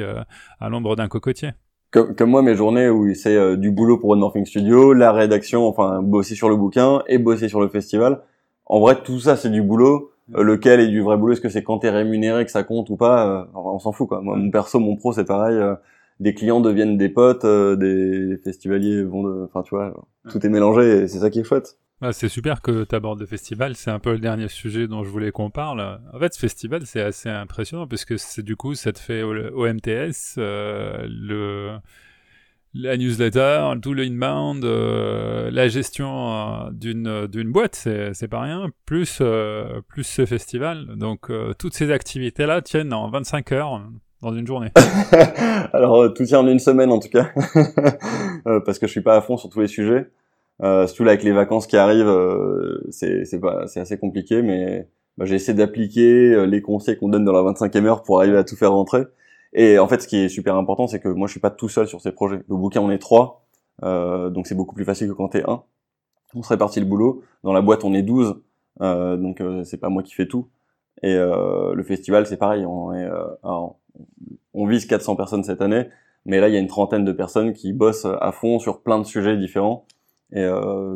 à 0.60 0.68
l'ombre 0.68 0.94
d'un 0.94 1.08
cocotier. 1.08 1.50
Comme, 1.90 2.14
comme, 2.14 2.30
moi, 2.30 2.42
mes 2.42 2.54
journées 2.54 2.88
où 2.88 3.12
c'est 3.14 3.56
du 3.56 3.70
boulot 3.70 3.98
pour 3.98 4.10
One 4.10 4.20
Morphing 4.20 4.44
Studio, 4.44 4.92
la 4.92 5.12
rédaction, 5.12 5.66
enfin 5.66 6.02
bosser 6.02 6.34
sur 6.34 6.48
le 6.48 6.56
bouquin 6.56 7.02
et 7.08 7.18
bosser 7.18 7.48
sur 7.48 7.60
le 7.60 7.68
festival, 7.68 8.20
en 8.66 8.80
vrai, 8.80 9.02
tout 9.02 9.20
ça, 9.20 9.36
c'est 9.36 9.50
du 9.50 9.62
boulot. 9.62 10.12
Euh, 10.34 10.42
lequel 10.42 10.80
est 10.80 10.88
du 10.88 11.00
vrai 11.02 11.16
boulot? 11.16 11.32
Est-ce 11.32 11.40
que 11.40 11.48
c'est 11.48 11.62
quand 11.62 11.78
t'es 11.78 11.90
rémunéré 11.90 12.44
que 12.44 12.50
ça 12.50 12.64
compte 12.64 12.90
ou 12.90 12.96
pas? 12.96 13.26
Euh, 13.28 13.44
On 13.54 13.78
s'en 13.78 13.92
fout, 13.92 14.08
quoi. 14.08 14.20
Moi, 14.20 14.36
mon 14.36 14.50
perso, 14.50 14.80
mon 14.80 14.96
pro, 14.96 15.12
c'est 15.12 15.24
pareil. 15.24 15.56
Euh, 15.56 15.74
des 16.18 16.34
clients 16.34 16.60
deviennent 16.60 16.96
des 16.96 17.10
potes, 17.10 17.44
des 17.44 18.38
festivaliers 18.42 19.02
vont 19.04 19.22
de... 19.22 19.44
Enfin, 19.44 19.62
tu 19.62 19.74
vois, 19.74 19.92
tout 20.30 20.44
est 20.44 20.48
mélangé 20.48 21.02
et 21.02 21.08
c'est 21.08 21.18
ça 21.18 21.28
qui 21.28 21.40
est 21.40 21.44
chouette. 21.44 21.78
Ah, 22.00 22.14
c'est 22.14 22.28
super 22.28 22.62
que 22.62 22.84
tu 22.84 22.94
abordes 22.94 23.20
le 23.20 23.26
festival, 23.26 23.76
c'est 23.76 23.90
un 23.90 23.98
peu 23.98 24.12
le 24.12 24.18
dernier 24.18 24.48
sujet 24.48 24.86
dont 24.86 25.04
je 25.04 25.10
voulais 25.10 25.30
qu'on 25.30 25.50
parle. 25.50 26.00
En 26.14 26.18
fait, 26.18 26.32
ce 26.32 26.38
festival, 26.38 26.86
c'est 26.86 27.02
assez 27.02 27.28
impressionnant 27.28 27.86
parce 27.86 28.06
que 28.06 28.16
c'est 28.16 28.42
du 28.42 28.56
coup, 28.56 28.74
ça 28.74 28.92
te 28.92 28.98
fait 28.98 29.22
au, 29.22 29.66
MTS, 29.66 30.36
le 30.38 31.76
la 32.78 32.96
newsletter, 32.96 33.72
tout 33.80 33.94
le 33.94 34.02
inbound, 34.04 34.64
euh, 34.64 35.50
la 35.50 35.68
gestion 35.68 36.30
euh, 36.30 36.70
d'une 36.72 37.26
d'une 37.26 37.50
boîte, 37.50 37.74
c'est 38.12 38.28
pas 38.28 38.40
rien, 38.40 38.68
plus 38.84 39.18
euh, 39.20 39.80
plus 39.88 40.04
ce 40.04 40.26
festival. 40.26 40.86
Donc 40.96 41.30
toutes 41.58 41.74
ces 41.74 41.90
activités 41.90 42.46
là 42.46 42.60
tiennent 42.62 42.92
en 42.92 43.08
25 43.10 43.52
heures 43.52 43.82
dans 44.22 44.34
une 44.34 44.46
journée. 44.46 44.70
Alors 45.72 46.12
tout 46.14 46.24
tient 46.24 46.40
en 46.40 46.48
une 46.48 46.58
semaine 46.58 46.90
en 46.90 46.98
tout 46.98 47.08
cas, 47.08 47.30
parce 48.44 48.78
que 48.78 48.86
je 48.86 48.92
suis 48.92 49.02
pas 49.02 49.16
à 49.16 49.20
fond 49.20 49.36
sur 49.36 49.48
tous 49.48 49.60
les 49.60 49.68
sujets. 49.68 50.10
surtout 50.60 51.04
là 51.04 51.12
avec 51.12 51.22
les 51.22 51.32
vacances 51.32 51.66
qui 51.66 51.76
arrivent, 51.76 52.14
c'est 52.90 53.24
c'est 53.24 53.40
pas 53.40 53.66
c'est 53.66 53.80
assez 53.80 53.98
compliqué, 53.98 54.42
mais 54.42 54.88
bah, 55.16 55.24
j'ai 55.24 55.36
essayé 55.36 55.56
d'appliquer 55.56 56.46
les 56.46 56.62
conseils 56.62 56.98
qu'on 56.98 57.08
donne 57.08 57.24
dans 57.24 57.32
la 57.32 57.52
25e 57.52 57.84
heure 57.86 58.02
pour 58.02 58.20
arriver 58.20 58.36
à 58.36 58.44
tout 58.44 58.56
faire 58.56 58.72
rentrer. 58.72 59.04
Et 59.58 59.78
en 59.78 59.88
fait, 59.88 60.02
ce 60.02 60.06
qui 60.06 60.18
est 60.18 60.28
super 60.28 60.54
important, 60.54 60.86
c'est 60.86 61.00
que 61.00 61.08
moi, 61.08 61.26
je 61.26 61.32
suis 61.32 61.40
pas 61.40 61.50
tout 61.50 61.70
seul 61.70 61.88
sur 61.88 62.02
ces 62.02 62.12
projets. 62.12 62.42
Le 62.46 62.56
bouquin, 62.56 62.82
on 62.82 62.90
est 62.90 62.98
trois, 62.98 63.46
euh, 63.84 64.28
donc 64.28 64.46
c'est 64.46 64.54
beaucoup 64.54 64.74
plus 64.74 64.84
facile 64.84 65.08
que 65.08 65.14
quand 65.14 65.28
t'es 65.28 65.48
un. 65.48 65.62
On 66.34 66.42
se 66.42 66.50
répartit 66.50 66.78
le 66.78 66.84
boulot. 66.84 67.22
Dans 67.42 67.54
la 67.54 67.62
boîte, 67.62 67.82
on 67.82 67.94
est 67.94 68.02
12, 68.02 68.42
euh, 68.82 69.16
donc 69.16 69.40
euh, 69.40 69.64
c'est 69.64 69.78
pas 69.78 69.88
moi 69.88 70.02
qui 70.02 70.12
fais 70.12 70.26
tout. 70.26 70.50
Et 71.02 71.14
euh, 71.14 71.72
le 71.72 71.82
festival, 71.82 72.26
c'est 72.26 72.36
pareil. 72.36 72.66
On, 72.66 72.92
est, 72.92 73.06
euh, 73.06 73.24
on 74.52 74.66
vise 74.66 74.84
400 74.84 75.16
personnes 75.16 75.42
cette 75.42 75.62
année, 75.62 75.88
mais 76.26 76.38
là, 76.38 76.48
il 76.48 76.54
y 76.54 76.58
a 76.58 76.60
une 76.60 76.66
trentaine 76.66 77.06
de 77.06 77.12
personnes 77.12 77.54
qui 77.54 77.72
bossent 77.72 78.06
à 78.20 78.32
fond 78.32 78.58
sur 78.58 78.82
plein 78.82 78.98
de 78.98 79.04
sujets 79.04 79.38
différents. 79.38 79.86
Et 80.32 80.44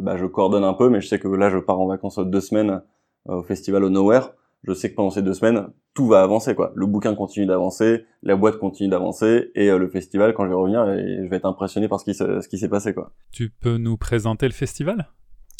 bah, 0.03 0.17
je 0.17 0.27
coordonne 0.27 0.65
un 0.65 0.75
peu, 0.75 0.91
mais 0.91 1.01
je 1.01 1.07
sais 1.07 1.21
que 1.21 1.29
là, 1.29 1.51
je 1.51 1.59
pars 1.59 1.81
en 1.81 1.87
vacances 1.87 2.19
deux 2.19 2.41
semaines 2.41 2.83
au 3.27 3.43
festival 3.43 3.85
au 3.85 3.89
Nowhere 3.89 4.33
je 4.63 4.73
sais 4.73 4.91
que 4.91 4.95
pendant 4.95 5.11
ces 5.11 5.23
deux 5.23 5.35
semaines, 5.35 5.69
tout 5.95 6.07
va 6.07 6.23
avancer 6.23 6.55
quoi. 6.55 6.73
Le 6.75 6.87
bouquin 6.87 7.15
continue 7.15 7.47
d'avancer, 7.47 8.05
la 8.23 8.37
boîte 8.37 8.59
continue 8.59 8.89
d'avancer 8.89 9.51
et 9.55 9.71
euh, 9.71 9.79
le 9.79 9.89
festival 9.89 10.35
quand 10.35 10.45
je 10.45 10.49
vais 10.51 10.55
revenir, 10.55 10.85
je 10.87 11.29
vais 11.29 11.37
être 11.37 11.47
impressionné 11.47 11.89
par 11.89 12.01
ce 12.01 12.05
qui, 12.05 12.15
ce 12.15 12.47
qui 12.49 12.59
s'est 12.59 12.69
passé 12.69 12.95
quoi. 12.95 13.13
Tu 13.33 13.51
peux 13.51 13.77
nous 13.77 13.97
présenter 13.97 14.47
le 14.47 14.53
festival? 14.53 15.09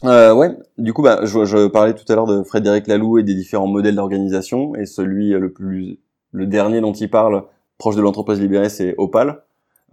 Euh, 0.05 0.33
ouais, 0.33 0.57
du 0.79 0.95
coup, 0.95 1.03
bah, 1.03 1.21
je, 1.25 1.45
je 1.45 1.67
parlais 1.69 1.95
tout 1.95 2.11
à 2.11 2.15
l'heure 2.15 2.27
de 2.27 2.43
Frédéric 2.43 2.87
Laloux 2.87 3.19
et 3.19 3.23
des 3.23 3.35
différents 3.35 3.67
modèles 3.67 3.97
d'organisation, 3.97 4.75
et 4.75 4.87
celui 4.87 5.35
euh, 5.35 5.39
le 5.39 5.53
plus, 5.53 6.01
le 6.33 6.47
dernier 6.47 6.81
dont 6.81 6.93
il 6.93 7.11
parle, 7.11 7.45
proche 7.77 7.97
de 7.97 8.01
l'entreprise 8.01 8.41
libérée, 8.41 8.71
c'est 8.71 8.95
Opal. 8.97 9.43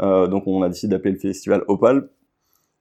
Euh, 0.02 0.28
donc, 0.28 0.44
on 0.48 0.62
a 0.62 0.70
décidé 0.70 0.96
d'appeler 0.96 1.12
le 1.12 1.20
festival 1.20 1.64
Opal. 1.68 2.10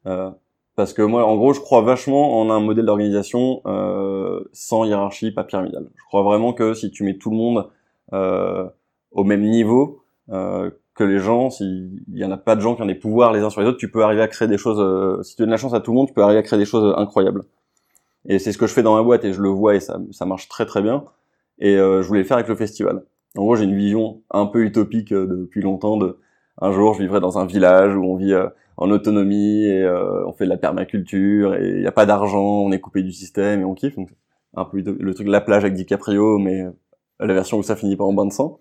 Euh, 0.07 0.31
parce 0.77 0.93
que 0.93 1.03
moi, 1.03 1.25
en 1.25 1.37
gros, 1.37 1.53
je 1.53 1.61
crois 1.61 1.83
vachement 1.83 2.41
en 2.41 2.51
un 2.51 2.61
modèle 2.61 2.87
d'organisation 2.87 3.63
euh, 3.67 4.45
sans 4.53 4.85
hiérarchie, 4.85 5.33
pas 5.33 5.45
pyramidale. 5.45 5.89
Je 5.97 6.05
crois 6.05 6.23
vraiment 6.23 6.53
que 6.53 6.75
si 6.75 6.91
tu 6.91 7.03
mets 7.03 7.17
tout 7.17 7.31
le 7.31 7.37
monde 7.37 7.69
euh, 8.13 8.67
au 9.11 9.25
même 9.25 9.43
niveau, 9.43 10.03
euh, 10.31 10.71
que 10.95 11.05
les 11.05 11.19
gens, 11.19 11.51
s'il 11.51 12.03
y 12.13 12.25
en 12.25 12.31
a 12.31 12.37
pas 12.39 12.57
de 12.57 12.61
gens 12.61 12.75
qui 12.75 12.83
ont 12.83 12.87
des 12.87 12.95
pouvoirs 12.95 13.33
les 13.33 13.41
uns 13.41 13.51
sur 13.51 13.61
les 13.61 13.67
autres, 13.67 13.79
tu 13.79 13.91
peux 13.91 14.03
arriver 14.03 14.23
à 14.23 14.29
créer 14.29 14.49
des 14.49 14.59
choses. 14.59 14.81
Euh, 14.81 15.23
si 15.23 15.37
tu 15.37 15.43
donnes 15.43 15.51
la 15.51 15.59
chance 15.59 15.75
à 15.75 15.81
tout 15.81 15.93
le 15.93 15.97
monde, 15.97 16.09
tu 16.09 16.15
peux 16.15 16.23
arriver 16.23 16.39
à 16.39 16.43
créer 16.43 16.59
des 16.59 16.65
choses 16.65 16.95
incroyables. 16.97 17.45
Et 18.29 18.39
c'est 18.39 18.53
ce 18.53 18.59
que 18.59 18.67
je 18.67 18.73
fais 18.73 18.83
dans 18.83 18.97
ma 18.97 19.03
boîte 19.03 19.25
et 19.25 19.33
je 19.33 19.41
le 19.41 19.51
vois 19.51 19.75
et 19.77 19.81
ça, 19.81 19.99
ça 20.11 20.25
marche 20.25 20.49
très 20.49 20.67
très 20.67 20.83
bien. 20.83 21.05
Et 21.59 21.77
euh, 21.77 22.03
je 22.03 22.09
voulais 22.09 22.21
le 22.21 22.27
faire 22.27 22.39
avec 22.39 22.49
le 22.49 22.57
festival. 22.57 23.05
En 23.37 23.43
gros, 23.43 23.57
j'ai 23.57 23.65
une 23.65 23.77
vision 23.77 24.23
un 24.31 24.47
peu 24.47 24.65
utopique 24.65 25.13
euh, 25.13 25.27
depuis 25.27 25.61
longtemps 25.61 25.97
de 25.97 26.19
un 26.61 26.73
jour 26.73 26.95
je 26.95 27.03
vivrai 27.03 27.21
dans 27.21 27.39
un 27.39 27.47
village 27.47 27.95
où 27.97 28.05
on 28.05 28.17
vit 28.17 28.35
en 28.77 28.91
autonomie 28.91 29.65
et 29.65 29.83
euh, 29.83 30.27
on 30.27 30.33
fait 30.33 30.45
de 30.45 30.51
la 30.51 30.57
permaculture 30.57 31.55
et 31.55 31.69
il 31.69 31.81
n'y 31.81 31.87
a 31.87 31.93
pas 31.93 32.07
d'argent, 32.07 32.43
on 32.43 32.73
est 32.73 32.81
coupé 32.81 33.03
du 33.03 33.13
système 33.13 33.61
et 33.61 33.65
on 33.65 33.75
kiffe. 33.75 33.97
Donc 33.97 34.11
un 34.55 34.65
peu 34.65 34.79
le 34.79 35.15
truc 35.15 35.27
de 35.27 35.33
la 35.33 35.41
plage 35.41 35.65
avec 35.65 35.75
DiCaprio, 35.75 36.39
mais 36.39 36.63
euh, 36.63 36.71
la 37.21 37.35
version 37.35 37.59
où 37.59 37.63
ça 37.63 37.77
finit 37.77 37.97
pas 37.97 38.05
en 38.05 38.13
bain 38.13 38.27
de 38.27 38.33
sang. 38.33 38.61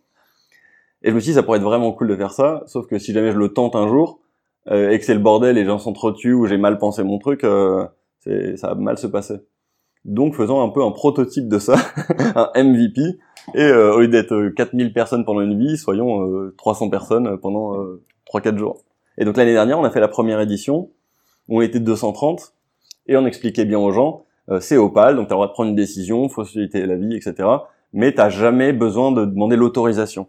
Et 1.02 1.10
je 1.10 1.16
me 1.16 1.20
suis 1.20 1.32
dit 1.32 1.36
ça 1.36 1.44
pourrait 1.44 1.58
être 1.58 1.64
vraiment 1.64 1.92
cool 1.92 2.08
de 2.08 2.16
faire 2.16 2.32
ça, 2.32 2.64
sauf 2.68 2.88
que 2.88 2.98
si 2.98 3.14
jamais 3.14 3.32
je 3.32 3.38
le 3.38 3.50
tente 3.50 3.76
un 3.76 3.88
jour 3.88 4.20
euh, 4.70 4.90
et 4.90 5.00
que 5.00 5.06
c'est 5.06 5.14
le 5.14 5.20
bordel, 5.20 5.56
les 5.56 5.66
gens 5.66 5.78
s'entretuent 5.78 6.34
ou 6.34 6.48
j'ai 6.48 6.58
mal 6.58 6.78
pensé 6.78 7.04
mon 7.04 7.20
truc, 7.20 7.44
euh, 7.44 7.86
ça 8.56 8.70
va 8.70 8.76
mal 8.76 8.98
se 8.98 9.08
passer. 9.08 9.36
Donc 10.04 10.36
faisons 10.36 10.62
un 10.62 10.70
peu 10.70 10.84
un 10.84 10.92
prototype 10.92 11.48
de 11.48 11.60
ça, 11.60 11.76
un 12.36 12.64
MVP, 12.64 13.20
et 13.54 13.62
euh, 13.62 13.94
au 13.94 14.00
lieu 14.00 14.08
d'être 14.08 14.50
4000 14.56 14.94
personnes 14.94 15.26
pendant 15.26 15.42
une 15.42 15.58
vie, 15.58 15.78
soyons 15.78 16.52
300 16.58 16.90
personnes 16.90 17.38
pendant 17.40 17.76
3-4 18.32 18.58
jours. 18.58 18.84
Et 19.18 19.26
donc 19.26 19.38
l'année 19.38 19.54
dernière, 19.54 19.80
on 19.80 19.84
a 19.84 19.92
fait 19.92 20.00
la 20.00 20.08
première 20.08 20.42
édition, 20.42 20.90
on 21.48 21.62
était 21.62 21.80
230, 21.80 22.54
et 23.08 23.18
on 23.18 23.26
expliquait 23.26 23.66
bien 23.66 23.80
aux 23.80 23.92
gens, 23.92 24.26
euh, 24.50 24.60
c'est 24.60 24.78
Opal, 24.78 25.16
donc 25.16 25.28
tu 25.28 25.34
as 25.34 25.36
le 25.36 25.38
droit 25.38 25.48
de 25.48 25.54
prendre 25.54 25.70
une 25.70 25.76
décision, 25.76 26.28
faut 26.30 26.44
faciliter 26.44 26.86
la 26.86 26.96
vie, 26.96 27.16
etc. 27.16 27.48
Mais 27.94 28.14
t'as 28.14 28.30
jamais 28.30 28.74
besoin 28.74 29.12
de 29.12 29.26
demander 29.26 29.56
l'autorisation. 29.56 30.28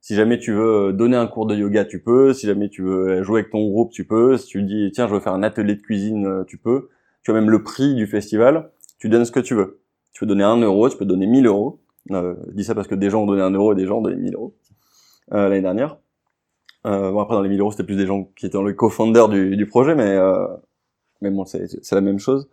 Si 0.00 0.14
jamais 0.14 0.38
tu 0.38 0.52
veux 0.52 0.92
donner 0.92 1.16
un 1.16 1.26
cours 1.26 1.46
de 1.46 1.54
yoga, 1.54 1.84
tu 1.84 2.02
peux. 2.02 2.34
Si 2.34 2.46
jamais 2.46 2.68
tu 2.68 2.82
veux 2.82 3.22
jouer 3.22 3.40
avec 3.40 3.50
ton 3.50 3.66
groupe, 3.68 3.90
tu 3.90 4.04
peux. 4.04 4.36
Si 4.36 4.46
tu 4.46 4.62
dis, 4.62 4.90
tiens, 4.92 5.08
je 5.08 5.14
veux 5.14 5.20
faire 5.20 5.32
un 5.32 5.42
atelier 5.42 5.76
de 5.76 5.80
cuisine, 5.80 6.26
euh, 6.26 6.44
tu 6.44 6.58
peux. 6.58 6.90
Tu 7.22 7.30
as 7.30 7.34
même 7.34 7.48
le 7.48 7.62
prix 7.62 7.94
du 7.94 8.06
festival, 8.06 8.70
tu 8.98 9.08
donnes 9.08 9.24
ce 9.24 9.32
que 9.32 9.40
tu 9.40 9.54
veux. 9.54 9.80
Tu 10.12 10.20
peux 10.20 10.26
donner 10.26 10.44
un 10.44 10.58
euro, 10.58 10.88
tu 10.90 10.98
peux 10.98 11.06
donner 11.06 11.26
1000 11.26 11.46
euros. 11.46 11.80
Euh, 12.10 12.34
je 12.48 12.52
dis 12.52 12.64
ça 12.64 12.74
parce 12.74 12.88
que 12.88 12.94
des 12.94 13.10
gens 13.10 13.22
ont 13.22 13.26
donné 13.26 13.42
un 13.42 13.50
euro 13.50 13.72
et 13.72 13.76
des 13.76 13.86
gens 13.86 13.98
ont 13.98 14.02
donné 14.02 14.16
1000 14.16 14.34
euros 14.34 14.54
euh, 15.32 15.48
l'année 15.48 15.62
dernière. 15.62 15.98
Euh, 16.86 17.10
bon 17.10 17.20
après 17.20 17.34
dans 17.34 17.40
les 17.40 17.48
1000 17.48 17.60
euros 17.60 17.70
c'était 17.70 17.84
plus 17.84 17.96
des 17.96 18.06
gens 18.06 18.24
qui 18.36 18.44
étaient 18.46 18.58
dans 18.58 18.62
le 18.62 18.74
co-founder 18.74 19.26
du, 19.30 19.56
du, 19.56 19.66
projet, 19.66 19.94
mais 19.94 20.18
mais 21.22 21.30
bon 21.30 21.44
c'est 21.44 21.92
la 21.92 22.00
même 22.00 22.18
chose. 22.18 22.48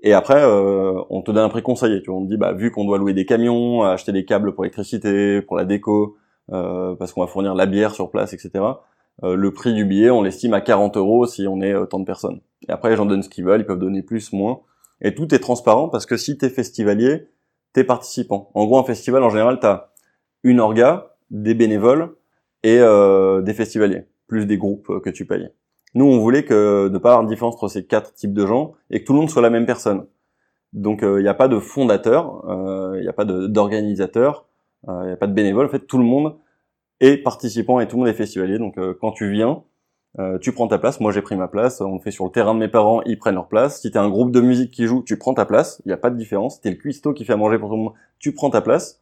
Et 0.00 0.12
après 0.12 0.42
euh, 0.42 1.00
on 1.10 1.22
te 1.22 1.30
donne 1.30 1.44
un 1.44 1.48
prix 1.48 1.62
conseillé, 1.62 2.00
tu 2.02 2.10
vois, 2.10 2.20
on 2.20 2.24
te 2.24 2.30
dit 2.30 2.36
bah 2.36 2.52
vu 2.52 2.70
qu'on 2.70 2.84
doit 2.84 2.98
louer 2.98 3.14
des 3.14 3.26
camions, 3.26 3.82
acheter 3.82 4.12
des 4.12 4.24
câbles 4.24 4.54
pour 4.54 4.62
l'électricité, 4.62 5.42
pour 5.42 5.56
la 5.56 5.64
déco, 5.64 6.16
euh, 6.52 6.94
parce 6.94 7.12
qu'on 7.12 7.20
va 7.20 7.26
fournir 7.26 7.54
la 7.54 7.66
bière 7.66 7.94
sur 7.94 8.10
place, 8.10 8.32
etc. 8.32 8.64
Euh, 9.24 9.34
le 9.34 9.52
prix 9.52 9.74
du 9.74 9.84
billet 9.84 10.10
on 10.10 10.22
l'estime 10.22 10.54
à 10.54 10.60
40 10.60 10.96
euros 10.96 11.26
si 11.26 11.48
on 11.48 11.60
est 11.60 11.74
autant 11.74 11.98
de 11.98 12.04
personnes. 12.04 12.40
Et 12.68 12.72
après 12.72 12.90
les 12.90 12.96
gens 12.96 13.06
donnent 13.06 13.24
ce 13.24 13.28
qu'ils 13.28 13.44
veulent, 13.44 13.60
ils 13.60 13.66
peuvent 13.66 13.78
donner 13.78 14.02
plus, 14.02 14.32
moins. 14.32 14.60
Et 15.00 15.14
tout 15.14 15.34
est 15.34 15.40
transparent 15.40 15.88
parce 15.88 16.06
que 16.06 16.16
si 16.16 16.38
t'es 16.38 16.48
festivalier, 16.48 17.28
t'es 17.78 17.84
participant. 17.84 18.50
En 18.54 18.66
gros 18.66 18.78
un 18.78 18.84
festival 18.84 19.22
en 19.22 19.30
général 19.30 19.60
t'as 19.60 19.90
une 20.42 20.60
orga, 20.60 21.14
des 21.30 21.54
bénévoles 21.54 22.16
et 22.62 22.78
euh, 22.80 23.40
des 23.42 23.54
festivaliers, 23.54 24.06
plus 24.26 24.46
des 24.46 24.58
groupes 24.58 24.90
euh, 24.90 25.00
que 25.00 25.10
tu 25.10 25.26
payes. 25.26 25.48
Nous, 25.94 26.04
on 26.04 26.18
voulait 26.18 26.44
que 26.44 26.88
ne 26.88 26.98
pas 26.98 27.10
avoir 27.10 27.24
de 27.24 27.28
différence 27.28 27.54
entre 27.54 27.68
ces 27.68 27.86
quatre 27.86 28.12
types 28.14 28.34
de 28.34 28.46
gens 28.46 28.72
et 28.90 29.00
que 29.00 29.06
tout 29.06 29.12
le 29.12 29.20
monde 29.20 29.30
soit 29.30 29.42
la 29.42 29.50
même 29.50 29.66
personne. 29.66 30.06
Donc, 30.72 31.02
euh, 31.02 31.20
il 31.20 31.22
n'y 31.22 31.28
a 31.28 31.34
pas 31.34 31.48
de 31.48 31.58
fondateur, 31.58 32.44
il 32.96 33.00
n'y 33.00 33.08
a 33.08 33.12
pas 33.12 33.24
d'organisateur, 33.24 34.46
il 34.86 35.06
n'y 35.06 35.12
a 35.12 35.16
pas 35.16 35.26
de 35.26 35.32
bénévole. 35.32 35.66
En 35.66 35.70
fait, 35.70 35.86
tout 35.86 35.98
le 35.98 36.04
monde 36.04 36.36
est 37.00 37.16
participant 37.16 37.80
et 37.80 37.88
tout 37.88 37.96
le 37.96 38.00
monde 38.00 38.08
est 38.08 38.14
festivalier. 38.14 38.58
Donc, 38.58 38.78
quand 39.00 39.12
tu 39.12 39.30
viens, 39.30 39.62
tu 40.40 40.52
prends 40.52 40.68
ta 40.68 40.78
place. 40.78 41.00
Moi, 41.00 41.12
j'ai 41.12 41.22
pris 41.22 41.36
ma 41.36 41.48
place. 41.48 41.80
On 41.80 41.98
fait 42.00 42.10
sur 42.10 42.24
le 42.24 42.30
terrain 42.30 42.54
de 42.54 42.58
mes 42.58 42.68
parents, 42.68 43.02
ils 43.02 43.18
prennent 43.18 43.36
leur 43.36 43.48
place. 43.48 43.80
Si 43.80 43.90
t'es 43.90 43.98
un 43.98 44.08
groupe 44.08 44.32
de 44.32 44.40
musique 44.40 44.70
qui 44.72 44.86
joue, 44.86 45.02
tu 45.02 45.16
prends 45.16 45.34
ta 45.34 45.44
place. 45.44 45.80
Il 45.84 45.88
n'y 45.88 45.94
a 45.94 45.96
pas 45.96 46.10
de 46.10 46.16
différence. 46.16 46.60
T'es 46.60 46.70
le 46.70 46.76
cuistot 46.76 47.14
qui 47.14 47.24
fait 47.24 47.34
à 47.34 47.36
manger 47.36 47.58
pour 47.58 47.68
tout 47.68 47.76
le 47.76 47.82
monde, 47.82 47.92
tu 48.18 48.32
prends 48.32 48.50
ta 48.50 48.60
place. 48.60 49.00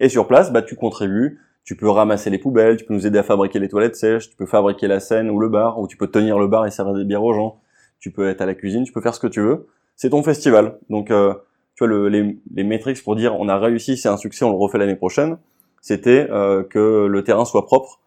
Et 0.00 0.08
sur 0.08 0.26
place, 0.26 0.52
bah, 0.52 0.62
tu 0.62 0.76
contribues 0.76 1.38
tu 1.64 1.76
peux 1.76 1.88
ramasser 1.88 2.30
les 2.30 2.38
poubelles, 2.38 2.76
tu 2.76 2.84
peux 2.84 2.94
nous 2.94 3.06
aider 3.06 3.18
à 3.18 3.22
fabriquer 3.22 3.58
les 3.58 3.68
toilettes 3.68 3.96
sèches, 3.96 4.28
tu 4.30 4.36
peux 4.36 4.46
fabriquer 4.46 4.88
la 4.88 5.00
scène 5.00 5.30
ou 5.30 5.38
le 5.38 5.48
bar, 5.48 5.78
ou 5.78 5.86
tu 5.86 5.96
peux 5.96 6.08
tenir 6.08 6.38
le 6.38 6.48
bar 6.48 6.66
et 6.66 6.70
servir 6.70 6.94
des 6.94 7.04
bières 7.04 7.22
aux 7.22 7.32
gens, 7.32 7.60
tu 7.98 8.10
peux 8.10 8.28
être 8.28 8.40
à 8.40 8.46
la 8.46 8.54
cuisine, 8.54 8.84
tu 8.84 8.92
peux 8.92 9.00
faire 9.00 9.14
ce 9.14 9.20
que 9.20 9.26
tu 9.26 9.40
veux. 9.40 9.68
C'est 9.96 10.10
ton 10.10 10.22
festival. 10.22 10.78
Donc, 10.88 11.10
euh, 11.10 11.34
tu 11.74 11.84
vois, 11.84 11.88
le, 11.88 12.08
les, 12.08 12.38
les 12.52 12.64
métriques 12.64 13.02
pour 13.04 13.14
dire 13.14 13.38
on 13.38 13.48
a 13.48 13.58
réussi, 13.58 13.96
c'est 13.96 14.08
un 14.08 14.16
succès, 14.16 14.44
on 14.44 14.50
le 14.50 14.56
refait 14.56 14.78
l'année 14.78 14.96
prochaine, 14.96 15.38
c'était 15.80 16.26
euh, 16.30 16.64
que 16.64 17.06
le 17.06 17.24
terrain 17.24 17.44
soit 17.44 17.66
propre 17.66 18.00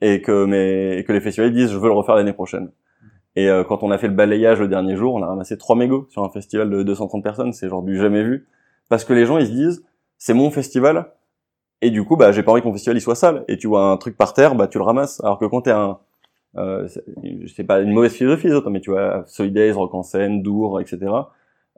et 0.00 0.22
que, 0.22 0.44
mes, 0.44 0.98
et 0.98 1.04
que 1.04 1.12
les 1.12 1.20
festivals 1.20 1.52
disent 1.52 1.70
je 1.70 1.78
veux 1.78 1.88
le 1.88 1.94
refaire 1.94 2.14
l'année 2.14 2.32
prochaine. 2.32 2.70
Et 3.36 3.48
euh, 3.48 3.64
quand 3.64 3.82
on 3.82 3.90
a 3.90 3.98
fait 3.98 4.08
le 4.08 4.14
balayage 4.14 4.60
le 4.60 4.68
dernier 4.68 4.96
jour, 4.96 5.14
on 5.14 5.22
a 5.22 5.26
ramassé 5.26 5.56
trois 5.56 5.76
mégots 5.76 6.06
sur 6.10 6.24
un 6.24 6.30
festival 6.30 6.68
de 6.70 6.82
230 6.82 7.22
personnes, 7.22 7.52
c'est 7.52 7.68
genre 7.68 7.82
du 7.82 7.96
jamais 7.96 8.22
vu. 8.22 8.48
Parce 8.88 9.04
que 9.04 9.12
les 9.12 9.24
gens, 9.24 9.38
ils 9.38 9.46
se 9.46 9.52
disent, 9.52 9.84
c'est 10.18 10.34
mon 10.34 10.50
festival, 10.50 11.12
et 11.82 11.90
du 11.90 12.04
coup, 12.04 12.16
bah, 12.16 12.32
j'ai 12.32 12.42
pas 12.42 12.52
envie 12.52 12.60
que 12.60 12.66
mon 12.66 12.72
festival 12.72 12.96
il 12.96 13.00
soit 13.00 13.14
sale. 13.14 13.44
Et 13.48 13.56
tu 13.56 13.66
vois 13.66 13.90
un 13.90 13.96
truc 13.96 14.16
par 14.16 14.34
terre, 14.34 14.54
bah, 14.54 14.66
tu 14.66 14.78
le 14.78 14.84
ramasses. 14.84 15.22
Alors 15.24 15.38
que 15.38 15.46
quand 15.46 15.62
t'es 15.62 15.70
un, 15.70 15.98
euh, 16.56 16.88
c'est 17.54 17.64
pas 17.64 17.80
une 17.80 17.92
mauvaise 17.92 18.12
philosophie 18.12 18.48
les 18.48 18.54
autres, 18.54 18.70
mais 18.70 18.80
tu 18.80 18.90
vois, 18.90 19.24
Solidays, 19.26 19.72
Rock 19.72 19.94
en 19.94 20.02
scène, 20.02 20.42
Dour, 20.42 20.80
etc. 20.80 20.98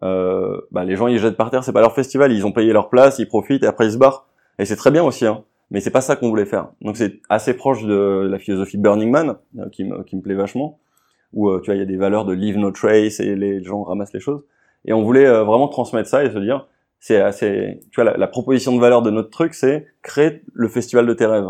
Euh, 0.02 0.60
bah, 0.72 0.84
les 0.84 0.96
gens 0.96 1.06
ils 1.06 1.18
jettent 1.18 1.36
par 1.36 1.50
terre, 1.50 1.62
c'est 1.62 1.72
pas 1.72 1.80
leur 1.80 1.94
festival, 1.94 2.32
ils 2.32 2.46
ont 2.46 2.52
payé 2.52 2.72
leur 2.72 2.88
place, 2.88 3.18
ils 3.18 3.28
profitent 3.28 3.62
et 3.62 3.66
après 3.66 3.86
ils 3.86 3.92
se 3.92 3.98
barrent. 3.98 4.26
Et 4.58 4.64
c'est 4.64 4.76
très 4.76 4.90
bien 4.90 5.04
aussi, 5.04 5.26
hein. 5.26 5.44
Mais 5.72 5.80
c'est 5.80 5.90
pas 5.90 6.02
ça 6.02 6.16
qu'on 6.16 6.28
voulait 6.28 6.44
faire. 6.44 6.68
Donc 6.82 6.98
c'est 6.98 7.20
assez 7.30 7.54
proche 7.54 7.82
de 7.82 8.28
la 8.30 8.38
philosophie 8.38 8.76
Burning 8.76 9.10
Man, 9.10 9.36
euh, 9.58 9.70
qui 9.70 9.84
me, 9.84 10.20
plaît 10.20 10.34
vachement, 10.34 10.78
où 11.32 11.48
euh, 11.48 11.60
tu 11.60 11.70
vois, 11.70 11.76
il 11.76 11.78
y 11.78 11.82
a 11.82 11.86
des 11.86 11.96
valeurs 11.96 12.26
de 12.26 12.34
leave 12.34 12.58
no 12.58 12.70
trace 12.70 13.20
et 13.20 13.34
les 13.34 13.64
gens 13.64 13.82
ramassent 13.82 14.12
les 14.12 14.20
choses. 14.20 14.44
Et 14.84 14.92
on 14.92 15.02
voulait 15.02 15.26
euh, 15.26 15.44
vraiment 15.44 15.68
transmettre 15.68 16.10
ça 16.10 16.24
et 16.24 16.30
se 16.30 16.38
dire, 16.38 16.68
c'est 17.00 17.22
assez, 17.22 17.80
tu 17.90 18.02
vois, 18.02 18.16
la, 18.18 18.26
proposition 18.28 18.76
de 18.76 18.80
valeur 18.80 19.00
de 19.00 19.10
notre 19.10 19.30
truc, 19.30 19.54
c'est 19.54 19.86
créer 20.02 20.42
le 20.52 20.68
festival 20.68 21.06
de 21.06 21.14
tes 21.14 21.24
rêves. 21.24 21.48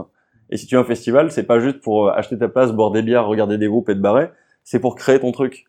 Et 0.51 0.57
si 0.57 0.67
tu 0.67 0.77
as 0.77 0.81
un 0.81 0.85
festival, 0.85 1.33
c'est 1.33 1.43
pas 1.43 1.59
juste 1.59 1.81
pour 1.81 2.11
acheter 2.11 2.39
ta 2.39 2.49
place, 2.49 2.71
boire 2.71 2.93
des 2.93 3.03
bières, 3.03 3.27
regarder 3.27 3.59
des 3.59 3.67
groupes 3.67 3.89
et 3.89 3.95
te 3.95 4.01
barrer, 4.01 4.31
c'est 4.63 4.79
pour 4.79 4.95
créer 4.95 5.19
ton 5.19 5.33
truc. 5.33 5.65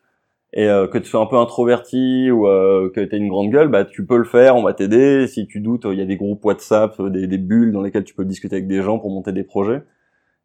Et 0.56 0.68
euh, 0.68 0.86
que 0.86 0.98
tu 0.98 1.10
sois 1.10 1.20
un 1.20 1.26
peu 1.26 1.36
introverti 1.36 2.30
ou 2.30 2.46
euh, 2.46 2.90
que 2.94 3.00
tu 3.00 3.14
aies 3.14 3.18
une 3.18 3.28
grande 3.28 3.50
gueule, 3.50 3.68
bah 3.68 3.84
tu 3.84 4.06
peux 4.06 4.16
le 4.16 4.24
faire, 4.24 4.56
on 4.56 4.62
va 4.62 4.72
t'aider. 4.72 5.26
Si 5.26 5.46
tu 5.46 5.60
doutes, 5.60 5.84
il 5.90 5.98
y 5.98 6.02
a 6.02 6.06
des 6.06 6.16
groupes 6.16 6.44
WhatsApp, 6.44 7.00
des, 7.02 7.26
des, 7.26 7.38
bulles 7.38 7.72
dans 7.72 7.82
lesquelles 7.82 8.04
tu 8.04 8.14
peux 8.14 8.24
discuter 8.24 8.56
avec 8.56 8.68
des 8.68 8.82
gens 8.82 8.98
pour 8.98 9.10
monter 9.10 9.32
des 9.32 9.44
projets. 9.44 9.82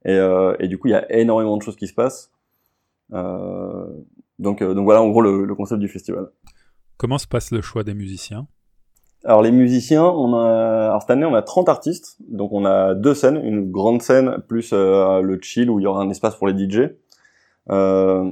Et, 0.05 0.17
et 0.59 0.67
du 0.67 0.77
coup, 0.79 0.87
il 0.87 0.91
y 0.91 0.95
a 0.95 1.11
énormément 1.13 1.57
de 1.57 1.61
choses 1.61 1.75
qui 1.75 1.87
se 1.87 1.93
passent. 1.93 2.31
donc, 3.11 4.63
donc 4.63 4.83
voilà 4.83 5.01
en 5.01 5.09
gros 5.09 5.21
le, 5.21 5.45
le 5.45 5.55
concept 5.55 5.79
du 5.79 5.89
festival. 5.89 6.29
Comment 6.97 7.17
se 7.17 7.27
passe 7.27 7.51
le 7.51 7.61
choix 7.61 7.83
des 7.83 7.93
musiciens? 7.93 8.47
Alors 9.25 9.41
les 9.41 9.51
musiciens, 9.51 10.05
on 10.05 10.33
a, 10.33 10.87
alors 10.87 11.01
cette 11.01 11.11
année 11.11 11.25
on 11.25 11.35
a 11.35 11.41
30 11.41 11.67
artistes, 11.67 12.17
donc 12.29 12.53
on 12.53 12.65
a 12.65 12.93
deux 12.95 13.13
scènes, 13.13 13.35
une 13.43 13.69
grande 13.69 14.01
scène 14.01 14.37
plus 14.47 14.71
euh, 14.71 15.21
le 15.21 15.39
chill 15.41 15.69
où 15.69 15.79
il 15.79 15.83
y 15.83 15.87
aura 15.87 16.01
un 16.01 16.09
espace 16.09 16.35
pour 16.35 16.47
les 16.47 16.57
DJ. 16.57 16.91
Euh, 17.69 18.31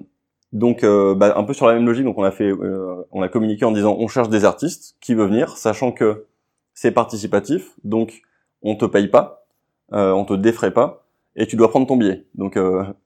donc 0.53 0.83
euh, 0.83 1.15
bah, 1.15 1.33
un 1.37 1.43
peu 1.43 1.53
sur 1.53 1.67
la 1.67 1.73
même 1.73 1.85
logique, 1.85 2.05
donc 2.05 2.17
on 2.17 2.23
a 2.23 2.31
fait, 2.31 2.49
euh, 2.49 3.07
on 3.11 3.21
a 3.21 3.29
communiqué 3.29 3.65
en 3.65 3.71
disant 3.71 3.95
on 3.99 4.07
cherche 4.07 4.29
des 4.29 4.45
artistes 4.45 4.95
qui 5.01 5.13
veut 5.13 5.25
venir, 5.25 5.57
sachant 5.57 5.91
que 5.91 6.25
c'est 6.73 6.91
participatif, 6.91 7.71
donc 7.83 8.21
on 8.61 8.75
te 8.75 8.85
paye 8.85 9.07
pas, 9.07 9.45
on 9.91 10.25
te 10.25 10.33
défraie 10.33 10.71
pas, 10.71 11.05
et 11.35 11.47
tu 11.47 11.55
dois 11.55 11.69
prendre 11.69 11.87
ton 11.87 11.97
billet. 11.97 12.25
Donc 12.35 12.57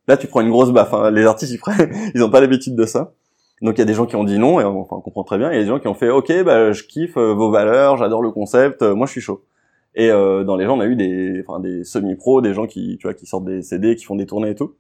là 0.08 0.18
tu 0.18 0.28
prends 0.28 0.42
une 0.42 0.50
grosse 0.50 0.72
baffe. 0.72 0.94
Hein. 0.94 1.12
Les 1.12 1.26
artistes 1.26 1.54
ils, 1.54 2.12
ils 2.16 2.24
ont 2.24 2.30
pas 2.30 2.42
l'habitude 2.42 2.76
de 2.76 2.86
ça. 2.86 3.14
Donc 3.62 3.78
il 3.78 3.80
y 3.80 3.82
a 3.84 3.86
des 3.86 3.94
gens 3.94 4.08
qui 4.08 4.16
ont 4.16 4.24
dit 4.24 4.40
non, 4.40 4.60
et 4.60 4.66
on 4.66 4.84
comprend 4.84 5.24
très 5.24 5.38
bien. 5.38 5.52
Il 5.52 5.56
y 5.56 5.60
a 5.60 5.62
des 5.62 5.68
gens 5.68 5.80
qui 5.80 5.88
ont 5.88 5.94
fait 5.94 6.10
ok, 6.10 6.44
bah 6.44 6.72
je 6.72 6.84
kiffe 6.84 7.18
euh, 7.18 7.34
vos 7.34 7.52
valeurs, 7.52 7.98
j'adore 7.98 8.24
le 8.24 8.32
concept, 8.32 8.82
euh, 8.82 8.96
moi 8.96 9.06
je 9.06 9.12
suis 9.12 9.22
chaud. 9.22 9.44
Et 9.94 10.10
euh, 10.10 10.44
dans 10.44 10.56
les 10.56 10.66
gens, 10.66 10.78
on 10.78 10.80
a 10.80 10.88
eu 10.88 10.96
des, 10.96 11.44
enfin 11.46 11.60
des 11.60 11.84
semi-pros, 11.84 12.42
des 12.42 12.54
gens 12.54 12.66
qui, 12.66 12.98
tu 12.98 13.06
vois, 13.06 13.14
qui 13.14 13.26
sortent 13.26 13.46
des 13.46 13.62
CD, 13.62 13.96
qui 13.96 14.06
font 14.06 14.16
des 14.16 14.26
tournées 14.26 14.52
et 14.52 14.56
tout. 14.56 14.76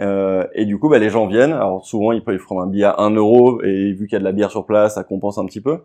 Euh, 0.00 0.46
et 0.54 0.64
du 0.64 0.78
coup, 0.78 0.88
bah, 0.88 0.98
les 0.98 1.10
gens 1.10 1.26
viennent. 1.26 1.52
Alors 1.52 1.84
souvent, 1.86 2.12
ils 2.12 2.24
peuvent 2.24 2.38
prendre 2.38 2.62
un 2.62 2.66
billet 2.66 2.84
à 2.84 2.96
1 2.98 3.10
euro, 3.10 3.62
et 3.62 3.92
vu 3.92 4.06
qu'il 4.06 4.14
y 4.14 4.16
a 4.16 4.20
de 4.20 4.24
la 4.24 4.32
bière 4.32 4.50
sur 4.50 4.66
place, 4.66 4.94
ça 4.94 5.04
compense 5.04 5.38
un 5.38 5.46
petit 5.46 5.60
peu. 5.60 5.80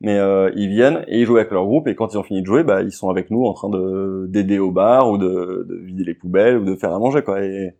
Mais 0.00 0.16
euh, 0.18 0.50
ils 0.54 0.68
viennent 0.68 1.04
et 1.08 1.20
ils 1.20 1.26
jouent 1.26 1.38
avec 1.38 1.50
leur 1.50 1.64
groupe. 1.66 1.88
Et 1.88 1.94
quand 1.96 2.12
ils 2.14 2.18
ont 2.18 2.22
fini 2.22 2.42
de 2.42 2.46
jouer, 2.46 2.62
bah, 2.64 2.82
ils 2.82 2.92
sont 2.92 3.10
avec 3.10 3.30
nous 3.30 3.44
en 3.46 3.52
train 3.54 3.68
de 3.68 4.26
d'aider 4.28 4.58
au 4.58 4.70
bar 4.70 5.10
ou 5.10 5.18
de, 5.18 5.66
de, 5.68 5.74
vider 5.76 6.04
les 6.04 6.14
poubelles 6.14 6.58
ou 6.58 6.64
de 6.64 6.76
faire 6.76 6.92
à 6.94 6.98
manger, 6.98 7.22
quoi. 7.22 7.42
Et, 7.44 7.74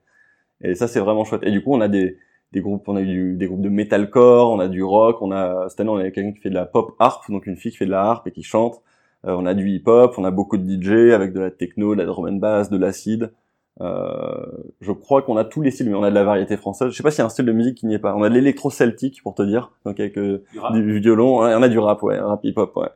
et 0.63 0.75
ça, 0.75 0.89
c'est 0.89 1.01
vraiment 1.01 1.25
chouette. 1.25 1.43
Et 1.45 1.53
du 1.53 1.63
coup, 1.63 1.75
on 1.75 1.81
a 1.81 1.89
des 1.89 2.19
des 2.53 2.61
groupes, 2.61 2.89
on 2.89 2.97
a 2.97 3.03
eu 3.03 3.37
des 3.37 3.47
groupes 3.47 3.61
de 3.61 3.69
metalcore, 3.69 4.51
on 4.51 4.59
a 4.59 4.69
du 4.69 4.83
rock, 4.83 5.21
on 5.21 5.33
a 5.33 5.69
cette 5.69 5.81
année 5.81 5.91
on 5.91 5.97
a 5.97 6.11
quelqu'un 6.11 6.33
qui 6.33 6.41
fait 6.41 6.51
de 6.51 6.55
la 6.55 6.67
pop 6.67 6.95
harp, 6.99 7.31
donc 7.31 7.47
une 7.47 7.57
fille 7.57 7.73
qui 7.73 7.79
fait 7.79 7.87
de 7.87 7.91
la 7.91 8.03
harpe 8.03 8.27
et 8.27 8.33
qui 8.33 8.43
chante. 8.43 8.83
Euh, 9.27 9.35
on 9.37 9.47
a 9.47 9.55
du 9.55 9.69
hip 9.69 9.83
hop, 9.87 10.15
on 10.19 10.25
a 10.25 10.31
beaucoup 10.31 10.57
de 10.57 10.65
DJ 10.65 11.13
avec 11.13 11.33
de 11.33 11.41
la 11.41 11.51
techno, 11.51 11.95
de 11.95 12.01
la 12.01 12.07
drum 12.07 12.27
and 12.27 12.39
bass, 12.39 12.71
de 12.71 12.79
l'acide. 12.79 13.33
Euh, 13.81 14.47
je 14.81 14.91
crois 14.91 15.23
qu'on 15.23 15.37
a 15.37 15.45
tous 15.45 15.63
les 15.63 15.71
styles, 15.71 15.89
mais 15.89 15.95
on 15.95 16.03
a 16.03 16.11
de 16.11 16.15
la 16.15 16.25
variété 16.25 16.57
française. 16.57 16.91
Je 16.91 16.97
sais 16.97 17.03
pas 17.03 17.11
s'il 17.11 17.21
y 17.21 17.23
a 17.23 17.27
un 17.27 17.31
style 17.31 17.45
de 17.45 17.53
musique 17.53 17.77
qui 17.77 17.87
n'y 17.87 17.95
est 17.95 17.99
pas. 17.99 18.15
On 18.15 18.23
a 18.23 18.29
de 18.29 18.35
l'électro 18.35 18.71
celtique 18.71 19.23
pour 19.23 19.35
te 19.35 19.43
dire, 19.43 19.73
donc 19.85 20.01
avec 20.01 20.19
euh, 20.19 20.43
du, 20.73 20.99
violon. 21.01 21.39
on 21.39 21.63
a 21.63 21.69
du 21.69 21.79
rap, 21.79 22.03
ouais, 22.03 22.19
rap 22.19 22.41
hip 22.45 22.55
hop, 22.57 22.77
ouais. 22.77 22.89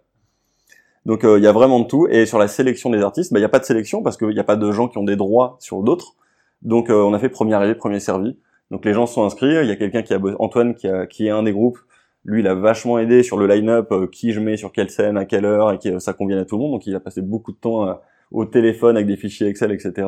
Donc 1.05 1.25
euh, 1.25 1.39
il 1.39 1.45
y 1.45 1.47
a 1.47 1.53
vraiment 1.53 1.81
de 1.81 1.87
tout. 1.87 2.09
Et 2.11 2.27
sur 2.27 2.39
la 2.39 2.49
sélection 2.49 2.91
des 2.91 3.03
artistes, 3.03 3.33
bah, 3.33 3.39
il 3.39 3.43
n'y 3.43 3.47
a 3.47 3.49
pas 3.51 3.59
de 3.61 3.65
sélection 3.65 4.03
parce 4.03 4.17
qu'il 4.17 4.29
n'y 4.29 4.41
a 4.41 4.45
pas 4.45 4.57
de 4.57 4.73
gens 4.73 4.89
qui 4.89 4.99
ont 4.99 5.05
des 5.05 5.17
droits 5.17 5.57
sur 5.61 5.83
d'autres. 5.83 6.15
Donc 6.63 6.91
on 6.91 7.13
a 7.13 7.19
fait 7.19 7.29
premier 7.29 7.55
arrivé, 7.55 7.75
premier 7.75 7.99
servi. 7.99 8.37
Donc 8.71 8.85
les 8.85 8.93
gens 8.93 9.07
sont 9.07 9.25
inscrits. 9.25 9.55
Il 9.63 9.69
y 9.69 9.73
a 9.73 9.77
quelqu'un 9.77 10.03
qui 10.03 10.15
a 10.15 10.21
Antoine 10.39 10.75
qui, 10.75 10.87
a, 10.87 11.07
qui 11.07 11.27
est 11.27 11.31
un 11.31 11.43
des 11.43 11.53
groupes. 11.53 11.79
Lui, 12.25 12.41
il 12.41 12.47
a 12.47 12.55
vachement 12.55 13.01
aidé 13.01 13.25
sur 13.25 13.37
le 13.37 13.49
line-up, 13.49 13.93
qui 14.13 14.33
je 14.33 14.39
mets 14.39 14.57
sur 14.57 14.71
quelle 14.71 14.91
scène, 14.91 15.17
à 15.17 15.25
quelle 15.25 15.45
heure, 15.45 15.73
et 15.73 15.79
que 15.79 15.99
ça 15.99 16.13
convienne 16.13 16.39
à 16.39 16.45
tout 16.45 16.55
le 16.55 16.63
monde. 16.63 16.71
Donc 16.71 16.87
il 16.87 16.95
a 16.95 17.01
passé 17.01 17.21
beaucoup 17.21 17.51
de 17.51 17.57
temps 17.57 17.99
au 18.31 18.45
téléphone 18.45 18.95
avec 18.95 19.09
des 19.09 19.17
fichiers 19.17 19.49
Excel, 19.49 19.73
etc. 19.73 20.07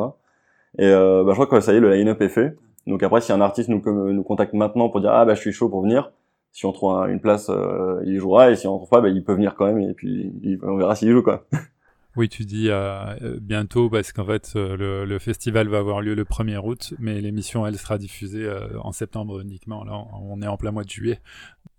Et 0.78 0.86
euh, 0.86 1.24
bah, 1.24 1.32
je 1.32 1.34
crois 1.34 1.46
que 1.46 1.60
ça 1.60 1.72
y 1.72 1.76
est, 1.76 1.80
le 1.80 1.92
line-up 1.94 2.20
est 2.20 2.28
fait. 2.28 2.56
Donc 2.86 3.02
après, 3.02 3.20
si 3.20 3.32
un 3.32 3.40
artiste 3.40 3.68
nous, 3.68 3.82
nous 4.12 4.22
contacte 4.22 4.52
maintenant 4.52 4.88
pour 4.88 5.00
dire 5.00 5.10
ah 5.12 5.24
bah 5.24 5.34
je 5.34 5.40
suis 5.40 5.52
chaud 5.52 5.68
pour 5.68 5.82
venir, 5.82 6.12
si 6.52 6.66
on 6.66 6.72
trouve 6.72 7.08
une 7.08 7.20
place, 7.20 7.50
il 8.04 8.18
jouera, 8.18 8.50
et 8.50 8.56
si 8.56 8.66
on 8.66 8.76
trouve 8.76 8.90
pas, 8.90 9.00
bah, 9.00 9.08
il 9.08 9.24
peut 9.24 9.32
venir 9.32 9.54
quand 9.54 9.66
même, 9.66 9.80
et 9.80 9.94
puis 9.94 10.32
on 10.62 10.76
verra 10.76 10.94
s'il 10.94 11.10
joue 11.10 11.22
quoi. 11.22 11.46
Oui, 12.16 12.28
tu 12.28 12.44
dis 12.44 12.68
euh, 12.70 13.40
bientôt 13.40 13.90
parce 13.90 14.12
qu'en 14.12 14.24
fait 14.24 14.52
euh, 14.54 14.76
le, 14.76 15.04
le, 15.04 15.18
festival 15.18 15.66
va 15.66 15.78
avoir 15.78 16.00
lieu 16.00 16.14
le 16.14 16.22
1er 16.22 16.58
août, 16.58 16.94
mais 17.00 17.20
l'émission 17.20 17.66
elle 17.66 17.76
sera 17.76 17.98
diffusée 17.98 18.44
euh, 18.44 18.78
en 18.82 18.92
septembre 18.92 19.40
uniquement. 19.40 19.82
Là, 19.82 19.94
on 20.22 20.40
est 20.40 20.46
en 20.46 20.56
plein 20.56 20.70
mois 20.70 20.84
de 20.84 20.90
juillet. 20.90 21.20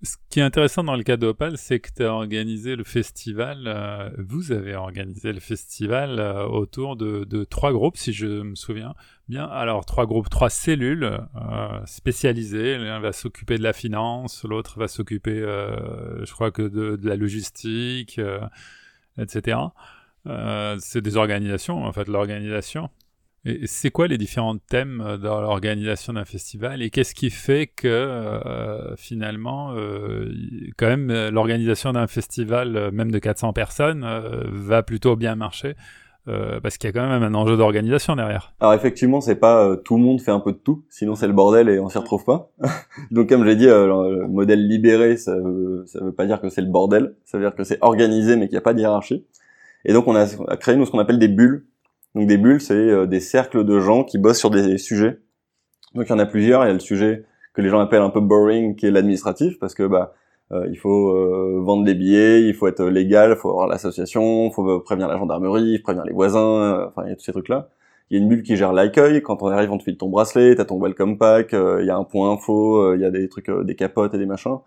Ce 0.04 0.18
qui 0.30 0.42
est 0.42 0.44
intéressant 0.44 0.84
dans 0.84 0.98
le 0.98 1.04
cas 1.04 1.16
d'Opal, 1.16 1.58
c'est 1.58 1.80
que 1.80 1.90
tu 1.96 2.04
as 2.04 2.12
organisé 2.12 2.76
le 2.76 2.84
festival, 2.84 3.64
euh, 3.66 4.10
vous 4.18 4.52
avez 4.52 4.76
organisé 4.76 5.32
le 5.32 5.40
festival 5.40 6.20
autour 6.20 6.98
de, 6.98 7.24
de, 7.24 7.46
trois 7.46 7.72
groupes, 7.72 7.96
si 7.96 8.12
je 8.12 8.28
me 8.28 8.56
souviens 8.56 8.94
bien. 9.30 9.46
Alors 9.46 9.86
trois 9.86 10.06
groupes, 10.06 10.30
trois 10.30 10.50
cellules 10.50 11.18
spécialisées. 11.86 12.78
L'un 12.78 13.00
va 13.00 13.14
s'occuper 13.14 13.58
de 13.58 13.64
la 13.64 13.74
finance, 13.74 14.44
l'autre 14.44 14.80
va 14.80 14.90
s'occuper, 14.90 15.40
je 15.40 16.32
crois 16.34 16.52
que 16.52 16.64
de, 16.64 16.98
de 16.98 17.08
la 17.08 17.16
logistique, 17.16 18.20
etc. 19.18 19.58
Euh, 20.28 20.76
c'est 20.80 21.02
des 21.02 21.18
organisations, 21.18 21.84
en 21.84 21.92
fait, 21.92 22.08
l'organisation. 22.08 22.90
Et 23.48 23.68
c'est 23.68 23.92
quoi 23.92 24.08
les 24.08 24.18
différents 24.18 24.58
thèmes 24.58 25.04
euh, 25.06 25.18
dans 25.18 25.40
l'organisation 25.40 26.14
d'un 26.14 26.26
festival? 26.26 26.82
Et 26.82 26.90
qu'est-ce 26.90 27.14
qui 27.14 27.30
fait 27.30 27.68
que 27.68 27.88
euh, 27.88 28.96
finalement, 28.96 29.76
quand 30.78 30.88
même, 30.88 31.12
l'organisation 31.30 31.94
d'un 31.94 32.08
festival, 32.08 32.92
même 32.92 33.12
de 33.12 33.20
400 33.20 33.54
personnes, 33.54 34.06
va 34.52 34.84
plutôt 34.84 35.16
bien 35.16 35.36
marcher 35.36 35.76
parce 36.64 36.80
qu'il 36.80 36.88
y 36.88 36.90
a 36.90 36.92
quand 36.92 37.08
même 37.08 37.22
un 37.22 37.36
enjeu 37.36 37.56
d'organisation 37.56 38.16
derrière. 38.16 38.56
Alors 38.60 38.74
effectivement, 38.74 39.22
c'est 39.22 39.36
pas 39.36 39.78
tout 39.78 39.96
le 39.96 40.02
monde 40.02 40.20
fait 40.20 40.32
un 40.32 40.40
peu 40.40 40.54
de 40.54 40.58
tout, 40.58 40.84
sinon 40.90 41.14
c'est 41.14 41.28
le 41.28 41.34
bordel 41.34 41.70
et 41.70 41.78
on 41.78 41.88
s'y 41.88 42.00
retrouve 42.00 42.26
pas. 42.26 42.50
Donc 43.12 43.30
comme 43.30 43.46
j'ai 43.46 43.56
dit, 43.56 43.68
le 43.68 44.26
modèle 44.26 44.68
libéré, 44.68 45.18
ça 45.18 45.36
veut, 45.36 45.86
veut 46.02 46.12
pas 46.14 46.26
dire 46.26 46.42
que 46.42 46.50
c'est 46.50 46.62
le 46.62 46.72
bordel, 46.72 47.16
ça 47.26 47.38
veut 47.38 47.44
dire 47.44 47.54
que 47.54 47.64
c'est 47.64 47.78
organisé 47.82 48.38
mais 48.38 48.48
qu'il 48.48 48.54
n'y 48.54 48.58
a 48.58 48.62
pas 48.62 48.74
de 48.74 48.80
hiérarchie. 48.80 49.24
Et 49.86 49.94
donc 49.94 50.08
on 50.08 50.16
a 50.16 50.58
créé 50.58 50.76
nous 50.76 50.86
ce 50.86 50.92
qu'on 50.92 51.00
appelle 51.00 51.20
des 51.20 51.28
bulles. 51.28 51.66
Donc 52.16 52.28
des 52.28 52.38
bulles, 52.38 52.62
c'est 52.62 52.74
euh, 52.74 53.06
des 53.06 53.20
cercles 53.20 53.64
de 53.64 53.80
gens 53.80 54.04
qui 54.04 54.18
bossent 54.18 54.40
sur 54.40 54.50
des 54.50 54.78
sujets. 54.78 55.20
Donc 55.94 56.08
il 56.08 56.10
y 56.10 56.14
en 56.14 56.20
a 56.20 56.26
plusieurs. 56.26 56.64
Il 56.64 56.68
y 56.68 56.70
a 56.72 56.74
le 56.74 56.80
sujet 56.80 57.26
que 57.54 57.62
les 57.62 57.70
gens 57.70 57.80
appellent 57.80 58.02
un 58.02 58.10
peu 58.10 58.22
boring, 58.22 58.76
qui 58.76 58.86
est 58.86 58.92
l'administratif, 58.92 59.60
parce 59.60 59.76
que 59.76 59.84
bah 59.84 60.14
euh, 60.52 60.68
il 60.70 60.78
faut 60.78 61.10
euh, 61.10 61.60
vendre 61.62 61.84
des 61.84 61.94
billets, 61.94 62.44
il 62.44 62.54
faut 62.54 62.68
être 62.68 62.84
légal, 62.86 63.32
il 63.32 63.36
faut 63.38 63.50
avoir 63.50 63.68
l'association, 63.68 64.48
il 64.48 64.54
faut 64.54 64.80
prévenir 64.80 65.08
la 65.08 65.18
gendarmerie, 65.18 65.80
prévenir 65.80 66.06
les 66.06 66.14
voisins, 66.14 66.88
enfin 66.88 67.04
il 67.06 67.10
y 67.10 67.14
a 67.14 67.16
tous 67.16 67.24
ces 67.24 67.32
trucs-là. 67.32 67.70
Il 68.10 68.18
y 68.18 68.20
a 68.20 68.24
une 68.24 68.30
bulle 68.30 68.44
qui 68.44 68.56
gère 68.56 68.72
l'accueil. 68.72 69.22
Quand 69.22 69.42
on 69.42 69.48
arrive, 69.48 69.72
on 69.72 69.78
te 69.78 69.84
file 69.84 69.98
ton 69.98 70.10
bracelet, 70.10 70.56
t'as 70.56 70.66
ton 70.66 70.80
welcome 70.80 71.18
pack, 71.18 71.54
il 71.54 71.86
y 71.86 71.90
a 71.90 71.98
un 71.98 72.04
point 72.04 72.32
info, 72.32 72.94
il 72.94 73.02
y 73.02 73.06
a 73.06 73.10
des 73.12 73.28
trucs, 73.30 73.50
des 73.50 73.76
capotes 73.76 74.14
et 74.14 74.18
des 74.18 74.28
machins. 74.28 74.58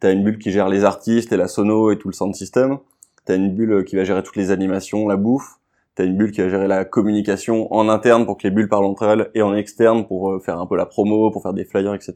T'as 0.00 0.12
une 0.12 0.24
bulle 0.24 0.38
qui 0.38 0.50
gère 0.50 0.68
les 0.68 0.84
artistes 0.84 1.32
et 1.32 1.36
la 1.36 1.46
sono 1.46 1.92
et 1.92 1.98
tout 1.98 2.08
le 2.08 2.14
sound 2.14 2.34
system. 2.34 2.78
T'as 3.24 3.36
une 3.36 3.54
bulle 3.54 3.84
qui 3.84 3.96
va 3.96 4.04
gérer 4.04 4.22
toutes 4.22 4.36
les 4.36 4.50
animations, 4.50 5.06
la 5.06 5.16
bouffe. 5.16 5.58
T'as 5.94 6.04
une 6.04 6.16
bulle 6.16 6.32
qui 6.32 6.40
va 6.40 6.48
gérer 6.48 6.66
la 6.66 6.84
communication 6.84 7.72
en 7.72 7.88
interne 7.88 8.24
pour 8.24 8.38
que 8.38 8.44
les 8.44 8.50
bulles 8.50 8.68
parlent 8.68 8.86
entre 8.86 9.04
elles 9.04 9.30
et 9.34 9.42
en 9.42 9.54
externe 9.54 10.06
pour 10.06 10.32
euh, 10.32 10.40
faire 10.40 10.58
un 10.58 10.66
peu 10.66 10.76
la 10.76 10.86
promo, 10.86 11.30
pour 11.30 11.42
faire 11.42 11.52
des 11.52 11.64
flyers, 11.64 11.94
etc. 11.94 12.14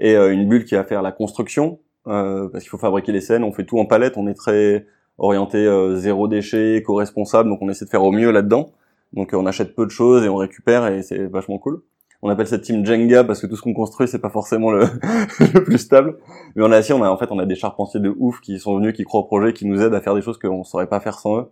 Et 0.00 0.16
euh, 0.16 0.32
une 0.32 0.48
bulle 0.48 0.64
qui 0.64 0.74
va 0.74 0.84
faire 0.84 1.00
la 1.00 1.12
construction 1.12 1.78
euh, 2.08 2.48
parce 2.48 2.64
qu'il 2.64 2.70
faut 2.70 2.78
fabriquer 2.78 3.12
les 3.12 3.20
scènes. 3.20 3.44
On 3.44 3.52
fait 3.52 3.64
tout 3.64 3.78
en 3.78 3.86
palette. 3.86 4.16
On 4.16 4.26
est 4.26 4.34
très 4.34 4.86
orienté 5.18 5.68
zéro 5.96 6.28
déchet, 6.28 6.76
éco-responsable, 6.76 7.50
donc 7.50 7.60
on 7.60 7.68
essaie 7.68 7.84
de 7.84 7.90
faire 7.90 8.02
au 8.02 8.10
mieux 8.10 8.30
là-dedans. 8.30 8.72
Donc 9.12 9.30
on 9.34 9.44
achète 9.46 9.74
peu 9.74 9.84
de 9.84 9.90
choses 9.90 10.24
et 10.24 10.28
on 10.28 10.36
récupère 10.36 10.86
et 10.86 11.02
c'est 11.02 11.26
vachement 11.26 11.58
cool 11.58 11.82
on 12.22 12.28
appelle 12.28 12.46
cette 12.46 12.62
team 12.62 12.84
Jenga 12.84 13.24
parce 13.24 13.40
que 13.40 13.46
tout 13.46 13.56
ce 13.56 13.62
qu'on 13.62 13.72
construit 13.72 14.06
c'est 14.06 14.18
pas 14.18 14.30
forcément 14.30 14.70
le, 14.70 14.84
plus 15.64 15.78
stable. 15.78 16.18
Mais 16.54 16.62
on 16.62 16.70
a 16.72 16.80
aussi 16.80 16.92
on 16.92 17.02
a 17.02 17.08
en 17.08 17.16
fait 17.16 17.30
on 17.30 17.38
a 17.38 17.46
des 17.46 17.54
charpentiers 17.54 18.00
de 18.00 18.14
ouf 18.18 18.40
qui 18.40 18.58
sont 18.58 18.76
venus 18.76 18.92
qui 18.94 19.04
croient 19.04 19.20
au 19.20 19.24
projet 19.24 19.52
qui 19.52 19.66
nous 19.66 19.80
aident 19.80 19.94
à 19.94 20.00
faire 20.00 20.14
des 20.14 20.22
choses 20.22 20.38
qu'on 20.38 20.64
saurait 20.64 20.88
pas 20.88 21.00
faire 21.00 21.18
sans 21.18 21.38
eux. 21.38 21.46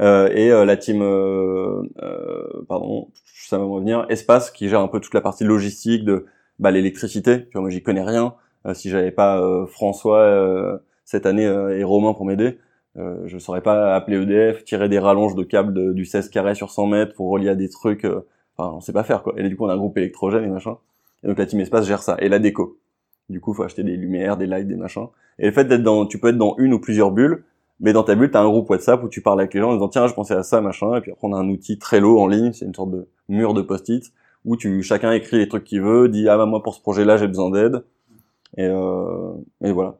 Euh, 0.00 0.28
et 0.32 0.52
euh, 0.52 0.66
la 0.66 0.76
team 0.76 1.00
euh, 1.00 1.82
euh, 2.02 2.64
pardon 2.68 3.08
ça 3.46 3.56
va 3.56 3.64
me 3.64 3.70
revenir 3.70 4.04
espace 4.10 4.50
qui 4.50 4.68
gère 4.68 4.80
un 4.80 4.88
peu 4.88 5.00
toute 5.00 5.14
la 5.14 5.22
partie 5.22 5.44
logistique 5.44 6.04
de 6.04 6.26
bah, 6.58 6.70
l'électricité. 6.70 7.48
Moi 7.54 7.70
j'y 7.70 7.82
connais 7.82 8.02
rien. 8.02 8.34
Euh, 8.66 8.74
si 8.74 8.90
j'avais 8.90 9.12
pas 9.12 9.42
François 9.68 10.80
cette 11.04 11.24
année 11.24 11.44
et 11.44 11.84
Romain 11.84 12.12
pour 12.12 12.26
m'aider 12.26 12.58
je 12.96 13.38
saurais 13.38 13.60
pas 13.60 13.94
appeler 13.94 14.22
EDF 14.22 14.64
tirer 14.64 14.88
des 14.88 14.98
rallonges 14.98 15.34
de 15.34 15.42
câbles 15.42 15.94
du 15.94 16.04
16 16.06 16.30
carré 16.30 16.54
sur 16.54 16.70
100 16.70 16.86
mètres 16.86 17.14
pour 17.14 17.30
relier 17.30 17.50
à 17.50 17.54
des 17.54 17.68
trucs 17.68 18.06
Enfin, 18.56 18.76
on 18.76 18.80
sait 18.80 18.92
pas 18.92 19.04
faire 19.04 19.22
quoi. 19.22 19.34
Et 19.36 19.48
du 19.48 19.56
coup, 19.56 19.64
on 19.64 19.68
a 19.68 19.74
un 19.74 19.78
groupe 19.78 19.96
électrogène 19.98 20.44
et 20.44 20.48
machin. 20.48 20.76
Et 21.22 21.28
donc 21.28 21.38
la 21.38 21.46
team 21.46 21.60
espace 21.60 21.86
gère 21.86 22.02
ça 22.02 22.16
et 22.20 22.28
la 22.28 22.38
déco. 22.38 22.78
Du 23.28 23.40
coup, 23.40 23.52
faut 23.52 23.64
acheter 23.64 23.82
des 23.82 23.96
lumières, 23.96 24.36
des 24.36 24.46
lights, 24.46 24.68
des 24.68 24.76
machins. 24.76 25.08
Et 25.38 25.46
le 25.46 25.52
fait 25.52 25.64
d'être 25.64 25.82
dans, 25.82 26.06
tu 26.06 26.18
peux 26.18 26.28
être 26.28 26.38
dans 26.38 26.54
une 26.58 26.72
ou 26.72 26.78
plusieurs 26.78 27.10
bulles, 27.10 27.44
mais 27.80 27.92
dans 27.92 28.04
ta 28.04 28.14
bulle, 28.14 28.30
t'as 28.30 28.40
un 28.40 28.48
groupe 28.48 28.70
WhatsApp 28.70 29.02
où 29.02 29.08
tu 29.08 29.20
parles 29.20 29.40
avec 29.40 29.52
les 29.52 29.60
gens 29.60 29.70
en 29.70 29.74
disant 29.74 29.88
tiens, 29.88 30.06
je 30.06 30.14
pensais 30.14 30.34
à 30.34 30.42
ça, 30.42 30.60
machin. 30.60 30.96
Et 30.96 31.00
puis 31.00 31.10
après, 31.10 31.26
on 31.26 31.32
a 31.32 31.38
un 31.38 31.48
outil 31.48 31.78
Trello 31.78 32.20
en 32.20 32.28
ligne, 32.28 32.52
c'est 32.52 32.64
une 32.64 32.74
sorte 32.74 32.90
de 32.90 33.08
mur 33.28 33.52
de 33.54 33.62
post-it 33.62 34.12
où 34.44 34.56
tu 34.56 34.82
chacun 34.82 35.12
écrit 35.12 35.38
les 35.38 35.48
trucs 35.48 35.64
qu'il 35.64 35.82
veut, 35.82 36.08
dit 36.08 36.28
ah 36.28 36.36
bah 36.36 36.46
moi 36.46 36.62
pour 36.62 36.74
ce 36.74 36.80
projet-là 36.80 37.16
j'ai 37.16 37.26
besoin 37.26 37.50
d'aide. 37.50 37.84
Et, 38.56 38.64
euh, 38.64 39.32
et 39.62 39.72
voilà. 39.72 39.98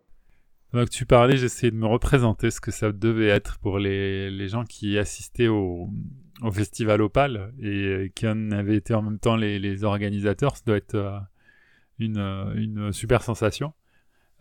Donc 0.73 0.89
tu 0.89 1.05
parlais, 1.05 1.37
j'essayais 1.37 1.73
de 1.73 1.77
me 1.77 1.87
représenter 1.87 2.51
ce 2.51 2.61
que 2.61 2.71
ça 2.71 2.93
devait 2.93 3.29
être 3.29 3.59
pour 3.59 3.79
les, 3.79 4.31
les 4.31 4.49
gens 4.49 4.65
qui 4.65 4.99
assistaient 4.99 5.49
au, 5.49 5.89
au 6.43 6.51
Festival 6.51 7.01
Opal 7.03 7.53
et 7.61 8.13
qui 8.15 8.27
en 8.27 8.51
avaient 8.51 8.77
été 8.77 8.95
en 8.95 9.03
même 9.03 9.19
temps 9.19 9.37
les, 9.37 9.85
organisateurs. 9.85 10.57
Ça 10.57 10.63
doit 10.67 10.77
être 10.77 10.95
euh, 10.95 11.19
une, 11.99 12.19
euh, 12.19 12.55
une, 12.55 12.93
super 12.93 13.23
sensation. 13.23 13.73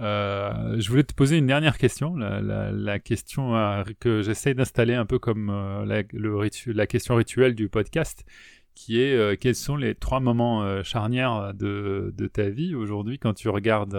Euh, 0.01 0.75
je 0.77 0.89
voulais 0.89 1.03
te 1.03 1.13
poser 1.13 1.37
une 1.37 1.47
dernière 1.47 1.77
question, 1.77 2.17
la, 2.17 2.41
la, 2.41 2.71
la 2.71 2.99
question 2.99 3.53
que 3.99 4.21
j'essaie 4.21 4.53
d'installer 4.53 4.93
un 4.93 5.05
peu 5.05 5.19
comme 5.19 5.47
la, 5.85 6.03
le 6.11 6.73
la 6.73 6.87
question 6.87 7.15
rituelle 7.15 7.55
du 7.55 7.69
podcast, 7.69 8.25
qui 8.73 8.99
est 8.99 9.39
quels 9.39 9.55
sont 9.55 9.77
les 9.77 9.95
trois 9.95 10.19
moments 10.19 10.83
charnières 10.83 11.53
de, 11.53 12.13
de, 12.13 12.27
ta 12.27 12.49
vie 12.49 12.75
aujourd'hui 12.75 13.19
quand 13.19 13.33
tu 13.35 13.47
regardes 13.47 13.95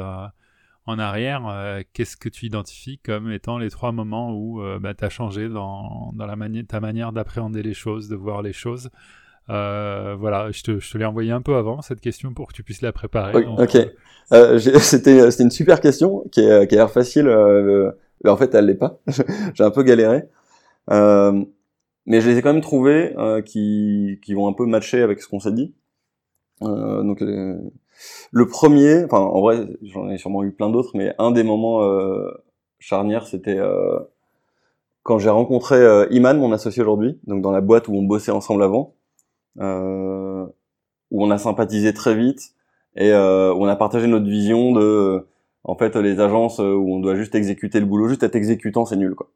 en 0.86 0.98
arrière, 0.98 1.82
qu'est-ce 1.92 2.16
que 2.16 2.28
tu 2.28 2.46
identifies 2.46 2.98
comme 2.98 3.30
étant 3.30 3.58
les 3.58 3.70
trois 3.70 3.92
moments 3.92 4.32
où 4.32 4.62
bah, 4.80 4.94
tu 4.94 5.04
as 5.04 5.08
changé 5.10 5.48
dans, 5.48 6.12
dans 6.14 6.26
la 6.26 6.36
ta 6.68 6.80
manière 6.80 7.12
d'appréhender 7.12 7.62
les 7.62 7.74
choses, 7.74 8.08
de 8.08 8.16
voir 8.16 8.42
les 8.42 8.52
choses? 8.52 8.90
Euh, 9.48 10.16
voilà, 10.18 10.50
je 10.50 10.62
te, 10.62 10.80
je 10.80 10.90
te 10.90 10.98
l'ai 10.98 11.04
envoyé 11.04 11.30
un 11.30 11.40
peu 11.40 11.54
avant 11.54 11.80
cette 11.80 12.00
question 12.00 12.34
pour 12.34 12.48
que 12.48 12.52
tu 12.52 12.62
puisses 12.62 12.82
la 12.82 12.92
préparer. 12.92 13.44
ok, 13.44 13.76
euh, 13.76 13.86
euh 14.32 14.58
c'était 14.80 15.30
c'était 15.30 15.44
une 15.44 15.50
super 15.50 15.80
question 15.80 16.24
qui, 16.32 16.40
est, 16.40 16.66
qui 16.66 16.74
a 16.74 16.78
l'air 16.78 16.90
facile, 16.90 17.28
euh, 17.28 17.92
mais 18.24 18.30
en 18.30 18.36
fait 18.36 18.54
elle 18.54 18.66
l'est 18.66 18.74
pas. 18.74 19.00
J'ai 19.54 19.62
un 19.62 19.70
peu 19.70 19.84
galéré, 19.84 20.24
euh, 20.90 21.44
mais 22.06 22.20
je 22.20 22.28
les 22.28 22.38
ai 22.38 22.42
quand 22.42 22.52
même 22.52 22.62
trouvés 22.62 23.14
qui 23.44 24.18
qui 24.22 24.34
vont 24.34 24.48
un 24.48 24.52
peu 24.52 24.66
matcher 24.66 25.02
avec 25.02 25.22
ce 25.22 25.28
qu'on 25.28 25.40
s'est 25.40 25.52
dit. 25.52 25.74
donc 26.60 27.22
le 28.32 28.46
premier, 28.46 29.04
enfin 29.04 29.18
en 29.18 29.40
vrai 29.40 29.66
j'en 29.82 30.08
ai 30.10 30.18
sûrement 30.18 30.44
eu 30.44 30.52
plein 30.52 30.70
d'autres, 30.70 30.92
mais 30.94 31.14
un 31.18 31.30
des 31.30 31.42
moments 31.42 31.80
charnières 32.78 33.26
c'était 33.26 33.58
quand 35.02 35.18
j'ai 35.18 35.30
rencontré 35.30 35.76
Iman, 36.10 36.38
mon 36.38 36.52
associé 36.52 36.82
aujourd'hui, 36.82 37.18
donc 37.26 37.42
dans 37.42 37.52
la 37.52 37.60
boîte 37.60 37.88
où 37.88 37.94
on 37.94 38.02
bossait 38.02 38.32
ensemble 38.32 38.62
avant 38.62 38.96
euh, 39.60 40.46
où 41.10 41.24
on 41.24 41.30
a 41.30 41.38
sympathisé 41.38 41.94
très 41.94 42.14
vite 42.14 42.52
et 42.96 43.12
euh, 43.12 43.52
où 43.54 43.64
on 43.64 43.68
a 43.68 43.76
partagé 43.76 44.06
notre 44.06 44.26
vision 44.26 44.72
de 44.72 45.26
en 45.64 45.76
fait 45.76 45.96
les 45.96 46.20
agences 46.20 46.60
euh, 46.60 46.74
où 46.74 46.94
on 46.94 47.00
doit 47.00 47.14
juste 47.14 47.34
exécuter 47.34 47.80
le 47.80 47.86
boulot, 47.86 48.08
juste 48.08 48.22
être 48.22 48.36
exécutant, 48.36 48.84
c'est 48.84 48.96
nul 48.96 49.14
quoi. 49.14 49.30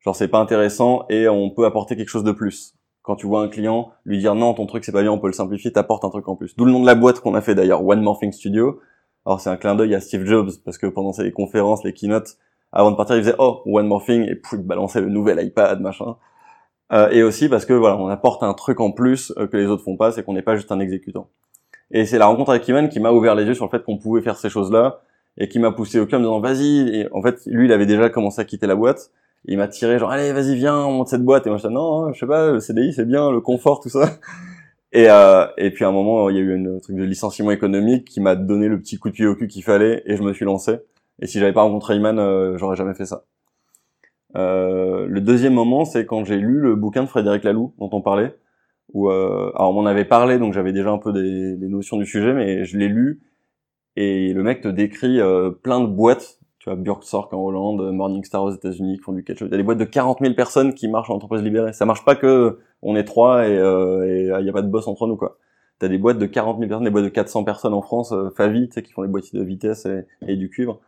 Genre 0.00 0.14
c'est 0.14 0.28
pas 0.28 0.38
intéressant 0.38 1.06
et 1.08 1.28
on 1.28 1.50
peut 1.50 1.64
apporter 1.64 1.96
quelque 1.96 2.08
chose 2.08 2.24
de 2.24 2.32
plus. 2.32 2.74
Quand 3.04 3.16
tu 3.16 3.26
vois 3.26 3.42
un 3.42 3.48
client 3.48 3.92
lui 4.06 4.18
dire 4.18 4.34
non 4.34 4.54
ton 4.54 4.64
truc 4.64 4.82
c'est 4.82 4.90
pas 4.90 5.02
bien, 5.02 5.12
on 5.12 5.18
peut 5.18 5.26
le 5.26 5.34
simplifier, 5.34 5.70
t'apportes 5.70 6.06
un 6.06 6.08
truc 6.10 6.26
en 6.26 6.36
plus. 6.36 6.56
D'où 6.56 6.64
le 6.64 6.72
nom 6.72 6.80
de 6.80 6.86
la 6.86 6.94
boîte 6.94 7.20
qu'on 7.20 7.34
a 7.34 7.42
fait 7.42 7.54
d'ailleurs, 7.54 7.86
One 7.86 8.00
Morphing 8.00 8.32
Studio. 8.32 8.80
Alors 9.26 9.40
c'est 9.40 9.50
un 9.50 9.56
clin 9.56 9.74
d'œil 9.74 9.94
à 9.94 10.00
Steve 10.00 10.24
Jobs 10.24 10.50
parce 10.64 10.78
que 10.78 10.86
pendant 10.86 11.12
ses 11.12 11.30
conférences, 11.30 11.84
les 11.84 11.92
keynotes, 11.92 12.38
avant 12.72 12.90
de 12.90 12.96
partir, 12.96 13.16
il 13.16 13.22
faisait 13.22 13.36
oh 13.38 13.60
One 13.66 13.86
Morphing 13.86 14.22
et 14.22 14.34
puis 14.34 14.56
il 14.56 14.62
balançait 14.62 15.02
le 15.02 15.10
nouvel 15.10 15.44
iPad 15.44 15.82
machin. 15.82 16.16
Euh, 16.92 17.10
et 17.10 17.22
aussi 17.22 17.50
parce 17.50 17.66
que 17.66 17.74
voilà, 17.74 17.98
on 17.98 18.08
apporte 18.08 18.42
un 18.42 18.54
truc 18.54 18.80
en 18.80 18.90
plus 18.90 19.34
euh, 19.36 19.46
que 19.46 19.58
les 19.58 19.66
autres 19.66 19.84
font 19.84 19.98
pas, 19.98 20.10
c'est 20.10 20.22
qu'on 20.22 20.32
n'est 20.32 20.42
pas 20.42 20.56
juste 20.56 20.72
un 20.72 20.80
exécutant. 20.80 21.28
Et 21.90 22.06
c'est 22.06 22.16
la 22.16 22.26
rencontre 22.26 22.50
avec 22.50 22.66
Iman 22.68 22.88
qui 22.88 23.00
m'a 23.00 23.12
ouvert 23.12 23.34
les 23.34 23.44
yeux 23.44 23.54
sur 23.54 23.66
le 23.66 23.70
fait 23.70 23.84
qu'on 23.84 23.98
pouvait 23.98 24.22
faire 24.22 24.38
ces 24.38 24.48
choses-là 24.48 25.02
et 25.36 25.48
qui 25.48 25.58
m'a 25.58 25.72
poussé 25.72 26.00
au 26.00 26.06
cœur 26.06 26.20
en 26.20 26.22
disant 26.22 26.40
vas-y. 26.40 26.88
Et 26.96 27.08
en 27.12 27.20
fait, 27.20 27.42
lui, 27.44 27.66
il 27.66 27.72
avait 27.72 27.86
déjà 27.86 28.08
commencé 28.08 28.40
à 28.40 28.44
quitter 28.44 28.66
la 28.66 28.76
boîte. 28.76 29.10
Il 29.46 29.58
m'a 29.58 29.68
tiré 29.68 29.98
genre 29.98 30.10
allez, 30.10 30.32
vas-y, 30.32 30.54
viens, 30.56 30.76
on 30.86 30.92
monte 30.92 31.08
cette 31.08 31.24
boîte. 31.24 31.46
Et 31.46 31.50
moi, 31.50 31.58
je 31.58 31.62
disais 31.62 31.74
non, 31.74 32.12
je 32.12 32.18
sais 32.18 32.26
pas, 32.26 32.52
le 32.52 32.60
CDI 32.60 32.92
c'est 32.92 33.06
bien, 33.06 33.30
le 33.30 33.40
confort, 33.40 33.80
tout 33.80 33.88
ça. 33.88 34.18
Et, 34.96 35.10
euh, 35.10 35.46
et 35.58 35.72
puis 35.72 35.84
à 35.84 35.88
un 35.88 35.90
moment, 35.90 36.30
il 36.30 36.36
y 36.36 36.38
a 36.38 36.42
eu 36.42 36.54
un 36.54 36.78
truc 36.78 36.94
de 36.94 37.02
licenciement 37.02 37.50
économique 37.50 38.04
qui 38.04 38.20
m'a 38.20 38.36
donné 38.36 38.68
le 38.68 38.78
petit 38.78 38.96
coup 38.96 39.08
de 39.08 39.14
pied 39.14 39.26
au 39.26 39.34
cul 39.34 39.48
qu'il 39.48 39.64
fallait 39.64 40.04
et 40.06 40.16
je 40.16 40.22
me 40.22 40.32
suis 40.32 40.44
lancé. 40.44 40.76
Et 41.20 41.26
si 41.26 41.40
j'avais 41.40 41.52
pas 41.52 41.62
rencontré 41.62 41.96
Iman, 41.96 42.16
euh, 42.20 42.56
j'aurais 42.58 42.76
jamais 42.76 42.94
fait 42.94 43.04
ça. 43.04 43.24
Euh, 44.36 45.06
le 45.08 45.20
deuxième 45.20 45.54
moment, 45.54 45.84
c'est 45.84 46.06
quand 46.06 46.24
j'ai 46.24 46.36
lu 46.36 46.60
le 46.60 46.76
bouquin 46.76 47.02
de 47.02 47.08
Frédéric 47.08 47.42
Laloux 47.42 47.74
dont 47.80 47.90
on 47.90 48.02
parlait. 48.02 48.36
Où, 48.92 49.10
euh, 49.10 49.50
alors 49.56 49.70
on 49.70 49.72
m'en 49.72 49.86
avait 49.86 50.04
parlé, 50.04 50.38
donc 50.38 50.52
j'avais 50.52 50.72
déjà 50.72 50.90
un 50.90 50.98
peu 50.98 51.12
des, 51.12 51.56
des, 51.56 51.68
notions 51.68 51.96
du 51.96 52.06
sujet, 52.06 52.32
mais 52.32 52.64
je 52.64 52.78
l'ai 52.78 52.86
lu 52.86 53.20
et 53.96 54.32
le 54.32 54.42
mec 54.42 54.60
te 54.60 54.68
décrit 54.68 55.20
euh, 55.20 55.50
plein 55.50 55.80
de 55.80 55.86
boîtes. 55.86 56.40
Tu 56.64 56.70
vois, 56.70 56.78
Björksork 56.78 57.30
en 57.34 57.44
Hollande, 57.44 57.92
Morningstar 57.92 58.42
aux 58.42 58.50
États-Unis, 58.50 58.96
qui 58.96 59.02
font 59.02 59.12
du 59.12 59.22
ketchup. 59.22 59.48
Il 59.50 59.54
y 59.54 59.56
des 59.58 59.62
boîtes 59.62 59.76
de 59.76 59.84
40 59.84 60.20
000 60.22 60.32
personnes 60.32 60.72
qui 60.72 60.88
marchent 60.88 61.10
en 61.10 61.16
entreprise 61.16 61.42
libérée. 61.42 61.74
Ça 61.74 61.84
marche 61.84 62.06
pas 62.06 62.16
que 62.16 62.58
on 62.80 62.96
est 62.96 63.04
trois 63.04 63.46
et 63.46 63.54
euh, 63.54 64.40
il 64.40 64.46
y 64.46 64.48
a 64.48 64.52
pas 64.52 64.62
de 64.62 64.68
boss 64.68 64.88
entre 64.88 65.06
nous 65.06 65.16
quoi. 65.16 65.36
T'as 65.78 65.88
des 65.88 65.98
boîtes 65.98 66.16
de 66.16 66.24
40 66.24 66.56
000 66.56 66.66
personnes, 66.66 66.84
des 66.84 66.90
boîtes 66.90 67.04
de 67.04 67.10
400 67.10 67.44
personnes 67.44 67.74
en 67.74 67.82
France, 67.82 68.12
euh, 68.12 68.30
qui 68.82 68.92
font 68.94 69.02
des 69.02 69.08
boîtiers 69.08 69.38
de 69.38 69.44
vitesse 69.44 69.86
et, 70.26 70.36
du 70.36 70.48
cuivre 70.48 70.80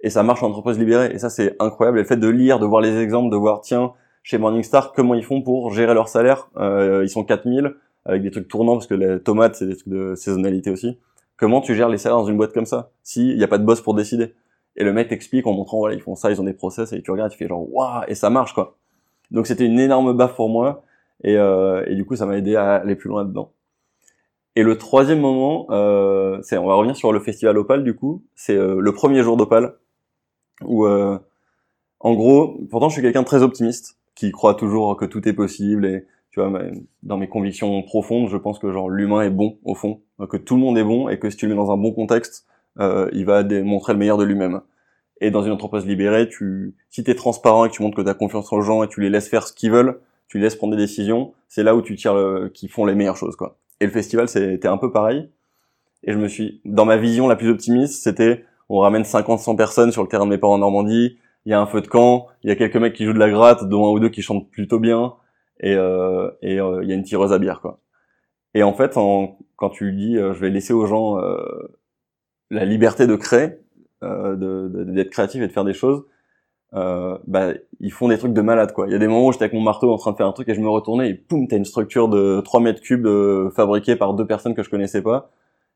et 0.00 0.08
ça 0.08 0.22
marche 0.22 0.42
en 0.42 0.48
entreprise 0.48 0.78
libérée. 0.78 1.10
Et 1.12 1.18
ça, 1.18 1.28
c'est 1.28 1.56
incroyable. 1.60 1.98
Et 1.98 2.02
le 2.02 2.08
fait 2.08 2.16
de 2.16 2.28
lire, 2.28 2.58
de 2.58 2.64
voir 2.64 2.80
les 2.80 2.96
exemples, 2.96 3.30
de 3.30 3.36
voir, 3.36 3.60
tiens, 3.60 3.92
chez 4.22 4.38
Morningstar, 4.38 4.94
comment 4.94 5.12
ils 5.12 5.24
font 5.24 5.42
pour 5.42 5.74
gérer 5.74 5.92
leur 5.92 6.08
salaire. 6.08 6.48
Euh, 6.56 7.02
ils 7.04 7.10
sont 7.10 7.24
4000 7.24 7.74
avec 8.06 8.22
des 8.22 8.30
trucs 8.30 8.48
tournants 8.48 8.76
parce 8.76 8.86
que 8.86 8.94
les 8.94 9.20
tomates, 9.20 9.56
c'est 9.56 9.66
des 9.66 9.76
trucs 9.76 9.92
de 9.92 10.14
saisonnalité 10.14 10.70
aussi. 10.70 10.98
Comment 11.36 11.60
tu 11.60 11.74
gères 11.74 11.90
les 11.90 11.98
salaires 11.98 12.16
dans 12.16 12.24
une 12.24 12.38
boîte 12.38 12.54
comme 12.54 12.64
ça 12.64 12.92
s'il 13.02 13.36
n'y 13.36 13.44
a 13.44 13.48
pas 13.48 13.58
de 13.58 13.64
boss 13.64 13.82
pour 13.82 13.92
décider? 13.92 14.32
Et 14.78 14.84
le 14.84 14.92
mec 14.92 15.08
t'explique 15.08 15.46
en 15.46 15.52
montrant, 15.52 15.78
voilà, 15.78 15.96
ils 15.96 16.00
font 16.00 16.14
ça, 16.14 16.30
ils 16.30 16.40
ont 16.40 16.44
des 16.44 16.54
process 16.54 16.92
et 16.92 17.02
tu 17.02 17.10
regardes, 17.10 17.32
tu 17.32 17.36
fais 17.36 17.48
genre, 17.48 17.66
waouh, 17.74 18.04
et 18.06 18.14
ça 18.14 18.30
marche 18.30 18.54
quoi. 18.54 18.78
Donc 19.32 19.48
c'était 19.48 19.66
une 19.66 19.78
énorme 19.78 20.16
baffe 20.16 20.36
pour 20.36 20.48
moi 20.48 20.84
et, 21.24 21.36
euh, 21.36 21.84
du 21.94 22.06
coup, 22.06 22.14
ça 22.14 22.26
m'a 22.26 22.38
aidé 22.38 22.54
à 22.54 22.76
aller 22.76 22.94
plus 22.94 23.08
loin 23.08 23.24
dedans. 23.24 23.52
Et 24.54 24.62
le 24.62 24.78
troisième 24.78 25.18
moment, 25.18 25.66
euh, 25.70 26.40
on 26.52 26.66
va 26.66 26.74
revenir 26.74 26.96
sur 26.96 27.12
le 27.12 27.18
festival 27.18 27.58
Opal 27.58 27.82
du 27.82 27.96
coup, 27.96 28.22
c'est 28.36 28.56
euh, 28.56 28.78
le 28.78 28.92
premier 28.92 29.22
jour 29.22 29.36
d'Opal 29.36 29.74
où 30.64 30.86
en 30.86 32.14
gros, 32.14 32.60
pourtant 32.70 32.88
je 32.88 32.94
suis 32.94 33.02
quelqu'un 33.02 33.22
de 33.22 33.26
très 33.26 33.42
optimiste, 33.42 33.98
qui 34.14 34.30
croit 34.30 34.54
toujours 34.54 34.96
que 34.96 35.04
tout 35.04 35.28
est 35.28 35.32
possible 35.32 35.86
et 35.86 36.06
tu 36.30 36.40
vois, 36.40 36.60
dans 37.02 37.16
mes 37.16 37.28
convictions 37.28 37.82
profondes, 37.82 38.28
je 38.28 38.36
pense 38.36 38.58
que 38.60 38.66
l'humain 38.88 39.22
est 39.22 39.30
bon 39.30 39.58
au 39.64 39.74
fond, 39.74 40.02
que 40.28 40.36
tout 40.36 40.54
le 40.54 40.60
monde 40.60 40.78
est 40.78 40.84
bon 40.84 41.08
et 41.08 41.18
que 41.18 41.30
si 41.30 41.36
tu 41.36 41.46
le 41.46 41.54
mets 41.54 41.56
dans 41.56 41.72
un 41.72 41.76
bon 41.76 41.92
contexte, 41.92 42.46
euh, 42.80 43.08
il 43.12 43.24
va 43.24 43.42
démontrer 43.42 43.92
le 43.92 43.98
meilleur 43.98 44.18
de 44.18 44.24
lui-même. 44.24 44.60
Et 45.20 45.30
dans 45.30 45.42
une 45.42 45.52
entreprise 45.52 45.84
libérée, 45.84 46.28
tu, 46.28 46.76
si 46.90 47.02
t'es 47.02 47.14
transparent 47.14 47.64
et 47.64 47.68
que 47.68 47.74
tu 47.74 47.82
montres 47.82 47.96
que 47.96 48.02
tu 48.02 48.08
as 48.08 48.14
confiance 48.14 48.52
aux 48.52 48.60
gens 48.60 48.82
et 48.82 48.88
tu 48.88 49.00
les 49.00 49.10
laisses 49.10 49.28
faire 49.28 49.46
ce 49.46 49.52
qu'ils 49.52 49.70
veulent, 49.70 50.00
tu 50.28 50.38
les 50.38 50.44
laisses 50.44 50.56
prendre 50.56 50.76
des 50.76 50.82
décisions, 50.82 51.32
c'est 51.48 51.62
là 51.62 51.74
où 51.74 51.82
tu 51.82 51.96
tires 51.96 52.14
le, 52.14 52.50
qui 52.50 52.68
font 52.68 52.84
les 52.84 52.94
meilleures 52.94 53.16
choses 53.16 53.34
quoi. 53.34 53.58
Et 53.80 53.86
le 53.86 53.90
festival 53.90 54.28
c'était 54.28 54.68
un 54.68 54.76
peu 54.76 54.92
pareil. 54.92 55.28
Et 56.04 56.12
je 56.12 56.18
me 56.18 56.28
suis, 56.28 56.60
dans 56.64 56.84
ma 56.84 56.96
vision 56.96 57.26
la 57.26 57.34
plus 57.34 57.50
optimiste, 57.50 58.02
c'était 58.02 58.44
on 58.68 58.78
ramène 58.78 59.02
50-100 59.02 59.56
personnes 59.56 59.90
sur 59.90 60.02
le 60.02 60.08
terrain 60.08 60.26
de 60.26 60.30
mes 60.30 60.38
parents 60.38 60.54
en 60.54 60.58
Normandie, 60.58 61.18
il 61.46 61.50
y 61.50 61.54
a 61.54 61.60
un 61.60 61.66
feu 61.66 61.80
de 61.80 61.88
camp, 61.88 62.26
il 62.42 62.50
y 62.50 62.52
a 62.52 62.56
quelques 62.56 62.76
mecs 62.76 62.92
qui 62.92 63.04
jouent 63.04 63.14
de 63.14 63.18
la 63.18 63.30
gratte, 63.30 63.64
dont 63.68 63.86
un 63.86 63.90
ou 63.90 63.98
deux 63.98 64.10
qui 64.10 64.22
chantent 64.22 64.50
plutôt 64.50 64.78
bien, 64.78 65.14
et 65.60 65.74
euh, 65.74 66.30
et 66.42 66.60
euh, 66.60 66.80
il 66.82 66.88
y 66.88 66.92
a 66.92 66.94
une 66.94 67.02
tireuse 67.02 67.32
à 67.32 67.38
bière 67.38 67.60
quoi. 67.60 67.80
Et 68.54 68.62
en 68.62 68.74
fait, 68.74 68.94
quand 68.94 69.70
tu 69.70 69.92
dis 69.92 70.16
euh, 70.16 70.34
je 70.34 70.40
vais 70.40 70.50
laisser 70.50 70.72
aux 70.72 70.86
gens 70.86 71.18
euh, 71.18 71.38
la 72.50 72.64
liberté 72.64 73.06
de 73.06 73.16
créer, 73.16 73.58
euh, 74.02 74.36
d'être 74.84 75.10
créatif 75.10 75.42
et 75.42 75.46
de 75.46 75.52
faire 75.52 75.64
des 75.64 75.74
choses, 75.74 76.04
bah 76.72 77.52
ils 77.80 77.92
font 77.92 78.08
des 78.08 78.18
trucs 78.18 78.34
de 78.34 78.40
malade 78.42 78.72
quoi. 78.72 78.86
Il 78.86 78.92
y 78.92 78.96
a 78.96 78.98
des 78.98 79.08
moments 79.08 79.26
où 79.26 79.32
j'étais 79.32 79.44
avec 79.44 79.54
mon 79.54 79.62
marteau 79.62 79.92
en 79.92 79.96
train 79.96 80.12
de 80.12 80.16
faire 80.16 80.26
un 80.26 80.32
truc 80.32 80.48
et 80.48 80.54
je 80.54 80.60
me 80.60 80.68
retournais 80.68 81.08
et 81.10 81.14
poum, 81.14 81.48
t'as 81.48 81.56
une 81.56 81.64
structure 81.64 82.08
de 82.08 82.40
3 82.42 82.60
mètres 82.60 82.82
cubes 82.82 83.08
fabriquée 83.54 83.96
par 83.96 84.14
deux 84.14 84.26
personnes 84.26 84.54
que 84.54 84.62
je 84.62 84.70
connaissais 84.70 85.02
pas 85.02 85.30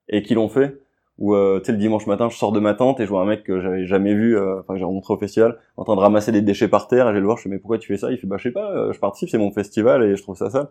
et 0.09 0.23
qui 0.23 0.35
l'ont 0.35 0.49
fait. 0.49 0.78
Où 1.19 1.35
euh, 1.35 1.61
tu 1.61 1.66
sais 1.66 1.73
le 1.73 1.78
dimanche 1.78 2.07
matin 2.07 2.31
je 2.31 2.36
sors 2.36 2.53
de 2.53 2.61
ma 2.61 2.73
tente 2.74 2.99
et 2.99 3.05
je 3.05 3.11
vois 3.11 3.20
un 3.20 3.27
mec 3.27 3.44
que 3.44 3.61
j'avais 3.61 3.85
jamais 3.85 4.15
vu 4.15 4.36
euh, 4.36 4.61
enfin 4.61 4.73
que 4.73 4.78
j'ai 4.78 4.85
rencontré 4.85 5.12
au 5.12 5.19
festival 5.19 5.59
en 5.77 5.85
train 5.85 5.94
de 5.94 6.01
ramasser 6.01 6.32
des 6.32 6.40
déchets 6.40 6.69
par 6.69 6.89
terre 6.89 7.07
et 7.07 7.11
je 7.11 7.15
vais 7.15 7.20
le 7.20 7.27
voir 7.27 7.36
je 7.36 7.43
fais 7.43 7.49
mais 7.51 7.59
pourquoi 7.59 7.78
tu 7.78 7.89
fais 7.89 7.99
ça? 7.99 8.11
Il 8.11 8.16
fait 8.16 8.27
bah 8.27 8.39
je 8.39 8.44
sais 8.44 8.51
pas 8.51 8.70
euh, 8.73 8.93
je 8.93 8.99
participe 8.99 9.28
c'est 9.28 9.39
mon 9.39 9.53
festival 9.53 10.03
et 10.05 10.16
je 10.16 10.23
trouve 10.23 10.36
ça 10.36 10.49
sale. 10.49 10.69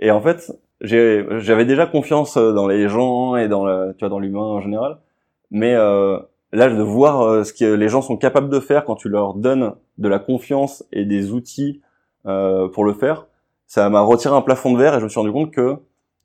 Et 0.00 0.10
en 0.10 0.20
fait 0.20 0.52
j'avais 0.80 1.64
déjà 1.64 1.86
confiance 1.86 2.36
dans 2.36 2.66
les 2.66 2.88
gens 2.88 3.36
et 3.36 3.48
dans 3.48 3.64
tu 3.92 4.00
vois 4.00 4.08
dans 4.08 4.18
l'humain 4.18 4.40
en 4.40 4.60
général 4.60 4.98
mais 5.50 5.74
euh, 5.74 6.18
là 6.52 6.68
de 6.68 6.82
voir 6.82 7.44
ce 7.44 7.52
que 7.52 7.64
les 7.64 7.88
gens 7.88 8.02
sont 8.02 8.16
capables 8.16 8.48
de 8.48 8.60
faire 8.60 8.84
quand 8.84 8.96
tu 8.96 9.08
leur 9.08 9.34
donnes 9.34 9.74
de 9.98 10.08
la 10.08 10.18
confiance 10.18 10.84
et 10.92 11.04
des 11.04 11.32
outils 11.32 11.80
pour 12.24 12.84
le 12.84 12.92
faire 12.92 13.26
ça 13.70 13.88
m'a 13.88 14.00
retiré 14.00 14.34
un 14.34 14.42
plafond 14.42 14.72
de 14.72 14.78
verre 14.78 14.96
et 14.96 14.98
je 14.98 15.04
me 15.04 15.08
suis 15.08 15.20
rendu 15.20 15.30
compte 15.30 15.52
que 15.52 15.76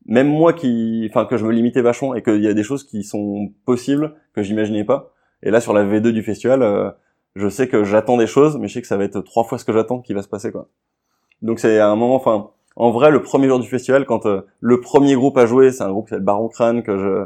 même 0.07 0.27
moi 0.27 0.51
qui, 0.51 1.07
enfin, 1.11 1.25
que 1.25 1.37
je 1.37 1.45
me 1.45 1.51
limitais 1.51 1.83
vachement 1.83 2.15
et 2.15 2.23
qu'il 2.23 2.43
y 2.43 2.47
a 2.47 2.55
des 2.55 2.63
choses 2.63 2.83
qui 2.83 3.03
sont 3.03 3.51
possibles 3.65 4.15
que 4.33 4.41
j'imaginais 4.41 4.83
pas. 4.83 5.13
Et 5.43 5.51
là, 5.51 5.61
sur 5.61 5.71
la 5.71 5.83
V2 5.83 6.09
du 6.09 6.23
festival, 6.23 6.63
euh, 6.63 6.89
je 7.35 7.47
sais 7.47 7.67
que 7.67 7.83
j'attends 7.83 8.17
des 8.17 8.25
choses, 8.25 8.57
mais 8.57 8.67
je 8.67 8.73
sais 8.73 8.81
que 8.81 8.87
ça 8.87 8.97
va 8.97 9.03
être 9.03 9.21
trois 9.21 9.43
fois 9.43 9.59
ce 9.59 9.65
que 9.65 9.73
j'attends 9.73 10.01
qui 10.01 10.13
va 10.13 10.23
se 10.23 10.27
passer, 10.27 10.51
quoi. 10.51 10.69
Donc 11.43 11.59
c'est 11.59 11.79
un 11.79 11.95
moment, 11.95 12.15
enfin, 12.15 12.49
en 12.77 12.89
vrai, 12.89 13.11
le 13.11 13.21
premier 13.21 13.47
jour 13.47 13.59
du 13.59 13.67
festival, 13.67 14.05
quand 14.05 14.25
euh, 14.25 14.41
le 14.59 14.79
premier 14.81 15.13
groupe 15.13 15.37
a 15.37 15.45
joué, 15.45 15.71
c'est 15.71 15.83
un 15.83 15.91
groupe 15.91 16.05
qui 16.05 16.11
s'appelle 16.11 16.25
Baron 16.25 16.47
Crâne 16.47 16.81
que 16.81 16.97
je 16.97 17.25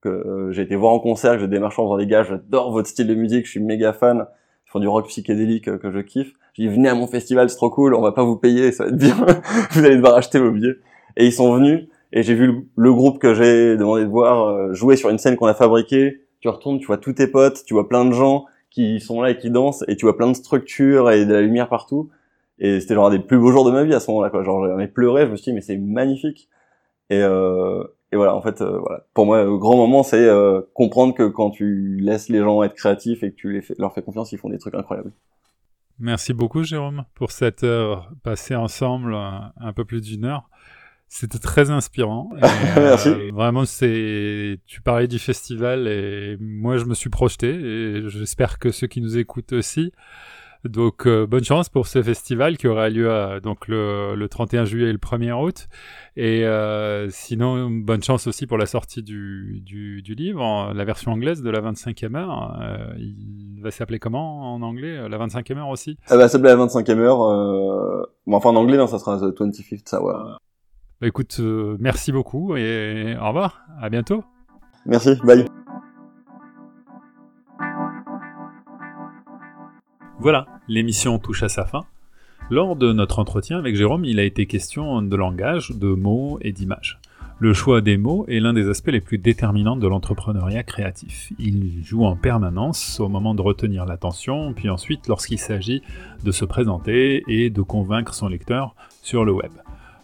que 0.00 0.08
euh, 0.08 0.52
j'ai 0.52 0.62
été 0.62 0.76
voir 0.76 0.92
en 0.92 0.98
concert, 0.98 1.32
que 1.34 1.40
j'ai 1.40 1.48
démarché 1.48 1.80
en 1.80 1.86
disant 1.86 1.96
les 1.96 2.06
gars, 2.06 2.22
j'adore 2.22 2.72
votre 2.72 2.88
style 2.88 3.06
de 3.06 3.14
musique, 3.14 3.46
je 3.46 3.50
suis 3.50 3.60
méga 3.60 3.92
fan, 3.92 4.26
ils 4.66 4.70
font 4.70 4.80
du 4.80 4.88
rock 4.88 5.06
psychédélique 5.08 5.78
que 5.78 5.90
je 5.90 6.00
kiffe. 6.00 6.32
J'ai 6.54 6.64
dit 6.64 6.68
venez 6.68 6.88
à 6.88 6.94
mon 6.94 7.06
festival, 7.06 7.50
c'est 7.50 7.56
trop 7.56 7.70
cool, 7.70 7.94
on 7.94 8.02
va 8.02 8.12
pas 8.12 8.24
vous 8.24 8.36
payer, 8.36 8.72
ça 8.72 8.84
va 8.84 8.90
être 8.90 8.96
bien, 8.96 9.16
vous 9.70 9.84
allez 9.84 9.96
devoir 9.96 10.14
acheter 10.16 10.38
vos 10.38 10.50
billets. 10.50 10.76
Et 11.16 11.26
ils 11.26 11.32
sont 11.32 11.54
venus 11.54 11.88
et 12.12 12.22
j'ai 12.22 12.34
vu 12.34 12.66
le, 12.76 12.92
groupe 12.92 13.18
que 13.18 13.34
j'ai 13.34 13.76
demandé 13.76 14.04
de 14.04 14.08
voir 14.08 14.48
euh, 14.48 14.72
jouer 14.72 14.96
sur 14.96 15.10
une 15.10 15.18
scène 15.18 15.36
qu'on 15.36 15.46
a 15.46 15.54
fabriquée. 15.54 16.22
Tu 16.40 16.48
retournes, 16.48 16.78
tu 16.78 16.86
vois 16.86 16.98
tous 16.98 17.14
tes 17.14 17.26
potes, 17.26 17.64
tu 17.64 17.74
vois 17.74 17.88
plein 17.88 18.04
de 18.04 18.12
gens 18.12 18.46
qui 18.70 19.00
sont 19.00 19.20
là 19.22 19.30
et 19.30 19.36
qui 19.36 19.50
dansent, 19.50 19.84
et 19.88 19.96
tu 19.96 20.06
vois 20.06 20.16
plein 20.16 20.28
de 20.28 20.34
structures 20.34 21.10
et 21.10 21.24
de 21.26 21.32
la 21.32 21.40
lumière 21.40 21.68
partout. 21.68 22.10
Et 22.58 22.80
c'était 22.80 22.94
genre 22.94 23.06
un 23.06 23.10
des 23.10 23.18
plus 23.18 23.38
beaux 23.38 23.50
jours 23.50 23.64
de 23.64 23.70
ma 23.70 23.84
vie 23.84 23.94
à 23.94 24.00
ce 24.00 24.10
moment-là. 24.10 24.30
Quoi. 24.30 24.44
Genre 24.44 24.66
j'en 24.66 24.78
ai 24.78 24.86
pleuré, 24.86 25.26
je 25.26 25.32
me 25.32 25.36
suis 25.36 25.50
dit 25.50 25.54
mais 25.54 25.60
c'est 25.60 25.76
magnifique. 25.76 26.48
Et, 27.10 27.22
euh, 27.22 27.84
et 28.12 28.16
voilà, 28.16 28.36
en 28.36 28.42
fait, 28.42 28.60
euh, 28.60 28.78
voilà. 28.78 29.04
Pour 29.14 29.26
moi, 29.26 29.42
le 29.42 29.58
grand 29.58 29.76
moment, 29.76 30.02
c'est 30.02 30.28
euh, 30.28 30.60
comprendre 30.74 31.14
que 31.14 31.26
quand 31.26 31.50
tu 31.50 31.96
laisses 32.00 32.28
les 32.28 32.38
gens 32.38 32.62
être 32.62 32.74
créatifs 32.74 33.22
et 33.24 33.30
que 33.30 33.36
tu 33.36 33.52
les 33.52 33.62
fais, 33.62 33.74
leur 33.78 33.92
fais 33.92 34.02
confiance, 34.02 34.30
ils 34.32 34.38
font 34.38 34.48
des 34.48 34.58
trucs 34.58 34.74
incroyables. 34.74 35.12
Merci 35.98 36.32
beaucoup, 36.32 36.62
Jérôme, 36.62 37.04
pour 37.14 37.32
cette 37.32 37.64
heure 37.64 38.12
passée 38.22 38.54
ensemble, 38.54 39.14
un 39.14 39.72
peu 39.74 39.84
plus 39.84 40.02
d'une 40.02 40.24
heure. 40.24 40.48
C'était 41.08 41.38
très 41.38 41.70
inspirant. 41.70 42.30
Merci. 42.76 43.08
Euh, 43.08 43.30
vraiment, 43.32 43.64
c'est. 43.64 44.58
Tu 44.66 44.82
parlais 44.82 45.06
du 45.06 45.18
festival 45.18 45.86
et 45.86 46.36
moi, 46.40 46.78
je 46.78 46.84
me 46.84 46.94
suis 46.94 47.10
projeté 47.10 47.48
et 47.48 48.08
j'espère 48.08 48.58
que 48.58 48.70
ceux 48.72 48.88
qui 48.88 49.00
nous 49.00 49.16
écoutent 49.16 49.52
aussi. 49.52 49.92
Donc, 50.68 51.06
euh, 51.06 51.26
bonne 51.26 51.44
chance 51.44 51.68
pour 51.68 51.86
ce 51.86 52.02
festival 52.02 52.56
qui 52.56 52.68
aura 52.68 52.88
lieu 52.88 53.10
à, 53.10 53.40
donc 53.40 53.68
le, 53.68 54.14
le 54.14 54.28
31 54.28 54.64
juillet 54.64 54.88
et 54.88 54.92
le 54.92 54.98
1er 54.98 55.32
août. 55.32 55.68
Et 56.16 56.44
euh, 56.44 57.08
sinon, 57.10 57.70
bonne 57.70 58.02
chance 58.02 58.26
aussi 58.26 58.46
pour 58.46 58.58
la 58.58 58.66
sortie 58.66 59.02
du, 59.02 59.60
du, 59.64 60.02
du 60.02 60.14
livre, 60.14 60.72
la 60.74 60.84
version 60.84 61.12
anglaise 61.12 61.42
de 61.42 61.50
la 61.50 61.60
25e 61.60 62.16
heure. 62.16 62.58
Euh, 62.60 62.94
il 62.98 63.60
va 63.62 63.70
s'appeler 63.70 63.98
comment 63.98 64.54
en 64.54 64.62
anglais? 64.62 65.08
La 65.08 65.18
25e 65.18 65.58
heure 65.58 65.68
aussi? 65.68 65.98
Ça 66.06 66.16
va 66.16 66.28
s'appeler 66.28 66.50
la 66.50 66.56
25e 66.56 66.98
heure. 66.98 68.06
Bon, 68.26 68.36
enfin, 68.36 68.50
en 68.50 68.56
anglais, 68.56 68.76
non, 68.76 68.86
ça 68.86 68.98
sera 68.98 69.18
The 69.18 69.38
25th 69.38 69.96
Hour. 69.96 70.38
Bah, 71.00 71.06
écoute, 71.06 71.40
merci 71.78 72.12
beaucoup 72.12 72.56
et 72.56 73.16
au 73.20 73.28
revoir, 73.28 73.62
à 73.80 73.90
bientôt. 73.90 74.24
Merci, 74.86 75.16
bye. 75.24 75.46
Voilà, 80.26 80.48
l'émission 80.66 81.20
touche 81.20 81.44
à 81.44 81.48
sa 81.48 81.66
fin. 81.66 81.84
Lors 82.50 82.74
de 82.74 82.92
notre 82.92 83.20
entretien 83.20 83.58
avec 83.58 83.76
Jérôme, 83.76 84.04
il 84.04 84.18
a 84.18 84.24
été 84.24 84.46
question 84.46 85.00
de 85.00 85.14
langage, 85.14 85.70
de 85.70 85.86
mots 85.86 86.40
et 86.42 86.50
d'images. 86.50 86.98
Le 87.38 87.54
choix 87.54 87.80
des 87.80 87.96
mots 87.96 88.24
est 88.26 88.40
l'un 88.40 88.52
des 88.52 88.68
aspects 88.68 88.90
les 88.90 89.00
plus 89.00 89.18
déterminants 89.18 89.76
de 89.76 89.86
l'entrepreneuriat 89.86 90.64
créatif. 90.64 91.32
Il 91.38 91.84
joue 91.84 92.04
en 92.04 92.16
permanence 92.16 92.98
au 92.98 93.08
moment 93.08 93.36
de 93.36 93.42
retenir 93.42 93.86
l'attention, 93.86 94.52
puis 94.52 94.68
ensuite 94.68 95.06
lorsqu'il 95.06 95.38
s'agit 95.38 95.80
de 96.24 96.32
se 96.32 96.44
présenter 96.44 97.22
et 97.28 97.48
de 97.48 97.62
convaincre 97.62 98.12
son 98.12 98.26
lecteur 98.26 98.74
sur 99.02 99.24
le 99.24 99.30
web. 99.30 99.52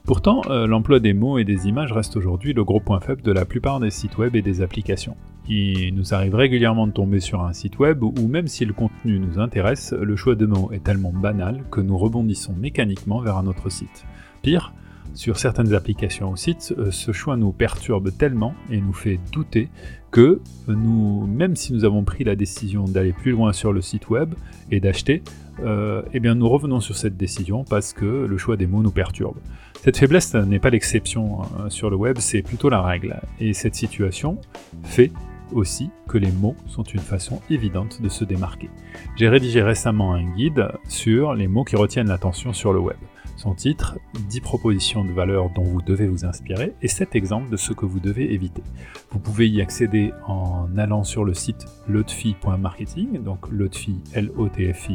Pourtant, 0.05 0.43
euh, 0.49 0.67
l'emploi 0.67 0.99
des 0.99 1.15
mots 1.15 1.39
et 1.39 1.45
des 1.45 1.69
images 1.69 1.93
reste 1.93 2.17
aujourd'hui 2.17 2.53
le 2.53 2.65
gros 2.65 2.81
point 2.81 2.99
faible 2.99 3.23
de 3.23 3.31
la 3.31 3.45
plupart 3.45 3.79
des 3.79 3.91
sites 3.91 4.19
web 4.19 4.35
et 4.35 4.43
des 4.43 4.61
applications. 4.61 5.17
Il 5.49 5.95
nous 5.95 6.13
arrive 6.13 6.35
régulièrement 6.35 6.89
de 6.89 6.93
tomber 6.93 7.21
sur 7.21 7.43
un 7.43 7.53
site 7.53 7.79
web 7.79 8.03
où 8.03 8.27
même 8.27 8.49
si 8.49 8.65
le 8.65 8.73
contenu 8.73 9.21
nous 9.21 9.39
intéresse, 9.39 9.93
le 9.93 10.17
choix 10.17 10.35
de 10.35 10.47
mots 10.47 10.71
est 10.73 10.83
tellement 10.83 11.13
banal 11.13 11.63
que 11.71 11.81
nous 11.81 11.97
rebondissons 11.97 12.53
mécaniquement 12.53 13.21
vers 13.21 13.37
un 13.37 13.47
autre 13.47 13.71
site. 13.71 14.05
Pire, 14.43 14.73
sur 15.15 15.39
certaines 15.39 15.75
applications 15.75 16.31
ou 16.31 16.37
sites, 16.37 16.75
euh, 16.79 16.91
ce 16.91 17.13
choix 17.13 17.37
nous 17.37 17.53
perturbe 17.53 18.11
tellement 18.17 18.55
et 18.71 18.81
nous 18.81 18.93
fait 18.93 19.21
douter 19.31 19.69
que 20.11 20.41
nous, 20.69 21.27
même 21.27 21.55
si 21.55 21.73
nous 21.73 21.85
avons 21.85 22.03
pris 22.03 22.25
la 22.25 22.35
décision 22.35 22.85
d'aller 22.85 23.13
plus 23.13 23.31
loin 23.31 23.53
sur 23.53 23.73
le 23.73 23.83
site 23.83 24.11
web 24.11 24.35
et 24.71 24.81
d'acheter, 24.81 25.23
euh, 25.61 26.03
eh 26.13 26.21
bien 26.21 26.35
nous 26.35 26.49
revenons 26.49 26.81
sur 26.81 26.97
cette 26.97 27.17
décision 27.17 27.65
parce 27.65 27.93
que 27.93 28.27
le 28.27 28.37
choix 28.39 28.57
des 28.57 28.67
mots 28.67 28.83
nous 28.83 28.91
perturbe. 28.91 29.37
Cette 29.83 29.97
faiblesse 29.97 30.33
n'est 30.35 30.61
pas 30.61 30.71
l'exception 30.71 31.41
euh, 31.43 31.69
sur 31.69 31.91
le 31.91 31.97
web, 31.97 32.19
c'est 32.21 32.43
plutôt 32.43 32.69
la 32.69 32.81
règle. 32.81 33.21
Et 33.41 33.53
cette 33.53 33.75
situation 33.75 34.39
fait 34.85 35.11
aussi 35.51 35.91
que 36.07 36.19
les 36.19 36.31
mots 36.31 36.55
sont 36.69 36.85
une 36.85 37.01
façon 37.01 37.41
évidente 37.51 38.01
de 38.01 38.09
se 38.09 38.23
démarquer. 38.23 38.71
J'ai 39.17 39.29
rédigé 39.29 39.61
récemment 39.61 40.15
un 40.15 40.23
guide 40.37 40.69
sur 40.89 41.35
les 41.35 41.49
mots 41.49 41.65
qui 41.65 41.75
retiennent 41.75 42.07
l'attention 42.07 42.53
sur 42.53 42.73
le 42.73 42.79
web. 42.79 42.97
Son 43.37 43.55
titre, 43.57 43.99
10 44.29 44.41
propositions 44.41 45.05
de 45.05 45.11
valeur 45.11 45.51
dont 45.51 45.65
vous 45.65 45.83
devez 45.83 46.07
vous 46.07 46.25
inspirer 46.25 46.75
et 46.81 46.87
7 46.87 47.17
exemples 47.17 47.51
de 47.51 47.57
ce 47.57 47.73
que 47.73 47.85
vous 47.85 47.99
devez 47.99 48.33
éviter. 48.33 48.63
Vous 49.11 49.19
pouvez 49.19 49.49
y 49.49 49.61
accéder 49.61 50.13
en 50.29 50.69
allant 50.79 51.03
sur 51.03 51.25
le 51.25 51.35
site 51.35 51.67
lotfi.marketing, 51.89 53.25
donc 53.25 53.49
lotfi, 53.51 53.97
l 54.15 54.31
o 54.37 54.49
t 54.49 54.73
f 54.73 54.91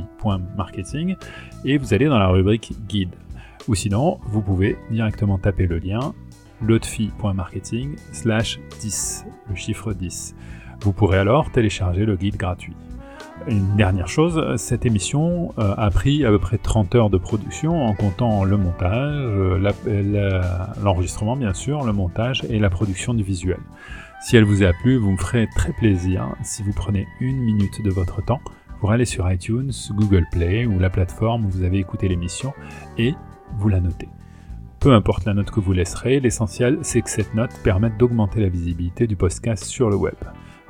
.marketing, 0.55 1.17
et 1.65 1.77
vous 1.77 1.93
allez 1.93 2.05
dans 2.05 2.19
la 2.19 2.29
rubrique 2.29 2.71
guide. 2.87 3.15
Ou 3.67 3.75
sinon, 3.75 4.19
vous 4.27 4.41
pouvez 4.41 4.77
directement 4.89 5.37
taper 5.37 5.67
le 5.67 5.79
lien 5.79 6.13
lotfi.marketing 6.61 7.95
slash 8.11 8.59
10, 8.79 9.25
le 9.49 9.55
chiffre 9.55 9.93
10. 9.93 10.35
Vous 10.81 10.93
pourrez 10.93 11.17
alors 11.17 11.51
télécharger 11.51 12.05
le 12.05 12.15
guide 12.15 12.37
gratuit. 12.37 12.75
Une 13.47 13.75
dernière 13.75 14.07
chose, 14.07 14.55
cette 14.57 14.85
émission 14.85 15.53
euh, 15.59 15.73
a 15.77 15.91
pris 15.91 16.25
à 16.25 16.29
peu 16.29 16.39
près 16.39 16.57
30 16.57 16.95
heures 16.95 17.09
de 17.09 17.17
production 17.17 17.85
en 17.85 17.93
comptant 17.93 18.43
le 18.43 18.57
montage, 18.57 19.15
euh, 19.15 20.41
l'enregistrement 20.83 21.35
bien 21.35 21.53
sûr, 21.53 21.83
le 21.83 21.93
montage 21.93 22.43
et 22.49 22.59
la 22.59 22.69
production 22.69 23.13
du 23.13 23.23
visuel. 23.23 23.59
Si 24.21 24.35
elle 24.35 24.43
vous 24.43 24.63
a 24.63 24.73
plu, 24.73 24.97
vous 24.97 25.11
me 25.11 25.17
ferez 25.17 25.47
très 25.55 25.71
plaisir 25.71 26.35
si 26.43 26.63
vous 26.63 26.73
prenez 26.73 27.07
une 27.21 27.37
minute 27.37 27.83
de 27.83 27.91
votre 27.91 28.23
temps 28.23 28.41
pour 28.79 28.91
aller 28.91 29.05
sur 29.05 29.31
iTunes, 29.31 29.71
Google 29.91 30.25
Play 30.31 30.65
ou 30.65 30.79
la 30.79 30.89
plateforme 30.89 31.45
où 31.45 31.49
vous 31.49 31.63
avez 31.63 31.77
écouté 31.77 32.07
l'émission 32.07 32.53
et 32.97 33.13
vous 33.57 33.69
la 33.69 33.79
notez. 33.79 34.09
Peu 34.79 34.93
importe 34.93 35.25
la 35.25 35.33
note 35.33 35.51
que 35.51 35.59
vous 35.59 35.73
laisserez, 35.73 36.19
l'essentiel 36.19 36.79
c'est 36.81 37.01
que 37.01 37.09
cette 37.09 37.33
note 37.33 37.51
permette 37.63 37.97
d'augmenter 37.97 38.41
la 38.41 38.49
visibilité 38.49 39.07
du 39.07 39.15
podcast 39.15 39.63
sur 39.63 39.89
le 39.89 39.95
web. 39.95 40.15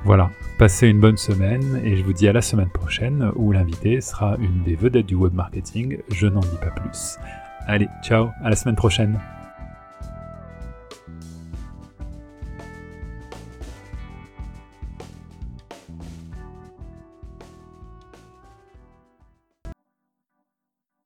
Voilà, 0.04 0.30
passez 0.58 0.88
une 0.88 1.00
bonne 1.00 1.16
semaine 1.16 1.80
et 1.84 1.96
je 1.96 2.04
vous 2.04 2.12
dis 2.12 2.28
à 2.28 2.32
la 2.32 2.42
semaine 2.42 2.70
prochaine 2.70 3.32
où 3.34 3.52
l'invité 3.52 4.00
sera 4.00 4.36
une 4.38 4.62
des 4.62 4.76
vedettes 4.76 5.06
du 5.06 5.16
web 5.16 5.34
marketing, 5.34 5.98
je 6.12 6.26
n'en 6.26 6.40
dis 6.40 6.56
pas 6.60 6.70
plus. 6.70 7.18
Allez, 7.66 7.88
ciao, 8.02 8.28
à 8.42 8.50
la 8.50 8.56
semaine 8.56 8.76
prochaine. 8.76 9.18